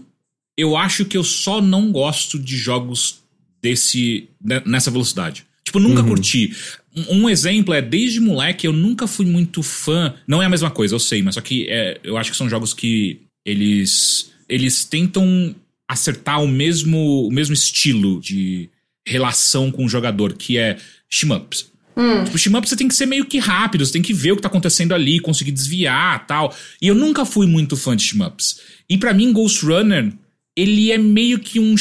Eu 0.56 0.76
acho 0.76 1.06
que 1.06 1.16
eu 1.16 1.24
só 1.24 1.62
não 1.62 1.90
gosto 1.90 2.38
de 2.38 2.56
jogos 2.56 3.20
desse 3.60 4.28
nessa 4.64 4.90
velocidade. 4.90 5.46
Tipo, 5.66 5.80
nunca 5.80 6.00
uhum. 6.00 6.08
curti. 6.08 6.54
Um, 7.10 7.28
exemplo 7.28 7.74
é, 7.74 7.82
desde 7.82 8.20
moleque, 8.20 8.68
eu 8.68 8.72
nunca 8.72 9.08
fui 9.08 9.26
muito 9.26 9.64
fã. 9.64 10.14
Não 10.26 10.40
é 10.40 10.46
a 10.46 10.48
mesma 10.48 10.70
coisa, 10.70 10.94
eu 10.94 11.00
sei, 11.00 11.24
mas 11.24 11.34
só 11.34 11.40
que 11.40 11.66
é, 11.68 11.98
eu 12.04 12.16
acho 12.16 12.30
que 12.30 12.36
são 12.36 12.48
jogos 12.48 12.72
que 12.72 13.20
eles. 13.44 14.30
Eles 14.48 14.84
tentam 14.84 15.54
acertar 15.88 16.40
o 16.40 16.46
mesmo, 16.46 17.26
o 17.26 17.32
mesmo 17.32 17.52
estilo 17.52 18.20
de 18.20 18.70
relação 19.04 19.72
com 19.72 19.84
o 19.84 19.88
jogador, 19.88 20.34
que 20.34 20.56
é 20.56 20.76
shmups. 21.10 21.66
Hum. 21.96 22.24
Tipo, 22.24 22.38
shmup 22.38 22.68
você 22.68 22.76
tem 22.76 22.86
que 22.86 22.94
ser 22.94 23.06
meio 23.06 23.24
que 23.24 23.38
rápido, 23.38 23.84
você 23.84 23.92
tem 23.92 24.02
que 24.02 24.14
ver 24.14 24.32
o 24.32 24.36
que 24.36 24.42
tá 24.42 24.48
acontecendo 24.48 24.94
ali, 24.94 25.18
conseguir 25.18 25.50
desviar 25.50 26.26
tal. 26.28 26.54
E 26.80 26.86
eu 26.86 26.94
nunca 26.94 27.24
fui 27.24 27.46
muito 27.48 27.76
fã 27.76 27.96
de 27.96 28.04
shmups. 28.04 28.60
E 28.88 28.96
para 28.96 29.12
mim, 29.12 29.32
Ghost 29.32 29.66
Runner 29.66 30.12
ele 30.56 30.90
é 30.90 30.96
meio 30.96 31.38
que 31.38 31.60
um. 31.60 31.74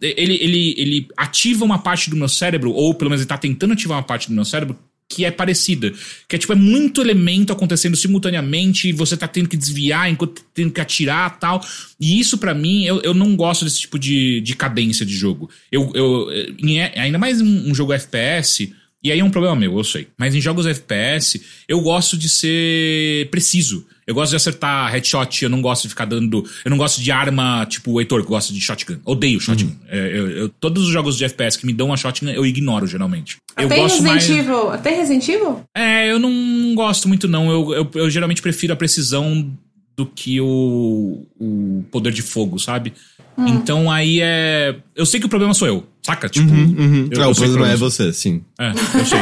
Ele, 0.00 0.34
ele, 0.34 0.74
ele 0.76 1.08
ativa 1.16 1.64
uma 1.64 1.78
parte 1.78 2.10
do 2.10 2.16
meu 2.16 2.28
cérebro, 2.28 2.70
ou 2.70 2.94
pelo 2.94 3.10
menos 3.10 3.22
ele 3.22 3.28
tá 3.28 3.38
tentando 3.38 3.72
ativar 3.72 3.96
uma 3.96 4.04
parte 4.04 4.28
do 4.28 4.34
meu 4.34 4.44
cérebro 4.44 4.78
que 5.08 5.24
é 5.24 5.30
parecida. 5.30 5.92
Que 6.28 6.36
é 6.36 6.38
tipo, 6.38 6.52
é 6.52 6.56
muito 6.56 7.00
elemento 7.00 7.52
acontecendo 7.52 7.96
simultaneamente 7.96 8.88
e 8.88 8.92
você 8.92 9.16
tá 9.16 9.28
tendo 9.28 9.48
que 9.48 9.56
desviar 9.56 10.10
enquanto 10.10 10.42
tendo 10.54 10.70
que 10.70 10.80
atirar 10.80 11.38
tal. 11.38 11.64
E 11.98 12.20
isso 12.20 12.38
para 12.38 12.54
mim, 12.54 12.84
eu, 12.84 13.00
eu 13.02 13.14
não 13.14 13.34
gosto 13.34 13.64
desse 13.64 13.80
tipo 13.80 13.98
de, 13.98 14.40
de 14.40 14.54
cadência 14.56 15.04
de 15.04 15.14
jogo. 15.14 15.50
Eu, 15.70 15.90
eu, 15.94 16.28
ainda 16.96 17.18
mais 17.18 17.40
um, 17.40 17.70
um 17.70 17.74
jogo 17.74 17.92
FPS 17.92 18.72
e 19.02 19.10
aí 19.10 19.18
é 19.18 19.24
um 19.24 19.30
problema 19.30 19.56
meu, 19.56 19.76
eu 19.76 19.84
sei. 19.84 20.08
Mas 20.16 20.34
em 20.34 20.40
jogos 20.40 20.66
FPS, 20.66 21.42
eu 21.68 21.80
gosto 21.80 22.16
de 22.16 22.28
ser 22.28 23.28
preciso. 23.30 23.86
Eu 24.06 24.14
gosto 24.14 24.30
de 24.30 24.36
acertar 24.36 24.90
headshot, 24.90 25.44
eu 25.44 25.50
não 25.50 25.62
gosto 25.62 25.82
de 25.84 25.88
ficar 25.88 26.04
dando. 26.04 26.44
Eu 26.64 26.70
não 26.70 26.76
gosto 26.76 27.00
de 27.00 27.10
arma 27.10 27.64
tipo 27.66 27.92
o 27.92 28.00
Heitor, 28.00 28.22
que 28.22 28.28
gosta 28.28 28.52
de 28.52 28.60
shotgun. 28.60 28.98
Odeio 29.04 29.40
shotgun. 29.40 29.70
Uhum. 29.70 29.78
É, 29.88 30.08
eu, 30.08 30.30
eu, 30.30 30.48
todos 30.48 30.84
os 30.84 30.92
jogos 30.92 31.16
de 31.16 31.24
FPS 31.24 31.56
que 31.58 31.66
me 31.66 31.72
dão 31.72 31.88
uma 31.88 31.96
shotgun, 31.96 32.30
eu 32.30 32.44
ignoro 32.44 32.86
geralmente. 32.86 33.36
Até 33.56 33.64
eu 33.64 33.82
gosto 33.82 34.02
Resident 34.02 34.28
mais... 34.28 34.30
Evil. 34.30 34.70
Até 34.70 34.90
Resident 34.96 35.28
Evil? 35.28 35.64
É, 35.76 36.10
eu 36.10 36.18
não 36.18 36.74
gosto 36.74 37.08
muito, 37.08 37.28
não. 37.28 37.50
Eu, 37.50 37.74
eu, 37.74 37.90
eu 37.94 38.10
geralmente 38.10 38.42
prefiro 38.42 38.72
a 38.72 38.76
precisão 38.76 39.52
do 39.96 40.06
que 40.06 40.40
o, 40.40 41.26
o 41.38 41.84
poder 41.90 42.12
de 42.12 42.22
fogo, 42.22 42.58
sabe? 42.58 42.92
Hum. 43.36 43.48
Então 43.48 43.90
aí 43.90 44.20
é. 44.20 44.76
Eu 44.94 45.06
sei 45.06 45.20
que 45.20 45.26
o 45.26 45.28
problema 45.28 45.54
sou 45.54 45.66
eu, 45.68 45.86
saca? 46.02 46.28
Tipo. 46.28 46.50
Uhum, 46.50 46.74
uhum. 46.78 47.08
Eu, 47.10 47.22
é, 47.22 47.26
o 47.26 47.34
problema 47.34 47.70
é 47.70 47.76
você, 47.76 48.12
sim. 48.12 48.42
É, 48.58 48.70
eu 48.70 49.06
sei. 49.06 49.20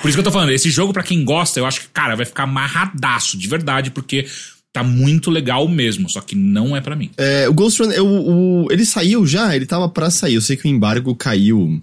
Por 0.00 0.08
isso 0.08 0.16
que 0.16 0.20
eu 0.20 0.24
tô 0.24 0.32
falando, 0.32 0.50
esse 0.50 0.68
jogo, 0.68 0.92
para 0.92 1.04
quem 1.04 1.24
gosta, 1.24 1.60
eu 1.60 1.66
acho 1.66 1.80
que, 1.82 1.88
cara, 1.88 2.16
vai 2.16 2.26
ficar 2.26 2.42
amarradaço, 2.42 3.38
de 3.38 3.46
verdade, 3.46 3.90
porque 3.92 4.26
tá 4.72 4.82
muito 4.82 5.30
legal 5.30 5.68
mesmo, 5.68 6.08
só 6.08 6.20
que 6.20 6.34
não 6.34 6.76
é 6.76 6.80
para 6.80 6.96
mim. 6.96 7.10
É, 7.16 7.48
o 7.48 7.52
Ghost 7.54 7.80
Run, 7.80 7.90
o, 8.00 8.64
o, 8.64 8.72
ele 8.72 8.84
saiu 8.84 9.24
já, 9.24 9.54
ele 9.54 9.64
tava 9.64 9.88
pra 9.88 10.10
sair. 10.10 10.34
Eu 10.34 10.40
sei 10.40 10.56
que 10.56 10.66
o 10.66 10.68
embargo 10.68 11.14
caiu 11.14 11.80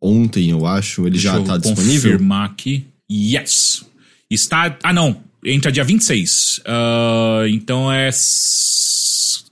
ontem, 0.00 0.50
eu 0.50 0.66
acho. 0.66 1.02
Ele 1.02 1.10
Deixa 1.12 1.32
já 1.32 1.40
tá 1.40 1.56
disponível. 1.56 2.12
confirmar 2.12 2.50
aqui. 2.50 2.86
Yes! 3.10 3.84
Está. 4.30 4.76
Ah, 4.82 4.92
não. 4.92 5.22
Entra 5.44 5.70
dia 5.70 5.84
26. 5.84 6.60
Uh, 6.60 7.46
então 7.48 7.92
é. 7.92 8.10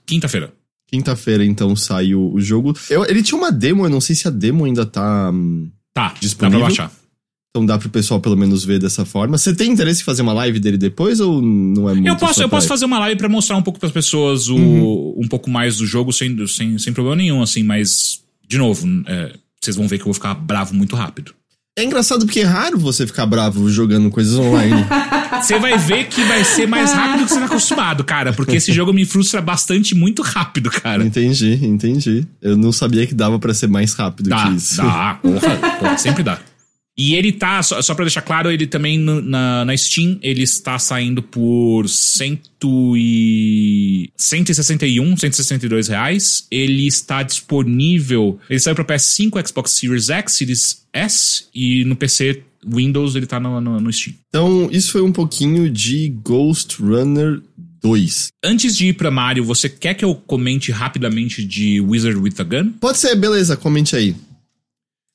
Quinta-feira. 0.05 0.51
Quinta-feira, 0.93 1.43
então, 1.43 1.75
saiu 1.75 2.31
o 2.31 2.39
jogo. 2.39 2.77
Eu, 2.87 3.03
ele 3.05 3.23
tinha 3.23 3.35
uma 3.35 3.51
demo, 3.51 3.83
eu 3.83 3.89
não 3.89 3.99
sei 3.99 4.15
se 4.15 4.27
a 4.27 4.31
demo 4.31 4.63
ainda 4.63 4.85
tá. 4.85 5.31
Hum, 5.33 5.71
tá, 5.91 6.13
disponível. 6.19 6.59
dá 6.59 6.65
pra 6.67 6.75
baixar. 6.75 7.03
Então 7.49 7.65
dá 7.65 7.79
pro 7.79 7.89
pessoal 7.89 8.19
pelo 8.19 8.37
menos 8.37 8.63
ver 8.63 8.77
dessa 8.77 9.03
forma. 9.03 9.35
Você 9.35 9.55
tem 9.55 9.71
interesse 9.71 10.01
em 10.01 10.03
fazer 10.03 10.21
uma 10.21 10.33
live 10.33 10.59
dele 10.59 10.77
depois 10.77 11.19
ou 11.19 11.41
não 11.41 11.89
é 11.89 11.95
muito? 11.95 12.07
Eu 12.07 12.15
posso, 12.15 12.43
eu 12.43 12.47
posso 12.47 12.67
fazer 12.67 12.85
uma 12.85 12.99
live 12.99 13.17
para 13.17 13.27
mostrar 13.27 13.57
um 13.57 13.63
pouco 13.63 13.79
para 13.79 13.87
as 13.87 13.93
pessoas 13.93 14.49
o, 14.49 14.55
uhum. 14.55 15.15
um 15.17 15.27
pouco 15.27 15.49
mais 15.49 15.77
do 15.77 15.85
jogo 15.87 16.13
sem, 16.13 16.45
sem, 16.45 16.77
sem 16.77 16.93
problema 16.93 17.15
nenhum, 17.15 17.41
assim, 17.41 17.63
mas, 17.63 18.21
de 18.47 18.59
novo, 18.59 18.87
é, 19.07 19.33
vocês 19.59 19.75
vão 19.75 19.87
ver 19.87 19.97
que 19.97 20.03
eu 20.03 20.05
vou 20.05 20.13
ficar 20.13 20.35
bravo 20.35 20.75
muito 20.75 20.95
rápido. 20.95 21.33
É 21.75 21.83
engraçado 21.83 22.25
porque 22.25 22.41
é 22.41 22.43
raro 22.43 22.77
você 22.77 23.07
ficar 23.07 23.25
bravo 23.25 23.67
jogando 23.67 24.09
coisas 24.11 24.37
online. 24.37 24.85
Você 25.41 25.59
vai 25.59 25.77
ver 25.77 26.05
que 26.05 26.23
vai 26.23 26.41
ser 26.43 26.67
mais 26.67 26.93
rápido 26.93 27.21
do 27.21 27.25
que 27.25 27.33
você 27.33 27.39
tá 27.39 27.45
acostumado, 27.47 28.03
cara. 28.03 28.31
Porque 28.31 28.55
esse 28.55 28.71
jogo 28.71 28.93
me 28.93 29.03
frustra 29.03 29.41
bastante 29.41 29.93
muito 29.93 30.21
rápido, 30.21 30.69
cara. 30.69 31.03
Entendi, 31.03 31.59
entendi. 31.65 32.25
Eu 32.41 32.55
não 32.55 32.71
sabia 32.71 33.05
que 33.05 33.13
dava 33.13 33.37
para 33.39 33.53
ser 33.53 33.67
mais 33.67 33.93
rápido 33.93 34.29
dá, 34.29 34.43
que 34.47 34.55
isso. 34.55 34.77
Dá, 34.77 35.19
porra, 35.21 35.57
porra, 35.79 35.97
sempre 35.97 36.23
dá. 36.23 36.39
E 36.97 37.15
ele 37.15 37.31
tá, 37.31 37.61
só, 37.63 37.81
só 37.81 37.95
pra 37.95 38.05
deixar 38.05 38.21
claro, 38.21 38.51
ele 38.51 38.67
também 38.67 38.99
na, 38.99 39.65
na 39.65 39.77
Steam, 39.77 40.19
ele 40.21 40.43
está 40.43 40.77
saindo 40.77 41.23
por 41.23 41.87
cento 41.89 42.95
e... 42.95 44.11
161, 44.15 45.17
162 45.17 45.87
reais. 45.87 46.45
Ele 46.51 46.85
está 46.85 47.23
disponível, 47.23 48.39
ele 48.49 48.59
saiu 48.59 48.75
pra 48.75 48.85
PS5, 48.85 49.47
Xbox 49.47 49.71
Series 49.71 50.09
X, 50.09 50.33
Series 50.33 50.83
S 50.93 51.45
e 51.53 51.83
no 51.85 51.95
PC 51.95 52.43
Windows 52.65 53.15
ele 53.15 53.25
tá 53.25 53.39
no, 53.39 53.59
no, 53.59 53.79
no 53.79 53.91
Steam. 53.91 54.15
Então, 54.29 54.69
isso 54.71 54.91
foi 54.91 55.01
um 55.01 55.11
pouquinho 55.11 55.69
de 55.69 56.09
Ghost 56.23 56.81
Runner 56.81 57.41
2. 57.81 58.27
Antes 58.43 58.77
de 58.77 58.87
ir 58.87 58.93
pra 58.93 59.11
Mario, 59.11 59.43
você 59.43 59.67
quer 59.67 59.93
que 59.93 60.05
eu 60.05 60.15
comente 60.15 60.71
rapidamente 60.71 61.43
de 61.43 61.81
Wizard 61.81 62.17
with 62.17 62.35
a 62.37 62.43
Gun? 62.43 62.71
Pode 62.79 62.97
ser, 62.97 63.15
beleza, 63.15 63.57
comente 63.57 63.95
aí. 63.95 64.15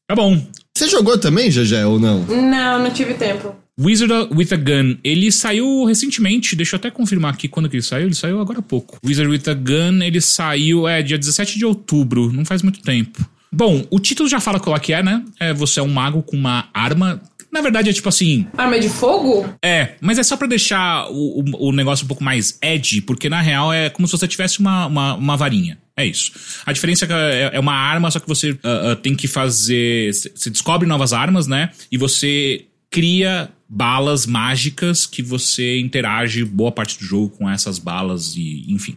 Tá 0.09 0.15
bom. 0.15 0.43
Você 0.75 0.89
jogou 0.89 1.19
também, 1.19 1.51
Jajé, 1.51 1.85
ou 1.85 2.01
não? 2.01 2.25
Não, 2.25 2.83
não 2.83 2.91
tive 2.91 3.13
tempo. 3.13 3.55
Wizard 3.79 4.35
with 4.35 4.49
a 4.53 4.57
Gun, 4.57 4.97
ele 5.05 5.31
saiu 5.31 5.85
recentemente, 5.85 6.57
deixa 6.57 6.77
eu 6.77 6.79
até 6.79 6.91
confirmar 6.91 7.35
aqui 7.35 7.47
quando 7.47 7.69
que 7.69 7.77
ele 7.77 7.83
saiu, 7.83 8.07
ele 8.07 8.15
saiu 8.15 8.41
agora 8.41 8.61
há 8.61 8.63
pouco. 8.63 8.99
Wizard 9.05 9.31
with 9.31 9.51
a 9.51 9.55
Gun, 9.55 10.03
ele 10.03 10.21
saiu, 10.23 10.89
é, 10.89 11.03
dia 11.03 11.19
17 11.19 11.59
de 11.59 11.67
outubro, 11.67 12.33
não 12.33 12.43
faz 12.43 12.63
muito 12.63 12.81
tempo. 12.81 13.23
Bom, 13.53 13.85
o 13.91 14.01
título 14.01 14.29
já 14.29 14.41
fala 14.41 14.59
qual 14.59 14.75
é 14.75 14.81
que 14.81 14.95
é, 14.95 15.03
né? 15.03 15.23
É, 15.39 15.53
você 15.53 15.79
é 15.79 15.83
um 15.83 15.89
mago 15.89 16.23
com 16.23 16.37
uma 16.37 16.69
arma. 16.73 17.21
Na 17.53 17.61
verdade 17.61 17.91
é 17.91 17.93
tipo 17.93 18.09
assim. 18.09 18.47
Arma 18.57 18.81
de 18.81 18.89
fogo? 18.89 19.47
É, 19.63 19.95
mas 20.01 20.19
é 20.19 20.23
só 20.23 20.37
pra 20.39 20.49
deixar 20.49 21.07
o, 21.11 21.41
o, 21.41 21.69
o 21.69 21.73
negócio 21.73 22.05
um 22.05 22.09
pouco 22.09 22.25
mais 22.25 22.59
edgy, 22.63 23.03
porque 23.03 23.29
na 23.29 23.43
real 23.43 23.73
é 23.73 23.91
como 23.91 24.09
se 24.09 24.13
você 24.13 24.27
tivesse 24.27 24.59
uma, 24.59 24.87
uma, 24.87 25.15
uma 25.15 25.37
varinha. 25.37 25.79
É 25.99 26.07
isso. 26.07 26.31
A 26.65 26.73
diferença 26.73 27.05
é 27.05 27.09
que 27.09 27.13
é, 27.13 27.51
é 27.55 27.59
uma 27.59 27.75
arma, 27.75 28.09
só 28.09 28.21
que 28.21 28.29
você 28.29 28.53
uh, 28.53 28.93
uh, 28.93 28.97
tem 28.97 29.17
que 29.17 29.27
fazer. 29.27 30.15
Você 30.15 30.49
descobre 30.49 30.87
novas 30.87 31.13
armas, 31.13 31.49
né? 31.49 31.73
E 31.91 31.99
você 31.99 32.67
cria 32.89 33.51
balas 33.69 34.25
mágicas 34.25 35.07
que 35.07 35.21
você 35.21 35.81
interage 35.81 36.45
boa 36.45 36.71
parte 36.71 36.97
do 37.01 37.05
jogo 37.05 37.31
com 37.31 37.51
essas 37.51 37.81
balas 37.81 38.37
e 38.37 38.65
enfim. 38.69 38.97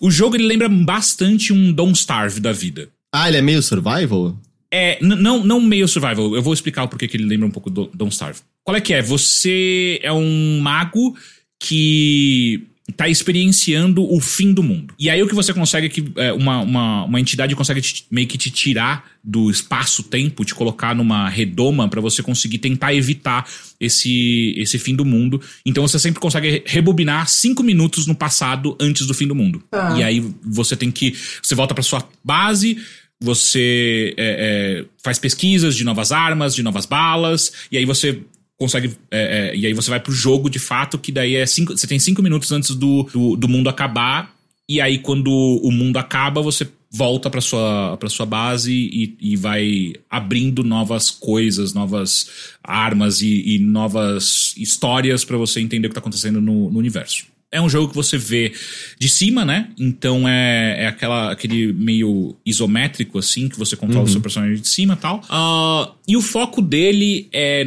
O 0.00 0.10
jogo 0.10 0.34
ele 0.34 0.46
lembra 0.46 0.66
bastante 0.66 1.52
um 1.52 1.70
Don't 1.70 1.96
Starve 1.96 2.40
da 2.40 2.52
vida. 2.52 2.88
Ah, 3.12 3.28
ele 3.28 3.36
é 3.36 3.42
meio 3.42 3.62
survival? 3.62 4.34
É, 4.70 4.98
não, 5.02 5.44
não 5.44 5.60
meio 5.60 5.86
survival. 5.86 6.34
Eu 6.34 6.42
vou 6.42 6.54
explicar 6.54 6.84
o 6.84 6.88
porquê 6.88 7.06
que 7.06 7.18
ele 7.18 7.26
lembra 7.26 7.46
um 7.46 7.50
pouco 7.50 7.68
do 7.68 7.90
Don't 7.94 8.12
Starve. 8.12 8.40
Qual 8.64 8.74
é 8.74 8.80
que 8.80 8.94
é? 8.94 9.02
Você 9.02 10.00
é 10.02 10.12
um 10.12 10.58
mago 10.60 11.14
que 11.60 12.66
tá 12.92 13.08
experienciando 13.08 14.04
o 14.04 14.20
fim 14.20 14.52
do 14.52 14.62
mundo. 14.62 14.92
E 14.98 15.08
aí 15.08 15.22
o 15.22 15.26
que 15.26 15.34
você 15.34 15.54
consegue 15.54 15.86
é 15.86 15.88
que 15.88 16.12
é, 16.16 16.32
uma, 16.32 16.60
uma, 16.60 17.04
uma 17.04 17.20
entidade 17.20 17.56
consegue 17.56 17.80
te, 17.80 18.06
meio 18.10 18.26
que 18.28 18.36
te 18.36 18.50
tirar 18.50 19.10
do 19.22 19.50
espaço-tempo, 19.50 20.44
te 20.44 20.54
colocar 20.54 20.94
numa 20.94 21.28
redoma 21.28 21.88
para 21.88 22.00
você 22.00 22.22
conseguir 22.22 22.58
tentar 22.58 22.94
evitar 22.94 23.48
esse, 23.80 24.54
esse 24.58 24.78
fim 24.78 24.94
do 24.94 25.04
mundo. 25.04 25.40
Então 25.64 25.86
você 25.86 25.98
sempre 25.98 26.20
consegue 26.20 26.62
rebobinar 26.66 27.26
cinco 27.26 27.62
minutos 27.62 28.06
no 28.06 28.14
passado 28.14 28.76
antes 28.78 29.06
do 29.06 29.14
fim 29.14 29.26
do 29.26 29.34
mundo. 29.34 29.62
Ah. 29.72 29.94
E 29.96 30.02
aí 30.02 30.34
você 30.44 30.76
tem 30.76 30.90
que. 30.90 31.14
Você 31.42 31.54
volta 31.54 31.74
para 31.74 31.82
sua 31.82 32.06
base. 32.22 32.76
Você 33.20 34.12
é, 34.18 34.82
é, 34.82 34.84
faz 35.02 35.18
pesquisas 35.18 35.74
de 35.74 35.84
novas 35.84 36.12
armas, 36.12 36.54
de 36.54 36.62
novas 36.62 36.84
balas, 36.84 37.52
e 37.72 37.78
aí 37.78 37.86
você 37.86 38.20
consegue. 38.58 38.92
É, 39.10 39.50
é, 39.52 39.56
e 39.56 39.66
aí 39.66 39.72
você 39.72 39.90
vai 39.90 40.00
pro 40.00 40.12
jogo 40.12 40.48
de 40.48 40.58
fato, 40.58 40.98
que 40.98 41.12
daí 41.12 41.36
é 41.36 41.46
cinco. 41.46 41.76
Você 41.76 41.86
tem 41.86 41.98
cinco 41.98 42.22
minutos 42.22 42.50
antes 42.52 42.74
do, 42.74 43.04
do, 43.04 43.36
do 43.36 43.48
mundo 43.48 43.68
acabar. 43.68 44.34
E 44.68 44.80
aí, 44.80 44.98
quando 44.98 45.30
o 45.30 45.70
mundo 45.70 45.98
acaba, 45.98 46.40
você 46.40 46.66
volta 46.90 47.28
para 47.28 47.40
sua 47.40 47.96
para 47.98 48.08
sua 48.08 48.24
base 48.24 48.72
e, 48.72 49.16
e, 49.20 49.36
vai 49.36 49.94
abrindo 50.08 50.62
novas 50.62 51.10
coisas, 51.10 51.74
novas 51.74 52.30
armas 52.62 53.20
e, 53.20 53.56
e 53.56 53.58
novas 53.58 54.54
histórias 54.56 55.24
para 55.24 55.36
você 55.36 55.60
entender 55.60 55.88
o 55.88 55.90
que 55.90 55.92
está 55.92 56.00
acontecendo 56.00 56.40
no, 56.40 56.70
no, 56.70 56.78
universo. 56.78 57.26
É 57.50 57.60
um 57.60 57.68
jogo 57.68 57.88
que 57.88 57.94
você 57.94 58.16
vê 58.16 58.52
de 58.98 59.08
cima, 59.08 59.44
né? 59.44 59.70
Então 59.78 60.28
é, 60.28 60.84
é 60.84 60.86
aquela, 60.86 61.32
aquele 61.32 61.72
meio 61.72 62.36
isométrico, 62.46 63.18
assim, 63.18 63.48
que 63.48 63.58
você 63.58 63.76
controla 63.76 64.04
uhum. 64.04 64.08
o 64.10 64.12
seu 64.12 64.20
personagem 64.20 64.56
de 64.56 64.68
cima 64.68 64.94
e 64.94 64.96
tal. 64.96 65.18
Uh, 65.18 65.92
e 66.06 66.16
o 66.16 66.22
foco 66.22 66.62
dele 66.62 67.28
é, 67.32 67.66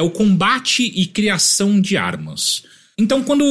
é 0.00 0.02
o 0.02 0.10
combate 0.10 0.82
e 0.82 1.06
criação 1.06 1.80
de 1.80 1.96
armas. 1.96 2.64
Então, 2.98 3.22
quando. 3.22 3.44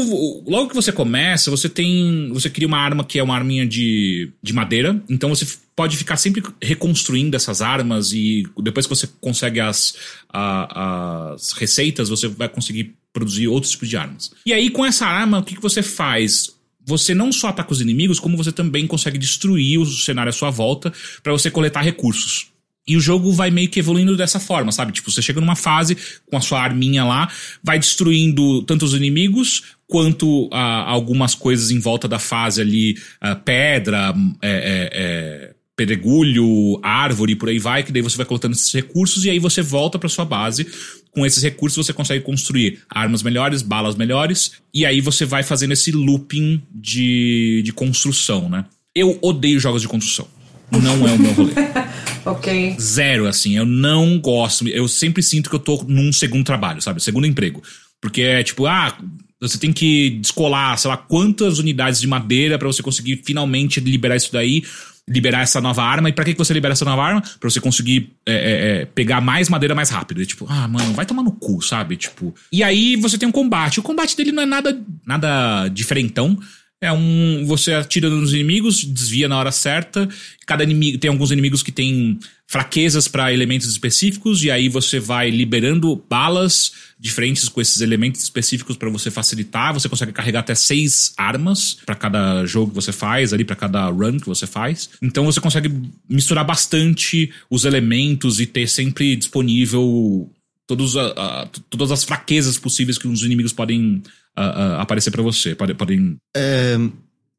Logo 0.48 0.70
que 0.70 0.76
você 0.76 0.92
começa, 0.92 1.50
você 1.50 1.68
tem. 1.68 2.30
Você 2.34 2.50
cria 2.50 2.68
uma 2.68 2.78
arma 2.78 3.04
que 3.04 3.18
é 3.18 3.24
uma 3.24 3.36
arminha 3.36 3.66
de, 3.66 4.32
de 4.44 4.54
madeira. 4.54 5.02
Então 5.10 5.30
você 5.30 5.48
pode 5.76 5.98
ficar 5.98 6.18
sempre 6.18 6.44
reconstruindo 6.62 7.36
essas 7.36 7.62
armas. 7.62 8.12
E 8.14 8.44
depois 8.62 8.86
que 8.86 8.96
você 8.96 9.08
consegue 9.20 9.60
as, 9.60 9.96
a, 10.32 11.34
as 11.34 11.52
receitas, 11.54 12.10
você 12.10 12.28
vai 12.28 12.48
conseguir 12.48 12.96
produzir 13.12 13.48
outros 13.48 13.72
tipos 13.72 13.90
de 13.90 13.98
armas. 13.98 14.32
E 14.46 14.54
aí, 14.54 14.70
com 14.70 14.86
essa 14.86 15.08
arma, 15.08 15.40
o 15.40 15.44
que, 15.44 15.56
que 15.56 15.62
você 15.62 15.82
faz? 15.82 16.52
Você 16.86 17.16
não 17.16 17.32
só 17.32 17.48
ataca 17.48 17.72
os 17.72 17.82
inimigos, 17.82 18.20
como 18.20 18.38
você 18.38 18.52
também 18.52 18.86
consegue 18.86 19.18
destruir 19.18 19.80
o 19.80 19.86
cenário 19.86 20.30
à 20.30 20.34
sua 20.34 20.52
volta 20.52 20.94
para 21.24 21.32
você 21.32 21.50
coletar 21.50 21.82
recursos. 21.82 22.49
E 22.90 22.98
o 22.98 23.00
jogo 23.00 23.32
vai 23.32 23.52
meio 23.52 23.70
que 23.70 23.80
evoluindo 23.80 24.18
dessa 24.18 24.40
forma, 24.40 24.72
sabe? 24.72 24.92
Tipo, 24.92 25.12
você 25.12 25.22
chega 25.22 25.40
numa 25.40 25.56
fase 25.56 25.96
com 26.26 26.36
a 26.36 26.42
sua 26.42 26.60
arminha 26.60 27.06
lá, 27.06 27.30
vai 27.64 27.78
destruindo 27.78 28.64
tanto 28.64 28.84
os 28.84 28.96
inimigos 28.96 29.76
quanto 29.88 30.50
ah, 30.52 30.90
algumas 30.90 31.36
coisas 31.36 31.70
em 31.70 31.78
volta 31.78 32.08
da 32.08 32.18
fase 32.18 32.62
ali, 32.62 32.98
ah, 33.22 33.36
pedra, 33.36 34.12
é, 34.42 34.50
é, 34.50 34.90
é, 34.92 35.54
pedregulho, 35.76 36.80
árvore, 36.82 37.36
por 37.36 37.50
aí 37.50 37.60
vai, 37.60 37.84
que 37.84 37.92
daí 37.92 38.02
você 38.02 38.18
vai 38.18 38.26
colocando 38.26 38.54
esses 38.54 38.74
recursos 38.74 39.24
e 39.24 39.30
aí 39.30 39.38
você 39.38 39.62
volta 39.62 40.00
para 40.00 40.10
sua 40.10 40.26
base. 40.26 40.66
Com 41.12 41.24
esses 41.24 41.44
recursos 41.44 41.86
você 41.86 41.94
consegue 41.94 42.26
construir 42.26 42.80
armas 42.90 43.22
melhores, 43.22 43.62
balas 43.62 43.96
melhores, 43.96 44.54
e 44.74 44.84
aí 44.84 45.00
você 45.00 45.26
vai 45.26 45.44
fazendo 45.44 45.74
esse 45.74 45.92
looping 45.92 46.60
de, 46.74 47.62
de 47.64 47.72
construção, 47.72 48.50
né? 48.50 48.66
Eu 48.96 49.20
odeio 49.22 49.60
jogos 49.60 49.84
de 49.84 49.88
construção. 49.88 50.28
Não 50.72 51.08
é 51.08 51.12
o 51.12 51.20
meu 51.20 51.34
rolê. 51.34 51.54
ok. 52.26 52.76
Zero, 52.80 53.28
assim. 53.28 53.58
Eu 53.58 53.66
não 53.66 54.20
gosto. 54.20 54.68
Eu 54.68 54.88
sempre 54.88 55.24
sinto 55.24 55.50
que 55.50 55.56
eu 55.56 55.60
tô 55.60 55.84
num 55.88 56.12
segundo 56.12 56.46
trabalho, 56.46 56.82
sabe? 56.82 57.02
Segundo 57.02 57.28
emprego. 57.28 57.62
Porque 58.02 58.22
é 58.22 58.44
tipo, 58.44 58.66
ah, 58.66 58.98
você 59.40 59.58
tem 59.58 59.72
que 59.72 60.12
descolar, 60.22 60.78
sei 60.78 60.90
lá, 60.90 60.98
quantas 60.98 61.60
unidades 61.60 62.00
de 62.02 62.08
madeira 62.08 62.58
para 62.58 62.68
você 62.68 62.84
conseguir 62.84 63.22
finalmente 63.26 63.80
liberar 63.80 64.16
isso 64.16 64.32
daí, 64.32 64.64
liberar 65.08 65.42
essa 65.42 65.62
nova 65.62 65.84
arma. 65.84 66.10
E 66.10 66.14
para 66.14 66.26
que 66.26 66.34
você 66.34 66.54
libera 66.54 66.74
essa 66.74 66.86
nova 66.86 67.04
arma? 67.04 67.22
Pra 67.22 67.50
você 67.50 67.60
conseguir 67.60 68.12
é, 68.26 68.34
é, 68.34 68.82
é, 68.82 68.86
pegar 68.86 69.22
mais 69.22 69.50
madeira 69.50 69.74
mais 69.74 69.90
rápido. 69.90 70.22
E, 70.22 70.26
tipo, 70.26 70.46
ah, 70.50 70.68
mano, 70.68 70.94
vai 70.94 71.06
tomar 71.06 71.24
no 71.24 71.32
cu, 71.32 71.62
sabe? 71.62 71.96
Tipo. 71.98 72.34
E 72.52 72.64
aí 72.64 72.96
você 72.96 73.18
tem 73.18 73.28
um 73.28 73.32
combate. 73.32 73.80
O 73.80 73.84
combate 73.84 74.16
dele 74.16 74.32
não 74.32 74.44
é 74.44 74.46
nada, 74.46 74.80
nada 75.06 75.68
diferentão. 75.70 76.38
É 76.82 76.94
um. 76.94 77.46
Você 77.46 77.74
atira 77.74 78.10
nos 78.10 78.34
inimigos, 78.34 78.86
desvia 78.86 79.28
na 79.28 79.38
hora 79.38 79.52
certa. 79.52 80.08
Cada 80.46 80.64
inimigo. 80.64 80.98
Tem 80.98 81.10
alguns 81.10 81.30
inimigos 81.30 81.62
que 81.62 81.74
têm 81.74 82.18
fraquezas 82.48 83.08
para 83.08 83.34
elementos 83.34 83.68
específicos, 83.68 84.44
e 84.44 84.50
aí 84.50 84.70
você 84.70 85.00
vai 85.00 85.30
liberando 85.30 86.04
balas 86.10 86.72
diferentes 87.00 87.48
com 87.48 87.62
esses 87.62 87.82
elementos 87.82 88.24
específicos 88.24 88.78
para 88.78 88.90
você 88.90 89.12
facilitar. 89.12 89.74
Você 89.74 89.90
consegue 89.90 90.14
carregar 90.14 90.40
até 90.40 90.56
seis 90.56 91.14
armas 91.18 91.78
para 91.86 91.96
cada 91.96 92.46
jogo 92.46 92.70
que 92.70 92.76
você 92.76 92.94
faz, 92.94 93.34
ali 93.34 93.44
para 93.44 93.58
cada 93.58 93.88
run 93.90 94.18
que 94.18 94.26
você 94.26 94.48
faz. 94.48 94.90
Então 95.02 95.26
você 95.26 95.42
consegue 95.42 95.70
misturar 96.10 96.46
bastante 96.46 97.30
os 97.50 97.66
elementos 97.66 98.40
e 98.40 98.46
ter 98.46 98.68
sempre 98.68 99.18
disponível 99.18 100.32
todos 100.66 100.96
a, 100.96 101.08
a, 101.08 101.48
todas 101.70 101.92
as 101.92 102.04
fraquezas 102.04 102.58
possíveis 102.58 102.98
que 102.98 103.08
os 103.08 103.24
inimigos 103.24 103.52
podem 103.52 104.04
uh, 104.40 104.80
aparecer 104.80 105.12
para 105.12 105.22
você. 105.22 105.56
Podem. 105.56 105.76
podem... 105.76 106.18
É. 106.36 106.78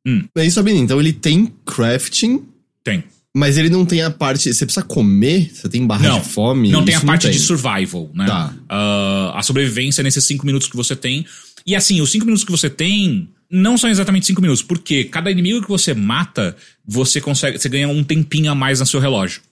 Hum. 0.07 0.25
É 0.37 0.45
isso, 0.45 0.55
Sabine. 0.55 0.81
Então 0.81 1.01
ele 1.01 1.13
tem 1.13 1.53
crafting. 1.65 2.43
Tem. 2.83 3.05
Mas 3.35 3.57
ele 3.57 3.71
não 3.71 3.87
tem 3.87 4.03
a 4.03 4.11
parte. 4.11 4.53
Você 4.53 4.65
precisa 4.65 4.85
comer? 4.85 5.51
Você 5.53 5.69
tem 5.69 5.87
barra 5.87 6.09
não, 6.09 6.21
de 6.21 6.29
fome? 6.29 6.71
Não 6.71 6.85
tem 6.85 6.95
a 6.95 7.01
parte 7.01 7.23
tem. 7.23 7.33
de 7.33 7.39
survival, 7.39 8.11
né? 8.13 8.27
Tá. 8.27 8.55
Uh, 8.65 9.37
a 9.37 9.43
sobrevivência 9.43 10.03
nesses 10.03 10.25
cinco 10.25 10.45
minutos 10.45 10.69
que 10.69 10.77
você 10.77 10.97
tem. 10.97 11.25
E 11.67 11.77
assim, 11.77 12.01
os 12.01 12.11
cinco 12.11 12.25
minutos 12.25 12.45
que 12.45 12.51
você 12.51 12.69
tem 12.69 13.29
não 13.51 13.77
são 13.77 13.91
exatamente 13.91 14.27
cinco 14.27 14.41
minutos, 14.41 14.63
porque 14.63 15.05
cada 15.05 15.31
inimigo 15.31 15.63
que 15.63 15.69
você 15.69 15.95
mata, 15.95 16.57
você 16.87 17.21
consegue. 17.21 17.59
Você 17.59 17.69
ganha 17.69 17.89
um 17.89 18.03
tempinho 18.03 18.51
a 18.51 18.55
mais 18.55 18.81
no 18.81 18.87
seu 18.87 18.99
relógio. 18.99 19.43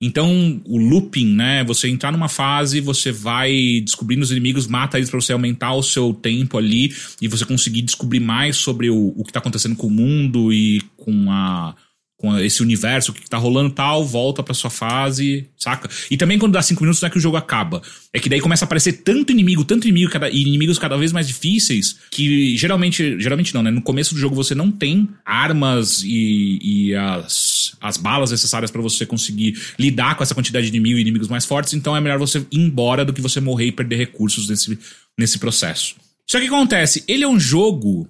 Então, 0.00 0.62
o 0.64 0.78
looping, 0.78 1.34
né? 1.34 1.64
Você 1.64 1.88
entrar 1.88 2.12
numa 2.12 2.28
fase, 2.28 2.80
você 2.80 3.10
vai 3.10 3.80
descobrindo 3.82 4.22
os 4.22 4.30
inimigos, 4.30 4.68
mata 4.68 4.96
eles 4.96 5.10
para 5.10 5.20
você 5.20 5.32
aumentar 5.32 5.74
o 5.74 5.82
seu 5.82 6.14
tempo 6.14 6.56
ali 6.56 6.94
e 7.20 7.26
você 7.26 7.44
conseguir 7.44 7.82
descobrir 7.82 8.20
mais 8.20 8.56
sobre 8.56 8.88
o, 8.90 9.12
o 9.16 9.24
que 9.24 9.32
tá 9.32 9.40
acontecendo 9.40 9.74
com 9.74 9.88
o 9.88 9.90
mundo 9.90 10.52
e 10.52 10.80
com 10.96 11.32
a 11.32 11.74
com 12.18 12.36
esse 12.40 12.60
universo, 12.62 13.12
o 13.12 13.14
que 13.14 13.30
tá 13.30 13.38
rolando 13.38 13.70
tal, 13.70 14.04
volta 14.04 14.42
pra 14.42 14.52
sua 14.52 14.68
fase, 14.68 15.46
saca? 15.56 15.88
E 16.10 16.16
também 16.16 16.36
quando 16.36 16.54
dá 16.54 16.60
cinco 16.60 16.82
minutos 16.82 17.00
não 17.00 17.06
é 17.06 17.10
que 17.10 17.16
o 17.16 17.20
jogo 17.20 17.36
acaba. 17.36 17.80
É 18.12 18.18
que 18.18 18.28
daí 18.28 18.40
começa 18.40 18.64
a 18.64 18.66
aparecer 18.66 19.04
tanto 19.04 19.30
inimigo, 19.30 19.64
tanto 19.64 19.86
inimigo 19.86 20.10
cada, 20.10 20.28
e 20.28 20.42
inimigos 20.42 20.80
cada 20.80 20.96
vez 20.96 21.12
mais 21.12 21.28
difíceis, 21.28 21.96
que 22.10 22.56
geralmente, 22.56 23.20
geralmente 23.20 23.54
não, 23.54 23.62
né? 23.62 23.70
No 23.70 23.80
começo 23.80 24.14
do 24.14 24.20
jogo 24.20 24.34
você 24.34 24.52
não 24.52 24.68
tem 24.68 25.08
armas 25.24 26.02
e, 26.02 26.58
e 26.60 26.94
as, 26.96 27.76
as 27.80 27.96
balas 27.96 28.32
necessárias 28.32 28.72
para 28.72 28.82
você 28.82 29.06
conseguir 29.06 29.56
lidar 29.78 30.16
com 30.16 30.24
essa 30.24 30.34
quantidade 30.34 30.68
de 30.68 30.76
inimigo 30.76 30.98
e 30.98 31.02
inimigos 31.02 31.28
mais 31.28 31.44
fortes, 31.44 31.72
então 31.72 31.96
é 31.96 32.00
melhor 32.00 32.18
você 32.18 32.38
ir 32.50 32.58
embora 32.58 33.04
do 33.04 33.12
que 33.12 33.20
você 33.20 33.40
morrer 33.40 33.66
e 33.66 33.72
perder 33.72 33.96
recursos 33.96 34.48
nesse, 34.48 34.76
nesse 35.16 35.38
processo. 35.38 35.94
Só 36.26 36.40
que 36.40 36.46
acontece, 36.46 37.04
ele 37.06 37.22
é 37.22 37.28
um 37.28 37.38
jogo 37.38 38.08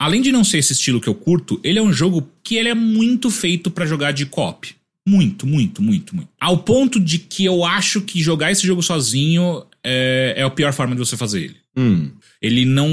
além 0.00 0.22
de 0.22 0.32
não 0.32 0.42
ser 0.42 0.56
esse 0.56 0.72
estilo 0.72 0.98
que 0.98 1.08
eu 1.08 1.14
curto, 1.14 1.60
ele 1.62 1.78
é 1.78 1.82
um 1.82 1.92
jogo 1.92 2.26
que 2.42 2.56
ele 2.56 2.70
é 2.70 2.74
muito 2.74 3.30
feito 3.30 3.70
para 3.70 3.84
jogar 3.84 4.12
de 4.12 4.24
co-op. 4.24 4.74
Muito, 5.06 5.46
muito, 5.46 5.82
muito, 5.82 6.16
muito. 6.16 6.28
Ao 6.40 6.56
ponto 6.58 6.98
de 6.98 7.18
que 7.18 7.44
eu 7.44 7.64
acho 7.64 8.00
que 8.00 8.22
jogar 8.22 8.50
esse 8.50 8.66
jogo 8.66 8.82
sozinho 8.82 9.62
é, 9.84 10.34
é 10.38 10.42
a 10.42 10.48
pior 10.48 10.72
forma 10.72 10.94
de 10.94 10.98
você 10.98 11.18
fazer 11.18 11.42
ele. 11.42 11.56
Hum. 11.76 12.10
Ele 12.40 12.64
não. 12.64 12.88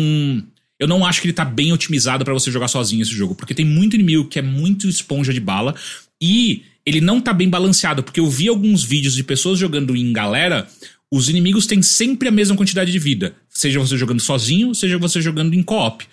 Eu 0.78 0.88
não 0.88 1.06
acho 1.06 1.22
que 1.22 1.28
ele 1.28 1.34
tá 1.34 1.46
bem 1.46 1.72
otimizado 1.72 2.26
pra 2.26 2.34
você 2.34 2.52
jogar 2.52 2.68
sozinho 2.68 3.02
esse 3.02 3.12
jogo, 3.12 3.34
porque 3.34 3.56
tem 3.56 3.66
muito 3.66 3.96
inimigo 3.96 4.28
que 4.28 4.38
é 4.38 4.42
muito 4.42 4.88
esponja 4.88 5.34
de 5.34 5.40
bala 5.40 5.74
e 6.22 6.64
ele 6.86 7.02
não 7.02 7.20
tá 7.20 7.34
bem 7.34 7.50
balanceado, 7.50 8.04
porque 8.04 8.20
eu 8.20 8.30
vi 8.30 8.48
alguns 8.48 8.84
vídeos 8.84 9.16
de 9.16 9.24
pessoas 9.24 9.58
jogando 9.58 9.96
em 9.96 10.14
galera, 10.14 10.68
os 11.12 11.30
inimigos 11.30 11.66
têm 11.66 11.82
sempre 11.82 12.28
a 12.28 12.32
mesma 12.32 12.56
quantidade 12.56 12.92
de 12.92 13.00
vida, 13.00 13.36
seja 13.50 13.80
você 13.80 13.98
jogando 13.98 14.20
sozinho, 14.20 14.76
seja 14.76 14.98
você 14.98 15.20
jogando 15.20 15.54
em 15.54 15.64
co-op. 15.64 16.06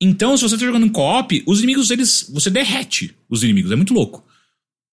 Então, 0.00 0.36
se 0.36 0.42
você 0.42 0.58
tá 0.58 0.66
jogando 0.66 0.86
em 0.86 0.90
co-op, 0.90 1.42
os 1.46 1.58
inimigos, 1.58 1.90
eles. 1.90 2.28
Você 2.32 2.50
derrete 2.50 3.14
os 3.28 3.42
inimigos, 3.42 3.72
é 3.72 3.76
muito 3.76 3.94
louco. 3.94 4.24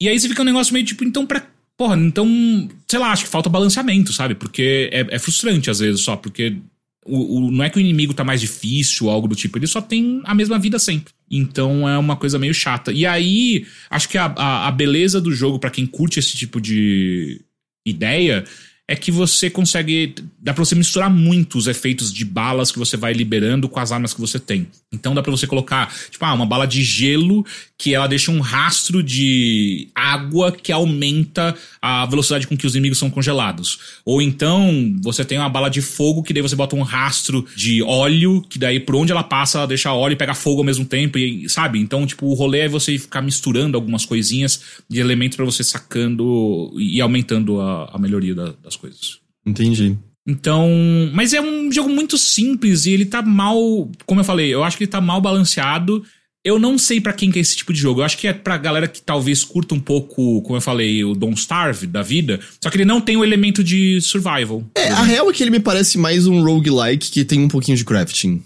E 0.01 0.07
aí 0.07 0.19
você 0.19 0.29
fica 0.29 0.41
um 0.41 0.45
negócio 0.45 0.73
meio 0.73 0.85
tipo, 0.85 1.03
então 1.03 1.25
pra. 1.25 1.45
Porra, 1.77 1.97
então. 1.97 2.69
Sei 2.87 2.99
lá, 2.99 3.11
acho 3.11 3.25
que 3.25 3.29
falta 3.29 3.49
balanceamento, 3.49 4.13
sabe? 4.13 4.35
Porque 4.35 4.89
é, 4.91 5.15
é 5.15 5.19
frustrante 5.19 5.69
às 5.69 5.79
vezes 5.79 6.01
só, 6.01 6.15
porque 6.15 6.57
o, 7.05 7.37
o, 7.37 7.51
não 7.51 7.63
é 7.63 7.69
que 7.69 7.77
o 7.77 7.81
inimigo 7.81 8.13
tá 8.13 8.23
mais 8.23 8.39
difícil 8.39 9.07
ou 9.07 9.11
algo 9.11 9.27
do 9.27 9.35
tipo, 9.35 9.57
ele 9.57 9.67
só 9.67 9.81
tem 9.81 10.21
a 10.23 10.33
mesma 10.33 10.57
vida 10.57 10.79
sempre. 10.79 11.13
Então 11.29 11.87
é 11.87 11.97
uma 11.97 12.15
coisa 12.15 12.39
meio 12.39 12.53
chata. 12.53 12.91
E 12.91 13.05
aí, 13.05 13.65
acho 13.89 14.07
que 14.07 14.17
a, 14.17 14.25
a, 14.25 14.67
a 14.67 14.71
beleza 14.71 15.19
do 15.19 15.33
jogo, 15.33 15.59
para 15.59 15.71
quem 15.71 15.85
curte 15.85 16.19
esse 16.19 16.37
tipo 16.37 16.61
de 16.61 17.41
ideia, 17.85 18.45
é 18.87 18.95
que 18.95 19.11
você 19.11 19.49
consegue. 19.49 20.13
Dá 20.39 20.53
pra 20.53 20.63
você 20.63 20.75
misturar 20.75 21.09
muito 21.09 21.57
os 21.57 21.67
efeitos 21.67 22.13
de 22.13 22.25
balas 22.25 22.69
que 22.69 22.77
você 22.77 22.97
vai 22.97 23.13
liberando 23.13 23.69
com 23.69 23.79
as 23.79 23.93
armas 23.93 24.13
que 24.13 24.19
você 24.19 24.37
tem. 24.37 24.67
Então 24.91 25.15
dá 25.15 25.23
pra 25.23 25.31
você 25.31 25.47
colocar, 25.47 25.91
tipo, 26.11 26.23
ah, 26.25 26.33
uma 26.33 26.45
bala 26.45 26.65
de 26.65 26.83
gelo 26.83 27.45
que 27.77 27.93
ela 27.93 28.07
deixa 28.07 28.31
um 28.31 28.41
rastro 28.41 29.01
de 29.01 29.89
água 29.95 30.51
que 30.51 30.71
aumenta 30.71 31.55
a 31.81 32.05
velocidade 32.05 32.45
com 32.45 32.57
que 32.57 32.67
os 32.67 32.75
inimigos 32.75 32.97
são 32.97 33.09
congelados. 33.09 33.79
Ou 34.05 34.21
então 34.21 34.93
você 35.01 35.23
tem 35.23 35.37
uma 35.37 35.49
bala 35.49 35.69
de 35.69 35.81
fogo 35.81 36.21
que 36.21 36.33
daí 36.33 36.41
você 36.41 36.55
bota 36.55 36.75
um 36.75 36.81
rastro 36.81 37.45
de 37.55 37.81
óleo, 37.81 38.41
que 38.41 38.59
daí 38.59 38.79
por 38.79 38.95
onde 38.95 39.11
ela 39.11 39.23
passa, 39.23 39.59
ela 39.59 39.67
deixa 39.67 39.93
óleo 39.93 40.13
e 40.13 40.17
pega 40.17 40.33
fogo 40.33 40.59
ao 40.59 40.65
mesmo 40.65 40.85
tempo, 40.85 41.17
e, 41.17 41.49
sabe? 41.49 41.79
Então, 41.79 42.05
tipo, 42.05 42.25
o 42.25 42.33
rolê 42.33 42.61
é 42.61 42.69
você 42.69 42.97
ficar 42.97 43.21
misturando 43.21 43.77
algumas 43.77 44.05
coisinhas 44.05 44.61
de 44.89 44.99
elementos 44.99 45.35
para 45.35 45.45
você 45.45 45.63
sacando 45.63 46.73
e 46.77 47.01
aumentando 47.01 47.59
a, 47.59 47.89
a 47.93 47.97
melhoria 47.97 48.35
da, 48.35 48.53
das 48.73 48.75
coisas. 48.75 49.19
Entendi. 49.45 49.97
Então, 50.25 50.69
mas 51.13 51.33
é 51.33 51.41
um 51.41 51.71
jogo 51.71 51.89
muito 51.89 52.17
simples 52.17 52.85
e 52.85 52.91
ele 52.91 53.05
tá 53.05 53.21
mal, 53.21 53.91
como 54.05 54.21
eu 54.21 54.25
falei, 54.25 54.53
eu 54.53 54.63
acho 54.63 54.77
que 54.77 54.83
ele 54.83 54.91
tá 54.91 55.01
mal 55.01 55.19
balanceado. 55.19 56.03
Eu 56.45 56.59
não 56.59 56.77
sei 56.77 56.99
para 56.99 57.13
quem 57.13 57.31
que 57.31 57.39
é 57.39 57.41
esse 57.41 57.55
tipo 57.55 57.71
de 57.71 57.79
jogo. 57.79 58.01
Eu 58.01 58.05
acho 58.05 58.17
que 58.17 58.27
é 58.27 58.33
pra 58.33 58.57
galera 58.57 58.87
que 58.87 59.01
talvez 59.01 59.45
curta 59.45 59.73
um 59.73 59.79
pouco, 59.79 60.41
como 60.41 60.57
eu 60.57 60.61
falei, 60.61 61.03
o 61.03 61.13
Don't 61.13 61.39
Starve 61.39 61.87
da 61.87 62.01
vida. 62.01 62.39
Só 62.61 62.69
que 62.69 62.75
ele 62.75 62.85
não 62.85 62.99
tem 62.99 63.15
o 63.15 63.23
elemento 63.23 63.63
de 63.63 64.01
survival. 64.01 64.63
É, 64.75 64.89
a 64.89 65.03
real 65.03 65.29
é 65.29 65.33
que 65.33 65.41
ele 65.41 65.51
me 65.51 65.59
parece 65.59 65.97
mais 65.97 66.27
um 66.27 66.43
roguelike 66.43 67.11
que 67.11 67.23
tem 67.23 67.39
um 67.39 67.47
pouquinho 67.47 67.77
de 67.77 67.85
crafting. 67.85 68.43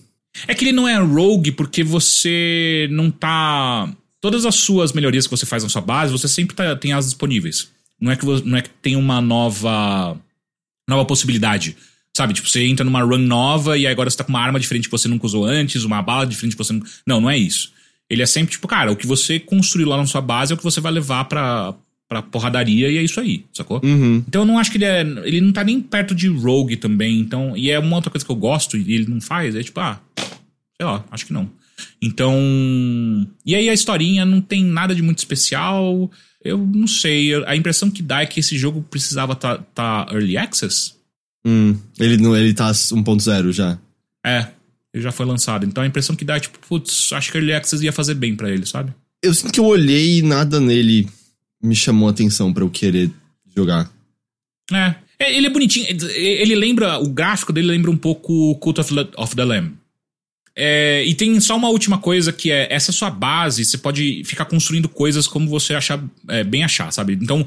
É 0.48 0.54
que 0.54 0.64
ele 0.64 0.72
não 0.72 0.88
é 0.88 0.96
rogue 1.00 1.52
porque 1.52 1.84
você 1.84 2.88
não 2.92 3.10
tá. 3.10 3.92
Todas 4.22 4.46
as 4.46 4.56
suas 4.56 4.94
melhorias 4.94 5.26
que 5.26 5.32
você 5.32 5.46
faz 5.46 5.64
na 5.64 5.70
sua 5.70 5.82
base, 5.82 6.12
você 6.12 6.28
sempre 6.28 6.56
tá, 6.56 6.76
tem 6.76 6.94
as 6.94 7.06
disponíveis. 7.06 7.70
Não 8.00 8.12
é 8.12 8.16
que, 8.16 8.26
não 8.26 8.58
é 8.58 8.62
que 8.62 8.70
tem 8.70 8.96
uma 8.96 9.20
nova 9.22 10.18
nova 10.88 11.06
possibilidade. 11.06 11.76
Sabe, 12.16 12.34
tipo, 12.34 12.50
você 12.50 12.64
entra 12.64 12.84
numa 12.84 13.04
run 13.04 13.20
nova 13.20 13.78
e 13.78 13.86
agora 13.86 14.10
você 14.10 14.18
tá 14.18 14.24
com 14.24 14.32
uma 14.32 14.42
arma 14.42 14.60
diferente 14.60 14.86
que 14.86 14.92
você 14.92 15.08
nunca 15.08 15.26
usou 15.26 15.46
antes, 15.46 15.84
uma 15.84 16.02
bala 16.02 16.26
diferente 16.26 16.56
que 16.56 16.64
você 16.64 16.74
não. 16.74 16.82
Não, 17.06 17.22
não 17.22 17.30
é 17.30 17.38
isso. 17.38 17.72
Ele 18.10 18.24
é 18.24 18.26
sempre 18.26 18.52
tipo, 18.52 18.68
cara, 18.68 18.92
o 18.92 18.96
que 18.96 19.06
você 19.06 19.40
construiu 19.40 19.90
lá 19.90 19.98
na 19.98 20.06
sua 20.08 20.22
base 20.22 20.52
é 20.52 20.56
o 20.56 20.58
que 20.58 20.64
você 20.64 20.80
vai 20.80 20.92
levar 20.92 21.26
pra, 21.26 21.76
pra 22.08 22.22
porradaria 22.22 22.90
e 22.90 22.98
é 22.98 23.04
isso 23.04 23.20
aí, 23.20 23.46
sacou? 23.54 23.82
Uhum. 23.84 24.24
Então 24.28 24.44
eu 24.44 24.46
não 24.46 24.58
acho 24.58 24.72
que 24.72 24.78
ele 24.78 24.86
é. 24.86 25.02
Ele 25.02 25.42
não 25.42 25.52
tá 25.52 25.64
nem 25.64 25.82
perto 25.82 26.16
de 26.16 26.28
Rogue 26.28 26.78
também. 26.78 27.20
Então. 27.20 27.56
E 27.56 27.70
é 27.70 27.78
uma 27.78 27.96
outra 27.96 28.10
coisa 28.10 28.26
que 28.26 28.32
eu 28.32 28.36
gosto 28.36 28.78
e 28.78 28.94
ele 28.94 29.08
não 29.08 29.22
faz. 29.22 29.56
É 29.56 29.62
tipo, 29.62 29.80
ah, 29.80 30.00
sei 30.18 30.86
lá, 30.86 31.04
acho 31.12 31.26
que 31.26 31.34
não. 31.34 31.50
Então. 32.02 32.36
E 33.46 33.54
aí 33.54 33.70
a 33.70 33.74
historinha 33.74 34.26
não 34.26 34.42
tem 34.42 34.64
nada 34.64 34.96
de 34.96 35.02
muito 35.02 35.20
especial. 35.20 36.10
Eu 36.48 36.58
não 36.58 36.88
sei. 36.88 37.34
A 37.46 37.56
impressão 37.56 37.90
que 37.90 38.02
dá 38.02 38.22
é 38.22 38.26
que 38.26 38.40
esse 38.40 38.58
jogo 38.58 38.82
precisava 38.82 39.36
tá, 39.36 39.58
tá 39.58 40.08
early 40.12 40.38
access. 40.38 40.94
Hum, 41.46 41.78
ele, 42.00 42.18
não, 42.18 42.36
ele 42.36 42.54
tá 42.54 42.72
1.0 42.72 43.52
já. 43.52 43.78
É, 44.26 44.48
ele 44.94 45.04
já 45.04 45.12
foi 45.12 45.26
lançado. 45.26 45.66
Então 45.66 45.84
a 45.84 45.88
impressão 45.88 46.16
que 46.16 46.26
dá 46.26 46.38
é 46.38 46.40
tipo, 46.40 46.60
putz, 46.68 47.12
acho 47.14 47.32
que 47.32 47.38
early 47.38 47.54
access 47.54 47.84
ia 47.84 47.92
fazer 47.92 48.16
bem 48.16 48.36
para 48.36 48.50
ele, 48.50 48.66
sabe? 48.66 48.94
Eu 49.22 49.34
sinto 49.34 49.52
que 49.52 49.60
eu 49.60 49.66
olhei 49.66 50.20
e 50.20 50.22
nada 50.22 50.60
nele 50.60 51.08
me 51.62 51.76
chamou 51.76 52.08
a 52.08 52.12
atenção 52.12 52.54
para 52.54 52.64
eu 52.64 52.70
querer 52.70 53.12
jogar. 53.56 53.90
É. 54.72 54.96
é. 55.20 55.36
Ele 55.36 55.48
é 55.48 55.50
bonitinho. 55.50 55.88
Ele 55.88 56.56
lembra. 56.56 57.00
O 57.00 57.10
gráfico 57.10 57.52
dele 57.52 57.68
lembra 57.68 57.92
um 57.92 57.98
pouco 57.98 58.56
Cult 58.56 58.80
of 58.80 58.94
of 59.18 59.36
the 59.36 59.44
Lamb. 59.44 59.74
É, 60.60 61.04
e 61.06 61.14
tem 61.14 61.40
só 61.40 61.56
uma 61.56 61.70
última 61.70 62.00
coisa 62.00 62.34
que 62.34 62.50
é 62.52 62.68
essa 62.74 62.92
sua 62.92 63.12
base, 63.12 63.64
você 63.64 63.78
pode 63.78 64.24
ficar 64.26 64.46
construindo 64.46 64.90
coisas 64.90 65.28
como 65.28 65.48
você 65.48 65.76
achar 65.76 66.04
é, 66.28 66.44
bem 66.44 66.64
achar, 66.64 66.92
sabe? 66.92 67.14
Então, 67.14 67.46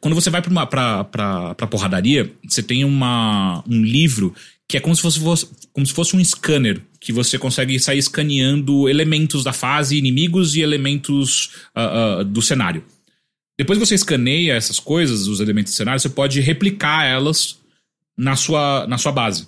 quando 0.00 0.14
você 0.14 0.28
vai 0.28 0.42
pra, 0.42 0.50
uma, 0.50 0.66
pra, 0.66 1.54
porradaria, 1.70 2.32
você 2.44 2.60
tem 2.60 2.84
uma, 2.84 3.62
um 3.68 3.80
livro 3.84 4.34
que 4.68 4.76
é 4.76 4.80
como 4.80 4.96
se 4.96 5.02
fosse, 5.02 5.48
como 5.72 5.86
se 5.86 5.92
fosse 5.92 6.16
um 6.16 6.24
scanner, 6.24 6.82
que 6.98 7.12
você 7.12 7.38
consegue 7.38 7.78
sair 7.78 7.98
escaneando 7.98 8.88
elementos 8.88 9.44
da 9.44 9.52
fase, 9.52 9.96
inimigos 9.96 10.56
e 10.56 10.62
elementos 10.62 11.54
uh, 11.76 12.22
uh, 12.22 12.24
do 12.24 12.42
cenário. 12.42 12.82
Depois 13.56 13.78
que 13.78 13.86
você 13.86 13.94
escaneia 13.94 14.54
essas 14.54 14.80
coisas, 14.80 15.28
os 15.28 15.38
elementos 15.38 15.72
do 15.72 15.76
cenário, 15.76 16.00
você 16.00 16.08
pode 16.08 16.40
replicar 16.40 17.04
elas 17.04 17.60
na 18.16 18.34
sua, 18.34 18.84
na 18.88 18.98
sua 18.98 19.12
base. 19.12 19.46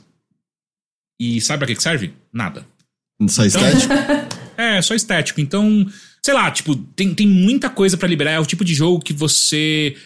E 1.18 1.40
sabe 1.40 1.64
pra 1.64 1.74
que 1.74 1.82
serve? 1.82 2.12
Nada. 2.32 2.64
Só 3.28 3.44
estético? 3.44 3.92
É, 4.56 4.80
só 4.80 4.94
estético. 4.94 5.40
Então, 5.40 5.84
sei 6.22 6.32
lá, 6.32 6.48
tipo, 6.50 6.76
tem, 6.76 7.12
tem 7.12 7.26
muita 7.26 7.68
coisa 7.68 7.96
pra 7.96 8.08
liberar. 8.08 8.30
É 8.30 8.40
o 8.40 8.46
tipo 8.46 8.64
de 8.64 8.72
jogo 8.72 9.02
que 9.02 9.12
você. 9.12 9.96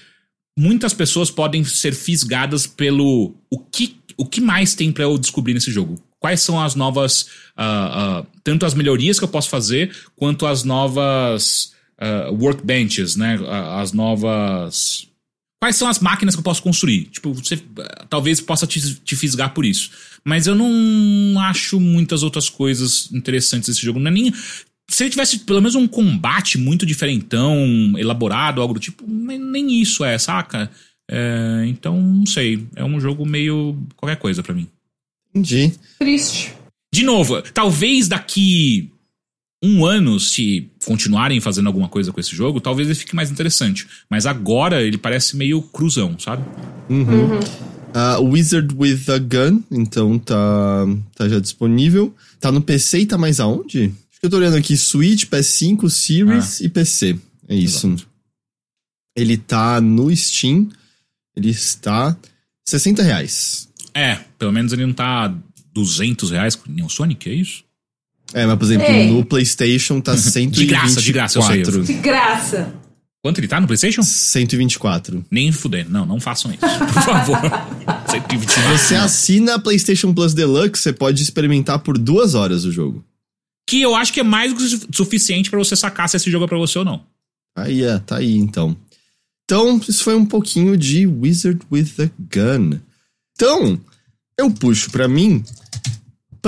Muitas 0.58 0.94
pessoas 0.94 1.30
podem 1.30 1.62
ser 1.64 1.94
fisgadas 1.94 2.66
pelo. 2.66 3.34
O 3.50 3.58
que, 3.58 3.96
o 4.16 4.24
que 4.24 4.40
mais 4.40 4.74
tem 4.74 4.90
pra 4.90 5.04
eu 5.04 5.18
descobrir 5.18 5.52
nesse 5.52 5.70
jogo? 5.70 6.02
Quais 6.18 6.40
são 6.40 6.58
as 6.58 6.74
novas. 6.74 7.28
ah, 7.56 8.22
ah, 8.22 8.26
tanto 8.42 8.64
as 8.64 8.72
melhorias 8.72 9.18
que 9.18 9.24
eu 9.24 9.28
posso 9.28 9.50
fazer, 9.50 9.94
quanto 10.16 10.46
as 10.46 10.64
novas 10.64 11.72
ah, 11.98 12.30
workbenches, 12.30 13.16
né? 13.16 13.38
As 13.78 13.92
novas. 13.92 15.07
Quais 15.60 15.74
são 15.76 15.88
as 15.88 15.98
máquinas 15.98 16.34
que 16.34 16.38
eu 16.38 16.44
posso 16.44 16.62
construir? 16.62 17.04
Tipo, 17.06 17.32
você 17.32 17.60
ah, 17.78 18.06
talvez 18.08 18.40
possa 18.40 18.66
te, 18.66 18.94
te 18.94 19.16
fisgar 19.16 19.52
por 19.52 19.64
isso. 19.64 19.90
Mas 20.24 20.46
eu 20.46 20.54
não 20.54 21.40
acho 21.40 21.80
muitas 21.80 22.22
outras 22.22 22.48
coisas 22.48 23.10
interessantes 23.12 23.68
nesse 23.68 23.82
jogo. 23.82 23.98
Não 23.98 24.08
é 24.08 24.14
nem. 24.14 24.32
Se 24.88 25.02
ele 25.02 25.10
tivesse 25.10 25.40
pelo 25.40 25.60
menos 25.60 25.74
um 25.74 25.88
combate 25.88 26.56
muito 26.56 26.86
diferentão, 26.86 27.92
elaborado, 27.98 28.60
algo 28.60 28.74
do 28.74 28.80
tipo, 28.80 29.04
nem, 29.06 29.82
isso 29.82 30.04
é, 30.04 30.16
saca? 30.16 30.70
É, 31.10 31.64
então, 31.66 32.00
não 32.00 32.26
sei. 32.26 32.66
É 32.76 32.84
um 32.84 33.00
jogo 33.00 33.26
meio 33.26 33.76
qualquer 33.96 34.16
coisa 34.16 34.42
pra 34.42 34.54
mim. 34.54 34.68
Entendi. 35.34 35.74
Triste. 35.98 36.54
De 36.94 37.04
novo, 37.04 37.42
talvez 37.42 38.08
daqui 38.08 38.90
um 39.62 39.84
ano, 39.84 40.20
se 40.20 40.70
continuarem 40.84 41.40
fazendo 41.40 41.66
alguma 41.66 41.88
coisa 41.88 42.12
com 42.12 42.20
esse 42.20 42.34
jogo, 42.34 42.60
talvez 42.60 42.88
ele 42.88 42.94
fique 42.94 43.16
mais 43.16 43.30
interessante. 43.30 43.86
Mas 44.08 44.24
agora 44.26 44.82
ele 44.82 44.96
parece 44.96 45.36
meio 45.36 45.60
cruzão, 45.62 46.16
sabe? 46.18 46.44
Uh, 47.88 48.22
Wizard 48.22 48.74
with 48.76 49.04
a 49.08 49.18
Gun, 49.18 49.62
então 49.70 50.18
tá, 50.18 50.86
tá 51.16 51.28
já 51.28 51.40
disponível. 51.40 52.14
Tá 52.38 52.52
no 52.52 52.60
PC 52.60 53.00
e 53.00 53.06
tá 53.06 53.18
mais 53.18 53.40
aonde? 53.40 53.92
Acho 54.10 54.20
que 54.20 54.26
eu 54.26 54.30
tô 54.30 54.36
olhando 54.36 54.56
aqui: 54.56 54.76
Switch, 54.76 55.24
PS5, 55.24 55.88
Series 55.90 56.60
e 56.60 56.68
PC. 56.68 57.18
É 57.48 57.54
isso. 57.54 57.86
Exato. 57.88 58.08
Ele 59.16 59.36
tá 59.36 59.80
no 59.80 60.14
Steam. 60.14 60.68
Ele 61.34 61.50
está 61.50 62.16
60 62.68 63.02
reais. 63.02 63.68
É, 63.94 64.16
pelo 64.38 64.52
menos 64.52 64.72
ele 64.72 64.86
não 64.86 64.92
tá 64.92 65.34
200 65.72 66.30
reais 66.30 66.54
com 66.54 66.70
nem 66.70 66.84
o 66.84 66.88
Sonic, 66.88 67.28
é 67.28 67.34
isso? 67.34 67.64
É, 68.34 68.44
mas 68.46 68.58
por 68.58 68.64
exemplo, 68.64 68.86
Ei. 68.86 69.10
no 69.10 69.24
PlayStation 69.24 70.00
tá 70.00 70.16
124. 70.16 70.52
De 70.60 70.66
graça, 70.66 71.00
de 71.02 71.12
graça, 71.12 71.38
eu 71.38 71.42
sei, 71.42 71.62
eu 71.62 71.82
De 71.82 71.92
graça. 71.94 72.74
Quanto 73.22 73.38
ele 73.40 73.48
tá 73.48 73.60
no 73.60 73.66
PlayStation? 73.66 74.02
124. 74.02 75.24
Nem 75.30 75.50
fudendo. 75.50 75.90
Não, 75.90 76.06
não 76.06 76.20
façam 76.20 76.52
isso. 76.52 76.60
Por 76.60 77.02
favor. 77.02 77.38
120 78.08 78.48
Você 78.78 78.94
assina 78.94 79.54
a 79.54 79.58
PlayStation 79.58 80.14
Plus 80.14 80.34
Deluxe, 80.34 80.82
você 80.82 80.92
pode 80.92 81.22
experimentar 81.22 81.80
por 81.80 81.98
duas 81.98 82.34
horas 82.34 82.64
o 82.64 82.70
jogo. 82.72 83.04
Que 83.68 83.82
eu 83.82 83.94
acho 83.96 84.12
que 84.12 84.20
é 84.20 84.22
mais 84.22 84.52
do 84.52 84.58
que 84.58 84.68
su- 84.68 84.88
suficiente 84.92 85.50
pra 85.50 85.58
você 85.58 85.74
sacar 85.76 86.08
se 86.08 86.16
esse 86.16 86.30
jogo 86.30 86.44
é 86.44 86.48
pra 86.48 86.56
você 86.56 86.78
ou 86.78 86.84
não. 86.84 87.02
Aí 87.56 87.82
é, 87.82 87.98
tá 87.98 88.16
aí 88.18 88.36
então. 88.36 88.76
Então, 89.44 89.80
isso 89.88 90.04
foi 90.04 90.14
um 90.14 90.24
pouquinho 90.24 90.76
de 90.76 91.06
Wizard 91.06 91.60
with 91.72 91.88
a 91.98 92.08
Gun. 92.34 92.78
Então, 93.34 93.80
eu 94.38 94.50
puxo 94.50 94.90
pra 94.90 95.08
mim 95.08 95.42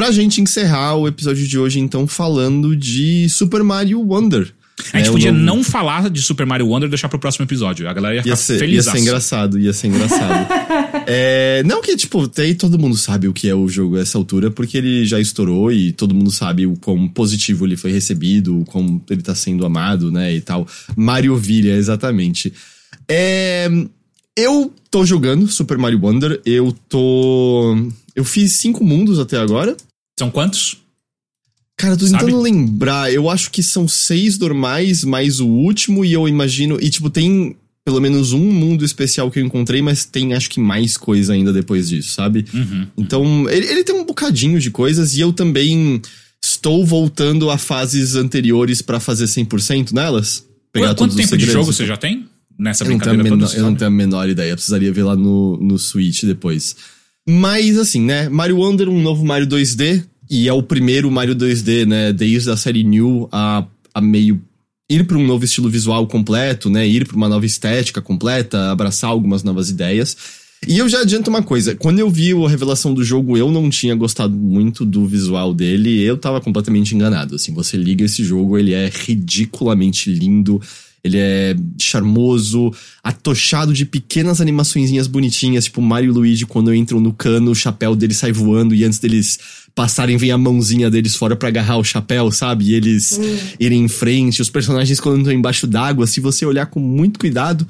pra 0.00 0.10
gente 0.10 0.40
encerrar 0.40 0.94
o 0.96 1.06
episódio 1.06 1.46
de 1.46 1.58
hoje, 1.58 1.78
então, 1.78 2.06
falando 2.06 2.74
de 2.74 3.28
Super 3.28 3.62
Mario 3.62 4.00
Wonder. 4.00 4.50
A 4.94 4.96
gente 4.96 5.10
o 5.10 5.12
podia 5.12 5.30
novo- 5.30 5.44
não 5.44 5.62
falar 5.62 6.08
de 6.08 6.22
Super 6.22 6.46
Mario 6.46 6.68
Wonder 6.68 6.86
e 6.86 6.88
deixar 6.90 7.10
pro 7.10 7.18
próximo 7.18 7.44
episódio. 7.44 7.86
A 7.86 7.92
galera 7.92 8.14
ia 8.14 8.22
ficar 8.22 8.30
Ia 8.32 8.36
ser, 8.36 8.54
ia 8.54 8.58
feliz. 8.60 8.84
ser 8.86 8.98
engraçado, 8.98 9.58
ia 9.60 9.72
ser 9.74 9.88
engraçado. 9.88 10.48
É, 11.12 11.62
não 11.66 11.82
que, 11.82 11.96
tipo, 11.96 12.26
tem, 12.28 12.54
todo 12.54 12.78
mundo 12.78 12.96
sabe 12.96 13.26
o 13.28 13.32
que 13.32 13.48
é 13.48 13.54
o 13.54 13.68
jogo 13.68 13.96
a 13.96 14.00
essa 14.00 14.16
altura, 14.16 14.50
porque 14.50 14.78
ele 14.78 15.04
já 15.04 15.18
estourou 15.20 15.70
e 15.72 15.92
todo 15.92 16.14
mundo 16.14 16.30
sabe 16.30 16.66
o 16.66 16.76
quão 16.76 17.08
positivo 17.08 17.66
ele 17.66 17.76
foi 17.76 17.90
recebido, 17.90 18.64
como 18.68 19.02
ele 19.10 19.20
tá 19.22 19.34
sendo 19.34 19.66
amado, 19.66 20.10
né, 20.12 20.34
e 20.34 20.40
tal. 20.40 20.66
Mario 20.96 21.36
Vilha, 21.36 21.74
exatamente. 21.74 22.52
É, 23.08 23.68
eu 24.36 24.72
tô 24.90 25.04
jogando 25.04 25.46
Super 25.48 25.76
Mario 25.78 26.00
Wonder, 26.02 26.40
eu 26.46 26.72
tô... 26.88 27.76
Eu 28.14 28.24
fiz 28.24 28.52
cinco 28.54 28.84
mundos 28.84 29.18
até 29.18 29.36
agora. 29.38 29.76
São 30.20 30.30
quantos? 30.30 30.76
Cara, 31.78 31.94
eu 31.94 31.96
tô 31.96 32.06
Sabe? 32.06 32.26
tentando 32.26 32.42
lembrar. 32.42 33.10
Eu 33.10 33.30
acho 33.30 33.50
que 33.50 33.62
são 33.62 33.88
seis 33.88 34.38
normais, 34.38 35.02
mais 35.02 35.40
o 35.40 35.46
último, 35.46 36.04
e 36.04 36.12
eu 36.12 36.28
imagino. 36.28 36.78
E, 36.78 36.90
tipo, 36.90 37.08
tem 37.08 37.56
pelo 37.82 38.02
menos 38.02 38.34
um 38.34 38.52
mundo 38.52 38.84
especial 38.84 39.30
que 39.30 39.40
eu 39.40 39.46
encontrei, 39.46 39.80
mas 39.80 40.04
tem 40.04 40.34
acho 40.34 40.50
que 40.50 40.60
mais 40.60 40.98
coisa 40.98 41.32
ainda 41.32 41.54
depois 41.54 41.88
disso, 41.88 42.12
sabe? 42.12 42.44
Uhum. 42.52 42.86
Então, 42.98 43.48
ele, 43.48 43.66
ele 43.66 43.82
tem 43.82 43.94
um 43.94 44.04
bocadinho 44.04 44.60
de 44.60 44.70
coisas, 44.70 45.16
e 45.16 45.20
eu 45.20 45.32
também 45.32 46.02
estou 46.42 46.84
voltando 46.84 47.48
a 47.48 47.56
fases 47.56 48.14
anteriores 48.14 48.82
pra 48.82 49.00
fazer 49.00 49.24
100% 49.24 49.92
nelas. 49.92 50.46
Pegar 50.70 50.88
Quanto 50.88 50.98
todos 50.98 51.14
os 51.16 51.22
tempo 51.22 51.38
de 51.38 51.46
jogo 51.50 51.72
você 51.72 51.86
já 51.86 51.96
tem? 51.96 52.28
Nessa 52.58 52.84
Eu 52.84 52.90
não, 52.90 52.98
tenho 52.98 53.14
a 53.14 53.16
brincadeira 53.16 53.36
menor, 53.36 53.54
eu 53.54 53.62
não 53.62 53.68
sabe? 53.68 53.78
tenho 53.78 53.88
a 53.88 53.90
menor 53.90 54.28
ideia, 54.28 54.50
eu 54.50 54.56
precisaria 54.56 54.92
ver 54.92 55.02
lá 55.02 55.16
no, 55.16 55.56
no 55.56 55.78
Switch 55.78 56.24
depois. 56.24 56.76
Mas 57.26 57.78
assim, 57.78 58.02
né? 58.02 58.28
Mario 58.28 58.58
Wonder, 58.58 58.88
um 58.88 59.00
novo 59.00 59.24
Mario 59.24 59.46
2D, 59.46 60.04
e 60.30 60.46
é 60.46 60.52
o 60.52 60.62
primeiro 60.62 61.10
Mario 61.10 61.34
2D, 61.34 61.84
né? 61.84 62.12
Desde 62.12 62.50
a 62.50 62.56
série 62.56 62.84
New 62.84 63.28
a, 63.32 63.66
a 63.92 64.00
meio 64.00 64.40
ir 64.88 65.04
para 65.04 65.18
um 65.18 65.26
novo 65.26 65.44
estilo 65.44 65.68
visual 65.68 66.06
completo, 66.06 66.70
né? 66.70 66.86
Ir 66.86 67.06
para 67.06 67.16
uma 67.16 67.28
nova 67.28 67.44
estética 67.44 68.00
completa, 68.00 68.70
abraçar 68.70 69.10
algumas 69.10 69.42
novas 69.42 69.68
ideias. 69.70 70.16
E 70.68 70.78
eu 70.78 70.88
já 70.88 71.00
adianto 71.00 71.30
uma 71.30 71.42
coisa, 71.42 71.74
quando 71.74 72.00
eu 72.00 72.10
vi 72.10 72.32
a 72.32 72.48
revelação 72.48 72.92
do 72.92 73.02
jogo, 73.02 73.36
eu 73.36 73.50
não 73.50 73.70
tinha 73.70 73.94
gostado 73.94 74.36
muito 74.36 74.84
do 74.84 75.06
visual 75.06 75.54
dele, 75.54 76.02
eu 76.02 76.18
tava 76.18 76.38
completamente 76.38 76.94
enganado, 76.94 77.36
assim, 77.36 77.54
você 77.54 77.78
liga 77.78 78.04
esse 78.04 78.22
jogo, 78.22 78.58
ele 78.58 78.74
é 78.74 78.90
ridiculamente 78.92 80.12
lindo, 80.12 80.60
ele 81.02 81.16
é 81.16 81.56
charmoso, 81.78 82.72
atochado 83.02 83.72
de 83.72 83.86
pequenas 83.86 84.38
animaçõezinhas 84.38 85.06
bonitinhas, 85.06 85.64
tipo 85.64 85.80
Mario 85.80 86.10
e 86.10 86.14
Luigi 86.14 86.44
quando 86.44 86.74
entram 86.74 87.00
no 87.00 87.12
cano, 87.12 87.52
o 87.52 87.54
chapéu 87.54 87.96
deles 87.96 88.18
sai 88.18 88.32
voando 88.32 88.74
e 88.74 88.84
antes 88.84 88.98
deles 88.98 89.38
passarem 89.74 90.16
vem 90.16 90.30
a 90.30 90.38
mãozinha 90.38 90.90
deles 90.90 91.14
fora 91.16 91.34
pra 91.36 91.48
agarrar 91.48 91.76
o 91.78 91.84
chapéu, 91.84 92.30
sabe? 92.30 92.66
E 92.66 92.74
eles 92.74 93.18
irem 93.58 93.84
em 93.84 93.88
frente, 93.88 94.42
os 94.42 94.50
personagens 94.50 94.98
quando 95.00 95.18
estão 95.18 95.32
embaixo 95.32 95.66
d'água, 95.66 96.06
se 96.06 96.20
você 96.20 96.44
olhar 96.44 96.66
com 96.66 96.80
muito 96.80 97.18
cuidado, 97.18 97.66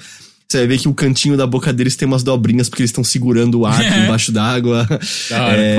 você 0.49 0.59
vai 0.59 0.67
ver 0.67 0.79
que 0.79 0.89
o 0.89 0.95
cantinho 0.95 1.37
da 1.37 1.47
boca 1.47 1.73
deles 1.73 1.95
tem 1.97 2.09
umas 2.09 2.23
dobrinhas 2.25 2.69
porque 2.69 2.83
eles 2.83 2.91
estão 2.91 3.05
segurando 3.05 3.61
o 3.61 3.67
ar 3.67 3.81
embaixo 4.05 4.33
d'água. 4.33 4.87
É, 5.55 5.77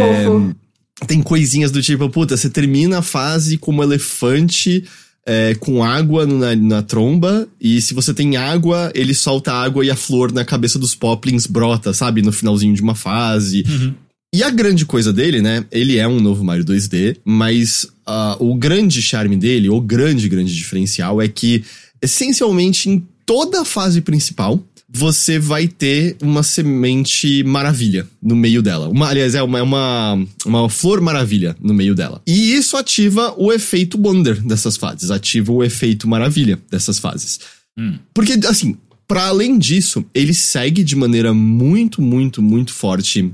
tem 1.07 1.21
coisinhas 1.21 1.71
do 1.71 1.81
tipo, 1.81 2.07
puta, 2.09 2.37
você 2.37 2.49
termina 2.49 2.99
a 2.99 3.01
fase 3.01 3.57
como 3.57 3.81
elefante 3.83 4.83
é, 5.25 5.55
com 5.55 5.83
água 5.83 6.25
no- 6.25 6.37
na, 6.39 6.55
na 6.55 6.81
tromba, 6.81 7.47
e 7.59 7.79
se 7.81 7.93
você 7.93 8.13
tem 8.13 8.37
água, 8.37 8.91
ele 8.95 9.13
solta 9.13 9.51
água 9.53 9.85
e 9.85 9.89
a 9.91 9.95
flor 9.95 10.31
na 10.31 10.43
cabeça 10.45 10.79
dos 10.79 10.95
poplins 10.95 11.45
brota, 11.45 11.93
sabe? 11.93 12.21
No 12.21 12.31
finalzinho 12.31 12.73
de 12.73 12.81
uma 12.81 12.95
fase. 12.95 13.63
Uhum. 13.67 13.93
E 14.33 14.43
a 14.43 14.49
grande 14.49 14.85
coisa 14.85 15.11
dele, 15.11 15.41
né? 15.41 15.65
Ele 15.69 15.97
é 15.97 16.07
um 16.07 16.21
novo 16.21 16.41
Mario 16.41 16.63
2D, 16.63 17.17
mas 17.25 17.85
ah, 18.05 18.37
o 18.39 18.55
grande 18.55 19.01
charme 19.01 19.35
dele, 19.35 19.69
o 19.69 19.81
grande, 19.81 20.29
grande 20.29 20.55
diferencial 20.55 21.21
é 21.21 21.27
que, 21.27 21.65
essencialmente, 22.01 22.89
em 22.89 23.05
toda 23.25 23.61
a 23.61 23.65
fase 23.65 23.99
principal, 23.99 24.63
você 24.87 25.37
vai 25.37 25.67
ter 25.67 26.15
uma 26.21 26.43
semente 26.43 27.43
maravilha 27.43 28.07
no 28.21 28.33
meio 28.33 28.61
dela. 28.61 28.87
Uma, 28.87 29.09
aliás, 29.09 29.35
é 29.35 29.43
uma, 29.43 29.59
é 29.59 29.61
uma, 29.61 30.25
uma 30.45 30.69
flor 30.69 31.01
maravilha 31.01 31.55
no 31.61 31.73
meio 31.73 31.93
dela. 31.93 32.21
E 32.25 32.53
isso 32.53 32.77
ativa 32.77 33.33
o 33.37 33.51
efeito 33.51 33.99
Wonder 34.01 34.41
dessas 34.41 34.77
fases, 34.77 35.11
ativa 35.11 35.51
o 35.51 35.61
efeito 35.61 36.07
maravilha 36.07 36.57
dessas 36.69 36.99
fases. 36.99 37.39
Hum. 37.77 37.95
Porque, 38.13 38.39
assim, 38.47 38.77
para 39.07 39.27
além 39.27 39.57
disso, 39.57 40.05
ele 40.13 40.33
segue 40.33 40.85
de 40.85 40.95
maneira 40.95 41.33
muito, 41.33 42.01
muito, 42.01 42.41
muito 42.41 42.73
forte 42.73 43.29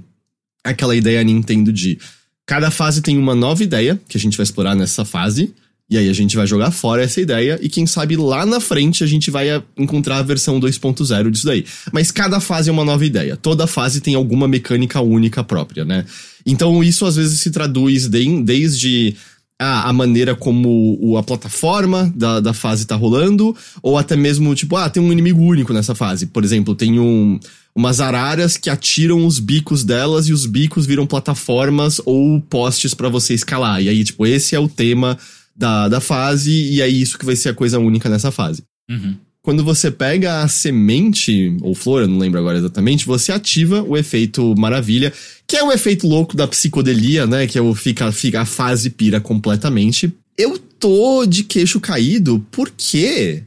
aquela 0.63 0.95
ideia 0.95 1.23
Nintendo 1.23 1.71
de 1.71 1.97
cada 2.45 2.71
fase 2.71 3.01
tem 3.01 3.17
uma 3.17 3.35
nova 3.35 3.63
ideia 3.63 3.99
que 4.07 4.17
a 4.17 4.19
gente 4.19 4.37
vai 4.37 4.43
explorar 4.43 4.75
nessa 4.75 5.03
fase. 5.05 5.53
E 5.89 5.97
aí 5.97 6.09
a 6.09 6.13
gente 6.13 6.35
vai 6.35 6.45
jogar 6.45 6.69
fora 6.71 7.01
essa 7.01 7.21
ideia 7.21 7.57
e 7.61 7.69
quem 7.69 7.87
sabe 7.87 8.17
lá 8.17 8.45
na 8.45 8.59
frente 8.59 9.05
a 9.05 9.07
gente 9.07 9.31
vai 9.31 9.63
encontrar 9.77 10.17
a 10.17 10.21
versão 10.21 10.59
2.0 10.59 11.31
disso 11.31 11.45
daí. 11.45 11.63
Mas 11.93 12.11
cada 12.11 12.41
fase 12.41 12.69
é 12.69 12.73
uma 12.73 12.83
nova 12.83 13.05
ideia. 13.05 13.37
Toda 13.37 13.65
fase 13.65 14.01
tem 14.01 14.13
alguma 14.13 14.49
mecânica 14.49 14.99
única 14.99 15.45
própria, 15.45 15.85
né? 15.85 16.03
Então 16.45 16.83
isso 16.83 17.05
às 17.05 17.15
vezes 17.15 17.39
se 17.39 17.51
traduz 17.51 18.09
de- 18.09 18.41
desde 18.43 19.15
a, 19.57 19.87
a 19.87 19.93
maneira 19.93 20.35
como 20.35 21.15
a 21.17 21.23
plataforma 21.23 22.11
da, 22.13 22.41
da 22.41 22.53
fase 22.53 22.85
tá 22.85 22.95
rolando, 22.95 23.55
ou 23.81 23.97
até 23.97 24.15
mesmo, 24.17 24.53
tipo, 24.53 24.75
ah, 24.75 24.89
tem 24.89 25.01
um 25.01 25.11
inimigo 25.11 25.41
único 25.41 25.71
nessa 25.71 25.95
fase. 25.95 26.25
Por 26.27 26.43
exemplo, 26.43 26.75
tem 26.75 26.99
um, 26.99 27.39
umas 27.77 28.01
araras 28.01 28.57
que 28.57 28.71
atiram 28.71 29.23
os 29.23 29.37
bicos 29.37 29.83
delas 29.83 30.27
e 30.27 30.33
os 30.33 30.47
bicos 30.47 30.87
viram 30.87 31.05
plataformas 31.05 32.01
ou 32.03 32.41
postes 32.41 32.95
pra 32.95 33.07
você 33.07 33.35
escalar. 33.35 33.83
E 33.83 33.87
aí, 33.87 34.03
tipo, 34.03 34.25
esse 34.25 34.55
é 34.55 34.59
o 34.59 34.67
tema 34.67 35.15
da, 35.55 35.87
da 35.87 36.01
fase, 36.01 36.51
e 36.51 36.81
é 36.81 36.87
isso 36.87 37.19
que 37.19 37.25
vai 37.25 37.35
ser 37.35 37.49
a 37.49 37.53
coisa 37.53 37.77
única 37.77 38.09
nessa 38.09 38.31
fase. 38.31 38.63
Uhum. 38.89 39.15
Quando 39.43 39.63
você 39.63 39.91
pega 39.91 40.41
a 40.41 40.47
semente, 40.47 41.55
ou 41.61 41.75
flor, 41.75 42.01
eu 42.01 42.07
não 42.07 42.17
lembro 42.17 42.39
agora 42.39 42.57
exatamente, 42.57 43.05
você 43.05 43.31
ativa 43.31 43.83
o 43.83 43.95
efeito 43.95 44.55
maravilha, 44.57 45.13
que 45.45 45.55
é 45.55 45.63
o 45.63 45.71
efeito 45.71 46.07
louco 46.07 46.35
da 46.35 46.47
psicodelia, 46.47 47.27
né? 47.27 47.45
Que 47.45 47.59
é 47.59 47.61
o 47.61 47.75
fica, 47.75 48.11
fica 48.11 48.41
a 48.41 48.45
fase 48.45 48.89
pira 48.89 49.21
completamente. 49.21 50.11
Eu 50.35 50.57
tô 50.57 51.27
de 51.27 51.43
queixo 51.43 51.79
caído 51.79 52.43
porque 52.51 53.43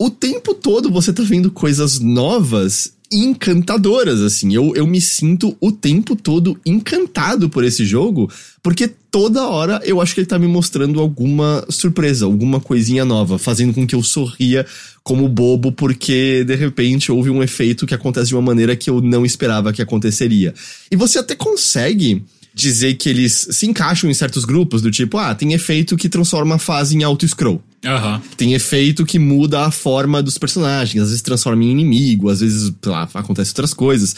o 0.00 0.08
tempo 0.08 0.54
todo 0.54 0.88
você 0.88 1.12
tá 1.12 1.22
vendo 1.24 1.50
coisas 1.50 1.98
novas 1.98 2.94
encantadoras, 3.12 4.20
assim. 4.20 4.54
Eu, 4.54 4.72
eu 4.74 4.86
me 4.86 5.00
sinto 5.00 5.56
o 5.60 5.70
tempo 5.70 6.16
todo 6.16 6.58
encantado 6.64 7.48
por 7.48 7.64
esse 7.64 7.84
jogo, 7.84 8.30
porque 8.62 8.88
toda 9.10 9.46
hora 9.46 9.80
eu 9.84 10.00
acho 10.00 10.14
que 10.14 10.20
ele 10.20 10.26
tá 10.26 10.38
me 10.38 10.46
mostrando 10.46 11.00
alguma 11.00 11.64
surpresa, 11.68 12.24
alguma 12.24 12.60
coisinha 12.60 13.04
nova, 13.04 13.38
fazendo 13.38 13.74
com 13.74 13.86
que 13.86 13.94
eu 13.94 14.02
sorria 14.02 14.66
como 15.02 15.28
bobo, 15.28 15.72
porque 15.72 16.44
de 16.44 16.54
repente 16.54 17.12
houve 17.12 17.28
um 17.28 17.42
efeito 17.42 17.86
que 17.86 17.94
acontece 17.94 18.28
de 18.28 18.34
uma 18.34 18.42
maneira 18.42 18.74
que 18.74 18.88
eu 18.88 19.00
não 19.00 19.26
esperava 19.26 19.72
que 19.72 19.82
aconteceria. 19.82 20.54
E 20.90 20.96
você 20.96 21.18
até 21.18 21.34
consegue 21.34 22.24
dizer 22.54 22.94
que 22.94 23.08
eles 23.08 23.48
se 23.50 23.66
encaixam 23.66 24.10
em 24.10 24.14
certos 24.14 24.44
grupos, 24.44 24.82
do 24.82 24.90
tipo, 24.90 25.18
ah, 25.18 25.34
tem 25.34 25.52
efeito 25.52 25.96
que 25.96 26.08
transforma 26.08 26.56
a 26.56 26.58
fase 26.58 26.96
em 26.96 27.02
auto-scroll. 27.02 27.62
Aham. 27.84 28.22
Tem 28.36 28.54
efeito 28.54 29.04
que 29.04 29.18
muda 29.18 29.66
a 29.66 29.70
forma 29.70 30.22
dos 30.22 30.38
personagens, 30.38 31.02
às 31.02 31.08
vezes 31.08 31.22
transforma 31.22 31.64
em 31.64 31.70
inimigo, 31.70 32.28
às 32.28 32.40
vezes, 32.40 32.72
lá, 32.84 33.08
acontece 33.14 33.50
outras 33.50 33.74
coisas. 33.74 34.14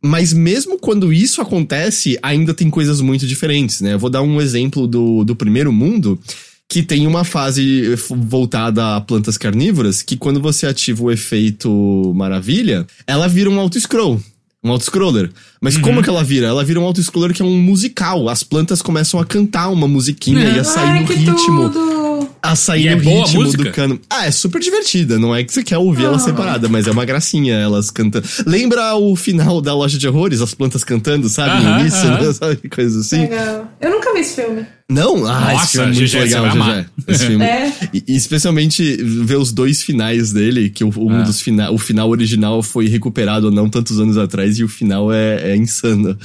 Mas 0.00 0.32
mesmo 0.32 0.78
quando 0.78 1.12
isso 1.12 1.40
acontece, 1.40 2.18
ainda 2.22 2.54
tem 2.54 2.70
coisas 2.70 3.00
muito 3.00 3.26
diferentes, 3.26 3.80
né? 3.80 3.94
Eu 3.94 3.98
vou 3.98 4.08
dar 4.08 4.22
um 4.22 4.40
exemplo 4.40 4.86
do, 4.86 5.24
do 5.24 5.34
primeiro 5.34 5.72
mundo, 5.72 6.20
que 6.68 6.82
tem 6.82 7.06
uma 7.06 7.24
fase 7.24 7.94
voltada 8.10 8.96
a 8.96 9.00
plantas 9.00 9.36
carnívoras, 9.36 10.02
que 10.02 10.16
quando 10.16 10.40
você 10.40 10.66
ativa 10.66 11.02
o 11.02 11.10
efeito 11.10 12.12
maravilha, 12.14 12.86
ela 13.06 13.26
vira 13.26 13.50
um 13.50 13.58
auto-scroll. 13.58 14.22
Um 14.62 14.70
auto-scroller. 14.70 15.30
Mas 15.60 15.76
como 15.76 16.02
que 16.02 16.08
ela 16.08 16.22
vira? 16.22 16.46
Ela 16.46 16.64
vira 16.64 16.78
um 16.80 16.84
auto-scroller 16.84 17.32
que 17.34 17.42
é 17.42 17.44
um 17.44 17.58
musical. 17.58 18.28
As 18.28 18.42
plantas 18.42 18.80
começam 18.82 19.18
a 19.18 19.24
cantar 19.24 19.68
uma 19.70 19.88
musiquinha 19.88 20.44
e 20.50 20.58
a 20.58 20.64
sair 20.64 20.88
Ai, 20.90 21.00
no 21.00 21.06
que 21.06 21.14
ritmo 21.14 21.70
tudo! 21.70 21.98
a 22.40 22.54
sair 22.54 22.84
E 22.84 22.88
é 22.88 22.94
no 22.94 23.02
boa 23.02 23.22
a 23.22 23.24
ritmo 23.26 23.42
música? 23.42 23.64
do 23.64 23.70
cano. 23.72 24.00
Ah, 24.08 24.26
é 24.26 24.30
super 24.30 24.60
divertida. 24.60 25.18
Não 25.18 25.34
é 25.34 25.42
que 25.42 25.52
você 25.52 25.62
quer 25.62 25.78
ouvir 25.78 26.04
ela 26.04 26.16
Ah. 26.16 26.20
separada, 26.20 26.68
mas 26.68 26.86
é 26.86 26.90
uma 26.92 27.04
gracinha 27.04 27.54
elas 27.56 27.90
cantando. 27.90 28.26
Lembra 28.46 28.94
o 28.94 29.16
final 29.16 29.60
da 29.60 29.74
Loja 29.74 29.98
de 29.98 30.06
Horrores? 30.06 30.40
As 30.40 30.54
plantas 30.54 30.84
cantando, 30.84 31.28
sabe? 31.28 31.50
Aham, 31.50 31.74
no 31.74 31.80
início, 31.80 32.08
aham. 32.08 32.26
né? 32.26 32.32
sabe? 32.32 32.68
Coisas 32.68 33.06
assim. 33.06 33.22
Legal. 33.22 33.72
Eu 33.80 33.90
nunca 33.90 34.12
vi 34.14 34.20
esse 34.20 34.40
filme. 34.40 34.64
Não? 34.90 35.26
Ah, 35.26 35.52
Nossa, 35.52 35.64
esse 35.64 35.72
filme 35.72 35.92
é 35.96 36.00
muito 36.00 36.16
legal, 36.18 36.42
vai 36.44 36.50
amar. 36.52 36.82
GG. 36.82 36.88
Esse 37.08 37.26
filme. 37.26 37.44
É. 37.44 37.72
E, 37.92 38.04
especialmente 38.16 38.96
ver 39.02 39.36
os 39.36 39.52
dois 39.52 39.82
finais 39.82 40.32
dele, 40.32 40.70
que 40.70 40.82
o, 40.84 40.90
um 40.96 41.18
Ah. 41.18 41.22
dos 41.22 41.40
fina, 41.42 41.70
o 41.70 41.76
final 41.76 42.08
original 42.08 42.62
foi 42.62 42.88
recuperado 42.88 43.50
não 43.50 43.68
tantos 43.68 44.00
anos 44.00 44.16
atrás 44.16 44.58
e 44.58 44.64
o 44.64 44.68
final 44.68 45.12
é, 45.12 45.47
é 45.48 45.56
insano. 45.56 46.18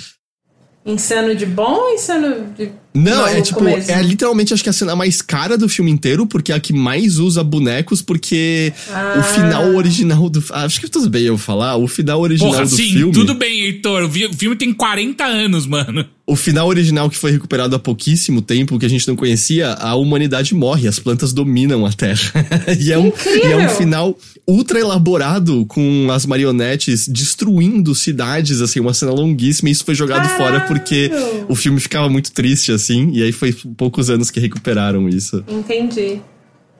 Insano 0.85 1.35
de 1.35 1.45
bom 1.45 1.73
ou 1.73 1.93
insano 1.93 2.53
de 2.53 2.71
Não, 2.94 3.11
Não, 3.18 3.28
é 3.28 3.41
tipo, 3.41 3.60
começo. 3.60 3.91
é 3.91 4.02
literalmente 4.03 4.53
acho 4.53 4.61
que 4.64 4.70
a 4.70 4.74
cena 4.74 4.95
mais 4.95 5.22
cara 5.22 5.57
do 5.57 5.68
filme 5.68 5.90
inteiro, 5.91 6.28
porque 6.28 6.52
é 6.52 6.56
a 6.56 6.60
que 6.60 6.72
mais 6.74 7.18
usa 7.18 7.44
bonecos, 7.44 8.02
porque 8.02 8.72
Ah. 8.91 9.15
o 9.20 9.24
final 9.24 9.76
original 9.76 10.30
do. 10.30 10.44
ah, 10.52 10.64
Acho 10.65 10.80
que 10.80 10.88
tudo 10.88 11.10
bem 11.10 11.24
eu 11.24 11.38
falar, 11.38 11.76
o 11.78 11.88
final 11.88 12.22
original 12.22 12.52
Porra, 12.52 12.64
do 12.65 12.70
sim, 12.76 12.91
filme. 12.91 13.14
tudo 13.14 13.34
bem, 13.34 13.61
Heitor. 13.65 14.03
O 14.03 14.10
filme 14.36 14.56
tem 14.56 14.72
40 14.74 15.24
anos, 15.26 15.65
mano. 15.65 16.06
O 16.26 16.38
final 16.38 16.68
original 16.70 17.10
que 17.10 17.18
foi 17.18 17.32
recuperado 17.32 17.76
há 17.76 17.80
pouquíssimo 17.80 18.41
tempo, 18.41 18.80
que 18.80 18.86
a 18.86 18.90
gente 18.90 19.06
não 19.10 19.15
conhecia, 19.15 19.74
a 19.74 19.94
humanidade 19.95 20.56
morre, 20.56 20.88
as 20.88 20.98
plantas 20.98 21.34
dominam 21.34 21.86
a 21.86 21.91
Terra. 21.91 22.32
e, 22.80 22.94
é 22.94 22.98
um, 22.98 23.11
e 23.28 23.52
é 23.52 23.57
um 23.57 23.68
final 23.70 24.18
ultra 24.48 24.80
elaborado, 24.80 25.65
com 25.65 26.07
as 26.11 26.26
marionetes 26.26 27.07
destruindo 27.10 27.94
cidades, 27.94 28.61
assim, 28.61 28.80
uma 28.80 28.94
cena 28.94 29.11
longuíssima, 29.11 29.68
e 29.68 29.72
isso 29.74 29.84
foi 29.84 29.95
jogado 29.95 30.24
Caralho! 30.30 30.38
fora 30.38 30.60
porque 30.61 31.11
o 31.49 31.56
filme 31.56 31.80
ficava 31.80 32.07
muito 32.10 32.32
triste, 32.32 32.72
assim, 32.72 32.82
e 32.91 33.23
aí 33.23 33.31
foi 33.31 33.53
poucos 33.77 34.10
anos 34.10 34.30
que 34.30 34.39
recuperaram 34.39 35.07
isso. 35.07 35.43
Entendi. 35.47 36.19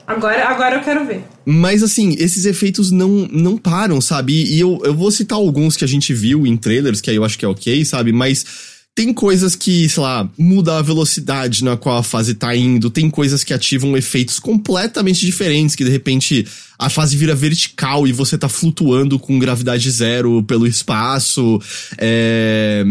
Agora, 0.06 0.50
agora 0.50 0.76
eu 0.76 0.82
quero 0.82 1.06
ver. 1.06 1.24
Mas 1.46 1.82
assim, 1.82 2.16
esses 2.20 2.46
efeitos 2.46 2.92
não, 2.92 3.28
não 3.32 3.58
param, 3.58 4.02
sabe? 4.02 4.34
E, 4.34 4.56
e 4.56 4.60
eu, 4.60 4.82
eu 4.84 4.94
vou 4.94 5.10
citar 5.12 5.38
alguns 5.38 5.78
que 5.78 5.86
a 5.86 5.88
gente 5.88 6.14
viu 6.14 6.46
em 6.46 6.58
trailers, 6.58 7.00
que 7.00 7.10
aí 7.10 7.16
eu 7.16 7.24
acho 7.24 7.40
que 7.40 7.46
é 7.46 7.48
ok, 7.48 7.86
sabe? 7.86 8.12
Mas 8.12 8.46
tem 8.96 9.12
coisas 9.12 9.56
que, 9.56 9.90
sei 9.90 10.04
lá, 10.04 10.30
muda 10.38 10.78
a 10.78 10.82
velocidade 10.82 11.64
na 11.64 11.76
qual 11.76 11.98
a 11.98 12.04
fase 12.04 12.36
tá 12.36 12.56
indo, 12.56 12.92
tem 12.92 13.10
coisas 13.10 13.44
que 13.44 13.52
ativam 13.52 13.98
efeitos 13.98 14.40
completamente 14.40 15.26
diferentes, 15.26 15.76
que 15.76 15.84
de 15.84 15.90
repente 15.90 16.46
a 16.78 16.90
fase 16.90 17.18
vira 17.18 17.34
vertical 17.34 18.08
e 18.08 18.12
você 18.12 18.38
tá 18.38 18.48
flutuando 18.48 19.18
com 19.18 19.40
gravidade 19.40 19.90
zero 19.90 20.44
pelo 20.44 20.68
espaço. 20.68 21.60
É... 21.98 22.84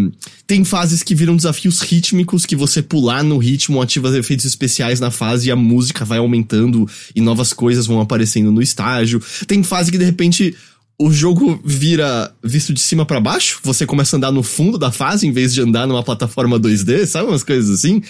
Tem 0.44 0.64
fases 0.64 1.04
que 1.04 1.14
viram 1.14 1.36
desafios 1.36 1.80
rítmicos, 1.80 2.44
que 2.44 2.56
você 2.56 2.82
pular 2.82 3.22
no 3.22 3.38
ritmo 3.38 3.80
ativa 3.80 4.16
efeitos 4.18 4.44
especiais 4.44 4.98
na 4.98 5.10
fase 5.10 5.48
e 5.48 5.52
a 5.52 5.56
música 5.56 6.04
vai 6.04 6.18
aumentando 6.18 6.88
e 7.14 7.20
novas 7.20 7.52
coisas 7.52 7.86
vão 7.86 8.00
aparecendo 8.00 8.50
no 8.50 8.60
estágio. 8.60 9.22
Tem 9.46 9.62
fase 9.62 9.92
que 9.92 9.98
de 9.98 10.04
repente 10.04 10.54
o 10.98 11.10
jogo 11.10 11.60
vira 11.64 12.32
visto 12.43 12.73
de 12.73 12.81
cima 12.81 13.05
pra 13.05 13.20
baixo, 13.20 13.59
você 13.62 13.85
começa 13.85 14.14
a 14.14 14.19
andar 14.19 14.31
no 14.31 14.43
fundo 14.43 14.78
da 14.78 14.93
fase 14.93 15.27
em 15.27 15.32
vez 15.32 15.52
de 15.52 15.60
andar 15.60 15.86
numa 15.86 16.02
plataforma 16.02 16.60
2D, 16.60 17.06
sabe 17.06 17.28
umas 17.28 17.43
coisas 17.43 17.70
assim? 17.70 18.01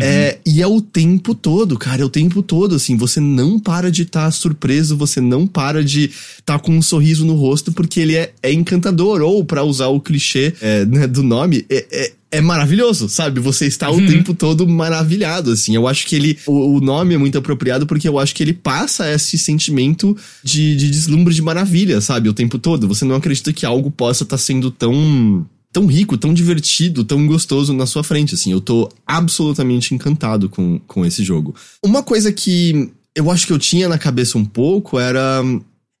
É, 0.00 0.38
e 0.46 0.62
é 0.62 0.66
o 0.66 0.80
tempo 0.80 1.34
todo, 1.34 1.76
cara, 1.76 2.02
é 2.02 2.04
o 2.04 2.08
tempo 2.08 2.42
todo, 2.42 2.76
assim, 2.76 2.96
você 2.96 3.18
não 3.20 3.58
para 3.58 3.90
de 3.90 4.02
estar 4.02 4.30
surpreso, 4.30 4.96
você 4.96 5.20
não 5.20 5.46
para 5.46 5.82
de 5.82 6.10
estar 6.38 6.58
com 6.60 6.72
um 6.72 6.82
sorriso 6.82 7.24
no 7.24 7.34
rosto, 7.34 7.72
porque 7.72 8.00
ele 8.00 8.14
é, 8.14 8.32
é 8.42 8.52
encantador, 8.52 9.22
ou 9.22 9.44
pra 9.44 9.64
usar 9.64 9.88
o 9.88 10.00
clichê 10.00 10.54
é, 10.60 10.84
né, 10.84 11.06
do 11.06 11.22
nome, 11.22 11.64
é, 11.68 12.12
é, 12.30 12.40
maravilhoso, 12.40 13.08
sabe? 13.08 13.40
Você 13.40 13.66
está 13.66 13.90
o 13.90 14.04
tempo 14.04 14.34
todo 14.34 14.66
maravilhado, 14.66 15.52
assim. 15.52 15.74
Eu 15.74 15.86
acho 15.86 16.06
que 16.06 16.16
ele. 16.16 16.38
O, 16.46 16.76
o 16.76 16.80
nome 16.80 17.14
é 17.14 17.18
muito 17.18 17.38
apropriado 17.38 17.86
porque 17.86 18.08
eu 18.08 18.18
acho 18.18 18.34
que 18.34 18.42
ele 18.42 18.52
passa 18.52 19.10
esse 19.12 19.38
sentimento 19.38 20.16
de, 20.42 20.76
de 20.76 20.90
deslumbre 20.90 21.32
de 21.32 21.42
maravilha, 21.42 22.00
sabe? 22.00 22.28
O 22.28 22.34
tempo 22.34 22.58
todo. 22.58 22.88
Você 22.88 23.04
não 23.04 23.16
acredita 23.16 23.52
que 23.52 23.64
algo 23.64 23.90
possa 23.90 24.24
estar 24.24 24.38
sendo 24.38 24.70
tão. 24.70 25.46
Tão 25.72 25.84
rico, 25.84 26.16
tão 26.16 26.32
divertido, 26.32 27.04
tão 27.04 27.26
gostoso 27.26 27.74
na 27.74 27.84
sua 27.84 28.02
frente, 28.02 28.34
assim. 28.34 28.50
Eu 28.50 28.62
tô 28.62 28.90
absolutamente 29.06 29.94
encantado 29.94 30.48
com, 30.48 30.80
com 30.86 31.04
esse 31.04 31.22
jogo. 31.22 31.54
Uma 31.82 32.02
coisa 32.02 32.32
que 32.32 32.90
eu 33.14 33.30
acho 33.30 33.46
que 33.46 33.52
eu 33.52 33.58
tinha 33.58 33.86
na 33.86 33.98
cabeça 33.98 34.38
um 34.38 34.44
pouco 34.44 34.98
era. 34.98 35.42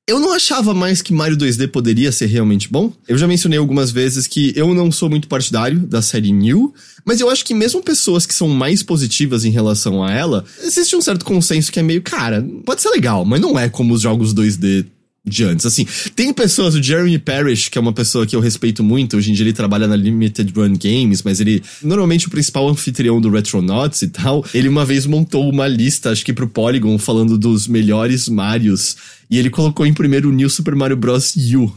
Eu 0.08 0.20
não 0.20 0.32
achava 0.32 0.72
mais 0.72 1.02
que 1.02 1.12
Mario 1.12 1.36
2D 1.36 1.66
poderia 1.66 2.12
ser 2.12 2.26
realmente 2.26 2.70
bom. 2.70 2.92
Eu 3.08 3.18
já 3.18 3.26
mencionei 3.26 3.58
algumas 3.58 3.90
vezes 3.90 4.28
que 4.28 4.52
eu 4.54 4.72
não 4.72 4.92
sou 4.92 5.10
muito 5.10 5.26
partidário 5.26 5.80
da 5.80 6.00
série 6.00 6.30
New, 6.30 6.72
mas 7.04 7.18
eu 7.18 7.28
acho 7.28 7.44
que 7.44 7.52
mesmo 7.52 7.82
pessoas 7.82 8.24
que 8.24 8.32
são 8.32 8.46
mais 8.46 8.84
positivas 8.84 9.44
em 9.44 9.50
relação 9.50 10.04
a 10.04 10.12
ela, 10.12 10.44
existe 10.62 10.94
um 10.94 11.00
certo 11.00 11.24
consenso 11.24 11.72
que 11.72 11.80
é 11.80 11.82
meio, 11.82 12.02
cara, 12.02 12.40
pode 12.64 12.82
ser 12.82 12.90
legal, 12.90 13.24
mas 13.24 13.40
não 13.40 13.58
é 13.58 13.68
como 13.68 13.94
os 13.94 14.00
jogos 14.00 14.32
2D 14.32 14.86
de 15.26 15.44
antes. 15.44 15.66
Assim, 15.66 15.86
tem 16.14 16.32
pessoas, 16.32 16.74
o 16.74 16.82
Jeremy 16.82 17.18
Parrish, 17.18 17.68
que 17.68 17.76
é 17.76 17.80
uma 17.80 17.92
pessoa 17.92 18.26
que 18.26 18.36
eu 18.36 18.40
respeito 18.40 18.84
muito, 18.84 19.16
hoje 19.16 19.30
em 19.30 19.34
dia 19.34 19.44
ele 19.44 19.52
trabalha 19.52 19.88
na 19.88 19.96
Limited 19.96 20.52
Run 20.54 20.74
Games, 20.80 21.22
mas 21.22 21.40
ele, 21.40 21.62
normalmente 21.82 22.28
o 22.28 22.30
principal 22.30 22.68
anfitrião 22.68 23.20
do 23.20 23.30
Retronauts 23.30 24.02
e 24.02 24.08
tal, 24.08 24.44
ele 24.54 24.68
uma 24.68 24.84
vez 24.84 25.04
montou 25.04 25.48
uma 25.48 25.66
lista, 25.66 26.10
acho 26.10 26.24
que 26.24 26.32
pro 26.32 26.48
Polygon, 26.48 26.96
falando 26.98 27.36
dos 27.36 27.66
melhores 27.66 28.28
Marios, 28.28 28.96
e 29.28 29.38
ele 29.38 29.50
colocou 29.50 29.84
em 29.84 29.92
primeiro 29.92 30.28
o 30.28 30.32
New 30.32 30.48
Super 30.48 30.76
Mario 30.76 30.96
Bros. 30.96 31.34
U. 31.36 31.72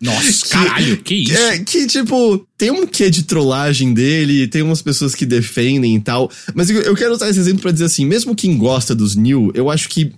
Nossa, 0.00 0.48
caralho, 0.52 0.98
que 0.98 1.14
isso? 1.14 1.34
É, 1.34 1.58
que, 1.60 1.86
tipo, 1.86 2.46
tem 2.58 2.70
um 2.70 2.86
quê 2.86 3.08
de 3.08 3.22
trollagem 3.22 3.94
dele, 3.94 4.46
tem 4.46 4.60
umas 4.60 4.82
pessoas 4.82 5.14
que 5.14 5.24
defendem 5.24 5.96
e 5.96 6.00
tal. 6.00 6.30
Mas 6.54 6.68
eu, 6.68 6.82
eu 6.82 6.94
quero 6.94 7.14
usar 7.14 7.30
esse 7.30 7.38
exemplo 7.38 7.62
pra 7.62 7.72
dizer 7.72 7.86
assim, 7.86 8.04
mesmo 8.04 8.34
quem 8.34 8.58
gosta 8.58 8.94
dos 8.94 9.16
New, 9.16 9.50
eu 9.54 9.70
acho 9.70 9.88
que 9.88 10.12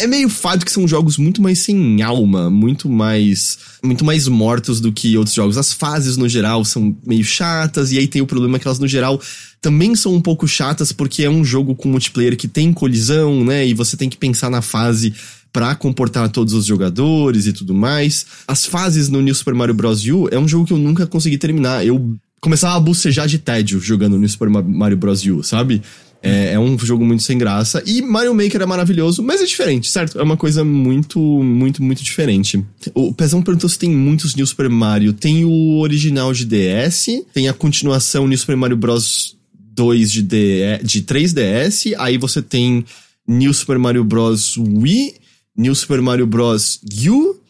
é 0.00 0.06
meio 0.06 0.28
fato 0.28 0.64
que 0.64 0.72
são 0.72 0.86
jogos 0.86 1.16
muito 1.16 1.42
mais 1.42 1.58
sem 1.58 2.02
alma, 2.02 2.50
muito 2.50 2.88
mais 2.88 3.58
muito 3.82 4.04
mais 4.04 4.28
mortos 4.28 4.80
do 4.80 4.92
que 4.92 5.16
outros 5.16 5.34
jogos. 5.34 5.58
As 5.58 5.72
fases 5.72 6.16
no 6.16 6.28
geral 6.28 6.64
são 6.64 6.96
meio 7.06 7.24
chatas 7.24 7.92
e 7.92 7.98
aí 7.98 8.06
tem 8.06 8.22
o 8.22 8.26
problema 8.26 8.58
que 8.58 8.66
elas 8.66 8.78
no 8.78 8.88
geral 8.88 9.20
também 9.60 9.94
são 9.94 10.14
um 10.14 10.20
pouco 10.20 10.46
chatas 10.48 10.92
porque 10.92 11.22
é 11.22 11.30
um 11.30 11.44
jogo 11.44 11.74
com 11.74 11.88
multiplayer 11.88 12.36
que 12.36 12.48
tem 12.48 12.72
colisão, 12.72 13.44
né? 13.44 13.66
E 13.66 13.74
você 13.74 13.96
tem 13.96 14.08
que 14.08 14.16
pensar 14.16 14.50
na 14.50 14.60
fase 14.60 15.14
pra 15.52 15.74
comportar 15.74 16.28
todos 16.30 16.54
os 16.54 16.64
jogadores 16.64 17.46
e 17.46 17.52
tudo 17.52 17.74
mais. 17.74 18.26
As 18.48 18.64
fases 18.66 19.08
no 19.08 19.20
New 19.20 19.34
Super 19.34 19.54
Mario 19.54 19.74
Bros. 19.74 20.04
U 20.06 20.28
é 20.30 20.38
um 20.38 20.48
jogo 20.48 20.66
que 20.66 20.72
eu 20.72 20.78
nunca 20.78 21.06
consegui 21.06 21.38
terminar. 21.38 21.86
Eu 21.86 22.16
começava 22.40 22.76
a 22.76 22.80
bucejar 22.80 23.28
de 23.28 23.38
tédio 23.38 23.78
jogando 23.78 24.18
New 24.18 24.28
Super 24.28 24.48
Mario 24.48 24.96
Bros. 24.96 25.24
U, 25.26 25.42
sabe? 25.42 25.82
É, 26.22 26.52
é, 26.52 26.58
um 26.58 26.78
jogo 26.78 27.04
muito 27.04 27.22
sem 27.22 27.36
graça. 27.36 27.82
E 27.84 28.00
Mario 28.00 28.34
Maker 28.34 28.62
é 28.62 28.66
maravilhoso, 28.66 29.22
mas 29.22 29.40
é 29.40 29.44
diferente, 29.44 29.90
certo? 29.90 30.20
É 30.20 30.22
uma 30.22 30.36
coisa 30.36 30.62
muito, 30.62 31.18
muito, 31.18 31.82
muito 31.82 32.02
diferente. 32.02 32.64
O 32.94 33.12
Pezão 33.12 33.42
perguntou 33.42 33.68
se 33.68 33.78
tem 33.78 33.90
muitos 33.90 34.36
New 34.36 34.46
Super 34.46 34.68
Mario. 34.68 35.12
Tem 35.12 35.44
o 35.44 35.78
original 35.80 36.32
de 36.32 36.44
DS, 36.44 37.06
tem 37.34 37.48
a 37.48 37.52
continuação 37.52 38.28
New 38.28 38.38
Super 38.38 38.56
Mario 38.56 38.76
Bros. 38.76 39.36
2 39.74 40.12
de, 40.12 40.22
D, 40.22 40.80
de 40.84 41.02
3DS, 41.02 41.94
aí 41.98 42.18
você 42.18 42.42
tem 42.42 42.84
New 43.26 43.54
Super 43.54 43.78
Mario 43.78 44.04
Bros. 44.04 44.58
Wii, 44.58 45.14
New 45.56 45.74
Super 45.74 46.02
Mario 46.02 46.26
Bros. 46.26 46.78
U, 47.08 47.40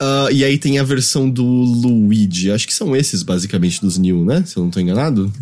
Uh, 0.00 0.30
e 0.30 0.44
aí 0.44 0.56
tem 0.56 0.78
a 0.78 0.84
versão 0.84 1.28
do 1.28 1.44
Luigi. 1.44 2.52
Acho 2.52 2.68
que 2.68 2.74
são 2.74 2.94
esses, 2.94 3.24
basicamente, 3.24 3.80
dos 3.80 3.98
New, 3.98 4.24
né? 4.24 4.44
Se 4.46 4.56
eu 4.56 4.62
não 4.62 4.70
tô 4.70 4.78
enganado. 4.78 5.32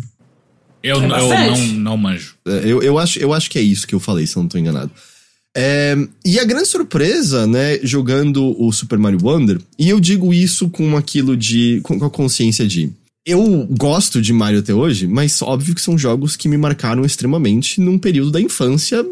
Eu, 0.87 1.01
É 1.01 1.47
eu 1.47 1.51
não, 1.51 1.67
não 1.67 1.97
manjo. 1.97 2.35
É, 2.47 2.61
Eu, 2.63 2.81
eu, 2.81 2.97
acho, 2.97 3.19
eu 3.19 3.33
acho 3.33 3.49
que 3.49 3.59
é 3.59 3.61
isso 3.61 3.87
que 3.87 3.95
eu 3.95 3.99
falei, 3.99 4.25
se 4.25 4.35
eu 4.35 4.41
não 4.41 4.49
tô 4.49 4.57
enganado. 4.57 4.91
É, 5.55 5.95
e 6.23 6.39
a 6.39 6.45
grande 6.45 6.67
surpresa, 6.67 7.47
né, 7.47 7.79
jogando 7.81 8.55
o 8.61 8.71
Super 8.71 8.99
Mario 8.99 9.19
Wonder, 9.23 9.59
e 9.79 9.89
eu 9.89 9.99
digo 9.99 10.33
isso 10.33 10.69
com 10.69 10.95
aquilo 10.95 11.35
de. 11.35 11.79
com 11.83 12.03
a 12.05 12.09
consciência 12.09 12.67
de. 12.67 12.91
Eu 13.25 13.67
gosto 13.71 14.21
de 14.21 14.31
Mario 14.31 14.59
até 14.59 14.73
hoje, 14.73 15.05
mas 15.05 15.41
óbvio 15.41 15.75
que 15.75 15.81
são 15.81 15.97
jogos 15.97 16.37
que 16.37 16.47
me 16.47 16.57
marcaram 16.57 17.03
extremamente 17.03 17.81
num 17.81 17.97
período 17.97 18.31
da 18.31 18.39
infância 18.39 19.03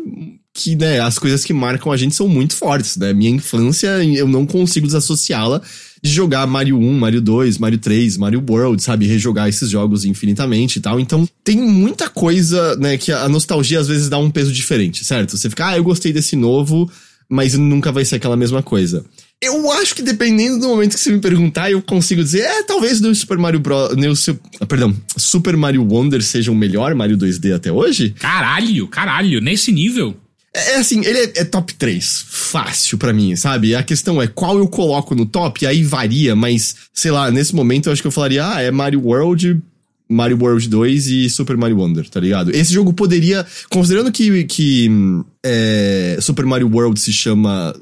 que, 0.54 0.74
né, 0.74 1.02
as 1.02 1.20
coisas 1.20 1.44
que 1.44 1.52
marcam 1.52 1.92
a 1.92 1.98
gente 1.98 2.16
são 2.16 2.30
muito 2.30 2.56
fortes, 2.56 2.96
né? 2.96 3.12
Minha 3.12 3.32
infância, 3.32 4.02
eu 4.06 4.26
não 4.26 4.46
consigo 4.46 4.88
desassociá-la 4.88 5.62
jogar 6.10 6.46
Mario 6.48 6.78
1, 6.78 6.94
Mario 6.98 7.22
2, 7.22 7.58
Mario 7.58 7.78
3, 7.80 8.18
Mario 8.18 8.44
World, 8.48 8.82
sabe? 8.82 9.06
Rejogar 9.08 9.48
esses 9.50 9.70
jogos 9.70 10.06
infinitamente 10.06 10.80
e 10.80 10.82
tal. 10.82 11.00
Então, 11.00 11.28
tem 11.44 11.58
muita 11.58 12.10
coisa, 12.10 12.76
né, 12.78 12.98
que 12.98 13.12
a 13.12 13.28
nostalgia 13.30 13.80
às 13.80 13.88
vezes 13.88 14.10
dá 14.10 14.18
um 14.18 14.30
peso 14.30 14.52
diferente, 14.52 15.04
certo? 15.04 15.38
Você 15.38 15.50
fica, 15.50 15.68
ah, 15.70 15.78
eu 15.78 15.84
gostei 15.84 16.12
desse 16.14 16.36
novo, 16.36 16.90
mas 17.30 17.54
nunca 17.56 17.92
vai 17.92 18.06
ser 18.06 18.16
aquela 18.16 18.38
mesma 18.38 18.62
coisa. 18.64 19.04
Eu 19.42 19.70
acho 19.74 19.94
que 19.96 20.02
dependendo 20.02 20.60
do 20.60 20.68
momento 20.70 20.94
que 20.94 21.00
você 21.00 21.12
me 21.12 21.20
perguntar, 21.20 21.70
eu 21.70 21.82
consigo 21.82 22.24
dizer, 22.24 22.40
é, 22.42 22.64
talvez 22.64 23.02
o 23.02 23.14
Super 23.14 23.38
Mario 23.38 23.60
Bros. 23.60 23.90
Su- 24.20 24.40
ah, 24.62 24.66
perdão, 24.66 24.96
Super 25.18 25.58
Mario 25.58 25.84
Wonder 25.84 26.24
seja 26.24 26.52
o 26.52 26.56
melhor 26.56 26.96
Mario 26.96 27.18
2D 27.18 27.54
até 27.54 27.72
hoje. 27.72 28.12
Caralho, 28.18 28.88
caralho, 28.88 29.42
nesse 29.42 29.72
nível. 29.72 30.16
É 30.56 30.72
é 30.72 30.76
assim, 30.78 31.04
ele 31.06 31.20
é, 31.20 31.42
é 31.42 31.44
top 31.44 31.74
3. 31.74 32.26
Fácil 32.28 32.98
pra 32.98 33.12
mim, 33.14 33.36
sabe? 33.36 33.76
A 33.76 33.84
questão 33.84 34.22
é 34.22 34.28
qual 34.28 34.58
eu 34.58 34.68
coloco 34.68 35.14
no 35.14 35.26
top, 35.26 35.66
aí 35.66 35.84
varia, 35.84 36.36
mas, 36.36 36.76
sei 36.94 37.12
lá, 37.12 37.30
nesse 37.30 37.54
momento 37.54 37.88
eu 37.88 37.94
acho 37.94 38.02
que 38.02 38.08
eu 38.08 38.12
falaria, 38.12 38.48
ah, 38.48 38.62
é 38.62 38.72
Mario 38.72 39.02
World, 39.02 39.62
Mario 40.08 40.38
World 40.40 40.68
2 40.70 41.08
e 41.08 41.30
Super 41.30 41.58
Mario 41.58 41.78
Wonder, 41.78 42.10
tá 42.10 42.20
ligado? 42.20 42.52
Esse 42.52 42.74
jogo 42.74 42.94
poderia, 42.94 43.46
considerando 43.70 44.12
que, 44.12 44.46
que 44.46 44.88
hum, 44.90 45.26
é, 45.44 46.18
Super 46.22 46.46
Mario 46.46 46.70
World 46.72 47.00
se 47.00 47.12
chama 47.12 47.76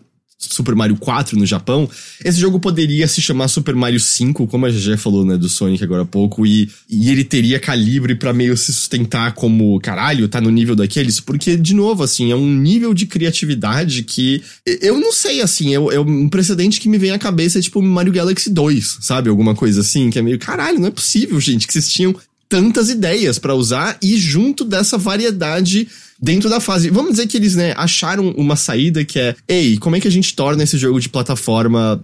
Super 0.52 0.76
Mario 0.76 0.96
4 0.98 1.38
no 1.38 1.46
Japão, 1.46 1.90
esse 2.24 2.40
jogo 2.40 2.60
poderia 2.60 3.08
se 3.08 3.22
chamar 3.22 3.48
Super 3.48 3.76
Mario 3.76 4.00
5, 4.00 4.48
como 4.48 4.66
a 4.66 4.70
GG 4.70 4.98
falou, 4.98 5.26
né, 5.26 5.38
do 5.38 5.50
Sonic 5.50 5.84
agora 5.84 6.04
há 6.04 6.06
pouco, 6.06 6.46
e, 6.46 6.70
e 6.90 7.10
ele 7.10 7.24
teria 7.24 7.60
calibre 7.60 8.16
pra 8.16 8.34
meio 8.34 8.56
se 8.58 8.74
sustentar 8.74 9.34
como, 9.34 9.80
caralho, 9.80 10.28
tá 10.28 10.42
no 10.42 10.50
nível 10.50 10.76
daqueles, 10.76 11.20
porque, 11.20 11.56
de 11.56 11.74
novo, 11.74 12.04
assim, 12.04 12.32
é 12.32 12.36
um 12.36 12.54
nível 12.54 12.94
de 12.94 13.06
criatividade 13.06 14.04
que 14.04 14.42
eu 14.66 15.00
não 15.00 15.12
sei, 15.12 15.42
assim, 15.42 15.72
é, 15.72 15.76
é 15.76 16.00
um 16.00 16.30
precedente 16.30 16.80
que 16.80 16.90
me 16.90 16.98
vem 16.98 17.12
à 17.12 17.20
cabeça, 17.20 17.60
é 17.60 17.62
tipo 17.62 17.82
Mario 17.82 18.14
Galaxy 18.14 18.50
2, 18.50 18.98
sabe? 19.02 19.30
Alguma 19.30 19.56
coisa 19.56 19.82
assim, 19.82 20.10
que 20.10 20.20
é 20.20 20.22
meio, 20.22 20.40
caralho, 20.40 20.80
não 20.80 20.88
é 20.88 20.92
possível, 20.92 21.40
gente, 21.40 21.68
que 21.68 21.74
vocês 21.74 21.92
tinham 21.92 22.16
tantas 22.54 22.90
ideias 22.90 23.40
para 23.40 23.56
usar 23.56 23.98
e 24.00 24.16
junto 24.16 24.64
dessa 24.64 24.96
variedade 24.96 25.88
dentro 26.24 26.50
da 26.50 26.62
fase. 26.62 26.90
Vamos 26.90 27.12
dizer 27.12 27.28
que 27.28 27.36
eles, 27.36 27.54
né, 27.54 27.74
acharam 27.76 28.30
uma 28.38 28.56
saída 28.56 29.04
que 29.04 29.20
é, 29.20 29.36
ei, 29.46 29.78
como 29.78 29.98
é 29.98 30.00
que 30.00 30.08
a 30.08 30.12
gente 30.12 30.34
torna 30.34 30.64
esse 30.64 30.78
jogo 30.78 30.98
de 31.00 31.10
plataforma 31.10 32.02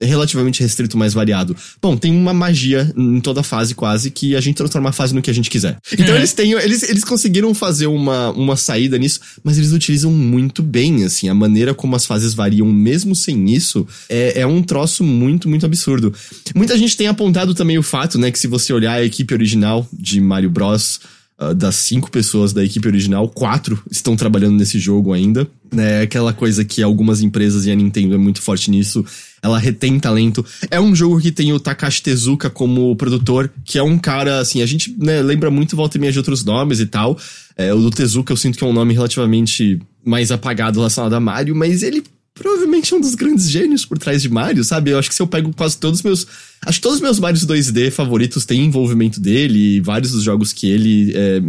relativamente 0.00 0.60
restrito, 0.62 0.96
mais 0.96 1.12
variado. 1.12 1.56
Bom, 1.82 1.96
tem 1.96 2.12
uma 2.12 2.32
magia 2.32 2.90
em 2.96 3.20
toda 3.20 3.40
a 3.40 3.42
fase 3.42 3.74
quase 3.74 4.12
que 4.12 4.36
a 4.36 4.40
gente 4.40 4.56
transforma 4.56 4.90
a 4.90 4.92
fase 4.92 5.12
no 5.12 5.20
que 5.20 5.28
a 5.28 5.34
gente 5.34 5.50
quiser. 5.50 5.76
Então 5.92 6.14
É. 6.14 6.18
eles 6.18 6.32
têm, 6.32 6.52
eles, 6.52 6.84
eles 6.84 7.02
conseguiram 7.02 7.52
fazer 7.52 7.88
uma, 7.88 8.30
uma 8.30 8.56
saída 8.56 8.96
nisso, 8.96 9.18
mas 9.42 9.58
eles 9.58 9.72
utilizam 9.72 10.12
muito 10.12 10.62
bem, 10.62 11.04
assim, 11.04 11.28
a 11.28 11.34
maneira 11.34 11.74
como 11.74 11.96
as 11.96 12.06
fases 12.06 12.32
variam 12.32 12.68
mesmo 12.68 13.12
sem 13.14 13.52
isso 13.52 13.86
é, 14.08 14.40
é 14.42 14.46
um 14.46 14.62
troço 14.62 15.02
muito, 15.02 15.48
muito 15.48 15.66
absurdo. 15.66 16.14
Muita 16.54 16.78
gente 16.78 16.96
tem 16.96 17.08
apontado 17.08 17.52
também 17.52 17.76
o 17.76 17.82
fato, 17.82 18.18
né, 18.18 18.30
que 18.30 18.38
se 18.38 18.46
você 18.46 18.72
olhar 18.72 18.92
a 18.92 19.04
equipe 19.04 19.34
original 19.34 19.86
de 19.92 20.20
Mario 20.20 20.48
Bros, 20.48 21.00
Uh, 21.40 21.54
das 21.54 21.76
cinco 21.76 22.10
pessoas 22.10 22.52
da 22.52 22.64
equipe 22.64 22.88
original, 22.88 23.28
quatro 23.28 23.80
estão 23.88 24.16
trabalhando 24.16 24.56
nesse 24.56 24.76
jogo 24.78 25.12
ainda. 25.12 25.48
É 25.76 26.02
aquela 26.02 26.32
coisa 26.32 26.64
que 26.64 26.82
algumas 26.82 27.22
empresas 27.22 27.64
e 27.64 27.70
a 27.70 27.76
Nintendo 27.76 28.14
é 28.14 28.18
muito 28.18 28.42
forte 28.42 28.70
nisso. 28.70 29.04
Ela 29.40 29.56
retém 29.56 30.00
talento. 30.00 30.44
É 30.68 30.80
um 30.80 30.96
jogo 30.96 31.20
que 31.20 31.30
tem 31.30 31.52
o 31.52 31.60
Takashi 31.60 32.02
Tezuka 32.02 32.50
como 32.50 32.96
produtor, 32.96 33.52
que 33.64 33.78
é 33.78 33.82
um 33.82 33.98
cara, 33.98 34.40
assim, 34.40 34.62
a 34.62 34.66
gente 34.66 34.96
né, 34.98 35.22
lembra 35.22 35.48
muito 35.48 35.76
volta 35.76 35.96
e 35.96 36.00
meia 36.00 36.12
de 36.12 36.18
outros 36.18 36.44
nomes 36.44 36.80
e 36.80 36.86
tal. 36.86 37.16
É, 37.56 37.72
o 37.72 37.78
do 37.80 37.90
Tezuka 37.90 38.32
eu 38.32 38.36
sinto 38.36 38.58
que 38.58 38.64
é 38.64 38.66
um 38.66 38.72
nome 38.72 38.92
relativamente 38.92 39.80
mais 40.04 40.32
apagado 40.32 40.80
relacionado 40.80 41.12
a 41.12 41.20
Mario, 41.20 41.54
mas 41.54 41.84
ele 41.84 42.02
provavelmente 42.38 42.94
é 42.94 42.96
um 42.96 43.00
dos 43.00 43.14
grandes 43.14 43.50
gênios 43.50 43.84
por 43.84 43.98
trás 43.98 44.22
de 44.22 44.28
Mario, 44.28 44.64
sabe? 44.64 44.90
Eu 44.90 44.98
acho 44.98 45.08
que 45.08 45.14
se 45.14 45.20
eu 45.20 45.26
pego 45.26 45.52
quase 45.54 45.76
todos 45.76 45.98
os 45.98 46.04
meus. 46.04 46.26
Acho 46.64 46.78
que 46.78 46.82
todos 46.82 46.96
os 46.96 47.02
meus 47.02 47.20
Marios 47.20 47.46
2D 47.46 47.90
favoritos 47.90 48.44
têm 48.44 48.64
envolvimento 48.64 49.20
dele, 49.20 49.76
e 49.76 49.80
vários 49.80 50.12
dos 50.12 50.22
jogos 50.22 50.52
que 50.52 50.68
ele 50.68 51.12
é, 51.14 51.40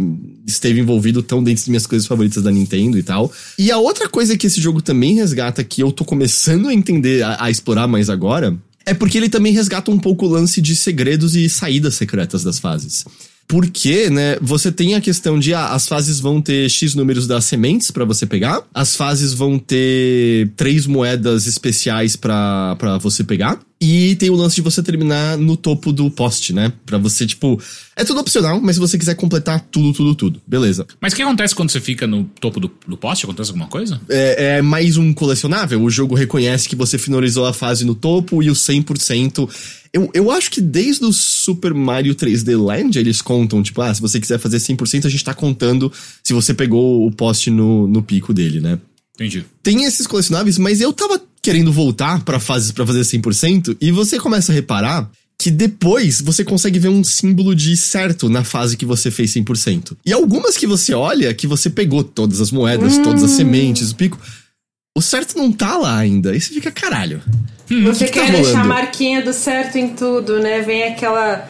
esteve 0.46 0.80
envolvido 0.80 1.20
estão 1.20 1.42
dentro 1.42 1.62
das 1.62 1.68
minhas 1.68 1.86
coisas 1.86 2.06
favoritas 2.06 2.42
da 2.42 2.50
Nintendo 2.50 2.98
e 2.98 3.02
tal. 3.02 3.32
E 3.58 3.70
a 3.70 3.78
outra 3.78 4.08
coisa 4.08 4.36
que 4.36 4.46
esse 4.46 4.60
jogo 4.60 4.80
também 4.80 5.14
resgata, 5.14 5.64
que 5.64 5.82
eu 5.82 5.90
tô 5.90 6.04
começando 6.04 6.68
a 6.68 6.74
entender, 6.74 7.22
a, 7.22 7.44
a 7.44 7.50
explorar 7.50 7.88
mais 7.88 8.08
agora, 8.08 8.56
é 8.86 8.94
porque 8.94 9.18
ele 9.18 9.28
também 9.28 9.52
resgata 9.52 9.90
um 9.90 9.98
pouco 9.98 10.26
o 10.26 10.28
lance 10.28 10.60
de 10.60 10.74
segredos 10.74 11.36
e 11.36 11.48
saídas 11.48 11.94
secretas 11.94 12.42
das 12.42 12.58
fases. 12.58 13.04
Porque, 13.50 14.08
né, 14.08 14.36
você 14.40 14.70
tem 14.70 14.94
a 14.94 15.00
questão 15.00 15.36
de 15.36 15.52
ah, 15.52 15.70
as 15.70 15.88
fases 15.88 16.20
vão 16.20 16.40
ter 16.40 16.70
X 16.70 16.94
números 16.94 17.26
das 17.26 17.44
sementes 17.44 17.90
pra 17.90 18.04
você 18.04 18.24
pegar, 18.24 18.62
as 18.72 18.94
fases 18.94 19.34
vão 19.34 19.58
ter 19.58 20.52
três 20.56 20.86
moedas 20.86 21.48
especiais 21.48 22.14
pra 22.14 22.76
você 23.02 23.24
pegar, 23.24 23.58
e 23.80 24.14
tem 24.16 24.28
o 24.28 24.34
lance 24.34 24.56
de 24.56 24.60
você 24.60 24.82
terminar 24.82 25.38
no 25.38 25.56
topo 25.56 25.90
do 25.90 26.10
poste, 26.10 26.52
né? 26.52 26.70
Pra 26.84 26.98
você, 26.98 27.26
tipo. 27.26 27.58
É 27.96 28.04
tudo 28.04 28.20
opcional, 28.20 28.60
mas 28.60 28.76
se 28.76 28.80
você 28.80 28.98
quiser 28.98 29.14
completar 29.14 29.60
tudo, 29.70 29.94
tudo, 29.94 30.14
tudo. 30.14 30.42
Beleza. 30.46 30.86
Mas 31.00 31.14
o 31.14 31.16
que 31.16 31.22
acontece 31.22 31.54
quando 31.54 31.70
você 31.70 31.80
fica 31.80 32.06
no 32.06 32.24
topo 32.24 32.60
do, 32.60 32.70
do 32.86 32.96
poste? 32.96 33.24
Acontece 33.24 33.50
alguma 33.50 33.68
coisa? 33.68 33.98
É, 34.10 34.58
é 34.58 34.62
mais 34.62 34.98
um 34.98 35.14
colecionável. 35.14 35.82
O 35.82 35.88
jogo 35.88 36.14
reconhece 36.14 36.68
que 36.68 36.76
você 36.76 36.98
finalizou 36.98 37.46
a 37.46 37.54
fase 37.54 37.86
no 37.86 37.94
topo 37.94 38.42
e 38.42 38.50
o 38.50 38.54
100%. 38.54 39.48
Eu, 39.94 40.10
eu 40.12 40.30
acho 40.30 40.50
que 40.50 40.60
desde 40.60 41.04
o 41.06 41.12
Super 41.12 41.72
Mario 41.72 42.14
3D 42.14 42.62
Land 42.62 42.98
eles 42.98 43.22
contam, 43.22 43.62
tipo, 43.62 43.80
ah, 43.80 43.94
se 43.94 44.00
você 44.00 44.20
quiser 44.20 44.38
fazer 44.38 44.58
100%, 44.58 45.06
a 45.06 45.08
gente 45.08 45.24
tá 45.24 45.32
contando 45.32 45.90
se 46.22 46.34
você 46.34 46.52
pegou 46.52 47.06
o 47.06 47.10
poste 47.10 47.50
no, 47.50 47.86
no 47.86 48.02
pico 48.02 48.34
dele, 48.34 48.60
né? 48.60 48.78
Entendi. 49.14 49.44
Tem 49.62 49.84
esses 49.84 50.06
colecionáveis, 50.06 50.56
mas 50.56 50.80
eu 50.80 50.92
tava 50.92 51.20
querendo 51.42 51.72
voltar 51.72 52.22
pra 52.24 52.38
fases 52.38 52.72
pra 52.72 52.86
fazer 52.86 53.00
100% 53.00 53.76
e 53.80 53.90
você 53.90 54.18
começa 54.18 54.52
a 54.52 54.54
reparar 54.54 55.10
que 55.40 55.50
depois 55.50 56.20
você 56.20 56.44
consegue 56.44 56.78
ver 56.78 56.90
um 56.90 57.02
símbolo 57.02 57.54
de 57.54 57.74
certo 57.74 58.28
na 58.28 58.44
fase 58.44 58.76
que 58.76 58.84
você 58.84 59.10
fez 59.10 59.32
100%. 59.32 59.96
E 60.04 60.12
algumas 60.12 60.54
que 60.54 60.66
você 60.66 60.92
olha, 60.92 61.32
que 61.32 61.46
você 61.46 61.70
pegou 61.70 62.04
todas 62.04 62.42
as 62.42 62.50
moedas, 62.50 62.98
todas 62.98 63.22
as 63.22 63.30
sementes, 63.30 63.90
o 63.90 63.96
pico, 63.96 64.18
o 64.94 65.00
certo 65.00 65.38
não 65.38 65.50
tá 65.50 65.78
lá 65.78 65.96
ainda. 65.96 66.32
Aí 66.32 66.40
você 66.40 66.52
fica, 66.52 66.70
caralho. 66.70 67.22
Você 67.84 68.04
que 68.04 68.12
que 68.12 68.20
tá 68.20 68.26
quer 68.26 68.32
deixar 68.32 68.60
a 68.60 68.66
marquinha 68.66 69.22
do 69.22 69.32
certo 69.32 69.78
em 69.78 69.88
tudo, 69.94 70.40
né? 70.40 70.60
Vem 70.60 70.82
aquela. 70.82 71.48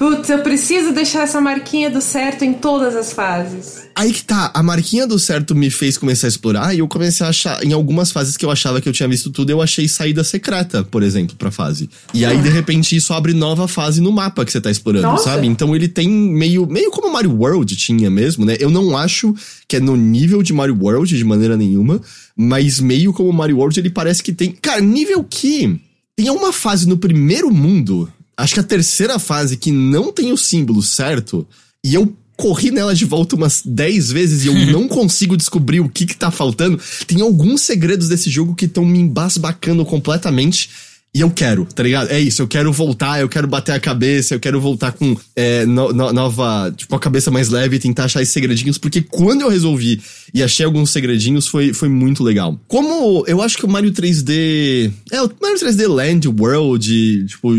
Putz, 0.00 0.30
eu 0.30 0.38
preciso 0.38 0.92
deixar 0.92 1.24
essa 1.24 1.42
marquinha 1.42 1.90
do 1.90 2.00
certo 2.00 2.42
em 2.42 2.54
todas 2.54 2.96
as 2.96 3.12
fases. 3.12 3.82
Aí 3.94 4.14
que 4.14 4.24
tá, 4.24 4.50
a 4.54 4.62
marquinha 4.62 5.06
do 5.06 5.18
certo 5.18 5.54
me 5.54 5.68
fez 5.68 5.98
começar 5.98 6.26
a 6.26 6.28
explorar 6.28 6.74
e 6.74 6.78
eu 6.78 6.88
comecei 6.88 7.26
a 7.26 7.28
achar, 7.28 7.62
em 7.62 7.74
algumas 7.74 8.10
fases 8.10 8.34
que 8.34 8.42
eu 8.42 8.50
achava 8.50 8.80
que 8.80 8.88
eu 8.88 8.94
tinha 8.94 9.06
visto 9.06 9.28
tudo, 9.28 9.50
eu 9.50 9.60
achei 9.60 9.86
saída 9.86 10.24
secreta, 10.24 10.82
por 10.82 11.02
exemplo, 11.02 11.36
pra 11.36 11.50
fase. 11.50 11.90
E 12.14 12.24
aí, 12.24 12.40
de 12.40 12.48
repente, 12.48 12.96
isso 12.96 13.12
abre 13.12 13.34
nova 13.34 13.68
fase 13.68 14.00
no 14.00 14.10
mapa 14.10 14.42
que 14.42 14.50
você 14.50 14.58
tá 14.58 14.70
explorando, 14.70 15.06
Nossa. 15.06 15.24
sabe? 15.24 15.46
Então 15.46 15.76
ele 15.76 15.86
tem 15.86 16.08
meio, 16.08 16.66
meio 16.66 16.90
como 16.90 17.12
Mario 17.12 17.36
World 17.36 17.76
tinha 17.76 18.08
mesmo, 18.08 18.46
né? 18.46 18.56
Eu 18.58 18.70
não 18.70 18.96
acho 18.96 19.34
que 19.68 19.76
é 19.76 19.80
no 19.80 19.98
nível 19.98 20.42
de 20.42 20.54
Mario 20.54 20.78
World 20.80 21.14
de 21.14 21.24
maneira 21.24 21.58
nenhuma, 21.58 22.00
mas 22.34 22.80
meio 22.80 23.12
como 23.12 23.30
Mario 23.34 23.58
World 23.58 23.78
ele 23.78 23.90
parece 23.90 24.22
que 24.22 24.32
tem. 24.32 24.50
Cara, 24.62 24.80
nível 24.80 25.22
que 25.28 25.78
tem 26.16 26.30
uma 26.30 26.54
fase 26.54 26.88
no 26.88 26.96
primeiro 26.96 27.50
mundo, 27.50 28.10
acho 28.40 28.54
que 28.54 28.60
a 28.60 28.64
terceira 28.64 29.18
fase, 29.18 29.56
que 29.56 29.70
não 29.70 30.12
tem 30.12 30.32
o 30.32 30.36
símbolo 30.36 30.82
certo, 30.82 31.46
e 31.84 31.94
eu 31.94 32.14
corri 32.36 32.70
nela 32.70 32.94
de 32.94 33.04
volta 33.04 33.36
umas 33.36 33.62
10 33.64 34.12
vezes 34.12 34.44
e 34.44 34.48
eu 34.48 34.54
não 34.72 34.88
consigo 34.88 35.36
descobrir 35.36 35.80
o 35.80 35.88
que 35.88 36.06
que 36.06 36.16
tá 36.16 36.30
faltando. 36.30 36.80
Tem 37.06 37.20
alguns 37.20 37.60
segredos 37.60 38.08
desse 38.08 38.30
jogo 38.30 38.54
que 38.54 38.64
estão 38.64 38.84
me 38.84 38.98
embasbacando 38.98 39.84
completamente. 39.84 40.70
E 41.12 41.22
eu 41.22 41.30
quero, 41.30 41.64
tá 41.64 41.82
ligado? 41.82 42.08
É 42.08 42.20
isso, 42.20 42.40
eu 42.40 42.46
quero 42.46 42.72
voltar, 42.72 43.20
eu 43.20 43.28
quero 43.28 43.48
bater 43.48 43.72
a 43.72 43.80
cabeça, 43.80 44.32
eu 44.32 44.38
quero 44.38 44.60
voltar 44.60 44.92
com 44.92 45.16
é, 45.34 45.66
no- 45.66 45.92
no- 45.92 46.12
nova, 46.12 46.72
tipo, 46.76 46.94
a 46.94 47.00
cabeça 47.00 47.32
mais 47.32 47.48
leve 47.48 47.74
e 47.76 47.78
tentar 47.80 48.04
achar 48.04 48.22
esses 48.22 48.32
segredinhos, 48.32 48.78
porque 48.78 49.02
quando 49.02 49.40
eu 49.40 49.48
resolvi 49.48 50.00
e 50.32 50.40
achei 50.40 50.64
alguns 50.64 50.90
segredinhos, 50.90 51.48
foi, 51.48 51.72
foi 51.72 51.88
muito 51.88 52.22
legal. 52.22 52.56
Como 52.68 53.24
eu 53.26 53.42
acho 53.42 53.56
que 53.58 53.64
o 53.64 53.68
Mario 53.68 53.90
3D. 53.90 54.92
É, 55.10 55.20
o 55.20 55.28
Mario 55.42 55.58
3D 55.58 55.88
Land, 55.88 56.28
World, 56.28 57.26
tipo, 57.26 57.50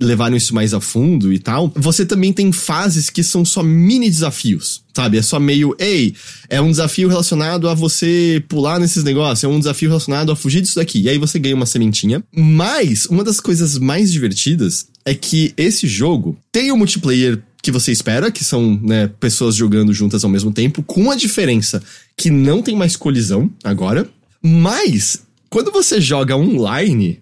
levaram 0.00 0.36
isso 0.36 0.54
mais 0.54 0.72
a 0.72 0.80
fundo 0.80 1.32
e 1.32 1.40
tal. 1.40 1.72
Você 1.74 2.06
também 2.06 2.32
tem 2.32 2.52
fases 2.52 3.10
que 3.10 3.24
são 3.24 3.44
só 3.44 3.60
mini 3.60 4.08
desafios. 4.08 4.83
Sabe, 4.96 5.18
é 5.18 5.22
só 5.22 5.40
meio, 5.40 5.74
ei, 5.78 6.14
é 6.48 6.60
um 6.60 6.70
desafio 6.70 7.08
relacionado 7.08 7.68
a 7.68 7.74
você 7.74 8.42
pular 8.48 8.78
nesses 8.78 9.02
negócios, 9.02 9.42
é 9.42 9.48
um 9.48 9.58
desafio 9.58 9.88
relacionado 9.88 10.30
a 10.30 10.36
fugir 10.36 10.60
disso 10.60 10.76
daqui. 10.76 11.00
E 11.02 11.08
aí 11.08 11.18
você 11.18 11.36
ganha 11.38 11.56
uma 11.56 11.66
sementinha. 11.66 12.22
Mas, 12.32 13.06
uma 13.06 13.24
das 13.24 13.40
coisas 13.40 13.76
mais 13.76 14.12
divertidas 14.12 14.86
é 15.04 15.12
que 15.12 15.52
esse 15.56 15.88
jogo 15.88 16.38
tem 16.52 16.70
o 16.70 16.76
multiplayer 16.76 17.42
que 17.60 17.72
você 17.72 17.90
espera, 17.90 18.30
que 18.30 18.44
são 18.44 18.78
né, 18.82 19.10
pessoas 19.18 19.56
jogando 19.56 19.92
juntas 19.92 20.22
ao 20.22 20.30
mesmo 20.30 20.52
tempo, 20.52 20.82
com 20.82 21.10
a 21.10 21.16
diferença 21.16 21.82
que 22.16 22.30
não 22.30 22.62
tem 22.62 22.76
mais 22.76 22.94
colisão 22.94 23.50
agora. 23.64 24.08
Mas, 24.42 25.22
quando 25.48 25.72
você 25.72 26.00
joga 26.00 26.36
online, 26.36 27.20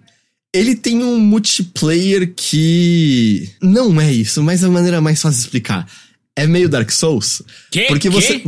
ele 0.53 0.75
tem 0.75 1.03
um 1.03 1.19
multiplayer 1.19 2.35
que 2.37 3.49
não 3.63 4.01
é 4.01 4.13
isso, 4.13 4.43
mas 4.43 4.63
é 4.63 4.67
a 4.67 4.71
maneira 4.71 5.01
mais 5.01 5.23
fácil 5.23 5.39
de 5.39 5.45
explicar. 5.47 5.87
É 6.37 6.47
meio 6.47 6.69
Dark 6.69 6.91
Souls. 6.91 7.43
Que? 7.71 7.87
Porque 7.87 8.09
Que? 8.09 8.15
você. 8.15 8.43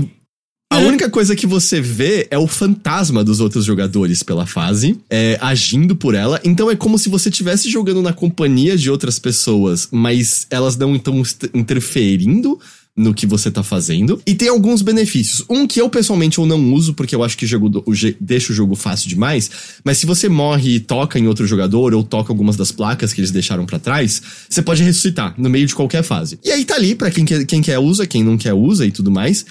A 0.72 0.78
única 0.78 1.08
coisa 1.08 1.36
que 1.36 1.46
você 1.46 1.80
vê 1.80 2.26
é 2.32 2.38
o 2.38 2.48
fantasma 2.48 3.22
dos 3.22 3.38
outros 3.38 3.64
jogadores 3.64 4.24
pela 4.24 4.44
fase, 4.44 4.98
é, 5.08 5.38
agindo 5.40 5.94
por 5.94 6.14
ela. 6.16 6.40
Então 6.42 6.68
é 6.68 6.74
como 6.74 6.98
se 6.98 7.08
você 7.08 7.28
estivesse 7.28 7.70
jogando 7.70 8.02
na 8.02 8.12
companhia 8.12 8.76
de 8.76 8.90
outras 8.90 9.18
pessoas, 9.20 9.86
mas 9.92 10.48
elas 10.50 10.76
não 10.76 10.96
estão 10.96 11.20
est- 11.22 11.48
interferindo 11.54 12.58
no 12.96 13.12
que 13.12 13.26
você 13.26 13.50
tá 13.50 13.62
fazendo. 13.62 14.20
E 14.24 14.34
tem 14.34 14.48
alguns 14.48 14.80
benefícios. 14.80 15.44
Um 15.48 15.66
que 15.66 15.80
eu 15.80 15.90
pessoalmente 15.90 16.38
eu 16.38 16.46
não 16.46 16.72
uso, 16.72 16.94
porque 16.94 17.14
eu 17.14 17.24
acho 17.24 17.36
que 17.36 17.44
o 17.44 17.48
jogo, 17.48 17.82
o 17.86 17.92
deixa 18.20 18.52
o 18.52 18.54
jogo 18.54 18.76
fácil 18.76 19.08
demais. 19.08 19.50
Mas 19.82 19.98
se 19.98 20.06
você 20.06 20.28
morre 20.28 20.76
e 20.76 20.80
toca 20.80 21.18
em 21.18 21.26
outro 21.26 21.46
jogador, 21.46 21.92
ou 21.92 22.04
toca 22.04 22.32
algumas 22.32 22.56
das 22.56 22.70
placas 22.70 23.12
que 23.12 23.20
eles 23.20 23.32
deixaram 23.32 23.66
pra 23.66 23.78
trás, 23.78 24.22
você 24.48 24.62
pode 24.62 24.82
ressuscitar 24.82 25.34
no 25.36 25.50
meio 25.50 25.66
de 25.66 25.74
qualquer 25.74 26.02
fase. 26.02 26.38
E 26.44 26.50
aí 26.50 26.64
tá 26.64 26.76
ali, 26.76 26.94
pra 26.94 27.10
quem 27.10 27.24
quer, 27.24 27.44
quem 27.44 27.60
quer 27.60 27.78
usa, 27.78 28.06
quem 28.06 28.22
não 28.22 28.38
quer 28.38 28.54
usa 28.54 28.86
e 28.86 28.92
tudo 28.92 29.10
mais. 29.10 29.44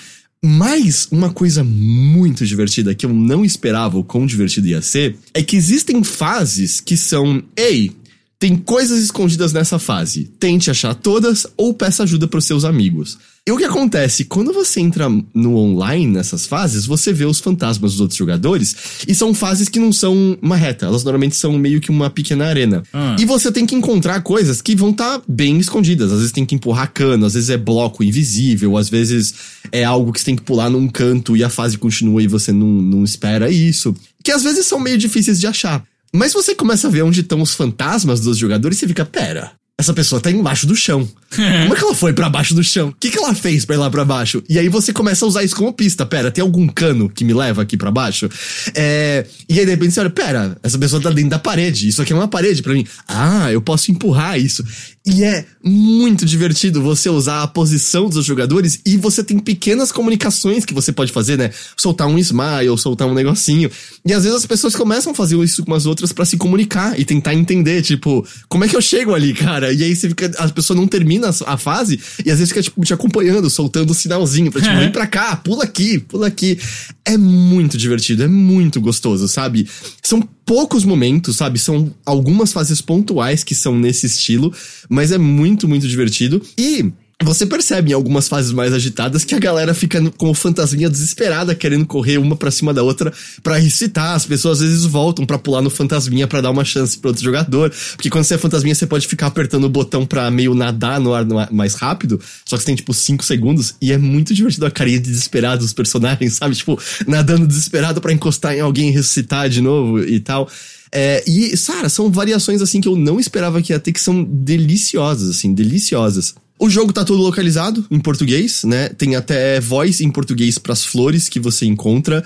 Mas 0.46 1.08
uma 1.10 1.32
coisa 1.32 1.64
muito 1.64 2.46
divertida 2.46 2.94
que 2.94 3.06
eu 3.06 3.14
não 3.14 3.46
esperava 3.46 3.98
o 3.98 4.04
quão 4.04 4.26
divertido 4.26 4.68
ia 4.68 4.82
ser 4.82 5.18
é 5.34 5.42
que 5.42 5.56
existem 5.56 6.04
fases 6.04 6.82
que 6.82 6.98
são, 6.98 7.42
ei, 7.56 7.92
tem 8.38 8.58
coisas 8.58 9.02
escondidas 9.02 9.54
nessa 9.54 9.80
fase. 9.80 10.26
Tente 10.38 10.70
achar 10.70 10.94
todas 10.94 11.48
ou 11.56 11.74
peça 11.74 12.04
ajuda 12.04 12.28
pros 12.28 12.44
seus 12.44 12.66
amigos. 12.66 13.18
E 13.46 13.52
o 13.52 13.58
que 13.58 13.66
acontece? 13.66 14.24
Quando 14.24 14.54
você 14.54 14.80
entra 14.80 15.10
no 15.34 15.58
online 15.58 16.14
nessas 16.14 16.48
fases, 16.48 16.86
você 16.86 17.12
vê 17.12 17.26
os 17.26 17.42
fantasmas 17.42 17.92
dos 17.92 18.00
outros 18.00 18.18
jogadores 18.18 18.74
e 19.06 19.14
são 19.14 19.34
fases 19.34 19.68
que 19.68 19.80
não 19.80 19.92
são 19.92 20.38
uma 20.42 20.56
reta, 20.56 20.86
elas 20.86 21.04
normalmente 21.04 21.36
são 21.36 21.52
meio 21.58 21.82
que 21.82 21.90
uma 21.90 22.10
pequena 22.10 22.46
arena. 22.46 22.84
Ah. 22.94 23.18
E 23.20 23.26
você 23.26 23.52
tem 23.52 23.66
que 23.66 23.76
encontrar 23.76 24.22
coisas 24.22 24.62
que 24.62 24.74
vão 24.78 24.92
estar 24.92 25.22
bem 25.28 25.58
escondidas. 25.58 26.10
Às 26.10 26.20
vezes 26.20 26.32
tem 26.32 26.46
que 26.46 26.56
empurrar 26.56 26.94
cano, 26.94 27.26
às 27.26 27.34
vezes 27.34 27.50
é 27.50 27.58
bloco 27.58 28.02
invisível, 28.02 28.78
às 28.78 28.88
vezes 28.88 29.34
é 29.74 29.84
algo 29.84 30.14
que 30.14 30.22
você 30.22 30.26
tem 30.28 30.38
que 30.38 30.44
pular 30.44 30.70
num 30.70 30.88
canto 30.88 31.36
e 31.36 31.44
a 31.44 31.50
fase 31.50 31.78
continua 31.78 32.24
e 32.24 32.28
você 32.28 32.54
não, 32.54 32.66
não 32.66 33.04
espera 33.04 33.52
isso. 33.52 33.94
Que 34.24 34.32
às 34.32 34.44
vezes 34.44 34.66
são 34.66 34.80
meio 34.80 34.98
difíceis 34.98 35.38
de 35.38 35.48
achar. 35.48 35.84
Mas 36.16 36.32
você 36.32 36.56
começa 36.56 36.88
a 36.88 36.92
ver 36.92 37.02
onde 37.02 37.20
estão 37.20 37.42
os 37.42 37.54
fantasmas 37.54 38.22
dos 38.22 38.38
jogadores 38.38 38.78
e 38.78 38.80
você 38.80 38.88
fica, 38.88 39.04
pera, 39.04 39.52
essa 39.80 39.94
pessoa 39.94 40.22
tá 40.22 40.30
embaixo 40.30 40.68
do 40.68 40.76
chão. 40.76 41.08
Como 41.36 41.74
é 41.74 41.76
que 41.76 41.84
ela 41.84 41.96
foi 41.96 42.14
para 42.14 42.30
baixo 42.30 42.54
do 42.54 42.64
chão? 42.64 42.90
O 42.90 42.94
que, 42.94 43.10
que 43.10 43.18
ela 43.18 43.34
fez 43.34 43.66
pra 43.66 43.76
ir 43.76 43.80
lá 43.80 43.90
pra 43.90 44.06
baixo? 44.06 44.44
E 44.48 44.60
aí 44.60 44.70
você 44.70 44.94
começa 44.94 45.26
a 45.26 45.28
usar 45.28 45.44
isso 45.44 45.56
como 45.56 45.74
pista. 45.74 46.06
Pera, 46.06 46.30
tem 46.30 46.44
algum 46.44 46.68
cano 46.68 47.10
que 47.10 47.24
me 47.26 47.34
leva 47.34 47.64
aqui 47.64 47.76
para 47.76 47.90
baixo? 47.90 48.30
É... 48.76 49.26
E 49.50 49.60
aí 49.60 49.66
de 49.66 49.72
repente 49.72 49.94
você 49.94 50.00
olha, 50.00 50.12
pera, 50.12 50.56
essa 50.62 50.78
pessoa 50.78 51.02
tá 51.02 51.10
dentro 51.10 51.32
da 51.32 51.40
parede. 51.40 51.88
Isso 51.88 52.02
aqui 52.04 52.14
é 52.14 52.16
uma 52.16 52.28
parede 52.28 52.62
para 52.62 52.74
mim. 52.74 52.86
Ah, 53.08 53.52
eu 53.52 53.62
posso 53.62 53.92
empurrar 53.92 54.40
isso. 54.40 54.64
E 55.06 55.22
é 55.22 55.46
muito 55.62 56.26
divertido 56.26 56.82
você 56.82 57.10
usar 57.10 57.44
a 57.44 57.48
posição 57.48 58.08
dos 58.08 58.26
jogadores 58.26 58.80
e 58.86 58.96
você 58.96 59.22
tem 59.22 59.38
pequenas 59.38 59.92
comunicações 59.92 60.64
que 60.64 60.74
você 60.74 60.94
pode 60.94 61.12
fazer, 61.12 61.38
né? 61.38 61.52
Soltar 61.76 62.08
um 62.08 62.18
smile, 62.18 62.78
soltar 62.78 63.06
um 63.06 63.14
negocinho. 63.14 63.70
E 64.06 64.14
às 64.14 64.24
vezes 64.24 64.38
as 64.38 64.46
pessoas 64.46 64.74
começam 64.74 65.12
a 65.12 65.16
fazer 65.16 65.38
isso 65.44 65.66
com 65.66 65.74
as 65.74 65.86
outras 65.86 66.14
para 66.14 66.24
se 66.24 66.38
comunicar 66.38 66.98
e 66.98 67.04
tentar 67.04 67.34
entender, 67.34 67.82
tipo, 67.82 68.26
como 68.48 68.64
é 68.64 68.70
que 68.70 68.78
eu 68.78 68.82
chego 68.82 69.14
ali, 69.14 69.34
cara? 69.34 69.74
E 69.74 69.84
aí 69.84 69.94
você 69.94 70.08
fica, 70.08 70.32
a 70.38 70.48
pessoa 70.48 70.80
não 70.80 70.88
termina 70.88 71.32
a 71.48 71.58
fase 71.58 72.00
e 72.26 72.32
às 72.32 72.40
vezes 72.40 72.50
fica, 72.50 72.64
tipo, 72.64 72.82
te 72.86 72.94
acompanhando, 72.94 73.50
soltando 73.50 73.92
o 73.92 73.94
sinalzinho 73.94 74.54
pra, 74.54 74.62
tipo, 74.62 74.78
vem 74.78 74.92
pra 74.92 75.06
cá, 75.06 75.36
pula 75.36 75.66
aqui, 75.66 76.00
pula 76.00 76.28
aqui. 76.28 76.58
É 77.04 77.18
muito 77.18 77.78
divertido, 77.78 78.24
é 78.24 78.28
muito 78.30 78.80
gostoso, 78.80 79.28
sabe? 79.28 79.68
São 80.02 80.22
poucos 80.46 80.84
momentos, 80.84 81.38
sabe? 81.38 81.60
São 81.60 81.94
algumas 82.06 82.52
fases 82.52 82.82
pontuais 82.82 83.44
que 83.44 83.56
são 83.56 83.78
nesse 83.78 84.06
estilo, 84.06 84.54
mas 84.90 85.12
é 85.12 85.18
muito, 85.18 85.68
muito 85.68 85.88
divertido. 85.88 86.42
E 86.58 86.92
você 87.22 87.46
percebe 87.46 87.92
em 87.92 87.94
algumas 87.94 88.28
fases 88.28 88.52
mais 88.52 88.74
agitadas 88.74 89.24
que 89.24 89.36
a 89.36 89.40
galera 89.40 89.74
fica 89.74 90.02
com 90.18 90.30
o 90.30 90.34
fantasminha 90.34 90.90
desesperada, 90.90 91.56
querendo 91.56 91.86
correr 91.86 92.18
uma 92.18 92.36
para 92.36 92.52
cima 92.52 92.74
da 92.74 92.84
outra 92.84 93.14
para 93.42 93.58
recitar. 93.58 94.16
As 94.16 94.26
pessoas 94.26 94.62
às 94.62 94.68
vezes 94.68 94.86
voltam 94.86 95.26
para 95.26 95.38
pular 95.38 95.62
no 95.62 95.70
fantasminha 95.70 96.28
para 96.28 96.42
dar 96.42 96.52
uma 96.52 96.66
chance 96.66 96.98
pro 96.98 97.10
outro 97.10 97.24
jogador. 97.24 97.72
Porque 97.96 98.10
quando 98.10 98.24
você 98.26 98.36
é 98.36 98.38
fantasminha, 98.38 98.76
você 98.76 98.88
pode 98.88 99.08
ficar 99.08 99.28
apertando 99.28 99.66
o 99.66 99.70
botão 99.70 100.06
pra 100.06 100.30
meio 100.32 100.54
nadar 100.54 101.00
no 101.00 101.14
ar, 101.14 101.26
mais 101.52 101.76
rápido. 101.76 102.20
Só 102.46 102.58
que 102.58 102.64
você 102.64 102.66
tem, 102.66 102.76
tipo, 102.76 102.94
5 102.94 103.24
segundos. 103.24 103.76
E 103.82 103.92
é 103.92 103.98
muito 103.98 104.34
divertido 104.34 104.66
a 104.66 104.72
carinha 104.72 105.00
de 105.00 105.10
desesperado 105.10 105.62
dos 105.62 105.74
personagens, 105.74 106.34
sabe? 106.38 106.56
Tipo, 106.56 106.80
nadando 107.08 107.48
desesperado 107.48 108.02
para 108.02 108.12
encostar 108.12 108.56
em 108.56 108.60
alguém 108.60 108.90
e 108.90 108.92
ressuscitar 108.92 109.50
de 109.50 109.62
novo 109.62 110.00
e 110.00 110.20
tal. 110.20 110.50
É, 110.92 111.24
e, 111.28 111.58
Sara, 111.58 111.90
são 111.90 112.12
variações 112.12 112.62
assim 112.62 112.80
que 112.80 112.88
eu 112.88 112.96
não 112.96 113.20
esperava 113.20 113.62
que 113.62 113.74
ia 113.74 113.80
ter, 113.80 113.92
que 113.92 114.00
são 114.00 114.24
deliciosas, 114.24 115.30
assim, 115.30 115.54
deliciosas. 115.54 116.36
O 116.60 116.70
jogo 116.70 116.94
tá 116.94 117.04
todo 117.04 117.22
localizado 117.22 117.86
em 117.90 118.00
português, 118.00 118.64
né? 118.64 118.90
Tem 118.90 119.16
até 119.16 119.60
voz 119.60 120.02
em 120.02 120.10
português 120.10 120.58
para 120.58 120.74
as 120.74 120.86
flores 120.86 121.28
que 121.28 121.40
você 121.40 121.66
encontra. 121.66 122.24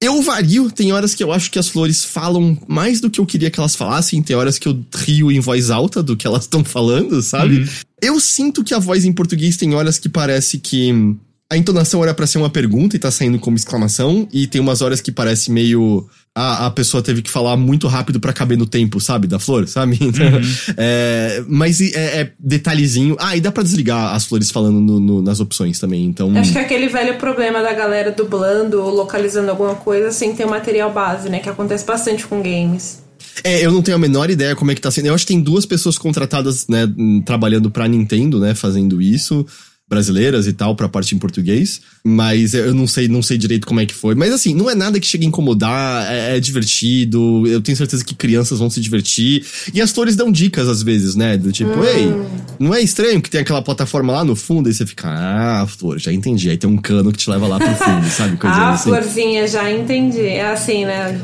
Eu 0.00 0.20
vario, 0.22 0.70
tem 0.70 0.92
horas 0.92 1.14
que 1.14 1.22
eu 1.22 1.32
acho 1.32 1.50
que 1.50 1.58
as 1.58 1.68
flores 1.68 2.04
falam 2.04 2.58
mais 2.66 3.00
do 3.00 3.08
que 3.08 3.20
eu 3.20 3.26
queria 3.26 3.50
que 3.50 3.58
elas 3.58 3.74
falassem, 3.74 4.22
tem 4.22 4.36
horas 4.36 4.58
que 4.58 4.68
eu 4.68 4.78
rio 4.94 5.30
em 5.30 5.40
voz 5.40 5.70
alta 5.70 6.02
do 6.02 6.16
que 6.16 6.26
elas 6.26 6.42
estão 6.42 6.64
falando, 6.64 7.22
sabe? 7.22 7.60
Uhum. 7.60 7.68
Eu 8.02 8.20
sinto 8.20 8.62
que 8.62 8.74
a 8.74 8.78
voz 8.78 9.04
em 9.04 9.12
português 9.12 9.56
tem 9.56 9.74
horas 9.74 9.98
que 9.98 10.08
parece 10.08 10.58
que 10.58 11.16
a 11.50 11.56
entonação 11.56 12.02
era 12.02 12.14
para 12.14 12.26
ser 12.26 12.38
uma 12.38 12.48
pergunta 12.48 12.96
e 12.96 12.98
tá 12.98 13.10
saindo 13.10 13.38
como 13.38 13.56
exclamação, 13.56 14.26
e 14.32 14.46
tem 14.46 14.60
umas 14.60 14.80
horas 14.80 15.00
que 15.00 15.12
parece 15.12 15.50
meio. 15.50 16.06
A, 16.34 16.66
a 16.66 16.70
pessoa 16.70 17.02
teve 17.02 17.22
que 17.22 17.30
falar 17.30 17.56
muito 17.56 17.86
rápido 17.86 18.18
para 18.18 18.32
caber 18.32 18.58
no 18.58 18.66
tempo, 18.66 18.98
sabe? 18.98 19.28
Da 19.28 19.38
flor, 19.38 19.68
sabe? 19.68 19.98
Então, 20.04 20.26
uhum. 20.26 20.42
é, 20.76 21.44
mas 21.46 21.80
é, 21.80 22.20
é, 22.20 22.32
detalhezinho. 22.38 23.16
Ah, 23.20 23.36
e 23.36 23.40
dá 23.40 23.52
para 23.52 23.62
desligar 23.62 24.14
as 24.14 24.26
flores 24.26 24.50
falando 24.50 24.80
no, 24.80 24.98
no, 24.98 25.22
nas 25.22 25.38
opções 25.38 25.78
também, 25.78 26.04
então. 26.04 26.36
Acho 26.36 26.52
que 26.52 26.58
é 26.58 26.62
aquele 26.62 26.88
velho 26.88 27.16
problema 27.18 27.62
da 27.62 27.72
galera 27.72 28.10
dublando 28.10 28.82
ou 28.82 28.90
localizando 28.92 29.50
alguma 29.50 29.74
coisa 29.74 30.10
sem 30.10 30.34
ter 30.34 30.44
o 30.44 30.50
material 30.50 30.92
base, 30.92 31.28
né? 31.28 31.38
Que 31.40 31.48
acontece 31.48 31.84
bastante 31.84 32.26
com 32.26 32.42
games. 32.42 33.02
É, 33.42 33.64
eu 33.64 33.70
não 33.70 33.82
tenho 33.82 33.96
a 33.96 34.00
menor 34.00 34.30
ideia 34.30 34.56
como 34.56 34.70
é 34.70 34.74
que 34.74 34.80
tá 34.80 34.90
sendo. 34.90 35.06
Eu 35.06 35.14
acho 35.14 35.26
que 35.26 35.32
tem 35.32 35.42
duas 35.42 35.66
pessoas 35.66 35.98
contratadas, 35.98 36.66
né, 36.68 36.86
trabalhando 37.24 37.70
pra 37.70 37.88
Nintendo, 37.88 38.38
né, 38.38 38.54
fazendo 38.54 39.02
isso 39.02 39.44
brasileiras 39.88 40.46
e 40.46 40.52
tal 40.52 40.74
para 40.74 40.86
a 40.86 40.88
parte 40.88 41.14
em 41.14 41.18
português, 41.18 41.80
mas 42.02 42.54
eu 42.54 42.72
não 42.72 42.86
sei, 42.86 43.06
não 43.06 43.22
sei 43.22 43.36
direito 43.36 43.66
como 43.66 43.80
é 43.80 43.86
que 43.86 43.94
foi. 43.94 44.14
Mas 44.14 44.32
assim, 44.32 44.54
não 44.54 44.70
é 44.70 44.74
nada 44.74 44.98
que 44.98 45.06
chegue 45.06 45.24
a 45.24 45.28
incomodar, 45.28 46.10
é, 46.10 46.36
é, 46.36 46.40
divertido, 46.40 47.46
eu 47.46 47.60
tenho 47.60 47.76
certeza 47.76 48.04
que 48.04 48.14
crianças 48.14 48.58
vão 48.58 48.70
se 48.70 48.80
divertir. 48.80 49.44
E 49.72 49.80
as 49.80 49.90
flores 49.92 50.16
dão 50.16 50.32
dicas 50.32 50.68
às 50.68 50.82
vezes, 50.82 51.14
né? 51.14 51.36
Do 51.36 51.52
tipo, 51.52 51.70
hum. 51.70 51.84
ei, 51.84 52.12
não 52.58 52.74
é 52.74 52.80
estranho 52.80 53.20
que 53.20 53.30
tem 53.30 53.42
aquela 53.42 53.62
plataforma 53.62 54.12
lá 54.12 54.24
no 54.24 54.34
fundo 54.34 54.70
e 54.70 54.74
você 54.74 54.86
fica, 54.86 55.08
ah, 55.08 55.66
flor, 55.66 55.98
já 55.98 56.12
entendi. 56.12 56.48
Aí 56.48 56.56
tem 56.56 56.68
um 56.68 56.78
cano 56.78 57.12
que 57.12 57.18
te 57.18 57.28
leva 57.28 57.46
lá 57.46 57.58
pro 57.58 57.74
fundo, 57.74 58.08
sabe? 58.08 58.36
Coisa 58.38 58.56
ah, 58.56 58.72
assim. 58.72 58.90
florzinha, 58.90 59.46
já 59.46 59.70
entendi. 59.70 60.20
É 60.20 60.50
assim, 60.50 60.86
né? 60.86 61.20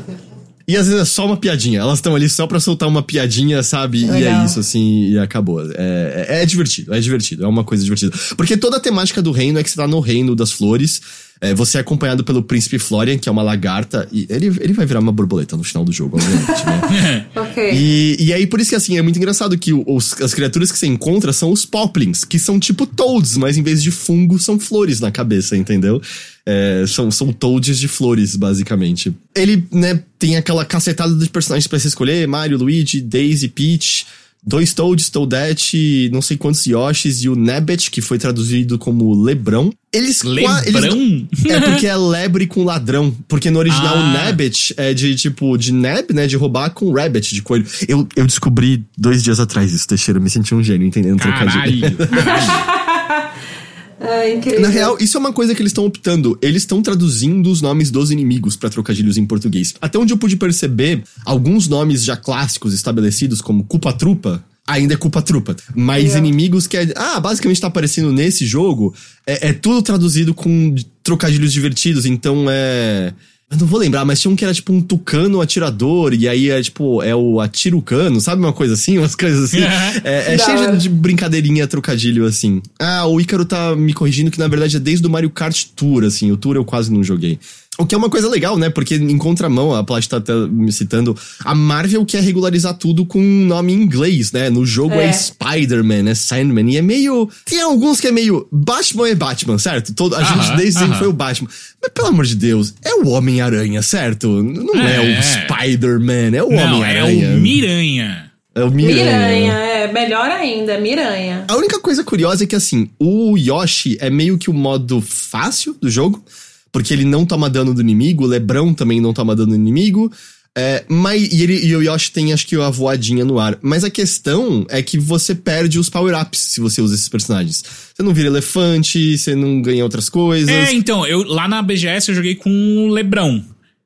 E 0.67 0.77
às 0.77 0.87
vezes 0.87 1.01
é 1.01 1.05
só 1.05 1.25
uma 1.25 1.37
piadinha. 1.37 1.79
Elas 1.79 1.99
estão 1.99 2.15
ali 2.15 2.29
só 2.29 2.47
pra 2.47 2.59
soltar 2.59 2.87
uma 2.87 3.01
piadinha, 3.01 3.61
sabe? 3.63 4.05
Legal. 4.05 4.19
E 4.19 4.25
é 4.25 4.45
isso, 4.45 4.59
assim, 4.59 5.09
e 5.09 5.19
acabou. 5.19 5.61
É, 5.61 6.27
é, 6.29 6.41
é, 6.41 6.45
divertido, 6.45 6.93
é 6.93 6.99
divertido. 6.99 7.43
É 7.43 7.47
uma 7.47 7.63
coisa 7.63 7.83
divertida. 7.83 8.15
Porque 8.35 8.57
toda 8.57 8.77
a 8.77 8.79
temática 8.79 9.21
do 9.21 9.31
reino 9.31 9.59
é 9.59 9.63
que 9.63 9.69
você 9.69 9.75
tá 9.75 9.87
no 9.87 9.99
reino 9.99 10.35
das 10.35 10.51
flores. 10.51 11.01
É, 11.43 11.55
você 11.55 11.79
é 11.79 11.81
acompanhado 11.81 12.23
pelo 12.23 12.43
príncipe 12.43 12.77
Florian, 12.77 13.17
que 13.17 13.27
é 13.27 13.31
uma 13.31 13.41
lagarta, 13.41 14.07
e 14.11 14.27
ele, 14.29 14.45
ele 14.59 14.73
vai 14.73 14.85
virar 14.85 14.99
uma 14.99 15.11
borboleta 15.11 15.57
no 15.57 15.63
final 15.63 15.83
do 15.83 15.91
jogo, 15.91 16.17
obviamente, 16.17 16.65
né? 16.67 17.25
ok. 17.35 17.71
E, 17.73 18.15
e 18.19 18.31
aí, 18.31 18.45
por 18.45 18.59
isso 18.59 18.69
que 18.69 18.75
assim, 18.75 18.95
é 18.95 19.01
muito 19.01 19.17
engraçado 19.17 19.57
que 19.57 19.73
os, 19.73 20.21
as 20.21 20.35
criaturas 20.35 20.71
que 20.71 20.77
você 20.77 20.85
encontra 20.85 21.33
são 21.33 21.51
os 21.51 21.65
poplins, 21.65 22.23
que 22.23 22.37
são 22.37 22.59
tipo 22.59 22.85
toads, 22.85 23.37
mas 23.37 23.57
em 23.57 23.63
vez 23.63 23.81
de 23.81 23.89
fungo, 23.89 24.37
são 24.37 24.59
flores 24.59 24.99
na 24.99 25.09
cabeça, 25.09 25.57
entendeu? 25.57 25.99
É, 26.45 26.85
são, 26.87 27.09
são 27.09 27.33
toads 27.33 27.79
de 27.79 27.87
flores, 27.87 28.35
basicamente. 28.35 29.11
Ele, 29.35 29.67
né, 29.71 29.99
tem 30.19 30.37
aquela 30.37 30.63
cacetada 30.63 31.15
de 31.15 31.27
personagens 31.27 31.65
para 31.65 31.79
você 31.79 31.87
escolher: 31.87 32.27
Mario, 32.27 32.59
Luigi, 32.59 33.01
Daisy, 33.01 33.47
Peach 33.47 34.05
dois 34.43 34.73
Toads, 34.73 35.09
Toadette, 35.09 36.09
não 36.11 36.21
sei 36.21 36.35
quantos 36.35 36.65
Yoshis 36.65 37.23
e 37.23 37.29
o 37.29 37.35
Nebbet, 37.35 37.91
que 37.91 38.01
foi 38.01 38.17
traduzido 38.17 38.77
como 38.77 39.13
Lebrão. 39.13 39.71
Eles 39.93 40.23
Lebrão? 40.23 40.59
Eles, 40.65 41.27
é 41.49 41.59
porque 41.59 41.85
é 41.85 41.95
lebre 41.95 42.47
com 42.47 42.63
ladrão. 42.63 43.15
Porque 43.27 43.51
no 43.51 43.59
original 43.59 43.95
ah. 43.97 43.99
o 43.99 44.13
Nebbet 44.13 44.73
é 44.77 44.93
de 44.93 45.15
tipo, 45.15 45.57
de 45.57 45.71
neb, 45.71 46.13
né? 46.13 46.27
De 46.27 46.35
roubar 46.35 46.71
com 46.71 46.91
rabbit, 46.91 47.35
de 47.35 47.41
coelho. 47.41 47.65
Eu, 47.87 48.07
eu 48.15 48.25
descobri 48.25 48.83
dois 48.97 49.23
dias 49.23 49.39
atrás 49.39 49.71
isso, 49.73 49.87
Teixeira. 49.87 50.19
Me 50.19 50.29
senti 50.29 50.55
um 50.55 50.63
gênio 50.63 50.87
entendendo 50.87 51.19
trocadilho. 51.19 51.87
É, 54.01 54.59
Na 54.59 54.67
real, 54.67 54.97
isso 54.99 55.15
é 55.15 55.19
uma 55.19 55.31
coisa 55.31 55.53
que 55.53 55.61
eles 55.61 55.69
estão 55.69 55.85
optando. 55.85 56.37
Eles 56.41 56.63
estão 56.63 56.81
traduzindo 56.81 57.51
os 57.51 57.61
nomes 57.61 57.91
dos 57.91 58.09
inimigos 58.09 58.55
para 58.55 58.69
trocadilhos 58.69 59.17
em 59.17 59.25
português. 59.25 59.75
Até 59.79 59.99
onde 59.99 60.11
eu 60.11 60.17
pude 60.17 60.35
perceber, 60.35 61.03
alguns 61.23 61.67
nomes 61.67 62.03
já 62.03 62.17
clássicos 62.17 62.73
estabelecidos, 62.73 63.41
como 63.41 63.63
Culpa 63.63 63.93
Trupa, 63.93 64.43
ainda 64.65 64.93
é 64.93 64.97
culpa 64.97 65.21
trupa. 65.21 65.55
Mas 65.75 66.15
inimigos 66.15 66.67
que 66.67 66.77
é. 66.77 66.93
Ah, 66.95 67.19
basicamente 67.19 67.61
tá 67.61 67.67
aparecendo 67.67 68.11
nesse 68.11 68.45
jogo. 68.45 68.93
É, 69.25 69.49
é, 69.49 69.53
tudo 69.53 69.81
traduzido 69.81 70.33
com 70.33 70.75
trocadilhos 71.03 71.51
divertidos, 71.51 72.05
então 72.05 72.45
é. 72.49 73.13
Eu 73.51 73.57
não 73.57 73.67
vou 73.67 73.77
lembrar, 73.77 74.05
mas 74.05 74.21
tinha 74.21 74.31
um 74.31 74.35
que 74.35 74.45
era 74.45 74.53
tipo 74.53 74.71
um 74.71 74.81
tucano 74.81 75.41
atirador, 75.41 76.13
e 76.13 76.25
aí 76.25 76.49
é 76.49 76.61
tipo, 76.61 77.03
é 77.03 77.13
o 77.13 77.41
atirucano, 77.41 78.21
sabe 78.21 78.41
uma 78.41 78.53
coisa 78.53 78.75
assim? 78.75 78.97
Umas 78.99 79.13
coisas 79.13 79.43
assim. 79.43 79.59
é, 80.05 80.35
é 80.35 80.37
cheio 80.37 80.77
de 80.77 80.87
brincadeirinha, 80.87 81.67
trocadilho 81.67 82.25
assim. 82.25 82.61
Ah, 82.79 83.05
o 83.05 83.19
Ícaro 83.19 83.43
tá 83.43 83.75
me 83.75 83.93
corrigindo 83.93 84.31
que 84.31 84.39
na 84.39 84.47
verdade 84.47 84.77
é 84.77 84.79
desde 84.79 85.05
o 85.05 85.09
Mario 85.09 85.29
Kart 85.29 85.65
Tour, 85.75 86.05
assim. 86.05 86.31
O 86.31 86.37
Tour 86.37 86.55
eu 86.55 86.63
quase 86.63 86.93
não 86.93 87.03
joguei. 87.03 87.37
O 87.77 87.85
que 87.85 87.95
é 87.95 87.97
uma 87.97 88.09
coisa 88.09 88.29
legal, 88.29 88.57
né? 88.57 88.69
Porque 88.69 88.95
em 88.95 89.17
contramão, 89.17 89.73
a 89.73 89.83
Plat 89.83 90.05
tá 90.05 90.19
me 90.49 90.71
citando, 90.73 91.17
a 91.43 91.55
Marvel 91.55 92.05
quer 92.05 92.21
regularizar 92.21 92.73
tudo 92.73 93.05
com 93.05 93.19
um 93.19 93.45
nome 93.45 93.73
em 93.73 93.81
inglês, 93.81 94.31
né? 94.31 94.49
No 94.49 94.65
jogo 94.65 94.95
é, 94.95 95.05
é 95.05 95.13
Spider-Man, 95.13 96.09
é 96.09 96.13
Sandman, 96.13 96.69
e 96.69 96.77
é 96.77 96.81
meio. 96.81 97.29
Tem 97.45 97.61
alguns 97.61 98.01
que 98.01 98.07
é 98.07 98.11
meio. 98.11 98.45
Batman 98.51 99.07
é 99.07 99.15
Batman, 99.15 99.57
certo? 99.57 99.93
Todo, 99.93 100.15
a 100.15 100.19
uh 100.19 100.21
-huh, 100.21 100.43
gente 100.43 100.57
desde 100.57 100.79
sempre 100.79 100.91
uh 100.91 100.95
-huh. 100.95 100.99
foi 100.99 101.07
o 101.07 101.13
Batman. 101.13 101.49
Mas 101.81 101.91
pelo 101.93 102.07
amor 102.07 102.25
de 102.25 102.35
Deus, 102.35 102.73
é 102.83 102.93
o 102.95 103.07
Homem-Aranha, 103.07 103.81
certo? 103.81 104.27
Não 104.43 104.75
é, 104.75 104.97
é 104.97 105.19
o 105.19 105.23
Spider-Man, 105.23 106.35
é 106.35 106.43
o 106.43 106.47
Homem-Aranha. 106.47 107.27
É 107.27 107.35
o 107.35 107.39
Miranha. 107.39 108.31
É 108.53 108.63
o 108.65 108.69
Miranha. 108.69 109.05
Miranha, 109.05 109.53
é. 109.53 109.91
Melhor 109.93 110.29
ainda, 110.29 110.77
Miranha. 110.77 111.45
A 111.47 111.55
única 111.55 111.79
coisa 111.79 112.03
curiosa 112.03 112.43
é 112.43 112.47
que, 112.47 112.55
assim, 112.55 112.89
o 112.99 113.37
Yoshi 113.37 113.97
é 114.01 114.09
meio 114.09 114.37
que 114.37 114.49
o 114.49 114.53
modo 114.53 115.01
fácil 115.01 115.73
do 115.81 115.89
jogo 115.89 116.23
porque 116.71 116.93
ele 116.93 117.05
não 117.05 117.25
toma 117.25 117.49
dano 117.49 117.73
do 117.73 117.81
inimigo, 117.81 118.23
o 118.23 118.27
Lebrão 118.27 118.73
também 118.73 119.01
não 119.01 119.13
toma 119.13 119.35
dano 119.35 119.49
do 119.49 119.55
inimigo. 119.55 120.11
É, 120.57 120.83
mas, 120.89 121.31
e, 121.31 121.43
ele, 121.43 121.65
e 121.65 121.75
o 121.75 121.81
Yoshi 121.81 122.11
tem, 122.11 122.33
acho 122.33 122.45
que, 122.45 122.55
a 122.57 122.69
voadinha 122.69 123.23
no 123.23 123.39
ar. 123.39 123.57
Mas 123.61 123.83
a 123.83 123.89
questão 123.89 124.65
é 124.69 124.81
que 124.81 124.99
você 124.99 125.33
perde 125.33 125.79
os 125.79 125.89
power-ups 125.89 126.39
se 126.39 126.59
você 126.59 126.81
usa 126.81 126.95
esses 126.95 127.07
personagens. 127.07 127.63
Você 127.95 128.03
não 128.03 128.13
vira 128.13 128.27
elefante, 128.27 129.17
você 129.17 129.33
não 129.33 129.61
ganha 129.61 129.83
outras 129.83 130.09
coisas. 130.09 130.49
É, 130.49 130.73
então, 130.73 131.07
eu 131.07 131.23
lá 131.23 131.47
na 131.47 131.61
BGS 131.61 132.09
eu 132.09 132.15
joguei 132.15 132.35
com 132.35 132.49
o 132.49 132.89
Lebrão. 132.89 133.43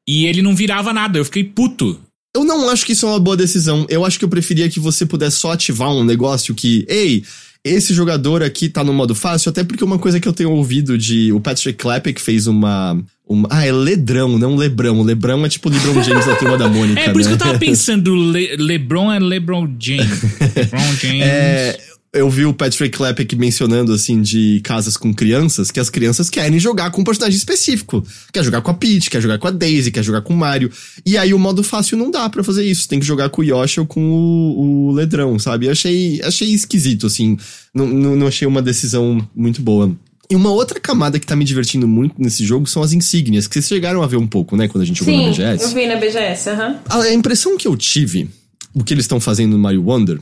E 0.07 0.25
ele 0.25 0.41
não 0.41 0.55
virava 0.55 0.93
nada, 0.93 1.17
eu 1.17 1.25
fiquei 1.25 1.43
puto. 1.43 1.99
Eu 2.35 2.43
não 2.43 2.69
acho 2.69 2.85
que 2.85 2.91
isso 2.91 3.05
é 3.05 3.09
uma 3.09 3.19
boa 3.19 3.37
decisão. 3.37 3.85
Eu 3.87 4.03
acho 4.03 4.19
que 4.19 4.25
eu 4.25 4.29
preferia 4.29 4.69
que 4.69 4.79
você 4.79 5.05
pudesse 5.05 5.37
só 5.37 5.51
ativar 5.51 5.91
um 5.91 6.03
negócio 6.03 6.53
que, 6.53 6.85
ei, 6.89 7.23
esse 7.65 7.95
jogador 7.95 8.43
aqui 8.43 8.69
tá 8.69 8.83
no 8.83 8.93
modo 8.93 9.15
fácil, 9.15 9.49
até 9.49 9.63
porque 9.63 9.83
uma 9.83 9.97
coisa 9.97 10.19
que 10.19 10.27
eu 10.27 10.33
tenho 10.33 10.51
ouvido 10.51 10.95
de. 10.95 11.33
O 11.33 11.39
Patrick 11.39 11.79
Klepek 11.79 12.21
fez 12.21 12.45
uma. 12.45 12.95
uma 13.27 13.47
ah, 13.51 13.65
é 13.65 13.71
Ledrão, 13.71 14.37
não 14.37 14.55
Lebrão. 14.55 15.01
Lebrão 15.01 15.43
é 15.43 15.49
tipo 15.49 15.67
LeBron 15.67 16.03
James 16.03 16.27
da 16.27 16.35
turma 16.35 16.59
da 16.59 16.69
Mônica. 16.69 17.01
É, 17.05 17.09
por 17.09 17.19
isso 17.19 17.31
né? 17.31 17.35
que 17.35 17.41
eu 17.41 17.47
tava 17.47 17.57
pensando, 17.57 18.13
Le 18.13 18.55
LeBron 18.57 19.11
é 19.11 19.19
LeBron 19.19 19.67
James. 19.79 20.21
LeBron 20.55 20.95
James. 21.01 21.21
É, 21.23 21.79
eu 22.15 22.29
vi 22.29 22.45
o 22.45 22.53
Patrick 22.53 22.97
Klepek 22.97 23.35
mencionando, 23.35 23.93
assim, 23.93 24.21
de 24.21 24.61
casas 24.63 24.95
com 24.95 25.13
crianças, 25.13 25.69
que 25.69 25.79
as 25.79 25.89
crianças 25.89 26.29
querem 26.29 26.57
jogar 26.57 26.89
com 26.89 27.01
um 27.01 27.03
personagem 27.03 27.37
específico. 27.37 28.03
Quer 28.31 28.43
jogar 28.43 28.61
com 28.61 28.71
a 28.71 28.73
Peach, 28.73 29.09
quer 29.09 29.21
jogar 29.21 29.37
com 29.37 29.47
a 29.47 29.51
Daisy, 29.51 29.91
quer 29.91 30.01
jogar 30.01 30.21
com 30.21 30.33
o 30.33 30.37
Mario. 30.37 30.71
E 31.05 31.17
aí 31.17 31.33
o 31.33 31.39
modo 31.39 31.61
fácil 31.61 31.97
não 31.97 32.09
dá 32.09 32.29
para 32.29 32.43
fazer 32.43 32.65
isso. 32.65 32.87
Tem 32.87 32.99
que 32.99 33.05
jogar 33.05 33.29
com 33.29 33.41
o 33.41 33.43
Yoshi 33.43 33.81
ou 33.81 33.85
com 33.85 34.01
o, 34.01 34.87
o 34.87 34.91
Ledrão, 34.91 35.37
sabe? 35.37 35.65
Eu 35.65 35.73
achei, 35.73 36.21
achei 36.23 36.49
esquisito, 36.53 37.05
assim. 37.05 37.37
Não, 37.73 37.85
não, 37.85 38.15
não 38.15 38.27
achei 38.27 38.47
uma 38.47 38.61
decisão 38.61 39.27
muito 39.35 39.61
boa. 39.61 39.93
E 40.29 40.35
uma 40.35 40.51
outra 40.51 40.79
camada 40.79 41.19
que 41.19 41.27
tá 41.27 41.35
me 41.35 41.43
divertindo 41.43 41.87
muito 41.87 42.15
nesse 42.17 42.45
jogo 42.45 42.65
são 42.65 42.81
as 42.81 42.93
insígnias, 42.93 43.45
que 43.45 43.53
vocês 43.53 43.67
chegaram 43.67 44.01
a 44.01 44.07
ver 44.07 44.17
um 44.17 44.25
pouco, 44.25 44.55
né, 44.57 44.67
quando 44.67 44.81
a 44.81 44.85
gente 44.85 44.99
jogou 44.99 45.13
Sim, 45.13 45.25
na 45.25 45.29
BGS. 45.29 45.63
eu 45.63 45.69
vi 45.69 45.85
na 45.85 45.95
BGS, 45.97 46.49
aham. 46.49 46.79
A 46.89 47.13
impressão 47.13 47.55
que 47.57 47.67
eu 47.67 47.77
tive, 47.77 48.27
o 48.73 48.83
que 48.83 48.93
eles 48.93 49.03
estão 49.03 49.19
fazendo 49.19 49.51
no 49.51 49.59
Mario 49.59 49.83
Wonder, 49.83 50.19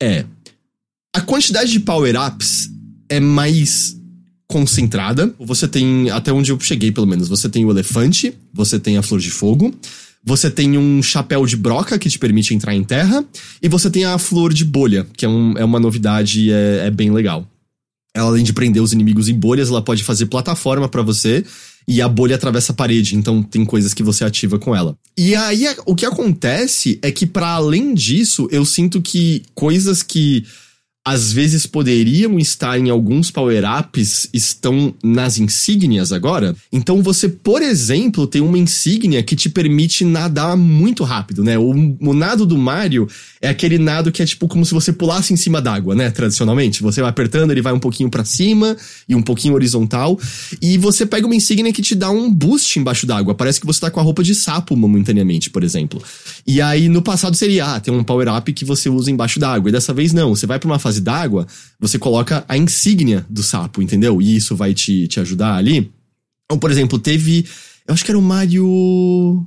é. 0.00 0.24
A 1.18 1.20
quantidade 1.20 1.72
de 1.72 1.80
power-ups 1.80 2.70
é 3.08 3.18
mais 3.18 3.96
concentrada. 4.46 5.34
Você 5.40 5.66
tem, 5.66 6.08
até 6.10 6.32
onde 6.32 6.52
eu 6.52 6.60
cheguei 6.60 6.92
pelo 6.92 7.08
menos, 7.08 7.28
você 7.28 7.48
tem 7.48 7.64
o 7.64 7.72
elefante, 7.72 8.32
você 8.54 8.78
tem 8.78 8.96
a 8.96 9.02
flor 9.02 9.18
de 9.18 9.28
fogo, 9.32 9.74
você 10.24 10.48
tem 10.48 10.78
um 10.78 11.02
chapéu 11.02 11.44
de 11.44 11.56
broca 11.56 11.98
que 11.98 12.08
te 12.08 12.20
permite 12.20 12.54
entrar 12.54 12.72
em 12.72 12.84
terra, 12.84 13.24
e 13.60 13.68
você 13.68 13.90
tem 13.90 14.04
a 14.04 14.16
flor 14.16 14.54
de 14.54 14.64
bolha, 14.64 15.08
que 15.16 15.24
é, 15.24 15.28
um- 15.28 15.58
é 15.58 15.64
uma 15.64 15.80
novidade 15.80 16.42
e 16.42 16.52
é, 16.52 16.84
é 16.86 16.90
bem 16.90 17.10
legal. 17.10 17.44
Ela, 18.14 18.28
além 18.28 18.44
de 18.44 18.52
prender 18.52 18.80
os 18.80 18.92
inimigos 18.92 19.28
em 19.28 19.34
bolhas, 19.34 19.70
ela 19.70 19.82
pode 19.82 20.04
fazer 20.04 20.26
plataforma 20.26 20.88
pra 20.88 21.02
você 21.02 21.44
e 21.88 22.00
a 22.00 22.08
bolha 22.08 22.36
atravessa 22.36 22.70
a 22.70 22.76
parede, 22.76 23.16
então 23.16 23.42
tem 23.42 23.64
coisas 23.64 23.92
que 23.92 24.04
você 24.04 24.22
ativa 24.24 24.56
com 24.56 24.74
ela. 24.74 24.96
E 25.16 25.34
aí 25.34 25.66
o 25.84 25.96
que 25.96 26.06
acontece 26.06 26.96
é 27.02 27.10
que 27.10 27.26
para 27.26 27.48
além 27.48 27.92
disso, 27.92 28.46
eu 28.52 28.64
sinto 28.64 29.02
que 29.02 29.42
coisas 29.52 30.00
que 30.00 30.44
às 31.08 31.32
vezes 31.32 31.64
poderiam 31.64 32.38
estar 32.38 32.78
em 32.78 32.90
alguns 32.90 33.30
power-ups 33.30 34.28
estão 34.30 34.94
nas 35.02 35.38
insígnias 35.38 36.12
agora. 36.12 36.54
Então 36.70 37.02
você, 37.02 37.30
por 37.30 37.62
exemplo, 37.62 38.26
tem 38.26 38.42
uma 38.42 38.58
insígnia 38.58 39.22
que 39.22 39.34
te 39.34 39.48
permite 39.48 40.04
nadar 40.04 40.54
muito 40.54 41.04
rápido, 41.04 41.42
né? 41.42 41.58
O, 41.58 41.70
o 41.70 42.12
nado 42.12 42.44
do 42.44 42.58
Mario 42.58 43.08
é 43.40 43.48
aquele 43.48 43.78
nado 43.78 44.12
que 44.12 44.22
é 44.22 44.26
tipo 44.26 44.46
como 44.46 44.66
se 44.66 44.74
você 44.74 44.92
pulasse 44.92 45.32
em 45.32 45.36
cima 45.36 45.62
d'água, 45.62 45.94
né? 45.94 46.10
Tradicionalmente. 46.10 46.82
Você 46.82 47.00
vai 47.00 47.08
apertando, 47.08 47.52
ele 47.52 47.62
vai 47.62 47.72
um 47.72 47.78
pouquinho 47.78 48.10
para 48.10 48.22
cima 48.22 48.76
e 49.08 49.14
um 49.14 49.22
pouquinho 49.22 49.54
horizontal. 49.54 50.20
E 50.60 50.76
você 50.76 51.06
pega 51.06 51.24
uma 51.24 51.34
insígnia 51.34 51.72
que 51.72 51.80
te 51.80 51.94
dá 51.94 52.10
um 52.10 52.30
boost 52.30 52.78
embaixo 52.78 53.06
d'água. 53.06 53.34
Parece 53.34 53.58
que 53.58 53.66
você 53.66 53.80
tá 53.80 53.90
com 53.90 53.98
a 53.98 54.02
roupa 54.02 54.22
de 54.22 54.34
sapo 54.34 54.76
momentaneamente, 54.76 55.48
por 55.48 55.64
exemplo. 55.64 56.02
E 56.46 56.60
aí 56.60 56.86
no 56.86 57.00
passado 57.00 57.34
seria, 57.34 57.76
ah, 57.76 57.80
tem 57.80 57.94
um 57.94 58.04
power-up 58.04 58.52
que 58.52 58.66
você 58.66 58.90
usa 58.90 59.10
embaixo 59.10 59.40
d'água. 59.40 59.70
E 59.70 59.72
dessa 59.72 59.94
vez 59.94 60.12
não. 60.12 60.36
Você 60.36 60.46
vai 60.46 60.58
pra 60.58 60.68
uma 60.68 60.78
fase 60.78 60.97
d'água, 61.00 61.46
você 61.78 61.98
coloca 61.98 62.44
a 62.48 62.56
insígnia 62.56 63.24
do 63.28 63.42
sapo, 63.42 63.82
entendeu? 63.82 64.20
E 64.20 64.36
isso 64.36 64.56
vai 64.56 64.74
te, 64.74 65.06
te 65.08 65.20
ajudar 65.20 65.56
ali. 65.56 65.90
Ou, 66.50 66.58
por 66.58 66.70
exemplo, 66.70 66.98
teve. 66.98 67.46
Eu 67.86 67.94
acho 67.94 68.04
que 68.04 68.10
era 68.10 68.18
o 68.18 68.22
Mario. 68.22 69.46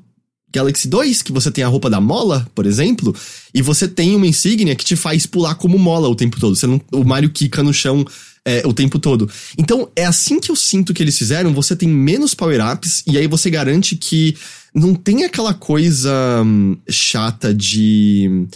Galaxy 0.54 0.88
2, 0.90 1.22
que 1.22 1.32
você 1.32 1.50
tem 1.50 1.64
a 1.64 1.68
roupa 1.70 1.90
da 1.90 2.02
mola, 2.02 2.46
por 2.54 2.66
exemplo, 2.66 3.16
e 3.54 3.62
você 3.62 3.88
tem 3.88 4.14
uma 4.18 4.28
insígnia 4.28 4.76
que 4.76 4.84
te 4.84 4.98
faz 4.98 5.26
pular 5.26 5.56
como 5.56 5.80
mola 5.80 6.10
o 6.10 6.16
tempo 6.16 6.38
todo. 6.42 6.58
Você 6.58 6.68
não, 6.68 6.82
o 6.92 7.06
Mario 7.06 7.30
quica 7.30 7.64
no 7.64 7.74
chão 7.74 8.06
é, 8.44 8.62
o 8.66 8.74
tempo 8.74 9.00
todo. 9.00 9.30
Então, 9.58 9.90
é 9.96 10.06
assim 10.06 10.40
que 10.40 10.52
eu 10.52 10.56
sinto 10.56 10.94
que 10.94 11.02
eles 11.02 11.18
fizeram. 11.18 11.54
Você 11.54 11.76
tem 11.76 11.88
menos 11.88 12.34
power-ups, 12.34 13.04
e 13.08 13.18
aí 13.18 13.28
você 13.28 13.50
garante 13.50 13.96
que 13.96 14.36
não 14.74 14.94
tem 14.94 15.24
aquela 15.24 15.54
coisa 15.54 16.12
hum, 16.46 16.78
chata 16.90 17.54
de 17.54 18.48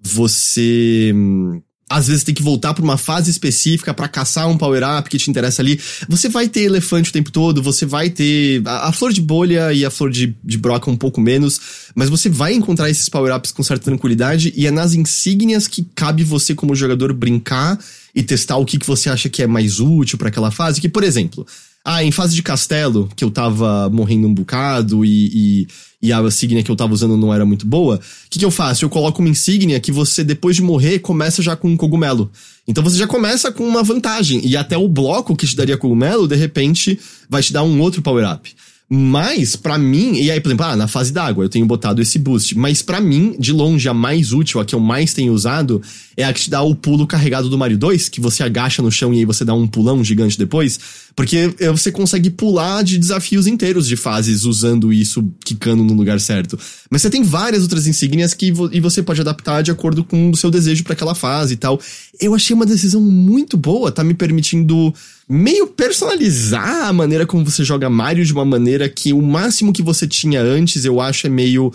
você. 0.00 1.12
hum, 1.14 1.60
às 1.90 2.06
vezes 2.06 2.22
tem 2.22 2.32
que 2.32 2.42
voltar 2.42 2.72
pra 2.72 2.84
uma 2.84 2.96
fase 2.96 3.28
específica 3.32 3.92
pra 3.92 4.06
caçar 4.06 4.48
um 4.48 4.56
power-up 4.56 5.10
que 5.10 5.18
te 5.18 5.28
interessa 5.28 5.60
ali. 5.60 5.80
Você 6.08 6.28
vai 6.28 6.48
ter 6.48 6.60
elefante 6.60 7.10
o 7.10 7.12
tempo 7.12 7.32
todo, 7.32 7.60
você 7.60 7.84
vai 7.84 8.08
ter 8.08 8.62
a, 8.64 8.88
a 8.88 8.92
flor 8.92 9.12
de 9.12 9.20
bolha 9.20 9.72
e 9.72 9.84
a 9.84 9.90
flor 9.90 10.08
de, 10.08 10.36
de 10.44 10.56
broca 10.56 10.88
um 10.88 10.96
pouco 10.96 11.20
menos, 11.20 11.60
mas 11.92 12.08
você 12.08 12.28
vai 12.28 12.54
encontrar 12.54 12.88
esses 12.88 13.08
power-ups 13.08 13.50
com 13.50 13.64
certa 13.64 13.86
tranquilidade 13.86 14.52
e 14.56 14.68
é 14.68 14.70
nas 14.70 14.94
insígnias 14.94 15.66
que 15.66 15.84
cabe 15.94 16.22
você 16.22 16.54
como 16.54 16.76
jogador 16.76 17.12
brincar 17.12 17.76
e 18.14 18.22
testar 18.22 18.56
o 18.56 18.64
que, 18.64 18.78
que 18.78 18.86
você 18.86 19.10
acha 19.10 19.28
que 19.28 19.42
é 19.42 19.46
mais 19.46 19.80
útil 19.80 20.16
pra 20.16 20.28
aquela 20.28 20.50
fase. 20.50 20.80
Que, 20.80 20.88
por 20.88 21.02
exemplo, 21.02 21.46
ah, 21.84 22.04
em 22.04 22.10
fase 22.10 22.34
de 22.34 22.42
castelo, 22.42 23.08
que 23.16 23.24
eu 23.24 23.30
tava 23.30 23.88
morrendo 23.90 24.26
um 24.26 24.34
bocado 24.34 25.04
e, 25.04 25.30
e, 25.62 25.68
e 26.02 26.12
a 26.12 26.20
insígnia 26.20 26.62
que 26.62 26.70
eu 26.70 26.76
tava 26.76 26.92
usando 26.92 27.16
não 27.16 27.32
era 27.32 27.46
muito 27.46 27.66
boa, 27.66 27.96
o 27.96 28.00
que, 28.28 28.38
que 28.38 28.44
eu 28.44 28.50
faço? 28.50 28.84
Eu 28.84 28.90
coloco 28.90 29.20
uma 29.20 29.30
insígnia 29.30 29.80
que 29.80 29.90
você, 29.90 30.22
depois 30.22 30.56
de 30.56 30.62
morrer, 30.62 30.98
começa 30.98 31.42
já 31.42 31.56
com 31.56 31.68
um 31.68 31.76
cogumelo. 31.76 32.30
Então 32.68 32.84
você 32.84 32.98
já 32.98 33.06
começa 33.06 33.50
com 33.50 33.66
uma 33.66 33.82
vantagem. 33.82 34.40
E 34.44 34.56
até 34.56 34.76
o 34.76 34.88
bloco 34.88 35.34
que 35.34 35.46
te 35.46 35.56
daria 35.56 35.76
cogumelo, 35.76 36.28
de 36.28 36.36
repente, 36.36 37.00
vai 37.28 37.42
te 37.42 37.52
dar 37.52 37.62
um 37.62 37.80
outro 37.80 38.02
power-up. 38.02 38.54
Mas, 38.92 39.54
pra 39.54 39.78
mim, 39.78 40.16
e 40.16 40.32
aí, 40.32 40.40
por 40.40 40.48
exemplo, 40.48 40.66
ah, 40.66 40.74
na 40.74 40.88
fase 40.88 41.12
d'água 41.12 41.44
eu 41.44 41.48
tenho 41.48 41.64
botado 41.64 42.02
esse 42.02 42.18
boost. 42.18 42.58
Mas 42.58 42.82
pra 42.82 43.00
mim, 43.00 43.36
de 43.38 43.52
longe, 43.52 43.88
a 43.88 43.94
mais 43.94 44.32
útil, 44.32 44.60
a 44.60 44.64
que 44.64 44.74
eu 44.74 44.80
mais 44.80 45.14
tenho 45.14 45.32
usado, 45.32 45.80
é 46.20 46.24
a 46.24 46.32
que 46.32 46.42
te 46.42 46.50
dá 46.50 46.62
o 46.62 46.74
pulo 46.74 47.06
carregado 47.06 47.48
do 47.48 47.58
Mario 47.58 47.76
2, 47.78 48.08
que 48.08 48.20
você 48.20 48.42
agacha 48.42 48.82
no 48.82 48.90
chão 48.90 49.12
e 49.12 49.18
aí 49.18 49.24
você 49.24 49.44
dá 49.44 49.52
um 49.54 49.66
pulão 49.66 50.02
gigante 50.04 50.38
depois. 50.38 50.78
Porque 51.16 51.52
eh, 51.58 51.70
você 51.70 51.90
consegue 51.90 52.30
pular 52.30 52.82
de 52.84 52.96
desafios 52.96 53.46
inteiros 53.46 53.86
de 53.86 53.96
fases 53.96 54.44
usando 54.44 54.92
isso, 54.92 55.28
quicando 55.44 55.82
no 55.82 55.92
lugar 55.92 56.20
certo. 56.20 56.58
Mas 56.90 57.02
você 57.02 57.10
tem 57.10 57.22
várias 57.22 57.62
outras 57.62 57.86
insígnias 57.86 58.32
que 58.32 58.52
vo- 58.52 58.70
e 58.72 58.80
você 58.80 59.02
pode 59.02 59.20
adaptar 59.20 59.62
de 59.62 59.70
acordo 59.70 60.04
com 60.04 60.30
o 60.30 60.36
seu 60.36 60.50
desejo 60.50 60.84
pra 60.84 60.92
aquela 60.92 61.14
fase 61.14 61.54
e 61.54 61.56
tal. 61.56 61.80
Eu 62.20 62.34
achei 62.34 62.54
uma 62.54 62.64
decisão 62.64 63.00
muito 63.00 63.56
boa, 63.56 63.90
tá 63.90 64.04
me 64.04 64.14
permitindo 64.14 64.94
meio 65.28 65.66
personalizar 65.66 66.86
a 66.88 66.92
maneira 66.92 67.26
como 67.26 67.44
você 67.44 67.64
joga 67.64 67.90
Mario 67.90 68.24
de 68.24 68.32
uma 68.32 68.44
maneira 68.44 68.88
que 68.88 69.12
o 69.12 69.20
máximo 69.22 69.72
que 69.72 69.82
você 69.82 70.06
tinha 70.06 70.40
antes, 70.40 70.84
eu 70.84 71.00
acho, 71.00 71.26
é 71.26 71.30
meio. 71.30 71.72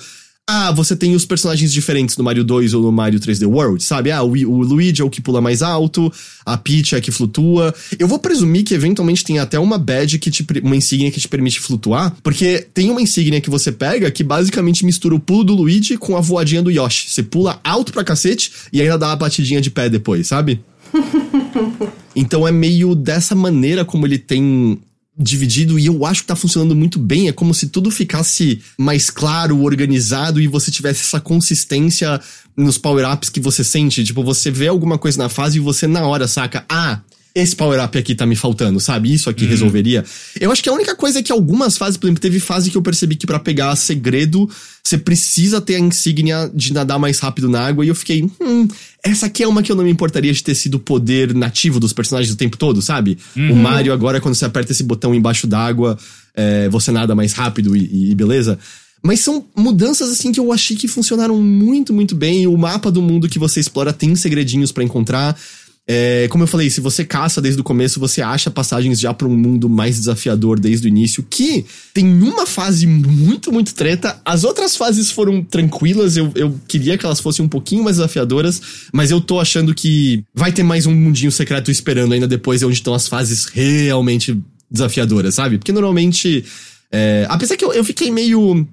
Ah, 0.47 0.71
você 0.71 0.95
tem 0.95 1.15
os 1.15 1.25
personagens 1.25 1.73
diferentes 1.73 2.15
no 2.17 2.23
Mario 2.23 2.43
2 2.43 2.75
ou 2.75 2.83
no 2.83 2.91
Mario 2.91 3.19
3D 3.19 3.47
World, 3.47 3.83
sabe? 3.83 4.11
Ah, 4.11 4.21
o, 4.21 4.29
o 4.29 4.61
Luigi 4.61 5.01
é 5.01 5.03
o 5.03 5.09
que 5.09 5.19
pula 5.19 5.41
mais 5.41 5.63
alto, 5.63 6.13
a 6.45 6.55
Peach 6.55 6.93
é 6.93 6.99
a 6.99 7.01
que 7.01 7.09
flutua. 7.09 7.73
Eu 7.97 8.07
vou 8.07 8.19
presumir 8.19 8.63
que 8.63 8.75
eventualmente 8.75 9.23
tem 9.23 9.39
até 9.39 9.57
uma 9.57 9.79
badge 9.79 10.19
que 10.19 10.29
te, 10.29 10.45
uma 10.61 10.75
insígnia 10.75 11.09
que 11.09 11.19
te 11.19 11.27
permite 11.27 11.59
flutuar, 11.59 12.15
porque 12.21 12.59
tem 12.75 12.91
uma 12.91 13.01
insígnia 13.01 13.41
que 13.41 13.49
você 13.49 13.71
pega 13.71 14.11
que 14.11 14.23
basicamente 14.23 14.85
mistura 14.85 15.15
o 15.15 15.19
pulo 15.19 15.43
do 15.43 15.55
Luigi 15.55 15.97
com 15.97 16.15
a 16.15 16.21
voadinha 16.21 16.61
do 16.61 16.69
Yoshi. 16.69 17.09
Você 17.09 17.23
pula 17.23 17.59
alto 17.63 17.91
pra 17.91 18.03
cacete 18.03 18.51
e 18.71 18.79
ainda 18.79 18.99
dá 18.99 19.07
uma 19.07 19.15
batidinha 19.15 19.59
de 19.59 19.71
pé 19.71 19.89
depois, 19.89 20.27
sabe? 20.27 20.61
Então 22.15 22.47
é 22.47 22.51
meio 22.51 22.95
dessa 22.95 23.35
maneira 23.35 23.83
como 23.83 24.07
ele 24.07 24.17
tem 24.17 24.79
dividido 25.17 25.79
e 25.79 25.85
eu 25.85 26.05
acho 26.05 26.21
que 26.21 26.27
tá 26.27 26.35
funcionando 26.35 26.75
muito 26.75 26.99
bem. 26.99 27.27
É 27.27 27.31
como 27.31 27.53
se 27.53 27.69
tudo 27.69 27.89
ficasse 27.89 28.61
mais 28.77 29.09
claro, 29.09 29.61
organizado 29.61 30.41
e 30.41 30.47
você 30.47 30.69
tivesse 30.69 31.01
essa 31.01 31.19
consistência 31.19 32.19
nos 32.55 32.77
power-ups 32.77 33.29
que 33.29 33.39
você 33.39 33.63
sente. 33.63 34.03
Tipo, 34.03 34.23
você 34.23 34.51
vê 34.51 34.67
alguma 34.67 34.97
coisa 34.97 35.17
na 35.17 35.29
fase 35.29 35.57
e 35.57 35.61
você 35.61 35.87
na 35.87 36.05
hora 36.05 36.27
saca, 36.27 36.65
ah. 36.69 36.99
Esse 37.35 37.53
power-up 37.53 37.97
aqui 37.97 38.15
tá 38.15 38.25
me 38.25 38.35
faltando, 38.35 38.79
sabe? 38.79 39.13
Isso 39.13 39.29
aqui 39.29 39.45
resolveria. 39.45 40.05
Eu 40.39 40.51
acho 40.53 40.63
que 40.63 40.69
a 40.69 40.73
única 40.73 40.95
coisa 40.95 41.19
é 41.19 41.21
que 41.21 41.33
algumas 41.33 41.77
fases, 41.77 41.97
por 41.97 42.07
exemplo, 42.07 42.21
teve 42.21 42.39
fase 42.39 42.71
que 42.71 42.77
eu 42.77 42.81
percebi 42.81 43.17
que 43.17 43.27
pra 43.27 43.37
pegar 43.37 43.75
segredo, 43.75 44.49
você 44.81 44.97
precisa 44.97 45.59
ter 45.59 45.75
a 45.75 45.79
insígnia 45.79 46.49
de 46.53 46.71
nadar 46.71 46.97
mais 46.97 47.19
rápido 47.19 47.49
na 47.49 47.59
água. 47.59 47.83
E 47.83 47.89
eu 47.89 47.95
fiquei, 47.95 48.23
hum, 48.39 48.69
essa 49.03 49.25
aqui 49.25 49.43
é 49.43 49.47
uma 49.49 49.61
que 49.61 49.69
eu 49.69 49.75
não 49.75 49.83
me 49.83 49.91
importaria 49.91 50.31
de 50.31 50.41
ter 50.41 50.55
sido 50.55 50.75
o 50.75 50.79
poder 50.79 51.33
nativo 51.33 51.77
dos 51.77 51.91
personagens 51.91 52.33
o 52.33 52.37
tempo 52.37 52.55
todo, 52.55 52.81
sabe? 52.81 53.17
O 53.51 53.55
Mario 53.55 53.91
agora, 53.91 54.21
quando 54.21 54.35
você 54.35 54.45
aperta 54.45 54.71
esse 54.71 54.83
botão 54.83 55.13
embaixo 55.13 55.45
d'água, 55.45 55.97
é, 56.33 56.69
você 56.69 56.89
nada 56.89 57.13
mais 57.13 57.33
rápido 57.33 57.75
e, 57.75 58.11
e 58.11 58.15
beleza. 58.15 58.57
Mas 59.03 59.19
são 59.19 59.45
mudanças 59.55 60.09
assim 60.09 60.31
que 60.31 60.39
eu 60.39 60.51
achei 60.51 60.75
que 60.75 60.87
funcionaram 60.87 61.39
muito, 61.39 61.93
muito 61.93 62.15
bem. 62.15 62.47
O 62.47 62.57
mapa 62.57 62.89
do 62.89 63.01
mundo 63.01 63.29
que 63.29 63.37
você 63.37 63.59
explora 63.59 63.93
tem 63.93 64.15
segredinhos 64.15 64.71
pra 64.71 64.83
encontrar. 64.83 65.37
É, 65.87 66.27
como 66.29 66.43
eu 66.43 66.47
falei, 66.47 66.67
se 66.69 66.81
você 66.81 67.05
caça 67.05 67.39
desde 67.39 67.61
o 67.61 67.63
começo, 67.63 67.99
você 67.99 68.19
acha 68.21 68.49
passagens 68.49 68.99
já 68.99 69.13
pra 69.13 69.27
um 69.27 69.37
mundo 69.37 69.69
mais 69.69 69.97
desafiador 69.97 70.59
desde 70.59 70.87
o 70.87 70.89
início. 70.89 71.23
Que 71.29 71.63
tem 71.93 72.05
uma 72.05 72.47
fase 72.47 72.87
muito, 72.87 73.51
muito 73.51 73.75
treta. 73.75 74.19
As 74.25 74.43
outras 74.43 74.75
fases 74.75 75.11
foram 75.11 75.43
tranquilas. 75.43 76.17
Eu, 76.17 76.31
eu 76.33 76.59
queria 76.67 76.97
que 76.97 77.05
elas 77.05 77.19
fossem 77.19 77.45
um 77.45 77.49
pouquinho 77.49 77.83
mais 77.83 77.97
desafiadoras. 77.97 78.61
Mas 78.91 79.11
eu 79.11 79.21
tô 79.21 79.39
achando 79.39 79.75
que 79.75 80.23
vai 80.33 80.51
ter 80.51 80.63
mais 80.63 80.87
um 80.87 80.95
mundinho 80.95 81.31
secreto 81.31 81.69
esperando 81.69 82.13
ainda 82.13 82.27
depois, 82.27 82.63
onde 82.63 82.73
estão 82.73 82.95
as 82.95 83.07
fases 83.07 83.45
realmente 83.45 84.41
desafiadoras, 84.69 85.35
sabe? 85.35 85.59
Porque 85.59 85.71
normalmente. 85.71 86.43
é, 86.91 87.27
apesar 87.29 87.57
que 87.57 87.63
eu, 87.63 87.71
eu 87.73 87.85
fiquei 87.85 88.09
meio 88.09 88.67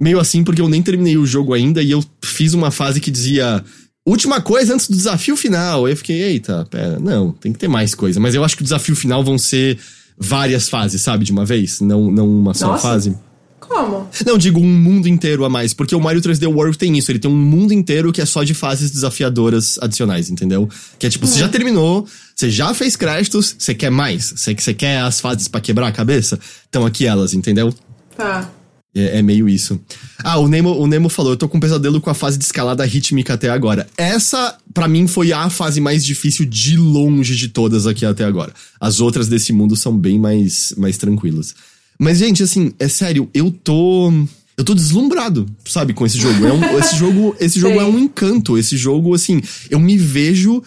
meio 0.00 0.20
assim 0.20 0.44
porque 0.44 0.60
eu 0.60 0.68
nem 0.68 0.80
terminei 0.80 1.16
o 1.16 1.26
jogo 1.26 1.52
ainda 1.52 1.82
e 1.82 1.90
eu 1.90 2.04
fiz 2.22 2.54
uma 2.54 2.70
fase 2.70 3.00
que 3.00 3.10
dizia 3.10 3.64
Última 4.08 4.40
coisa 4.40 4.74
antes 4.74 4.88
do 4.88 4.96
desafio 4.96 5.36
final. 5.36 5.86
Eu 5.86 5.96
fiquei, 5.96 6.22
eita, 6.22 6.66
pera, 6.70 6.98
não, 6.98 7.30
tem 7.30 7.52
que 7.52 7.58
ter 7.58 7.68
mais 7.68 7.94
coisa. 7.94 8.18
Mas 8.18 8.34
eu 8.34 8.42
acho 8.42 8.56
que 8.56 8.62
o 8.62 8.64
desafio 8.64 8.96
final 8.96 9.22
vão 9.22 9.36
ser 9.36 9.78
várias 10.18 10.68
fases, 10.68 11.02
sabe, 11.02 11.26
de 11.26 11.32
uma 11.32 11.44
vez? 11.44 11.80
Não, 11.80 12.10
não 12.10 12.26
uma 12.26 12.54
só 12.54 12.68
Nossa. 12.68 12.82
fase. 12.82 13.14
Como? 13.60 14.08
Não, 14.24 14.38
digo 14.38 14.58
um 14.60 14.64
mundo 14.64 15.08
inteiro 15.08 15.44
a 15.44 15.50
mais, 15.50 15.74
porque 15.74 15.94
o 15.94 16.00
Mario 16.00 16.22
3D 16.22 16.50
World 16.50 16.78
tem 16.78 16.96
isso, 16.96 17.12
ele 17.12 17.18
tem 17.18 17.30
um 17.30 17.36
mundo 17.36 17.74
inteiro 17.74 18.10
que 18.10 18.22
é 18.22 18.24
só 18.24 18.42
de 18.42 18.54
fases 18.54 18.90
desafiadoras 18.90 19.78
adicionais, 19.82 20.30
entendeu? 20.30 20.66
Que 20.98 21.06
é 21.06 21.10
tipo, 21.10 21.26
você 21.26 21.38
já 21.38 21.48
terminou, 21.48 22.06
você 22.34 22.50
já 22.50 22.72
fez 22.72 22.96
créditos, 22.96 23.54
você 23.58 23.74
quer 23.74 23.90
mais, 23.90 24.32
você, 24.34 24.54
você 24.54 24.72
quer 24.72 25.00
as 25.00 25.20
fases 25.20 25.48
pra 25.48 25.60
quebrar 25.60 25.88
a 25.88 25.92
cabeça? 25.92 26.40
Então 26.70 26.86
aqui 26.86 27.04
elas, 27.04 27.34
entendeu? 27.34 27.74
Tá. 28.16 28.50
É, 28.94 29.18
é 29.18 29.22
meio 29.22 29.48
isso. 29.48 29.78
Ah, 30.24 30.38
o 30.38 30.48
Nemo, 30.48 30.70
o 30.78 30.86
Nemo 30.86 31.08
falou, 31.08 31.32
eu 31.32 31.36
tô 31.36 31.48
com 31.48 31.58
um 31.58 31.60
pesadelo 31.60 32.00
com 32.00 32.10
a 32.10 32.14
fase 32.14 32.38
de 32.38 32.44
escalada 32.44 32.84
rítmica 32.84 33.34
até 33.34 33.48
agora. 33.50 33.86
Essa, 33.96 34.56
pra 34.72 34.88
mim, 34.88 35.06
foi 35.06 35.32
a 35.32 35.48
fase 35.50 35.80
mais 35.80 36.04
difícil 36.04 36.44
de 36.46 36.76
longe 36.76 37.36
de 37.36 37.48
todas 37.48 37.86
aqui 37.86 38.04
até 38.06 38.24
agora. 38.24 38.52
As 38.80 39.00
outras 39.00 39.28
desse 39.28 39.52
mundo 39.52 39.76
são 39.76 39.96
bem 39.96 40.18
mais, 40.18 40.74
mais 40.76 40.96
tranquilas. 40.96 41.54
Mas, 41.98 42.18
gente, 42.18 42.42
assim, 42.42 42.72
é 42.78 42.88
sério, 42.88 43.28
eu 43.34 43.50
tô. 43.50 44.10
Eu 44.56 44.64
tô 44.64 44.74
deslumbrado, 44.74 45.46
sabe, 45.64 45.92
com 45.94 46.04
esse 46.04 46.18
jogo. 46.18 46.44
É 46.44 46.52
um- 46.52 46.78
esse 46.80 46.96
jogo, 46.96 47.36
esse 47.38 47.60
jogo 47.60 47.80
é 47.80 47.84
um 47.84 47.96
encanto. 47.96 48.58
Esse 48.58 48.76
jogo, 48.76 49.14
assim, 49.14 49.40
eu 49.70 49.78
me 49.78 49.96
vejo. 49.96 50.60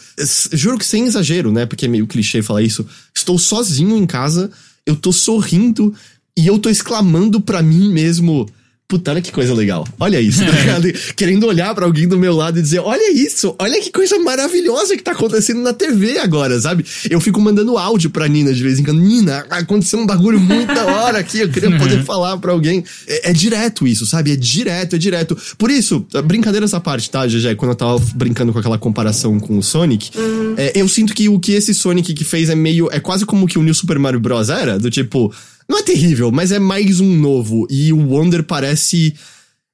Juro 0.54 0.78
que 0.78 0.86
sem 0.86 1.06
exagero, 1.06 1.52
né? 1.52 1.66
Porque 1.66 1.86
é 1.86 1.90
meio 1.90 2.08
clichê 2.08 2.42
falar 2.42 2.62
isso. 2.62 2.86
Estou 3.14 3.38
sozinho 3.38 3.98
em 3.98 4.06
casa, 4.06 4.50
eu 4.86 4.96
tô 4.96 5.12
sorrindo 5.12 5.94
e 6.38 6.48
eu 6.48 6.58
tô 6.60 6.70
exclamando 6.70 7.42
pra 7.42 7.62
mim 7.62 7.92
mesmo. 7.92 8.48
Puta, 8.88 9.12
olha 9.12 9.22
que 9.22 9.32
coisa 9.32 9.54
legal. 9.54 9.88
Olha 9.98 10.20
isso, 10.20 10.44
tá 10.46 10.52
ligado? 10.60 10.92
Querendo 11.16 11.48
olhar 11.48 11.74
pra 11.74 11.86
alguém 11.86 12.10
do 12.10 12.18
meu 12.18 12.36
lado 12.36 12.60
e 12.60 12.62
dizer: 12.62 12.80
Olha 12.80 13.10
isso, 13.14 13.56
olha 13.58 13.80
que 13.80 13.90
coisa 13.90 14.20
maravilhosa 14.20 14.98
que 14.98 15.02
tá 15.02 15.14
acontecendo 15.14 15.62
na 15.62 15.72
TV 15.72 16.18
agora, 16.18 16.60
sabe? 16.60 16.86
Eu 17.10 17.22
fico 17.22 17.40
mandando 17.40 17.78
áudio 17.78 18.10
pra 18.10 18.28
Nina 18.28 18.54
de 18.54 18.62
vez 18.62 18.80
em 18.80 18.84
quando. 18.84 19.00
Nina, 19.00 19.46
aconteceu 19.50 19.98
um 19.98 20.06
bagulho 20.06 20.42
muito 20.42 20.74
da 20.76 20.86
hora 20.86 21.20
aqui, 21.20 21.40
eu 21.40 21.48
queria 21.48 21.72
poder 21.78 22.04
falar 22.04 22.38
pra 22.38 22.52
alguém. 22.52 22.84
É, 23.08 23.30
é 23.30 23.34
direto 23.34 23.88
isso, 23.88 24.06
sabe? 24.06 24.34
É 24.34 24.36
direto, 24.36 24.98
é 24.98 25.00
direto. 25.00 25.38
Por 25.58 25.72
isso, 25.72 26.06
brincadeira 26.26 26.66
essa 26.66 26.82
parte, 26.82 27.10
tá, 27.10 27.26
GG? 27.26 27.56
Quando 27.56 27.72
eu 27.72 27.76
tava 27.76 27.98
brincando 28.14 28.52
com 28.52 28.60
aquela 28.60 28.78
comparação 28.78 29.40
com 29.40 29.58
o 29.58 29.64
Sonic, 29.64 30.12
é, 30.58 30.74
eu 30.76 30.90
sinto 30.90 31.14
que 31.14 31.30
o 31.30 31.40
que 31.40 31.54
esse 31.54 31.74
Sonic 31.74 32.14
que 32.14 32.26
fez 32.26 32.50
é 32.50 32.56
meio. 32.56 32.90
É 32.92 33.00
quase 33.00 33.26
como 33.26 33.48
que 33.48 33.58
o 33.58 33.64
New 33.64 33.74
Super 33.74 33.98
Mario 33.98 34.20
Bros. 34.20 34.50
era, 34.50 34.78
do 34.78 34.92
tipo. 34.92 35.34
Não 35.72 35.78
é 35.80 35.84
terrível, 35.84 36.30
mas 36.34 36.52
é 36.52 36.60
mais 36.60 37.00
um 37.00 37.16
novo. 37.16 37.66
E 37.70 37.94
o 37.94 38.10
Wonder 38.10 38.44
parece. 38.44 39.16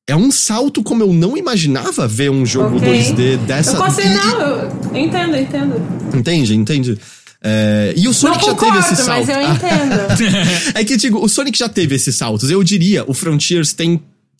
É 0.07 0.15
um 0.15 0.31
salto 0.31 0.83
como 0.83 1.03
eu 1.03 1.11
não 1.11 1.35
imaginava 1.35 2.07
ver 2.07 2.29
um 2.29 2.45
jogo 2.45 2.77
Ok. 2.77 2.87
2D 2.87 3.37
dessa. 3.39 3.75
Eu 3.75 4.05
e- 4.05 4.13
não, 4.13 4.41
eu 4.41 4.95
entendo, 4.95 5.35
entendo. 5.35 5.81
Entende, 6.15 6.55
entende? 6.55 6.97
É, 7.43 7.93
e 7.97 8.07
o 8.07 8.13
Sonic 8.13 8.45
já 8.45 8.51
concordo, 8.51 8.79
teve 8.79 8.93
esse 8.93 9.03
salto. 9.03 9.27
mas 9.27 9.29
eu 9.29 9.41
entendo. 9.41 10.71
é 10.77 10.83
que, 10.83 10.97
digo, 10.97 11.19
o 11.19 11.27
Sonic 11.27 11.57
já 11.57 11.67
teve 11.67 11.95
esses 11.95 12.15
saltos. 12.15 12.49
Eu 12.51 12.63
diria, 12.63 13.03
o 13.07 13.13
Frontiers 13.13 13.73
tem 13.73 13.99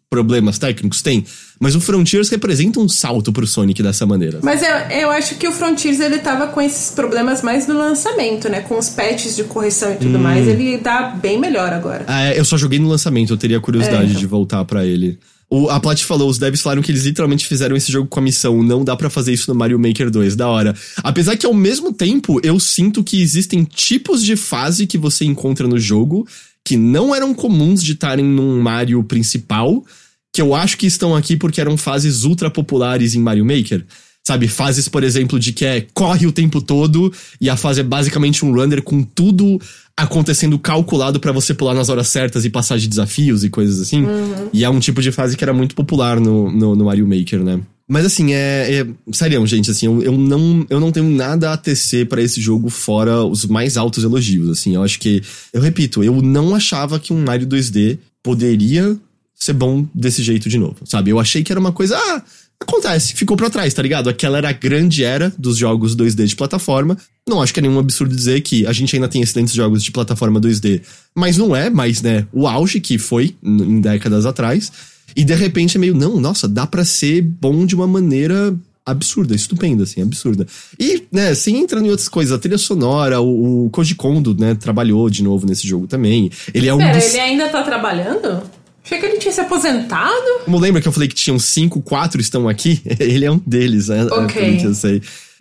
problemas 0.10 0.58
técnicos? 0.58 1.02
Tem. 1.02 1.26
Mas 1.60 1.76
o 1.76 1.82
Frontiers 1.82 2.30
representa 2.30 2.80
um 2.80 2.88
salto 2.88 3.32
pro 3.34 3.46
Sonic 3.48 3.82
dessa 3.84 4.06
maneira. 4.06 4.40
Mas 4.44 4.62
eu, 4.62 4.70
eu 5.00 5.12
acho 5.12 5.36
que 5.36 5.48
o 5.48 5.52
Frontiers 5.52 6.00
ele 6.00 6.20
tava 6.20 6.48
com 6.48 6.62
esses 6.62 6.92
problemas 6.92 7.42
mais 7.42 7.68
no 7.68 7.78
lançamento, 7.78 8.48
né? 8.50 8.62
Com 8.62 8.78
os 8.78 8.90
patches 8.90 9.36
de 9.36 9.44
correção 9.44 9.92
e 9.92 9.96
Hum. 9.96 9.98
tudo 10.00 10.20
mais. 10.20 10.48
Ele 10.48 10.78
tá 10.78 11.10
bem 11.22 11.40
melhor 11.40 11.74
agora. 11.74 12.06
Ah, 12.08 12.24
é, 12.28 12.40
eu 12.40 12.46
só 12.46 12.58
joguei 12.58 12.80
no 12.80 12.88
lançamento, 12.88 13.34
eu 13.34 13.38
teria 13.38 13.60
curiosidade 13.60 14.04
É, 14.04 14.08
então. 14.10 14.20
de 14.20 14.26
voltar 14.28 14.64
pra 14.66 14.86
ele. 14.86 15.18
O, 15.50 15.70
a 15.70 15.80
Plat 15.80 16.02
falou, 16.04 16.30
os 16.30 16.38
devs 16.38 16.62
falaram 16.62 16.82
que 16.82 16.92
eles 16.92 17.06
literalmente 17.06 17.48
fizeram 17.48 17.74
esse 17.76 17.90
jogo 17.90 18.08
com 18.10 18.20
a 18.20 18.24
missão, 18.24 18.62
não 18.62 18.84
dá 18.84 18.98
pra 18.98 19.10
fazer 19.10 19.32
isso 19.32 19.50
no 19.52 19.58
Mario 19.58 19.80
Maker 19.80 20.12
2, 20.12 20.36
da 20.36 20.48
hora. 20.50 20.76
Apesar 21.02 21.38
que 21.38 21.46
ao 21.46 21.54
mesmo 21.54 21.94
tempo, 21.94 22.40
eu 22.44 22.60
sinto 22.60 23.02
que 23.02 23.22
existem 23.22 23.64
tipos 23.64 24.22
de 24.24 24.36
fase 24.36 24.86
que 24.86 24.98
você 24.98 25.24
encontra 25.24 25.66
no 25.66 25.80
jogo 25.80 26.28
que 26.68 26.76
não 26.76 27.16
eram 27.16 27.34
comuns 27.34 27.82
de 27.82 27.94
estarem 27.94 28.26
num 28.26 28.60
Mario 28.62 29.02
principal, 29.02 29.86
que 30.34 30.42
eu 30.42 30.54
acho 30.54 30.78
que 30.78 30.86
estão 30.86 31.16
aqui 31.16 31.38
porque 31.38 31.62
eram 31.62 31.78
fases 31.78 32.26
ultra 32.26 32.52
populares 32.52 33.16
em 33.16 33.22
Mario 33.22 33.46
Maker. 33.46 33.86
Sabe, 34.22 34.50
fases, 34.50 34.90
por 34.90 35.02
exemplo, 35.02 35.40
de 35.40 35.54
que 35.54 35.64
é 35.64 35.88
corre 35.94 36.28
o 36.28 36.32
tempo 36.34 36.62
todo 36.62 37.10
e 37.40 37.50
a 37.50 37.56
fase 37.56 37.80
é 37.80 37.84
basicamente 37.84 38.44
um 38.44 38.54
runner 38.54 38.84
com 38.84 39.02
tudo 39.02 39.62
acontecendo 39.96 40.60
calculado 40.60 41.22
pra 41.22 41.32
você 41.32 41.54
pular 41.54 41.74
nas 41.74 41.88
horas 41.88 42.10
certas 42.10 42.44
e 42.44 42.50
passar 42.50 42.78
de 42.78 42.90
desafios 42.90 43.46
e 43.46 43.50
coisas 43.50 43.80
assim. 43.80 44.04
E 44.52 44.66
é 44.66 44.70
um 44.70 44.82
tipo 44.82 45.02
de 45.02 45.14
fase 45.14 45.38
que 45.38 45.46
era 45.46 45.54
muito 45.54 45.74
popular 45.74 46.20
no, 46.20 46.52
no, 46.52 46.76
no 46.76 46.84
Mario 46.84 47.08
Maker, 47.08 47.42
né? 47.46 47.62
Mas 47.88 48.06
assim, 48.06 48.34
é. 48.34 48.82
é 48.82 49.14
sério, 49.14 49.46
gente, 49.48 49.72
assim, 49.72 49.86
eu, 49.86 50.04
eu, 50.04 50.12
não, 50.12 50.66
eu 50.70 50.80
não 50.80 50.92
tenho 50.92 51.10
nada 51.10 51.54
a 51.54 51.58
tecer 51.58 52.08
pra 52.08 52.22
esse 52.22 52.42
jogo 52.42 52.70
fora 52.70 53.24
os 53.24 53.46
mais 53.46 53.78
altos 53.78 54.04
elogios, 54.04 54.50
assim. 54.50 54.76
Eu 54.76 54.84
acho 54.84 55.00
que. 55.00 55.24
Eu 55.54 55.62
repito, 55.62 56.04
eu 56.04 56.22
não 56.22 56.54
achava 56.54 57.00
que 57.00 57.14
um 57.14 57.24
Mario 57.24 57.48
2D 57.48 57.98
poderia 58.22 58.98
ser 59.34 59.54
bom 59.54 59.88
desse 59.96 60.22
jeito 60.22 60.50
de 60.50 60.58
novo, 60.58 60.78
sabe? 60.84 61.12
Eu 61.12 61.20
achei 61.20 61.44
que 61.44 61.52
era 61.52 61.60
uma 61.60 61.72
coisa. 61.72 61.98
Ah, 61.98 62.22
acontece, 62.60 63.14
ficou 63.14 63.38
pra 63.38 63.50
trás, 63.50 63.74
tá 63.74 63.82
ligado? 63.82 64.10
Aquela 64.10 64.38
era 64.38 64.50
a 64.50 64.54
grande 64.54 65.04
era 65.06 65.34
dos 65.38 65.58
jogos 65.58 65.96
2D 65.96 66.26
de 66.26 66.36
plataforma. 66.36 66.98
Não 67.28 67.42
acho 67.42 67.54
que 67.54 67.60
é 67.60 67.62
nenhum 67.62 67.80
absurdo 67.80 68.14
dizer 68.14 68.42
que 68.42 68.66
a 68.66 68.74
gente 68.74 68.94
ainda 68.96 69.08
tem 69.08 69.22
excelentes 69.22 69.54
jogos 69.54 69.82
de 69.82 69.92
plataforma 69.92 70.42
2D, 70.42 70.82
mas 71.16 71.38
não 71.38 71.56
é 71.56 71.70
mais, 71.70 72.02
né, 72.02 72.26
o 72.34 72.48
auge 72.48 72.80
que 72.82 72.98
foi 72.98 73.36
em 73.42 73.80
décadas 73.80 74.26
atrás. 74.26 74.72
E 75.16 75.24
de 75.24 75.34
repente 75.34 75.78
é 75.78 75.80
meio, 75.80 75.96
não, 75.96 76.20
nossa, 76.20 76.48
dá 76.48 76.68
pra 76.68 76.86
ser 76.86 77.22
bom 77.22 77.66
de 77.66 77.76
uma 77.76 77.88
maneira 77.88 78.56
absurda, 78.86 79.36
estupenda, 79.36 79.84
assim, 79.84 80.02
absurda. 80.02 80.48
E, 80.80 81.04
né, 81.12 81.36
sem 81.36 81.58
entrando 81.58 81.86
em 81.86 81.90
outras 81.90 82.08
coisas, 82.08 82.32
a 82.32 82.40
trilha 82.40 82.58
sonora, 82.58 83.20
o, 83.20 83.66
o 83.66 83.70
Koji 83.70 83.96
Kondo, 83.96 84.36
né, 84.40 84.56
trabalhou 84.56 85.10
de 85.10 85.22
novo 85.22 85.46
nesse 85.46 85.68
jogo 85.68 85.88
também. 85.88 86.32
Ele 86.54 86.68
é 86.68 86.74
um 86.74 86.78
Pera, 86.78 86.98
dos... 86.98 87.14
ele 87.14 87.20
ainda 87.20 87.50
tá 87.50 87.64
trabalhando? 87.64 88.42
Achei 88.88 89.00
que 89.00 89.06
ele 89.06 89.18
tinha 89.18 89.34
se 89.34 89.42
aposentado. 89.42 90.46
Como 90.46 90.58
lembra 90.58 90.82
que 90.82 90.88
eu 90.88 90.94
falei 90.94 91.10
que 91.10 91.16
tinham 91.16 91.38
cinco, 91.38 91.82
quatro 91.82 92.22
estão 92.22 92.48
aqui? 92.48 92.82
Ele 93.02 93.26
é 93.26 93.32
um 93.32 93.38
deles, 93.46 93.90
né? 93.90 94.06
Ok. 94.06 94.62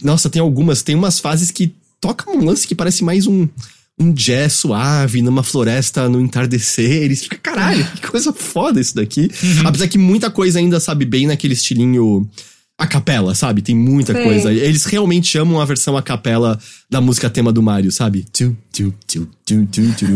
Nossa, 0.02 0.28
tem 0.28 0.42
algumas, 0.42 0.82
tem 0.82 0.96
umas 0.96 1.20
fases 1.20 1.52
que 1.52 1.72
tocam 2.00 2.34
um 2.34 2.44
lance 2.44 2.66
que 2.66 2.74
parece 2.74 3.04
mais 3.04 3.28
um, 3.28 3.48
um 3.98 4.12
jazz 4.12 4.52
suave 4.54 5.22
numa 5.22 5.42
floresta 5.42 6.08
no 6.08 6.20
entardecer. 6.20 7.10
E 7.10 7.16
você 7.16 7.24
fica, 7.24 7.38
caralho, 7.38 7.84
que 7.96 8.08
coisa 8.08 8.32
foda 8.32 8.80
isso 8.80 8.94
daqui. 8.94 9.30
Apesar 9.64 9.88
que 9.88 9.98
muita 9.98 10.30
coisa 10.30 10.58
ainda, 10.58 10.78
sabe, 10.78 11.04
bem 11.04 11.26
naquele 11.26 11.54
estilinho 11.54 12.28
a 12.78 12.86
capela, 12.86 13.34
sabe? 13.34 13.62
Tem 13.62 13.74
muita 13.74 14.12
Sei. 14.12 14.22
coisa. 14.22 14.52
Eles 14.52 14.84
realmente 14.84 15.26
chamam 15.28 15.60
a 15.60 15.64
versão 15.64 15.96
a 15.96 16.02
capela 16.02 16.58
da 16.90 17.00
música 17.00 17.30
tema 17.30 17.50
do 17.50 17.62
Mario, 17.62 17.90
sabe? 17.90 18.26
Tu, 18.30 18.54
tu, 18.70 18.92
tu, 19.06 19.26
tu, 19.46 19.66
tu, 19.72 19.82
tu. 19.96 20.06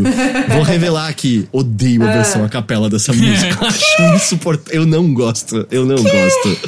Vou 0.52 0.62
revelar 0.62 1.08
aqui, 1.08 1.48
odeio 1.52 2.02
a 2.06 2.12
versão 2.12 2.44
a 2.44 2.50
capela 2.50 2.90
dessa 2.90 3.14
música. 3.14 3.58
Acho 3.66 4.02
insuportável. 4.14 4.82
Eu 4.82 4.86
não 4.86 5.14
gosto. 5.14 5.66
Eu 5.70 5.86
não 5.86 5.96
gosto. 6.02 6.58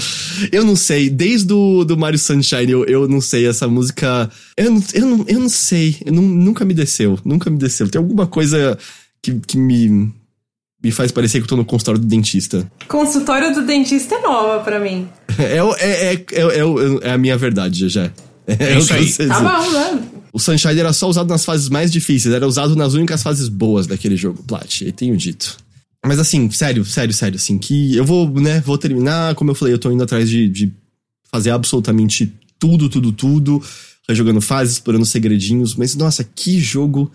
Eu 0.51 0.65
não 0.65 0.77
sei. 0.77 1.11
Desde 1.11 1.53
o 1.53 1.85
do 1.85 1.97
Mario 1.97 2.19
Sunshine, 2.19 2.71
eu, 2.73 2.85
eu 2.87 3.07
não 3.07 3.21
sei. 3.21 3.47
Essa 3.47 3.69
música. 3.69 4.31
Eu 4.57 4.71
não, 4.71 4.83
eu 4.95 5.07
não, 5.07 5.25
eu 5.29 5.41
não 5.41 5.49
sei. 5.51 5.99
Eu 6.07 6.13
não- 6.15 6.23
nunca 6.23 6.65
me 6.65 6.73
desceu. 6.73 7.19
Nunca 7.23 7.51
me 7.51 7.59
desceu. 7.59 7.87
Tem 7.89 7.99
alguma 8.01 8.27
coisa 8.27 8.79
que, 9.23 9.35
que 9.47 9.59
me. 9.59 10.11
Me 10.83 10.91
faz 10.91 11.13
parecer 11.13 11.39
que 11.39 11.45
eu 11.45 11.49
tô 11.49 11.57
no 11.57 11.65
consultório 11.65 12.01
do 12.01 12.07
dentista. 12.07 12.71
Consultório 12.89 13.55
do 13.55 13.63
dentista 13.63 14.17
é 14.17 14.21
nova 14.21 14.63
pra 14.65 14.81
mim. 14.81 15.09
É, 15.39 15.57
é, 15.57 16.13
é, 16.13 16.13
é, 16.13 16.41
é, 16.41 17.09
é 17.09 17.13
a 17.13 17.17
minha 17.17 17.39
verdade, 17.39 17.89
já. 17.89 18.13
É, 18.47 18.77
isso 18.77 18.85
o 18.85 18.89
que 18.89 18.93
aí. 18.93 19.03
eu 19.05 19.09
sei 19.09 19.27
Tá 19.29 19.41
bom, 19.41 19.73
né? 19.73 20.03
O 20.31 20.39
Sunshine 20.39 20.79
era 20.79 20.93
só 20.93 21.09
usado 21.09 21.29
nas 21.29 21.45
fases 21.45 21.69
mais 21.71 21.91
difíceis, 21.91 22.35
era 22.35 22.47
usado 22.47 22.77
nas 22.77 22.93
únicas 22.95 23.23
fases 23.23 23.49
boas 23.49 23.87
daquele 23.87 24.17
jogo, 24.17 24.43
Plat, 24.43 24.83
eu 24.83 24.93
tenho 24.93 25.17
dito. 25.17 25.57
Mas 26.05 26.19
assim, 26.19 26.51
sério, 26.51 26.85
sério, 26.85 27.15
sério, 27.15 27.37
assim, 27.37 27.59
que 27.59 27.97
eu 27.97 28.05
vou, 28.05 28.29
né, 28.29 28.61
vou 28.61 28.77
terminar, 28.77 29.35
como 29.35 29.51
eu 29.51 29.55
falei, 29.55 29.73
eu 29.73 29.79
tô 29.79 29.91
indo 29.91 30.03
atrás 30.03 30.29
de, 30.29 30.49
de 30.49 30.73
fazer 31.31 31.51
absolutamente 31.51 32.33
tudo, 32.59 32.89
tudo, 32.89 33.13
tudo, 33.13 33.63
jogando 34.11 34.41
fases, 34.41 34.75
explorando 34.75 35.05
segredinhos, 35.07 35.75
mas 35.75 35.95
nossa, 35.95 36.25
que 36.25 36.59
jogo 36.59 37.11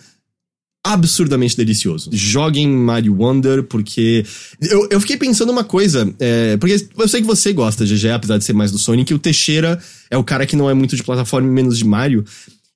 absurdamente 0.94 1.56
delicioso. 1.58 2.10
Joguem 2.14 2.68
Mario 2.68 3.16
Wonder, 3.16 3.64
porque. 3.64 4.26
Eu, 4.62 4.88
eu 4.92 5.00
fiquei 5.02 5.18
pensando 5.18 5.52
uma 5.52 5.64
coisa, 5.64 6.14
é, 6.20 6.58
porque 6.58 6.88
eu 6.98 7.08
sei 7.08 7.22
que 7.22 7.28
você 7.28 7.52
gosta, 7.54 7.86
GG, 7.86 8.10
apesar 8.10 8.38
de 8.38 8.44
ser 8.44 8.54
mais 8.54 8.72
do 8.72 8.78
Sonic, 8.78 9.14
o 9.14 9.20
Teixeira 9.20 9.80
é 10.10 10.18
o 10.18 10.24
cara 10.24 10.46
que 10.46 10.56
não 10.56 10.70
é 10.70 10.74
muito 10.74 10.96
de 10.96 11.04
plataforma 11.04 11.48
e 11.48 11.52
menos 11.52 11.78
de 11.78 11.86
Mario. 11.86 12.24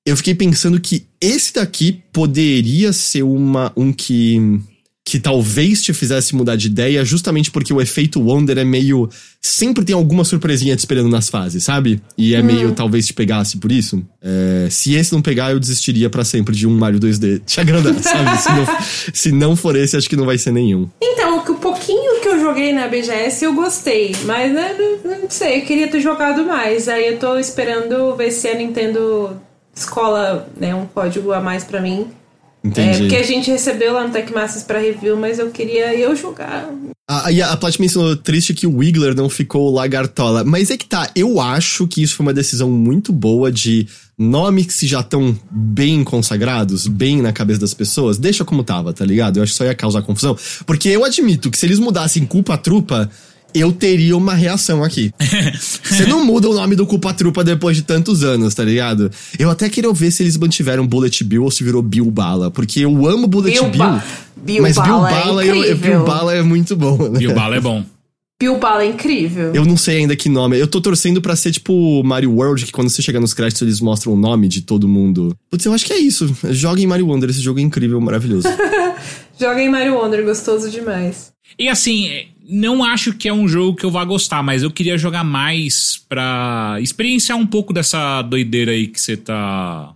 Eu 0.05 0.17
fiquei 0.17 0.33
pensando 0.33 0.79
que 0.79 1.05
esse 1.21 1.53
daqui 1.53 2.01
poderia 2.11 2.91
ser 2.91 3.23
uma, 3.23 3.71
um 3.75 3.93
que. 3.93 4.59
Que 5.03 5.19
talvez 5.19 5.81
te 5.81 5.93
fizesse 5.93 6.35
mudar 6.35 6.55
de 6.55 6.67
ideia, 6.67 7.03
justamente 7.03 7.49
porque 7.49 7.73
o 7.73 7.81
efeito 7.81 8.21
Wonder 8.21 8.57
é 8.57 8.63
meio. 8.63 9.09
Sempre 9.41 9.83
tem 9.83 9.95
alguma 9.95 10.23
surpresinha 10.23 10.75
te 10.75 10.79
esperando 10.79 11.09
nas 11.09 11.27
fases, 11.27 11.63
sabe? 11.63 12.01
E 12.17 12.35
é 12.35 12.41
meio 12.43 12.71
talvez 12.73 13.07
te 13.07 13.13
pegasse 13.13 13.57
por 13.57 13.71
isso. 13.71 14.05
É, 14.21 14.67
se 14.69 14.93
esse 14.93 15.11
não 15.11 15.21
pegar, 15.21 15.51
eu 15.51 15.59
desistiria 15.59 16.09
pra 16.09 16.23
sempre 16.23 16.55
de 16.55 16.67
um 16.67 16.77
Mario 16.77 16.99
2D 16.99 17.41
te 17.45 17.59
agradar, 17.59 17.95
sabe? 18.01 18.37
Se 18.37 18.49
não, 18.49 18.65
se 19.13 19.31
não 19.31 19.55
for 19.55 19.75
esse, 19.75 19.97
acho 19.97 20.07
que 20.07 20.15
não 20.15 20.25
vai 20.25 20.37
ser 20.37 20.51
nenhum. 20.51 20.87
Então, 21.01 21.39
o 21.39 21.55
pouquinho 21.55 22.21
que 22.21 22.27
eu 22.27 22.39
joguei 22.39 22.71
na 22.71 22.87
BGS 22.87 23.43
eu 23.43 23.53
gostei, 23.53 24.15
mas 24.25 24.53
né, 24.53 24.75
não, 24.77 25.21
não 25.21 25.29
sei, 25.29 25.61
eu 25.61 25.65
queria 25.65 25.87
ter 25.87 25.99
jogado 25.99 26.45
mais. 26.45 26.87
Aí 26.87 27.07
eu 27.07 27.17
tô 27.17 27.37
esperando 27.39 28.15
ver 28.15 28.31
se 28.31 28.47
a 28.47 28.55
Nintendo 28.55 29.35
escola 29.75 30.47
né, 30.55 30.75
um 30.75 30.85
código 30.85 31.31
a 31.31 31.41
mais 31.41 31.63
pra 31.63 31.81
mim. 31.81 32.07
Entendi. 32.63 32.89
É, 32.89 32.97
porque 32.99 33.15
a 33.15 33.23
gente 33.23 33.49
recebeu 33.49 33.93
lá 33.93 34.05
no 34.05 34.13
Tech 34.13 34.31
Masters 34.31 34.63
pra 34.63 34.79
review, 34.79 35.17
mas 35.17 35.39
eu 35.39 35.49
queria 35.49 35.95
eu 35.95 36.15
jogar. 36.15 36.69
A, 37.09 37.31
e 37.31 37.41
a 37.41 37.57
Plat 37.57 37.77
mencionou 37.79 38.15
triste 38.15 38.53
que 38.53 38.67
o 38.67 38.77
Wiggler 38.77 39.15
não 39.15 39.27
ficou 39.27 39.73
lagartola. 39.73 40.43
Mas 40.43 40.69
é 40.69 40.77
que 40.77 40.85
tá, 40.85 41.09
eu 41.15 41.41
acho 41.41 41.87
que 41.87 42.03
isso 42.03 42.15
foi 42.15 42.25
uma 42.25 42.33
decisão 42.33 42.69
muito 42.69 43.11
boa 43.11 43.51
de 43.51 43.87
nomes 44.17 44.79
que 44.79 44.85
já 44.85 44.99
estão 44.99 45.35
bem 45.49 46.03
consagrados, 46.03 46.85
bem 46.85 47.21
na 47.21 47.33
cabeça 47.33 47.59
das 47.59 47.73
pessoas, 47.73 48.19
deixa 48.19 48.45
como 48.45 48.63
tava, 48.63 48.93
tá 48.93 49.03
ligado? 49.03 49.37
Eu 49.37 49.43
acho 49.43 49.53
que 49.53 49.57
só 49.57 49.65
ia 49.65 49.73
causar 49.73 50.03
confusão. 50.03 50.37
Porque 50.65 50.89
eu 50.89 51.03
admito 51.03 51.49
que 51.49 51.57
se 51.57 51.65
eles 51.65 51.79
mudassem 51.79 52.25
culpa 52.25 52.55
trupa, 52.57 53.09
eu 53.53 53.71
teria 53.71 54.15
uma 54.15 54.33
reação 54.33 54.83
aqui. 54.83 55.11
Você 55.83 56.05
não 56.05 56.23
muda 56.25 56.49
o 56.49 56.53
nome 56.53 56.75
do 56.75 56.85
Culpa 56.85 57.13
Trupa 57.13 57.43
depois 57.43 57.75
de 57.77 57.83
tantos 57.83 58.23
anos, 58.23 58.53
tá 58.55 58.63
ligado? 58.63 59.11
Eu 59.37 59.49
até 59.49 59.69
queria 59.69 59.91
ver 59.93 60.11
se 60.11 60.23
eles 60.23 60.37
mantiveram 60.37 60.85
Bullet 60.87 61.23
Bill 61.23 61.43
ou 61.43 61.51
se 61.51 61.63
virou 61.63 61.81
Bill 61.81 62.09
Bala, 62.09 62.49
porque 62.51 62.79
eu 62.81 63.07
amo 63.07 63.27
Bullet 63.27 63.53
Bill 63.59 63.69
Bill. 63.69 63.79
Ba- 63.79 64.03
Bill 64.37 64.61
mas 64.61 64.75
Bill 64.75 64.85
Bala 64.85 65.09
é 65.11 65.23
Bala, 65.23 65.45
eu-. 65.45 65.77
Bill 65.77 66.03
Bala 66.03 66.33
é 66.35 66.41
muito 66.41 66.75
bom, 66.75 66.97
né? 67.09 67.27
O 67.27 67.35
bala 67.35 67.55
é 67.55 67.59
bom. 67.61 67.83
Bill 68.39 68.57
Bala 68.57 68.83
é 68.83 68.87
incrível. 68.87 69.51
Eu 69.53 69.63
não 69.63 69.77
sei 69.77 69.97
ainda 69.97 70.15
que 70.15 70.27
nome. 70.27 70.57
Eu 70.57 70.65
tô 70.67 70.81
torcendo 70.81 71.21
pra 71.21 71.35
ser 71.35 71.51
tipo 71.51 72.03
Mario 72.03 72.31
World, 72.33 72.65
que 72.65 72.71
quando 72.71 72.89
você 72.89 72.99
chega 72.99 73.19
nos 73.19 73.35
créditos 73.35 73.61
eles 73.61 73.79
mostram 73.79 74.13
o 74.13 74.17
nome 74.17 74.47
de 74.47 74.61
todo 74.63 74.87
mundo. 74.87 75.35
Putz, 75.51 75.63
eu 75.63 75.73
acho 75.73 75.85
que 75.85 75.93
é 75.93 75.99
isso. 75.99 76.35
Joga 76.49 76.81
em 76.81 76.87
Mario 76.87 77.05
Wonder, 77.07 77.29
esse 77.29 77.39
jogo 77.39 77.59
é 77.59 77.61
incrível, 77.61 78.01
maravilhoso. 78.01 78.47
Joga 79.39 79.61
em 79.61 79.69
Mario 79.69 79.95
Wonder, 79.95 80.23
gostoso 80.25 80.71
demais. 80.71 81.31
E 81.59 81.67
assim, 81.69 82.09
não 82.51 82.83
acho 82.83 83.13
que 83.13 83.29
é 83.29 83.33
um 83.33 83.47
jogo 83.47 83.77
que 83.77 83.85
eu 83.85 83.89
vá 83.91 84.03
gostar, 84.03 84.43
mas 84.43 84.61
eu 84.61 84.69
queria 84.69 84.97
jogar 84.97 85.23
mais 85.23 86.03
pra 86.09 86.77
experienciar 86.81 87.37
um 87.37 87.47
pouco 87.47 87.71
dessa 87.73 88.21
doideira 88.21 88.71
aí 88.73 88.87
que 88.87 88.99
você 88.99 89.15
tá 89.15 89.95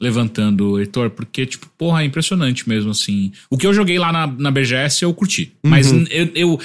levantando, 0.00 0.78
Heitor, 0.80 1.10
porque, 1.10 1.44
tipo, 1.46 1.66
porra, 1.76 2.02
é 2.02 2.06
impressionante 2.06 2.68
mesmo, 2.68 2.90
assim. 2.90 3.32
O 3.50 3.56
que 3.56 3.66
eu 3.66 3.74
joguei 3.74 3.98
lá 3.98 4.10
na, 4.12 4.26
na 4.26 4.50
BGS 4.50 5.02
eu 5.04 5.12
curti, 5.12 5.52
mas 5.62 5.92
Uhum. 5.92 6.04
eu, 6.10 6.30
eu, 6.34 6.60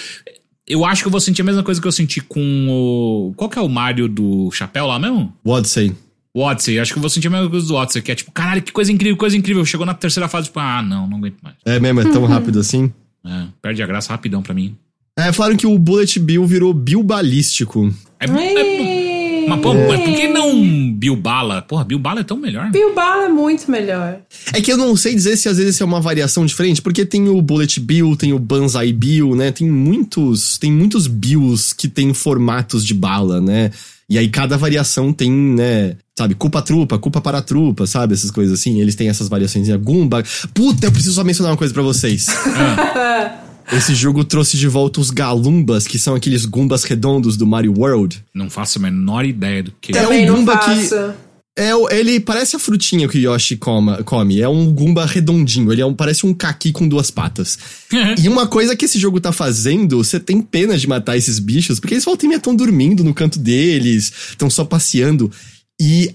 eu 0.65 0.86
acho 0.86 1.02
que 1.03 1.07
eu 1.07 1.11
vou 1.11 1.19
sentir 1.19 1.41
a 1.41 1.45
mesma 1.45 1.61
coisa 1.61 1.82
que 1.82 1.88
eu 1.88 1.91
senti 1.91 2.22
com 2.22 2.40
o... 2.69 3.34
Qual 3.36 3.49
que 3.49 3.60
é 3.60 3.61
o 3.61 3.68
Mario 3.69 4.07
do 4.07 4.49
chapéu 4.52 4.88
lá 4.88 4.98
mesmo? 4.98 5.34
Odyssey. 5.44 5.94
O 6.34 6.41
Odyssey, 6.41 6.80
acho 6.80 6.94
que 6.94 6.98
eu 6.98 7.02
vou 7.02 7.10
sentir 7.10 7.27
a 7.27 7.32
mesma 7.32 7.49
coisa 7.49 7.68
do 7.68 7.76
Odyssey, 7.76 8.02
que 8.02 8.11
é 8.11 8.15
tipo, 8.15 8.32
caralho, 8.32 8.61
que 8.61 8.72
coisa 8.72 8.91
incrível, 8.91 9.18
coisa 9.18 9.36
incrível. 9.38 9.65
Chegou 9.65 9.86
na 9.86 9.94
terceira 9.94 10.27
fase, 10.30 10.48
tipo, 10.48 10.60
ah, 10.60 10.82
não, 10.82 11.06
não 11.07 11.18
aguento 11.18 11.38
mais. 11.44 11.56
É 11.65 11.80
mesmo, 11.80 11.99
é 12.02 12.03
tão 12.10 12.26
rápido 12.26 12.60
assim. 12.60 12.91
É, 13.26 13.48
perde 13.61 13.84
a 13.84 13.88
graça 13.88 14.11
rapidão 14.14 14.41
pra 14.41 14.53
mim. 14.53 14.77
É, 15.18 15.32
falaram 15.32 15.56
que 15.56 15.66
o 15.66 15.78
Bullet 15.78 16.20
Bill 16.20 16.46
virou 16.46 16.74
Bill 16.74 17.02
Balístico. 17.02 17.94
É, 18.20 18.26
é, 18.26 19.48
mas, 19.48 19.62
pô, 19.62 19.74
mas 19.74 20.02
por 20.02 20.16
que 20.16 20.28
não 20.28 20.92
Bilbala? 20.92 21.62
Porra, 21.62 21.86
Bilbala 21.86 22.20
é 22.20 22.24
tão 22.24 22.36
melhor. 22.36 22.70
Bill 22.70 22.94
Bala 22.94 23.26
é 23.26 23.30
muito 23.30 23.72
melhor. 23.72 24.20
É 24.54 24.60
que 24.60 24.72
eu 24.72 24.78
não 24.78 24.96
sei 24.98 25.16
dizer 25.16 25.38
se 25.38 25.48
às 25.48 25.58
vezes 25.58 25.80
é 25.80 25.86
uma 25.86 26.02
variação 26.02 26.46
diferente, 26.46 26.82
porque 26.82 27.06
tem 27.06 27.30
o 27.30 27.42
Bullet 27.42 27.80
Bill, 27.80 28.16
tem 28.18 28.34
o 28.34 28.40
Banzai 28.40 28.92
Bill, 28.92 29.36
né? 29.36 29.52
Tem 29.52 29.70
muitos, 29.70 30.58
tem 30.58 30.72
muitos 30.72 31.08
Bills 31.08 31.74
que 31.74 31.88
tem 31.88 32.14
formatos 32.14 32.86
de 32.86 32.94
bala, 32.94 33.40
né? 33.40 33.72
E 34.10 34.18
aí 34.18 34.28
cada 34.28 34.58
variação 34.58 35.14
tem, 35.14 35.32
né, 35.32 35.96
sabe, 36.16 36.36
culpa 36.36 36.62
trupa, 36.62 37.00
culpa 37.00 37.22
para 37.22 37.42
trupa, 37.42 37.88
sabe? 37.88 38.14
Essas 38.14 38.32
coisas 38.32 38.60
assim. 38.60 38.82
Eles 38.82 38.96
têm 38.96 39.08
essas 39.08 39.30
variações. 39.30 39.68
Gumba. 39.78 40.24
Puta, 40.54 40.88
eu 40.88 40.92
preciso 40.92 41.16
só 41.16 41.24
mencionar 41.24 41.54
uma 41.54 41.58
coisa 41.58 41.74
pra 41.74 41.84
vocês. 41.84 42.28
Esse 43.72 43.96
jogo 43.96 44.24
trouxe 44.24 44.58
de 44.58 44.68
volta 44.68 45.00
os 45.00 45.10
Galumbas, 45.10 45.88
que 45.88 45.98
são 45.98 46.16
aqueles 46.16 46.46
Gumbas 46.46 46.84
redondos 46.84 47.36
do 47.38 47.48
Mario 47.48 47.74
World. 47.78 48.24
Não 48.34 48.50
faço 48.50 48.78
a 48.78 48.82
menor 48.82 49.26
ideia 49.26 49.64
do 49.64 49.74
que. 49.82 49.92
É 49.98 50.02
Também 50.02 50.24
um 50.24 50.28
não 50.28 50.36
Goomba 50.46 50.58
que-. 50.60 51.26
É, 51.58 51.72
ele 51.98 52.20
parece 52.20 52.58
a 52.58 52.60
frutinha 52.60 53.08
que 53.08 53.18
o 53.18 53.22
Yoshi 53.34 53.56
coma- 53.56 54.04
come. 54.04 54.42
É 54.42 54.50
um 54.50 54.74
Goomba 54.74 55.06
redondinho. 55.06 55.72
Ele 55.72 55.82
é 55.82 55.86
um, 55.86 55.94
parece 55.94 56.26
um 56.26 56.34
caqui 56.34 56.74
com 56.74 56.86
duas 56.86 57.10
patas. 57.10 57.58
e 58.22 58.28
uma 58.28 58.46
coisa 58.46 58.76
que 58.76 58.84
esse 58.84 59.00
jogo 59.00 59.22
tá 59.22 59.32
fazendo, 59.32 60.04
você 60.04 60.20
tem 60.20 60.42
pena 60.42 60.78
de 60.78 60.86
matar 60.86 61.16
esses 61.16 61.40
bichos, 61.40 61.80
porque 61.80 61.94
eles 61.94 62.04
voltam 62.04 62.26
e 62.26 62.30
meia 62.30 62.38
estão 62.38 62.54
dormindo 62.54 63.06
no 63.06 63.14
canto 63.14 63.40
deles, 63.40 64.12
estão 64.32 64.50
só 64.50 64.66
passeando. 64.66 65.32
E 65.80 66.14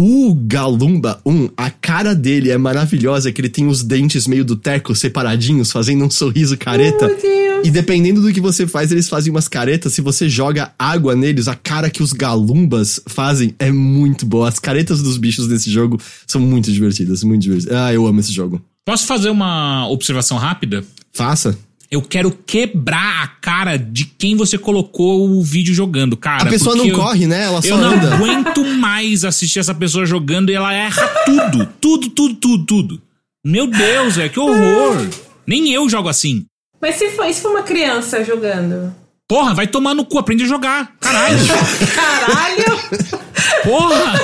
o 0.00 0.32
Galumba 0.32 1.20
1, 1.26 1.50
a 1.56 1.70
cara 1.70 2.14
dele 2.14 2.50
é 2.50 2.56
maravilhosa, 2.56 3.32
que 3.32 3.40
ele 3.40 3.48
tem 3.48 3.66
os 3.66 3.82
dentes 3.82 4.28
meio 4.28 4.44
do 4.44 4.54
teco 4.54 4.94
separadinhos, 4.94 5.72
fazendo 5.72 6.04
um 6.04 6.10
sorriso 6.10 6.56
careta. 6.56 7.08
Meu 7.08 7.20
Deus. 7.20 7.66
E 7.66 7.70
dependendo 7.72 8.22
do 8.22 8.32
que 8.32 8.40
você 8.40 8.64
faz, 8.64 8.92
eles 8.92 9.08
fazem 9.08 9.32
umas 9.32 9.48
caretas. 9.48 9.92
Se 9.92 10.00
você 10.00 10.28
joga 10.28 10.72
água 10.78 11.16
neles, 11.16 11.48
a 11.48 11.56
cara 11.56 11.90
que 11.90 12.00
os 12.00 12.12
galumbas 12.12 13.00
fazem 13.08 13.56
é 13.58 13.72
muito 13.72 14.24
boa. 14.24 14.48
As 14.48 14.60
caretas 14.60 15.02
dos 15.02 15.16
bichos 15.16 15.48
desse 15.48 15.68
jogo 15.68 16.00
são 16.28 16.40
muito 16.40 16.70
divertidas, 16.70 17.24
muito 17.24 17.42
divertidas. 17.42 17.76
Ah, 17.76 17.92
eu 17.92 18.06
amo 18.06 18.20
esse 18.20 18.32
jogo. 18.32 18.62
Posso 18.84 19.04
fazer 19.04 19.30
uma 19.30 19.88
observação 19.88 20.38
rápida? 20.38 20.84
Faça. 21.12 21.58
Eu 21.90 22.02
quero 22.02 22.30
quebrar 22.30 23.22
a 23.24 23.26
cara 23.28 23.78
de 23.78 24.04
quem 24.04 24.36
você 24.36 24.58
colocou 24.58 25.26
o 25.30 25.42
vídeo 25.42 25.74
jogando, 25.74 26.16
cara. 26.18 26.42
a 26.42 26.46
pessoa 26.46 26.76
não 26.76 26.86
eu- 26.86 26.94
corre, 26.96 27.26
né? 27.26 27.44
Ela 27.44 27.62
só 27.62 27.68
Eu 27.68 27.78
não 27.78 27.92
anda. 27.92 28.14
aguento 28.14 28.62
mais 28.64 29.24
assistir 29.24 29.58
essa 29.58 29.74
pessoa 29.74 30.04
jogando 30.04 30.50
e 30.50 30.54
ela 30.54 30.72
erra 30.72 31.08
tudo. 31.24 31.66
Tudo, 31.80 32.10
tudo, 32.10 32.34
tudo, 32.34 32.64
tudo. 32.66 33.02
Meu 33.44 33.66
Deus, 33.66 34.18
é 34.18 34.28
que 34.28 34.38
horror. 34.38 35.06
Nem 35.46 35.72
eu 35.72 35.88
jogo 35.88 36.08
assim. 36.10 36.44
Mas 36.80 36.96
se 36.96 37.08
for, 37.10 37.24
e 37.24 37.32
se 37.32 37.40
for 37.40 37.52
uma 37.52 37.62
criança 37.62 38.22
jogando? 38.22 38.94
Porra, 39.26 39.54
vai 39.54 39.66
tomar 39.66 39.94
no 39.94 40.04
cu, 40.04 40.18
aprende 40.18 40.44
a 40.44 40.46
jogar. 40.46 40.92
Caralho. 41.00 41.38
Caralho! 41.94 43.18
Porra. 43.68 44.18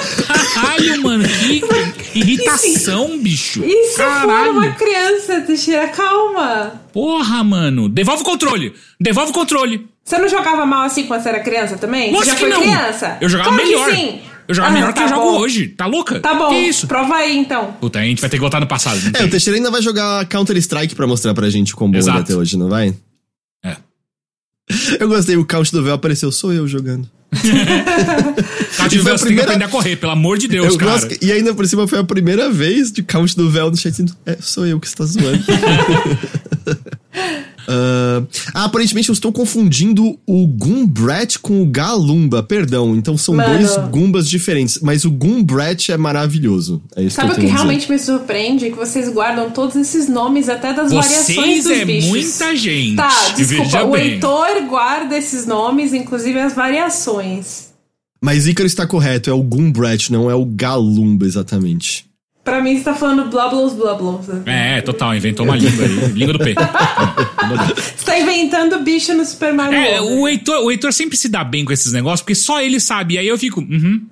Caralho, 0.54 1.02
mano. 1.02 1.24
Que 1.28 2.18
irritação, 2.20 3.18
bicho. 3.18 3.62
E 3.64 3.84
se 3.88 3.96
for 3.96 4.04
Caralho. 4.04 4.52
uma 4.52 4.70
criança, 4.72 5.40
Teixeira, 5.42 5.88
calma! 5.88 6.80
Porra, 6.92 7.44
mano. 7.44 7.88
Devolve 7.88 8.22
o 8.22 8.24
controle. 8.24 8.72
Devolve 9.00 9.30
o 9.30 9.34
controle. 9.34 9.86
Você 10.04 10.18
não 10.18 10.28
jogava 10.28 10.64
mal 10.64 10.84
assim 10.84 11.04
quando 11.04 11.22
você 11.22 11.28
era 11.30 11.40
criança 11.40 11.76
também? 11.76 12.10
você 12.10 12.16
Lógico 12.16 12.26
já 12.30 12.34
que 12.34 12.40
foi 12.40 12.50
não. 12.50 12.60
criança? 12.62 13.18
Eu 13.20 13.28
jogava 13.28 13.50
Claro 13.50 13.64
que 13.64 13.70
melhor. 13.70 13.90
sim. 13.94 14.20
Eu 14.46 14.54
jogava 14.54 14.72
Ah, 14.72 14.74
melhor 14.74 14.92
que 14.92 14.98
tá 14.98 15.04
eu 15.04 15.08
jogo 15.08 15.22
bom. 15.22 15.38
hoje. 15.38 15.68
Tá 15.68 15.86
louca? 15.86 16.20
Tá 16.20 16.34
bom. 16.34 16.48
Que 16.50 16.56
isso? 16.56 16.86
Prova 16.86 17.14
aí 17.16 17.36
então. 17.38 17.74
Puta, 17.80 17.98
a 17.98 18.02
gente 18.02 18.20
vai 18.20 18.28
ter 18.30 18.36
que 18.36 18.40
voltar 18.42 18.60
no 18.60 18.66
passado. 18.66 18.98
É, 19.08 19.10
tem? 19.10 19.26
o 19.26 19.30
Teixeira 19.30 19.58
ainda 19.58 19.70
vai 19.70 19.80
jogar 19.80 20.26
Counter-Strike 20.26 20.94
pra 20.94 21.06
mostrar 21.06 21.32
pra 21.34 21.48
gente 21.48 21.74
como 21.74 21.94
ele 21.94 21.98
Exato. 22.00 22.18
até 22.20 22.34
hoje, 22.34 22.58
não 22.58 22.68
vai? 22.68 22.94
Eu 24.98 25.08
gostei, 25.08 25.36
o 25.36 25.44
count 25.44 25.70
do 25.72 25.82
véu 25.82 25.94
apareceu, 25.94 26.32
sou 26.32 26.52
eu 26.52 26.66
jogando. 26.66 27.08
E 28.92 28.98
foi 28.98 29.12
a 29.12 29.18
você 29.18 29.24
tem 29.24 29.34
que 29.34 29.42
primeira- 29.42 29.50
aprender 29.50 29.64
a 29.64 29.68
correr, 29.68 29.96
pelo 29.96 30.12
amor 30.12 30.38
de 30.38 30.46
Deus, 30.46 30.74
Eu 30.74 30.78
cara. 30.78 30.92
gosto- 30.92 31.24
e 31.24 31.32
ainda 31.32 31.52
por 31.54 31.66
cima 31.66 31.88
foi 31.88 31.98
a 31.98 32.04
primeira 32.04 32.50
vez 32.50 32.92
de 32.92 33.02
count 33.02 33.34
do 33.34 33.50
véu 33.50 33.70
no 33.70 33.76
chat. 33.76 34.04
É, 34.26 34.36
sou 34.40 34.66
eu 34.66 34.78
que 34.78 34.86
está 34.86 35.04
zoando. 35.04 35.42
Ah, 37.68 38.22
ah, 38.54 38.64
aparentemente 38.64 39.08
eu 39.08 39.12
estou 39.12 39.32
confundindo 39.32 40.18
o 40.26 40.46
Goombrat 40.46 41.38
com 41.38 41.62
o 41.62 41.66
Galumba, 41.66 42.42
perdão. 42.42 42.94
Então 42.94 43.16
são 43.16 43.34
Mano. 43.34 43.58
dois 43.58 43.76
Goombas 43.90 44.28
diferentes. 44.28 44.78
Mas 44.82 45.04
o 45.04 45.10
Goombrat 45.10 45.90
é 45.90 45.96
maravilhoso. 45.96 46.82
É 46.96 47.02
isso 47.02 47.16
Sabe 47.16 47.28
que 47.28 47.32
o 47.32 47.34
que 47.36 47.40
dizer. 47.42 47.54
realmente 47.54 47.90
me 47.90 47.98
surpreende? 47.98 48.70
Que 48.70 48.76
vocês 48.76 49.08
guardam 49.08 49.50
todos 49.50 49.76
esses 49.76 50.08
nomes 50.08 50.48
até 50.48 50.72
das 50.72 50.92
variações 50.92 51.36
Vocês 51.36 51.64
dos 51.64 51.72
é 51.72 51.84
bichos. 51.84 52.10
muita 52.10 52.56
gente. 52.56 52.96
Tá, 52.96 53.10
desculpa. 53.36 53.82
O 53.84 53.90
bem. 53.92 54.12
Heitor 54.12 54.66
guarda 54.68 55.16
esses 55.16 55.46
nomes, 55.46 55.92
inclusive 55.92 56.38
as 56.38 56.54
variações. 56.54 57.72
Mas 58.22 58.46
Ícaro 58.46 58.66
está 58.66 58.86
correto, 58.86 59.28
é 59.28 59.32
o 59.32 59.42
Goombrat, 59.42 60.10
não 60.10 60.30
é 60.30 60.34
o 60.34 60.46
Galumba 60.46 61.26
exatamente. 61.26 62.06
Pra 62.44 62.60
mim, 62.60 62.76
você 62.76 62.84
tá 62.84 62.94
falando 62.94 63.30
blablos 63.30 63.72
blablos. 63.72 64.26
É, 64.44 64.82
total, 64.82 65.16
inventou 65.16 65.46
uma 65.46 65.56
língua 65.56 65.84
aí. 65.86 66.12
língua 66.12 66.34
do 66.34 66.38
P. 66.38 66.54
Você 67.96 68.04
tá 68.04 68.18
inventando 68.18 68.80
bicho 68.80 69.14
no 69.14 69.24
Super 69.24 69.52
Mario 69.54 69.78
É, 69.78 69.98
World. 70.00 70.20
o 70.20 70.28
Heitor, 70.28 70.64
o 70.64 70.70
Heitor 70.70 70.92
sempre 70.92 71.16
se 71.16 71.28
dá 71.28 71.42
bem 71.42 71.64
com 71.64 71.72
esses 71.72 71.92
negócios, 71.92 72.20
porque 72.20 72.34
só 72.34 72.60
ele 72.60 72.78
sabe. 72.78 73.14
E 73.14 73.18
aí 73.18 73.26
eu 73.28 73.38
fico, 73.38 73.60
uhum, 73.60 73.66
uhum, 73.70 74.06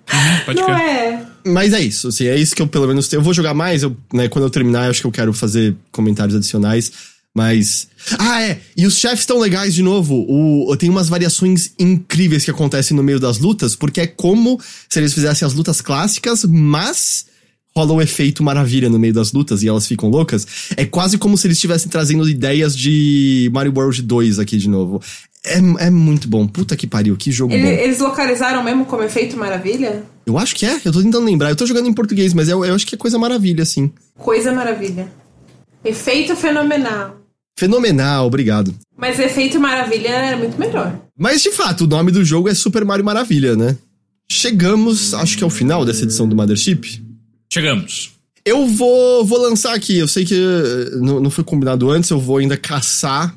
pode 0.47 0.59
Não 0.61 0.67
crer. 0.67 0.79
é. 0.81 1.23
Mas 1.45 1.73
é 1.75 1.81
isso, 1.81 2.09
assim, 2.09 2.27
é 2.27 2.37
isso 2.37 2.55
que 2.55 2.63
eu 2.63 2.67
pelo 2.69 2.87
menos 2.87 3.07
tenho. 3.09 3.21
Eu 3.21 3.25
vou 3.25 3.35
jogar 3.35 3.53
mais, 3.53 3.83
eu, 3.83 3.95
né, 4.13 4.29
quando 4.29 4.45
eu 4.45 4.51
terminar, 4.51 4.85
eu 4.85 4.91
acho 4.91 5.01
que 5.03 5.07
eu 5.07 5.13
quero 5.13 5.33
fazer 5.35 5.75
comentários 5.91 6.35
adicionais. 6.35 6.91
Mas. 7.35 7.89
Ah, 8.19 8.43
é! 8.43 8.61
E 8.77 8.87
os 8.87 8.97
chefes 8.99 9.21
estão 9.21 9.39
legais 9.39 9.75
de 9.75 9.83
novo. 9.83 10.15
O, 10.29 10.77
tem 10.77 10.91
umas 10.91 11.09
variações 11.09 11.73
incríveis 11.79 12.45
que 12.45 12.51
acontecem 12.51 12.95
no 12.97 13.03
meio 13.03 13.19
das 13.19 13.39
lutas, 13.39 13.75
porque 13.75 14.01
é 14.03 14.07
como 14.07 14.61
se 14.89 14.99
eles 15.01 15.13
fizessem 15.15 15.45
as 15.47 15.55
lutas 15.55 15.81
clássicas, 15.81 16.45
mas 16.45 17.27
rola 17.75 17.93
o 17.93 18.03
efeito 18.03 18.43
maravilha 18.43 18.89
no 18.89 18.99
meio 18.99 19.15
das 19.15 19.33
lutas 19.33 19.63
e 19.63 19.69
elas 19.69 19.87
ficam 19.87 20.09
loucas. 20.09 20.47
É 20.77 20.85
quase 20.85 21.19
como 21.19 21.37
se 21.39 21.47
eles 21.47 21.57
estivessem 21.57 21.89
trazendo 21.89 22.29
ideias 22.29 22.77
de 22.77 23.51
Mario 23.53 23.73
World 23.77 24.03
2 24.03 24.39
aqui 24.39 24.57
de 24.59 24.69
novo. 24.69 25.01
É, 25.45 25.59
é 25.87 25.91
muito 25.91 26.29
bom. 26.29 26.47
Puta 26.47 26.77
que 26.77 26.87
pariu, 26.87 27.17
que 27.17 27.33
jogo 27.33 27.53
Ele- 27.53 27.63
bom. 27.63 27.69
eles 27.83 27.99
localizaram 27.99 28.63
mesmo 28.63 28.85
como 28.85 29.03
efeito 29.03 29.37
maravilha? 29.37 30.05
Eu 30.25 30.39
acho 30.39 30.55
que 30.55 30.65
é, 30.65 30.81
eu 30.85 30.93
tô 30.93 31.03
tentando 31.03 31.25
lembrar. 31.25 31.51
Eu 31.51 31.57
tô 31.57 31.67
jogando 31.67 31.89
em 31.89 31.93
português, 31.93 32.33
mas 32.33 32.49
eu, 32.49 32.65
eu 32.65 32.75
acho 32.75 32.87
que 32.87 32.95
é 32.95 32.99
coisa 32.99 33.19
maravilha, 33.19 33.63
assim. 33.63 33.91
Coisa 34.17 34.53
maravilha. 34.53 35.11
Efeito 35.85 36.37
fenomenal. 36.37 37.17
Fenomenal, 37.59 38.27
obrigado. 38.27 38.75
Mas 38.97 39.19
Efeito 39.19 39.61
Maravilha 39.61 40.09
era 40.09 40.37
muito 40.37 40.59
melhor. 40.59 40.99
Mas 41.19 41.43
de 41.43 41.51
fato, 41.51 41.85
o 41.85 41.87
nome 41.87 42.11
do 42.13 42.25
jogo 42.25 42.49
é 42.49 42.55
Super 42.55 42.85
Mario 42.85 43.05
Maravilha, 43.05 43.55
né? 43.57 43.77
Chegamos, 44.31 45.13
acho 45.13 45.37
que 45.37 45.45
ao 45.45 45.51
final 45.51 45.85
dessa 45.85 46.05
edição 46.05 46.27
do 46.29 46.35
Mothership. 46.37 47.02
Chegamos. 47.53 48.13
Eu 48.47 48.67
vou, 48.67 49.25
vou 49.27 49.39
lançar 49.43 49.75
aqui. 49.75 49.99
Eu 49.99 50.09
sei 50.09 50.25
que 50.25 50.35
eh, 50.35 50.97
não, 50.97 51.21
não 51.21 51.31
foi 51.31 51.45
combinado 51.45 51.91
antes, 51.91 52.09
eu 52.09 52.19
vou 52.19 52.39
ainda 52.39 52.57
caçar 52.57 53.37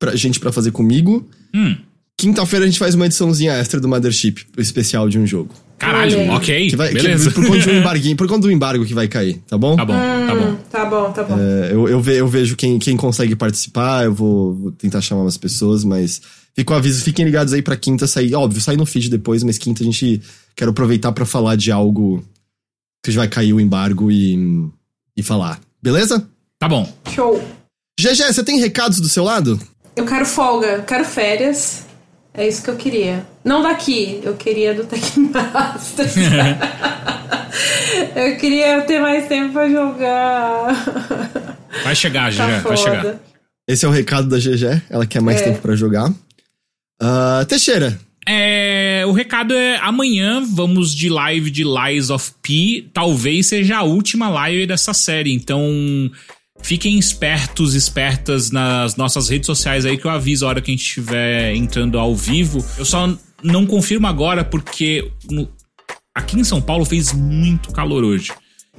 pra 0.00 0.16
gente 0.16 0.40
pra 0.40 0.50
fazer 0.50 0.72
comigo. 0.72 1.24
Hum. 1.54 1.76
Quinta-feira 2.18 2.64
a 2.64 2.68
gente 2.68 2.78
faz 2.78 2.96
uma 2.96 3.06
ediçãozinha 3.06 3.52
extra 3.52 3.78
do 3.80 3.86
Mothership, 3.88 4.46
especial 4.58 5.08
de 5.08 5.16
um 5.16 5.24
jogo. 5.26 5.54
Caralho, 5.78 6.18
Olha 6.20 6.32
ok. 6.32 6.70
Que 6.70 6.76
vai, 6.76 6.88
que- 6.88 6.94
beleza. 6.94 7.30
por 7.30 7.46
conta 7.46 7.60
de 7.60 7.70
um 7.70 7.74
embarguinho, 7.78 8.16
por 8.16 8.26
conta 8.26 8.40
do 8.42 8.50
embargo 8.50 8.84
que 8.84 8.94
vai 8.94 9.06
cair, 9.06 9.40
tá 9.46 9.56
bom? 9.56 9.76
Tá 9.76 9.84
bom, 9.84 9.92
tá 9.94 10.34
bom. 10.34 10.44
Hum, 10.50 10.56
tá 10.70 10.84
bom, 10.84 11.12
tá 11.12 11.22
bom. 11.22 11.36
É, 11.38 11.72
eu, 11.72 11.88
eu, 11.88 12.00
ve- 12.00 12.16
eu 12.20 12.26
vejo 12.26 12.56
quem, 12.56 12.80
quem 12.80 12.96
consegue 12.96 13.36
participar, 13.36 14.04
eu 14.06 14.12
vou, 14.14 14.54
vou 14.54 14.72
tentar 14.72 15.00
chamar 15.00 15.22
umas 15.22 15.36
pessoas, 15.38 15.84
mas 15.84 16.20
fica 16.54 16.72
o 16.72 16.76
aviso, 16.76 17.02
fiquem 17.02 17.24
ligados 17.24 17.52
aí 17.52 17.62
pra 17.62 17.76
quinta 17.76 18.06
sair. 18.08 18.34
Óbvio, 18.34 18.60
sair 18.60 18.76
no 18.76 18.86
feed 18.86 19.08
depois, 19.08 19.42
mas 19.44 19.56
quinta 19.56 19.82
a 19.82 19.86
gente 19.86 20.20
quer 20.56 20.68
aproveitar 20.68 21.10
pra 21.12 21.24
falar 21.24 21.56
de 21.56 21.70
algo 21.72 22.22
que 23.02 23.10
vai 23.10 23.28
cair 23.28 23.52
o 23.52 23.60
embargo 23.60 24.10
e, 24.10 24.70
e 25.16 25.22
falar. 25.22 25.60
Beleza? 25.82 26.26
Tá 26.58 26.68
bom. 26.68 26.90
Show. 27.12 27.42
GG, 28.00 28.32
você 28.32 28.44
tem 28.44 28.58
recados 28.60 29.00
do 29.00 29.08
seu 29.08 29.24
lado? 29.24 29.60
Eu 29.96 30.06
quero 30.06 30.24
folga, 30.24 30.66
eu 30.68 30.82
quero 30.84 31.04
férias. 31.04 31.84
É 32.32 32.46
isso 32.48 32.62
que 32.62 32.70
eu 32.70 32.76
queria. 32.76 33.26
Não 33.44 33.62
daqui, 33.62 34.20
eu 34.22 34.34
queria 34.34 34.72
do 34.74 34.84
Techmasters. 34.86 36.14
eu 38.16 38.36
queria 38.38 38.80
ter 38.82 39.00
mais 39.00 39.28
tempo 39.28 39.52
pra 39.52 39.68
jogar. 39.68 40.72
Vai 41.84 41.94
chegar, 41.94 42.24
Tá 42.24 42.30
já, 42.30 42.58
vai 42.60 42.76
chegar. 42.76 43.16
Esse 43.68 43.84
é 43.84 43.88
o 43.88 43.92
recado 43.92 44.28
da 44.28 44.38
GG, 44.38 44.82
ela 44.88 45.06
quer 45.06 45.20
mais 45.20 45.40
É. 45.40 45.44
tempo 45.44 45.60
pra 45.60 45.76
jogar. 45.76 46.10
Ah, 47.00 47.44
Teixeira, 47.48 47.98
É, 48.28 49.04
o 49.06 49.12
recado 49.12 49.52
é 49.54 49.76
amanhã 49.78 50.44
vamos 50.54 50.94
de 50.94 51.08
live 51.08 51.50
de 51.50 51.64
Lies 51.64 52.08
of 52.10 52.32
P. 52.42 52.86
Talvez 52.92 53.46
seja 53.48 53.78
a 53.78 53.82
última 53.82 54.28
live 54.28 54.66
dessa 54.66 54.94
série. 54.94 55.32
Então 55.32 55.68
fiquem 56.62 56.98
espertos, 56.98 57.74
espertas 57.74 58.50
nas 58.52 58.94
nossas 58.96 59.28
redes 59.28 59.46
sociais 59.46 59.84
aí 59.84 59.96
que 59.98 60.04
eu 60.06 60.10
aviso 60.10 60.46
a 60.46 60.50
hora 60.50 60.60
que 60.60 60.70
a 60.70 60.74
gente 60.74 60.84
estiver 60.86 61.54
entrando 61.56 61.98
ao 61.98 62.14
vivo. 62.14 62.64
Eu 62.78 62.84
só 62.84 63.12
não 63.42 63.66
confirmo 63.66 64.06
agora 64.06 64.44
porque 64.44 65.10
no- 65.28 65.48
aqui 66.14 66.38
em 66.38 66.44
São 66.44 66.62
Paulo 66.62 66.84
fez 66.84 67.12
muito 67.12 67.72
calor 67.72 68.04
hoje. 68.04 68.30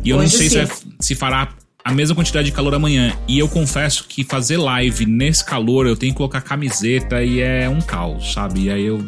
E 0.03 0.09
eu 0.09 0.17
não 0.17 0.23
Hoje 0.23 0.37
sei 0.37 0.49
se, 0.49 0.55
vai- 0.63 0.77
se 1.01 1.15
fará 1.15 1.49
a 1.83 1.91
mesma 1.93 2.15
quantidade 2.15 2.45
de 2.45 2.53
calor 2.53 2.73
amanhã. 2.73 3.13
E 3.27 3.37
eu 3.39 3.49
confesso 3.49 4.05
que 4.07 4.23
fazer 4.23 4.55
live 4.55 5.05
nesse 5.05 5.43
calor 5.45 5.85
eu 5.85 5.97
tenho 5.97 6.13
que 6.13 6.17
colocar 6.17 6.39
camiseta 6.39 7.21
e 7.21 7.41
é 7.41 7.67
um 7.67 7.81
caos, 7.81 8.31
sabe? 8.31 8.61
E 8.61 8.69
aí 8.71 8.85
eu 8.85 9.05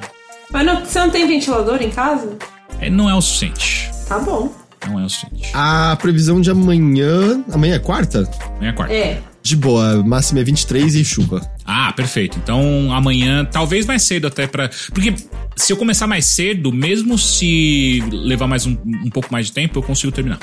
Mas 0.56 0.66
não- 0.66 0.86
você 0.86 1.00
não 1.00 1.10
tem 1.10 1.28
ventilador 1.28 1.82
em 1.82 1.90
casa? 1.90 2.38
é, 2.80 2.90
não 2.90 3.10
é 3.10 3.14
o 3.14 3.20
suficiente. 3.20 3.92
Tá 4.08 4.18
bom. 4.20 4.50
Não 4.88 4.98
é 5.02 5.04
o 5.04 5.10
suficiente. 5.10 5.52
a 5.54 5.98
previsão 6.02 6.40
de 6.40 6.50
amanhã. 6.50 7.44
Amanhã 7.52 7.76
é 7.76 7.80
quarta? 7.80 8.20
Amanhã 8.56 8.70
é 8.70 8.74
quarta. 8.74 8.94
É. 8.94 9.20
De 9.44 9.54
boa, 9.58 10.02
máxima 10.02 10.40
é 10.40 10.44
23 10.46 10.96
e 10.96 11.04
chuva. 11.04 11.42
Ah, 11.66 11.92
perfeito. 11.92 12.40
Então 12.42 12.90
amanhã, 12.94 13.44
talvez 13.44 13.86
mais 13.86 14.04
cedo 14.04 14.28
até 14.28 14.48
pra. 14.48 14.70
Porque 14.94 15.14
se 15.58 15.74
eu 15.74 15.78
começar 15.78 16.08
mais 16.08 16.26
cedo, 16.26 16.72
mesmo 16.72 17.18
se 17.18 18.02
levar 18.12 18.48
mais 18.48 18.66
um, 18.66 18.78
um 19.06 19.10
pouco 19.10 19.28
mais 19.34 19.48
de 19.48 19.52
tempo, 19.52 19.78
eu 19.80 19.84
consigo 19.84 20.14
terminar. 20.14 20.40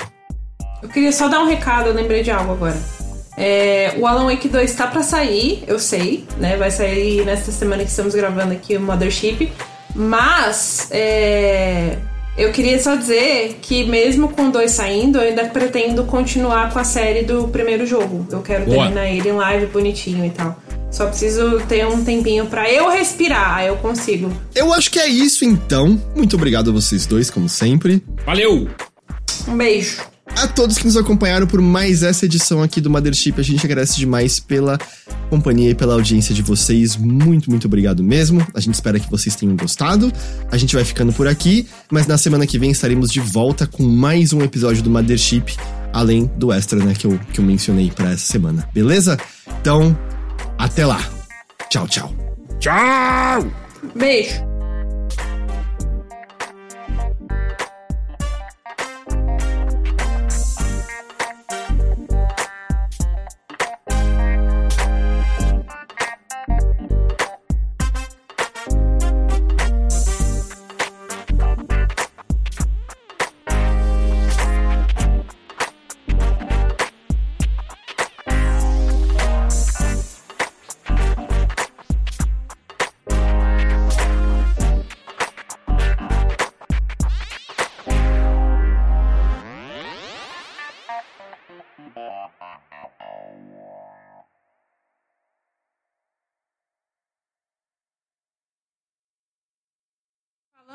Eu 0.83 0.89
queria 0.89 1.11
só 1.11 1.27
dar 1.27 1.39
um 1.41 1.47
recado, 1.47 1.87
eu 1.87 1.93
lembrei 1.95 2.21
de 2.21 2.29
algo 2.29 2.51
agora. 2.53 2.79
É, 3.35 3.95
o 3.97 4.05
Alan 4.05 4.25
Wake 4.25 4.47
2 4.47 4.73
tá 4.75 4.85
pra 4.85 5.01
sair, 5.01 5.63
eu 5.65 5.79
sei, 5.79 6.23
né? 6.37 6.55
Vai 6.55 6.69
sair 6.69 7.25
nesta 7.25 7.51
semana 7.51 7.83
que 7.83 7.89
estamos 7.89 8.13
gravando 8.13 8.53
aqui 8.53 8.77
o 8.77 8.81
Mothership. 8.81 9.51
Mas 9.95 10.87
é, 10.91 11.97
eu 12.37 12.51
queria 12.51 12.81
só 12.81 12.95
dizer 12.95 13.59
que 13.61 13.83
mesmo 13.83 14.29
com 14.29 14.49
2 14.49 14.71
saindo, 14.71 15.19
eu 15.19 15.29
ainda 15.29 15.45
pretendo 15.45 16.03
continuar 16.05 16.71
com 16.71 16.79
a 16.79 16.83
série 16.83 17.23
do 17.23 17.47
primeiro 17.47 17.85
jogo. 17.85 18.25
Eu 18.31 18.41
quero 18.41 18.65
Boa. 18.65 18.77
terminar 18.77 19.07
ele 19.07 19.29
em 19.29 19.33
live 19.33 19.65
bonitinho 19.67 20.25
e 20.25 20.29
tal. 20.29 20.57
Só 20.91 21.07
preciso 21.07 21.59
ter 21.67 21.87
um 21.87 22.03
tempinho 22.03 22.45
pra 22.45 22.71
eu 22.71 22.89
respirar, 22.89 23.57
aí 23.57 23.67
eu 23.67 23.77
consigo. 23.77 24.31
Eu 24.53 24.71
acho 24.73 24.91
que 24.91 24.99
é 24.99 25.07
isso 25.07 25.43
então. 25.43 25.99
Muito 26.15 26.35
obrigado 26.35 26.69
a 26.69 26.73
vocês 26.73 27.05
dois, 27.07 27.31
como 27.31 27.49
sempre. 27.49 28.03
Valeu! 28.25 28.67
Um 29.47 29.57
beijo. 29.57 30.12
A 30.35 30.47
todos 30.47 30.77
que 30.77 30.85
nos 30.85 30.97
acompanharam 30.97 31.47
por 31.47 31.61
mais 31.61 32.03
essa 32.03 32.25
edição 32.25 32.61
aqui 32.61 32.81
do 32.81 32.89
Mothership, 32.89 33.35
a 33.37 33.43
gente 33.43 33.65
agradece 33.65 33.95
demais 33.97 34.39
pela 34.39 34.77
companhia 35.29 35.69
e 35.69 35.75
pela 35.75 35.93
audiência 35.93 36.33
de 36.33 36.41
vocês. 36.41 36.97
Muito, 36.97 37.49
muito 37.49 37.65
obrigado 37.65 38.03
mesmo. 38.03 38.45
A 38.53 38.59
gente 38.59 38.73
espera 38.73 38.99
que 38.99 39.09
vocês 39.09 39.35
tenham 39.35 39.55
gostado. 39.55 40.11
A 40.51 40.57
gente 40.57 40.75
vai 40.75 40.83
ficando 40.83 41.13
por 41.13 41.27
aqui, 41.27 41.67
mas 41.89 42.07
na 42.07 42.17
semana 42.17 42.45
que 42.45 42.59
vem 42.59 42.71
estaremos 42.71 43.11
de 43.11 43.19
volta 43.19 43.65
com 43.65 43.83
mais 43.83 44.33
um 44.33 44.41
episódio 44.41 44.83
do 44.83 44.89
Mothership, 44.89 45.55
além 45.93 46.29
do 46.37 46.51
extra, 46.51 46.77
né, 46.83 46.93
que 46.93 47.05
eu, 47.05 47.19
que 47.31 47.39
eu 47.39 47.45
mencionei 47.45 47.91
pra 47.91 48.11
essa 48.11 48.31
semana. 48.31 48.67
Beleza? 48.73 49.17
Então, 49.61 49.97
até 50.57 50.85
lá. 50.85 50.99
Tchau, 51.69 51.87
tchau. 51.87 52.13
Tchau! 52.59 53.51
Beijo. 53.95 54.52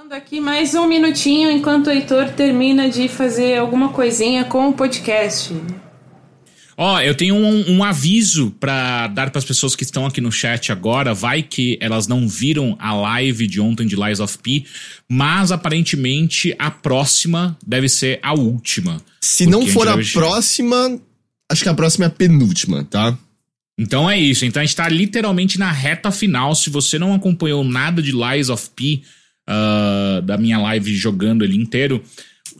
Falando 0.09 0.22
aqui 0.22 0.40
mais 0.40 0.74
um 0.74 0.86
minutinho 0.86 1.51
enquanto 1.51 1.89
o 1.89 1.90
Heitor 1.90 2.30
termina 2.30 2.89
de 2.89 3.09
fazer 3.09 3.59
alguma 3.59 3.90
coisinha 3.90 4.43
com 4.43 4.70
o 4.70 4.72
podcast. 4.72 5.55
Ó, 6.78 6.98
eu 7.02 7.14
tenho 7.14 7.35
um, 7.35 7.76
um 7.76 7.85
aviso 7.85 8.51
pra 8.59 9.06
dar 9.09 9.28
pras 9.30 9.44
pessoas 9.44 9.76
que 9.76 9.82
estão 9.82 10.06
aqui 10.06 10.22
no 10.22 10.32
chat 10.32 10.72
agora. 10.72 11.12
Vai 11.12 11.43
que 11.43 11.76
elas 11.78 12.06
não 12.06 12.26
viram 12.26 12.74
a 12.80 12.94
live 12.94 13.47
de 13.47 13.60
ontem 13.60 13.86
de 13.86 13.97
Lies 13.97 14.18
of 14.18 14.39
P, 14.39 14.64
mas 15.06 15.52
aparentemente 15.52 16.56
a 16.59 16.70
próxima 16.70 17.59
deve 17.66 17.86
ser 17.86 18.18
a 18.22 18.32
última. 18.32 19.02
Se 19.20 19.44
não 19.44 19.66
for 19.66 19.86
a 19.89 19.98
próxima, 20.14 20.98
acho 21.51 21.62
que 21.62 21.68
a 21.68 21.74
próxima 21.74 22.06
é 22.06 22.09
a 22.09 22.10
penúltima, 22.10 22.82
tá? 22.85 23.18
Então 23.76 24.10
é 24.10 24.18
isso. 24.18 24.47
Então 24.47 24.62
a 24.62 24.64
gente 24.64 24.74
tá 24.74 24.89
literalmente 24.89 25.59
na 25.59 25.70
reta 25.70 26.10
final. 26.10 26.55
Se 26.55 26.70
você 26.70 26.98
não 26.98 27.12
acompanhou 27.12 27.62
nada 27.62 28.01
de 28.01 28.12
Lies 28.12 28.48
of 28.48 28.70
P, 28.74 29.02
ah, 29.51 30.20
da 30.23 30.37
minha 30.37 30.59
live 30.59 30.95
jogando 30.95 31.43
ele 31.43 31.57
inteiro, 31.57 32.03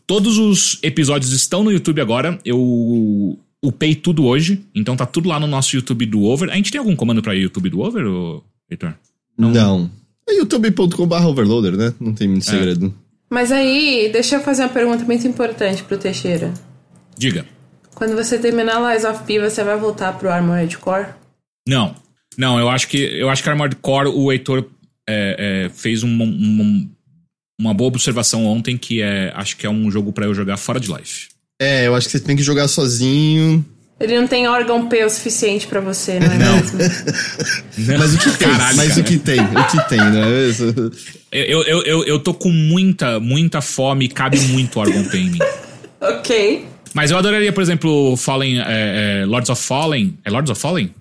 todos 0.07 0.39
os 0.39 0.79
episódios 0.83 1.33
estão 1.33 1.63
no 1.63 1.71
YouTube 1.71 2.01
agora. 2.01 2.39
Eu 2.45 3.39
upei 3.63 3.95
tudo 3.95 4.25
hoje, 4.25 4.65
então 4.75 4.97
tá 4.97 5.05
tudo 5.05 5.29
lá 5.29 5.39
no 5.39 5.47
nosso 5.47 5.77
YouTube 5.77 6.07
do 6.07 6.23
Over. 6.23 6.49
A 6.49 6.55
gente 6.55 6.73
tem 6.73 6.79
algum 6.79 6.97
comando 6.97 7.21
pra 7.21 7.35
YouTube 7.35 7.69
do 7.69 7.81
Over, 7.81 8.05
Heitor? 8.71 8.95
Não. 9.37 9.91
É 10.27 10.35
youtube.com.br 10.35 11.27
overloader, 11.27 11.77
né? 11.77 11.93
Não 12.01 12.15
tem 12.15 12.27
muito 12.27 12.47
segredo. 12.47 12.95
Mas 13.31 13.53
aí, 13.53 14.09
deixa 14.11 14.37
eu 14.37 14.41
fazer 14.41 14.63
uma 14.63 14.69
pergunta 14.71 15.05
muito 15.05 15.29
importante 15.29 15.83
pro 15.85 15.99
Teixeira. 15.99 16.55
Diga. 17.17 17.45
Quando 17.95 18.15
você 18.15 18.39
terminar 18.39 18.81
Lies 18.93 19.05
of 19.05 19.25
P, 19.25 19.39
você 19.41 19.63
vai 19.63 19.77
voltar 19.77 20.15
pro 20.15 20.31
Armored 20.31 20.79
Core? 20.79 21.09
Não. 21.67 21.95
Não, 22.37 22.59
eu 22.59 22.69
acho 22.69 22.89
que 22.89 22.97
eu 22.97 23.29
acho 23.29 23.43
que 23.43 23.51
Armored 23.51 23.77
Core, 23.77 24.09
o 24.09 24.33
Heitor 24.33 24.65
é, 25.09 25.65
é, 25.67 25.69
fez 25.71 26.03
um- 26.03 26.09
um- 26.23 26.89
uma 27.61 27.75
boa 27.75 27.89
observação 27.89 28.45
ontem, 28.47 28.77
que 28.77 29.01
é 29.03 29.33
acho 29.35 29.57
que 29.57 29.67
é 29.67 29.71
um 29.71 29.91
jogo 29.91 30.13
pra 30.13 30.27
eu 30.27 30.35
jogar 30.35 30.57
fora 30.57 30.79
de 30.79 30.89
live. 30.91 31.09
É, 31.61 31.87
eu 31.89 31.95
acho 31.97 32.07
que 32.07 32.13
você 32.13 32.21
tem 32.21 32.37
que 32.37 32.43
jogar 32.43 32.69
sozinho. 32.69 33.65
Ele 33.99 34.17
não 34.21 34.29
tem 34.29 34.47
órgão 34.47 34.89
P 34.89 35.05
o 35.05 35.11
suficiente 35.11 35.67
pra 35.67 35.81
você, 35.81 36.21
não 36.21 36.31
é 36.31 36.39
Não. 36.39 36.55
mesmo? 36.55 36.79
Mas 37.99 38.15
o 38.15 38.19
que 38.19 38.31
tem? 38.39 38.49
Caralho, 38.49 38.77
mas 38.77 38.89
cara. 38.91 39.01
o 39.01 39.05
que 39.05 39.19
tem? 39.19 39.41
O 39.41 39.65
que 39.67 39.89
tem, 39.89 39.99
né? 39.99 40.23
Eu, 41.33 41.63
eu, 41.65 41.83
eu, 41.83 42.05
eu 42.05 42.21
tô 42.21 42.33
com 42.33 42.49
muita, 42.51 43.19
muita 43.19 43.61
fome 43.61 44.05
e 44.05 44.09
cabe 44.09 44.39
muito 44.39 44.79
órgão 44.79 45.03
Pain 45.09 45.27
em 45.27 45.31
mim. 45.31 45.39
ok. 46.01 46.65
Mas 46.95 47.11
eu 47.11 47.19
adoraria, 47.19 47.53
por 47.53 47.61
exemplo, 47.63 48.17
Fallen, 48.17 48.61
é, 48.61 49.21
é, 49.23 49.27
Lords 49.27 49.51
of 49.51 49.61
Fallen. 49.63 50.17
É 50.25 50.31
Lords 50.31 50.51
of 50.51 50.61
Fallen? 50.61 50.95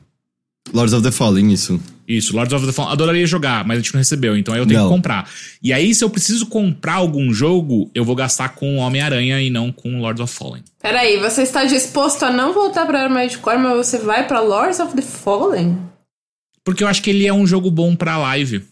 Lords 0.74 0.94
of 0.94 1.04
the 1.04 1.12
Fallen, 1.12 1.52
isso. 1.54 1.80
Isso, 2.08 2.34
Lords 2.36 2.54
of 2.54 2.66
the 2.66 2.72
Fallen. 2.72 2.94
Adoraria 2.94 3.28
jogar, 3.28 3.66
mas 3.66 3.78
a 3.78 3.82
gente 3.82 3.94
não 3.94 4.00
recebeu, 4.00 4.38
então 4.38 4.54
aí 4.54 4.62
eu 4.62 4.66
tenho 4.66 4.80
Não. 4.80 4.88
que 4.88 4.96
comprar. 4.96 5.30
E 5.62 5.74
aí, 5.74 5.94
se 5.94 6.04
eu 6.04 6.10
preciso 6.10 6.46
comprar 6.46 6.94
algum 6.94 7.34
jogo, 7.34 7.92
eu 7.94 8.06
vou 8.06 8.16
gastar 8.16 8.50
com 8.50 8.78
Homem-Aranha 8.78 9.42
e 9.42 9.50
não 9.50 9.72
com 9.74 10.00
Lords 10.00 10.22
of 10.22 10.34
Fallen. 10.34 10.64
Peraí, 10.82 11.18
você 11.20 11.42
está 11.42 11.66
disposto 11.66 12.24
a 12.24 12.32
não 12.32 12.54
voltar 12.54 12.86
pra 12.86 13.04
Armored 13.04 13.38
Core, 13.40 13.58
mas 13.58 13.76
você 13.86 13.98
vai 13.98 14.26
pra 14.26 14.40
Lords 14.40 14.80
of 14.80 14.96
the 14.96 15.02
Fallen? 15.02 15.78
Porque 16.64 16.84
eu 16.84 16.88
acho 16.88 17.02
que 17.02 17.10
ele 17.10 17.28
é 17.28 17.34
um 17.34 17.46
jogo 17.46 17.70
bom 17.70 17.94
pra 17.96 18.18
live. 18.18 18.64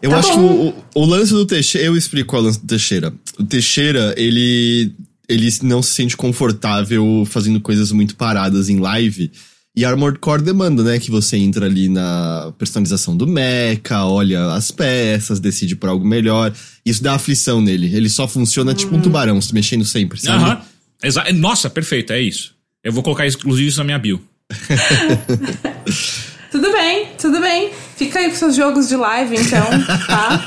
Eu 0.00 0.10
Tá 0.10 0.18
acho 0.18 0.36
bom. 0.36 0.72
que 0.72 0.98
o, 0.98 1.02
o- 1.02 1.04
lance 1.06 1.32
do 1.32 1.44
Teixeira. 1.46 1.86
Eu 1.86 1.96
explico 1.96 2.30
qual 2.30 2.40
é 2.40 2.42
o 2.44 2.46
lance 2.46 2.60
do 2.60 2.66
Teixeira. 2.66 3.12
O 3.38 3.44
Teixeira, 3.44 4.14
ele. 4.16 4.92
Ele 5.28 5.48
não 5.62 5.82
se 5.82 5.94
sente 5.94 6.16
confortável 6.16 7.24
fazendo 7.26 7.58
coisas 7.60 7.90
muito 7.92 8.14
paradas 8.14 8.68
em 8.68 8.78
live. 8.78 9.32
E 9.76 9.84
Armored 9.84 10.20
Core 10.20 10.42
demanda, 10.42 10.82
né? 10.84 10.98
Que 11.00 11.10
você 11.10 11.36
entra 11.36 11.66
ali 11.66 11.88
na 11.88 12.52
personalização 12.56 13.16
do 13.16 13.26
mecha, 13.26 14.04
olha 14.04 14.52
as 14.52 14.70
peças, 14.70 15.40
decide 15.40 15.74
por 15.74 15.88
algo 15.88 16.06
melhor. 16.06 16.52
Isso 16.86 17.02
dá 17.02 17.14
aflição 17.14 17.60
nele. 17.60 17.94
Ele 17.94 18.08
só 18.08 18.28
funciona 18.28 18.72
tipo 18.72 18.94
um 18.94 19.00
tubarão, 19.00 19.40
se 19.40 19.52
mexendo 19.52 19.84
sempre, 19.84 20.20
sabe? 20.20 20.44
Aham. 20.44 20.60
Exa- 21.02 21.32
Nossa, 21.32 21.68
perfeito, 21.68 22.12
é 22.12 22.20
isso. 22.20 22.54
Eu 22.84 22.92
vou 22.92 23.02
colocar 23.02 23.26
inclusive 23.26 23.68
isso 23.68 23.78
na 23.78 23.84
minha 23.84 23.98
bio. 23.98 24.22
Tudo 26.50 26.70
bem, 26.72 27.08
tudo 27.18 27.40
bem. 27.40 27.72
Fica 27.96 28.18
aí 28.18 28.30
com 28.30 28.36
seus 28.36 28.56
jogos 28.56 28.88
de 28.88 28.96
live, 28.96 29.36
então, 29.36 29.66
tá? 30.06 30.38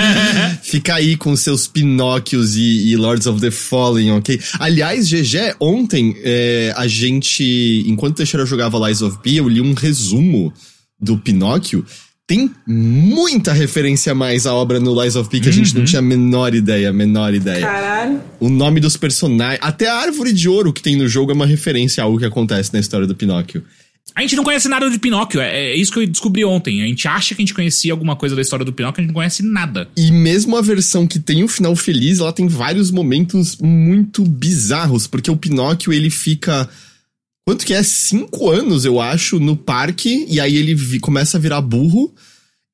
Fica 0.62 0.94
aí 0.94 1.16
com 1.16 1.36
seus 1.36 1.66
Pinóquios 1.66 2.56
e, 2.56 2.88
e 2.88 2.96
Lords 2.96 3.26
of 3.26 3.40
the 3.40 3.50
Fallen, 3.50 4.12
ok? 4.12 4.40
Aliás, 4.58 5.08
GG, 5.08 5.56
ontem 5.60 6.16
é, 6.22 6.72
a 6.76 6.86
gente, 6.86 7.84
enquanto 7.86 8.14
o 8.14 8.16
Teixeira 8.16 8.46
jogava 8.46 8.78
Lies 8.88 9.02
of 9.02 9.18
P, 9.18 9.34
eu 9.34 9.48
li 9.48 9.60
um 9.60 9.74
resumo 9.74 10.52
do 10.98 11.18
Pinóquio. 11.18 11.84
Tem 12.26 12.50
muita 12.66 13.52
referência 13.52 14.10
a 14.10 14.14
mais 14.14 14.46
à 14.46 14.54
obra 14.54 14.80
no 14.80 15.00
Lies 15.00 15.14
of 15.14 15.30
P 15.30 15.38
que 15.38 15.48
a 15.48 15.52
gente 15.52 15.76
não 15.76 15.84
tinha 15.84 16.00
a 16.00 16.02
menor 16.02 16.54
ideia, 16.54 16.90
a 16.90 16.92
menor 16.92 17.32
ideia. 17.32 17.60
Caralho. 17.60 18.20
O 18.40 18.48
nome 18.48 18.80
dos 18.80 18.96
personagens, 18.96 19.60
até 19.62 19.88
a 19.88 19.94
árvore 19.94 20.32
de 20.32 20.48
ouro 20.48 20.72
que 20.72 20.82
tem 20.82 20.96
no 20.96 21.06
jogo 21.06 21.30
é 21.30 21.34
uma 21.34 21.46
referência 21.46 22.02
a 22.02 22.04
algo 22.04 22.18
que 22.18 22.24
acontece 22.24 22.72
na 22.72 22.80
história 22.80 23.06
do 23.06 23.14
Pinóquio. 23.14 23.62
A 24.14 24.22
gente 24.22 24.36
não 24.36 24.44
conhece 24.44 24.68
nada 24.68 24.88
de 24.88 24.98
Pinóquio, 24.98 25.40
é, 25.40 25.72
é 25.72 25.76
isso 25.76 25.92
que 25.92 25.98
eu 25.98 26.06
descobri 26.06 26.44
ontem. 26.44 26.82
A 26.82 26.86
gente 26.86 27.06
acha 27.06 27.34
que 27.34 27.42
a 27.42 27.44
gente 27.44 27.52
conhecia 27.54 27.92
alguma 27.92 28.16
coisa 28.16 28.34
da 28.34 28.40
história 28.40 28.64
do 28.64 28.72
Pinóquio, 28.72 29.00
a 29.00 29.02
gente 29.02 29.08
não 29.08 29.14
conhece 29.14 29.42
nada. 29.42 29.88
E 29.96 30.10
mesmo 30.10 30.56
a 30.56 30.62
versão 30.62 31.06
que 31.06 31.18
tem 31.18 31.42
o 31.44 31.48
final 31.48 31.74
feliz, 31.76 32.20
ela 32.20 32.32
tem 32.32 32.46
vários 32.48 32.90
momentos 32.90 33.58
muito 33.60 34.22
bizarros, 34.24 35.06
porque 35.06 35.30
o 35.30 35.36
Pinóquio 35.36 35.92
ele 35.92 36.08
fica. 36.08 36.68
Quanto 37.46 37.66
que 37.66 37.74
é? 37.74 37.82
Cinco 37.82 38.50
anos, 38.50 38.84
eu 38.84 39.00
acho, 39.00 39.38
no 39.38 39.56
parque, 39.56 40.24
e 40.28 40.40
aí 40.40 40.56
ele 40.56 40.74
vi- 40.74 40.98
começa 40.98 41.36
a 41.36 41.40
virar 41.40 41.60
burro, 41.60 42.12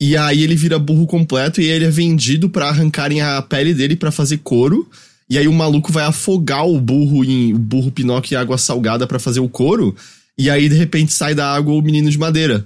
e 0.00 0.16
aí 0.16 0.42
ele 0.42 0.54
vira 0.54 0.78
burro 0.78 1.06
completo, 1.06 1.60
e 1.60 1.64
ele 1.64 1.84
é 1.86 1.90
vendido 1.90 2.48
pra 2.48 2.68
arrancarem 2.68 3.20
a 3.20 3.42
pele 3.42 3.74
dele 3.74 3.96
pra 3.96 4.12
fazer 4.12 4.38
couro. 4.38 4.88
E 5.28 5.36
aí 5.38 5.48
o 5.48 5.52
maluco 5.52 5.90
vai 5.90 6.04
afogar 6.04 6.66
o 6.68 6.80
burro 6.80 7.24
em 7.24 7.52
o 7.52 7.58
burro 7.58 7.90
Pinóquio 7.90 8.34
em 8.34 8.38
água 8.38 8.56
salgada 8.58 9.06
pra 9.06 9.18
fazer 9.18 9.40
o 9.40 9.48
couro. 9.48 9.96
E 10.38 10.48
aí, 10.50 10.68
de 10.68 10.74
repente, 10.74 11.12
sai 11.12 11.34
da 11.34 11.52
água 11.52 11.74
o 11.74 11.82
menino 11.82 12.10
de 12.10 12.18
madeira. 12.18 12.64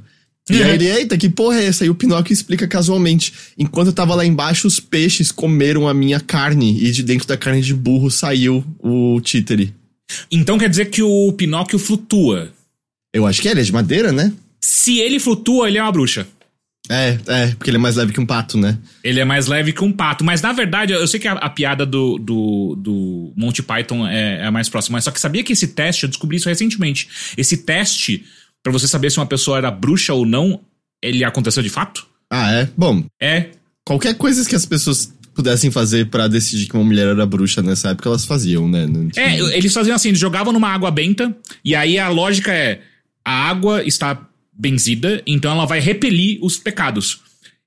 E 0.49 0.55
Uhum. 0.55 0.63
aí 0.65 0.71
ele, 0.75 0.87
eita, 0.87 1.19
que 1.19 1.29
porra 1.29 1.59
é 1.59 1.65
essa? 1.67 1.85
E 1.85 1.91
o 1.91 1.95
Pinóquio 1.95 2.33
explica 2.33 2.69
casualmente. 2.69 3.33
Enquanto 3.59 3.89
eu 3.89 3.93
tava 3.93 4.15
lá 4.15 4.25
embaixo, 4.25 4.69
os 4.69 4.79
peixes 4.79 5.33
comeram 5.33 5.89
a 5.89 5.93
minha 5.95 6.21
carne. 6.21 6.79
E 6.81 6.93
de 6.93 7.03
dentro 7.03 7.27
da 7.27 7.37
carne 7.37 7.61
de 7.61 7.75
burro 7.75 8.11
saiu 8.11 8.65
o 8.79 9.21
títere. 9.21 9.75
Então 10.31 10.57
quer 10.57 10.71
dizer 10.71 10.87
que 10.91 11.03
o 11.03 11.33
Pinóquio 11.33 11.79
flutua. 11.81 12.53
Eu 13.13 13.27
acho 13.27 13.43
que 13.43 13.49
é, 13.49 13.51
ele 13.51 13.61
é 13.61 13.65
de 13.65 13.73
madeira, 13.73 14.13
né? 14.13 14.33
Se 14.61 14.99
ele 15.01 15.19
flutua, 15.19 15.69
ele 15.69 15.79
é 15.79 15.83
uma 15.83 15.91
bruxa. 15.91 16.29
É, 16.89 17.19
é, 17.27 17.47
porque 17.49 17.71
ele 17.71 17.77
é 17.77 17.81
mais 17.81 17.97
leve 17.97 18.13
que 18.13 18.21
um 18.21 18.27
pato, 18.27 18.57
né? 18.57 18.79
Ele 19.03 19.19
é 19.21 19.25
mais 19.25 19.47
leve 19.47 19.73
que 19.73 19.83
um 19.83 19.91
pato. 19.93 20.25
Mas 20.25 20.41
na 20.43 20.53
verdade, 20.53 20.93
eu 20.93 21.07
sei 21.09 21.19
que 21.19 21.27
a, 21.29 21.33
a 21.33 21.51
piada 21.51 21.85
do, 21.85 22.19
do, 22.19 22.77
do 22.77 23.33
Monty 23.37 23.63
Python 23.63 24.07
é, 24.07 24.43
é 24.43 24.47
a 24.47 24.51
mais 24.53 24.69
próxima. 24.69 24.97
Mas 24.97 25.05
só 25.05 25.11
que 25.11 25.21
sabia 25.21 25.43
que 25.43 25.53
esse 25.53 25.69
teste, 25.69 26.05
eu 26.05 26.09
descobri 26.09 26.37
isso 26.37 26.49
recentemente. 26.49 27.09
Esse 27.37 27.57
teste, 27.59 28.25
pra 28.63 28.73
você 28.73 28.87
saber 28.87 29.11
se 29.11 29.19
uma 29.19 29.27
pessoa 29.27 29.59
era 29.59 29.71
bruxa 29.71 30.15
ou 30.15 30.25
não, 30.25 30.61
ele 31.03 31.25
aconteceu 31.25 31.63
de 31.63 31.69
fato? 31.71 32.07
Ah, 32.31 32.53
é? 32.53 32.69
Bom, 32.77 33.05
É. 33.21 33.47
qualquer 33.85 34.15
coisa 34.15 34.49
que 34.49 34.55
as 34.55 34.67
pessoas 34.67 35.13
pudessem 35.35 35.71
fazer 35.71 36.07
pra 36.07 36.27
decidir 36.29 36.67
que 36.67 36.75
uma 36.75 36.83
mulher 36.85 37.09
era 37.09 37.27
bruxa 37.27 37.61
nessa 37.63 37.91
época, 37.91 38.09
elas 38.09 38.25
faziam, 38.25 38.67
né? 38.69 38.87
Tinha- 39.13 39.27
É, 39.27 39.57
eles 39.57 39.73
faziam 39.73 39.95
assim, 39.95 40.09
eles 40.09 40.19
jogavam 40.21 40.53
numa 40.53 40.69
água 40.71 40.91
benta, 40.91 41.37
e 41.65 41.75
aí 41.75 41.99
a 41.99 42.09
lógica 42.09 42.53
é: 42.55 42.81
a 43.25 43.33
água 43.49 43.85
está 43.85 44.19
benzida, 44.59 45.23
então 45.27 45.53
ela 45.53 45.67
vai 45.67 45.81
repelir 45.81 46.39
os 46.43 46.57
pecados. 46.57 47.21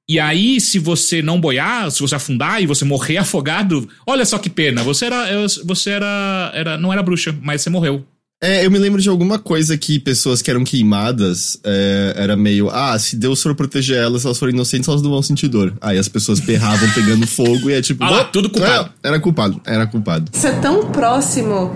E 0.07 0.19
aí, 0.19 0.59
se 0.59 0.79
você 0.79 1.21
não 1.21 1.39
boiar, 1.39 1.91
se 1.91 1.99
você 1.99 2.15
afundar 2.15 2.63
e 2.63 2.65
você 2.65 2.83
morrer 2.83 3.17
afogado, 3.21 3.87
olha 4.07 4.25
só 4.25 4.39
que 4.39 4.49
pena, 4.49 4.83
você 4.83 5.05
era. 5.05 5.47
Você 5.65 5.91
era. 5.91 6.51
era 6.55 6.77
não 6.77 6.91
era 6.91 7.03
bruxa, 7.03 7.37
mas 7.41 7.61
você 7.61 7.69
morreu. 7.69 8.03
É, 8.41 8.65
eu 8.65 8.71
me 8.71 8.77
lembro 8.77 9.01
de 9.01 9.09
alguma 9.09 9.37
coisa 9.37 9.77
que 9.77 9.99
pessoas 9.99 10.41
que 10.41 10.49
eram 10.49 10.63
queimadas 10.63 11.59
é, 11.61 12.13
era 12.15 12.37
meio, 12.37 12.69
ah, 12.69 12.97
se 12.97 13.17
Deus 13.17 13.43
for 13.43 13.53
proteger 13.53 13.97
elas, 13.97 14.21
se 14.21 14.27
elas 14.27 14.39
forem 14.39 14.55
inocentes, 14.55 14.87
elas 14.87 15.01
não 15.01 15.09
vão 15.09 15.21
sentir 15.21 15.49
dor. 15.49 15.73
Aí 15.81 15.97
as 15.97 16.07
pessoas 16.07 16.39
berravam 16.39 16.89
pegando 16.91 17.27
fogo 17.27 17.69
e 17.69 17.73
é 17.73 17.81
tipo, 17.81 18.01
Ah 18.01 18.09
lá, 18.09 18.21
"Oh, 18.21 18.31
tudo 18.31 18.49
culpado." 18.49 18.91
é, 19.03 19.07
era 19.09 19.19
culpado, 19.19 19.61
era 19.65 19.85
culpado. 19.87 20.31
Isso 20.33 20.47
é 20.47 20.53
tão 20.53 20.85
próximo 20.89 21.75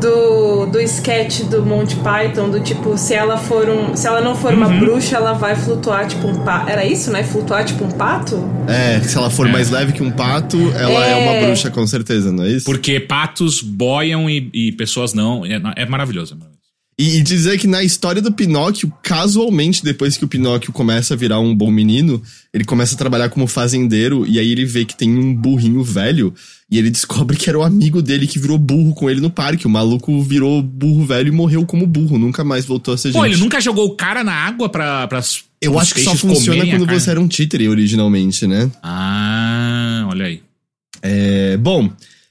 do, 0.00 0.66
do 0.66 0.80
sketch 0.80 1.40
do 1.42 1.62
Monty 1.66 1.96
Python, 1.96 2.48
do 2.50 2.60
tipo, 2.60 2.96
se 2.96 3.12
ela 3.12 3.36
for 3.36 3.68
um. 3.68 3.94
Se 3.96 4.06
ela 4.06 4.20
não 4.22 4.34
for 4.34 4.54
uma 4.54 4.68
bruxa, 4.68 5.16
ela 5.16 5.32
vai 5.34 5.56
flutuar 5.56 6.06
tipo 6.06 6.26
um 6.26 6.42
pato. 6.44 6.70
Era 6.70 6.86
isso, 6.86 7.10
né? 7.10 7.22
Flutuar 7.24 7.64
tipo 7.64 7.84
um 7.84 7.90
pato? 7.90 8.36
É, 8.68 9.00
se 9.00 9.16
ela 9.18 9.28
for 9.28 9.46
É. 9.48 9.52
mais 9.52 9.70
leve 9.70 9.92
que 9.92 10.02
um 10.02 10.10
pato, 10.10 10.56
ela 10.74 11.04
é, 11.04 11.10
É. 11.10 11.16
uma 11.40 11.46
bruxa, 11.46 11.68
com 11.70 11.86
certeza, 11.86 12.30
não 12.32 12.44
é 12.44 12.48
isso? 12.48 12.64
Porque 12.64 13.00
patos 13.00 13.60
boiam 13.60 14.30
e, 14.30 14.48
e 14.54 14.72
pessoas 14.72 15.12
não. 15.12 15.44
É, 15.44 15.60
é 15.76 15.84
maravilhoso. 15.98 16.34
é 16.34 16.36
maravilhoso. 16.36 16.58
E, 16.98 17.18
e 17.18 17.22
dizer 17.22 17.58
que 17.58 17.68
na 17.68 17.84
história 17.84 18.20
do 18.20 18.32
Pinóquio, 18.32 18.92
casualmente, 19.04 19.84
depois 19.84 20.16
que 20.16 20.24
o 20.24 20.28
Pinóquio 20.28 20.72
começa 20.72 21.14
a 21.14 21.16
virar 21.16 21.38
um 21.38 21.54
bom 21.54 21.70
menino, 21.70 22.20
ele 22.52 22.64
começa 22.64 22.96
a 22.96 22.98
trabalhar 22.98 23.28
como 23.28 23.46
fazendeiro, 23.46 24.26
e 24.26 24.36
aí 24.36 24.50
ele 24.50 24.64
vê 24.64 24.84
que 24.84 24.96
tem 24.96 25.16
um 25.16 25.32
burrinho 25.32 25.84
velho, 25.84 26.34
e 26.68 26.76
ele 26.76 26.90
descobre 26.90 27.36
que 27.36 27.48
era 27.48 27.56
o 27.56 27.62
amigo 27.62 28.02
dele 28.02 28.26
que 28.26 28.40
virou 28.40 28.58
burro 28.58 28.94
com 28.94 29.08
ele 29.08 29.20
no 29.20 29.30
parque. 29.30 29.64
O 29.64 29.70
maluco 29.70 30.20
virou 30.24 30.60
burro 30.60 31.06
velho 31.06 31.28
e 31.28 31.30
morreu 31.30 31.64
como 31.64 31.86
burro, 31.86 32.18
nunca 32.18 32.42
mais 32.42 32.64
voltou 32.64 32.92
a 32.92 32.98
ser 32.98 33.12
Pô, 33.12 33.22
gente. 33.24 33.34
ele 33.34 33.40
nunca 33.42 33.60
jogou 33.60 33.86
o 33.86 33.94
cara 33.94 34.24
na 34.24 34.34
água 34.34 34.68
pra. 34.68 35.06
pra 35.06 35.20
Eu 35.60 35.78
acho 35.78 35.94
que 35.94 36.02
só 36.02 36.16
funciona 36.16 36.66
quando 36.66 36.86
você 36.86 37.10
era 37.10 37.20
um 37.20 37.28
títere 37.28 37.68
originalmente, 37.68 38.44
né? 38.44 38.68
Ah, 38.82 40.04
olha 40.10 40.26
aí. 40.26 40.42
É, 41.00 41.56
bom, 41.58 41.88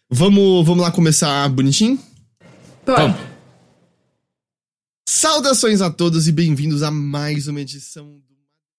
vamos, 0.09 0.65
vamos 0.65 0.83
lá 0.83 0.91
começar 0.91 1.47
bonitinho? 1.47 1.97
Pô, 2.85 2.91
Então, 2.91 3.17
Saudações 5.19 5.81
a 5.81 5.89
todos 5.89 6.27
e 6.27 6.31
bem-vindos 6.31 6.83
a 6.83 6.91
mais 6.91 7.47
uma 7.47 7.59
edição 7.59 8.21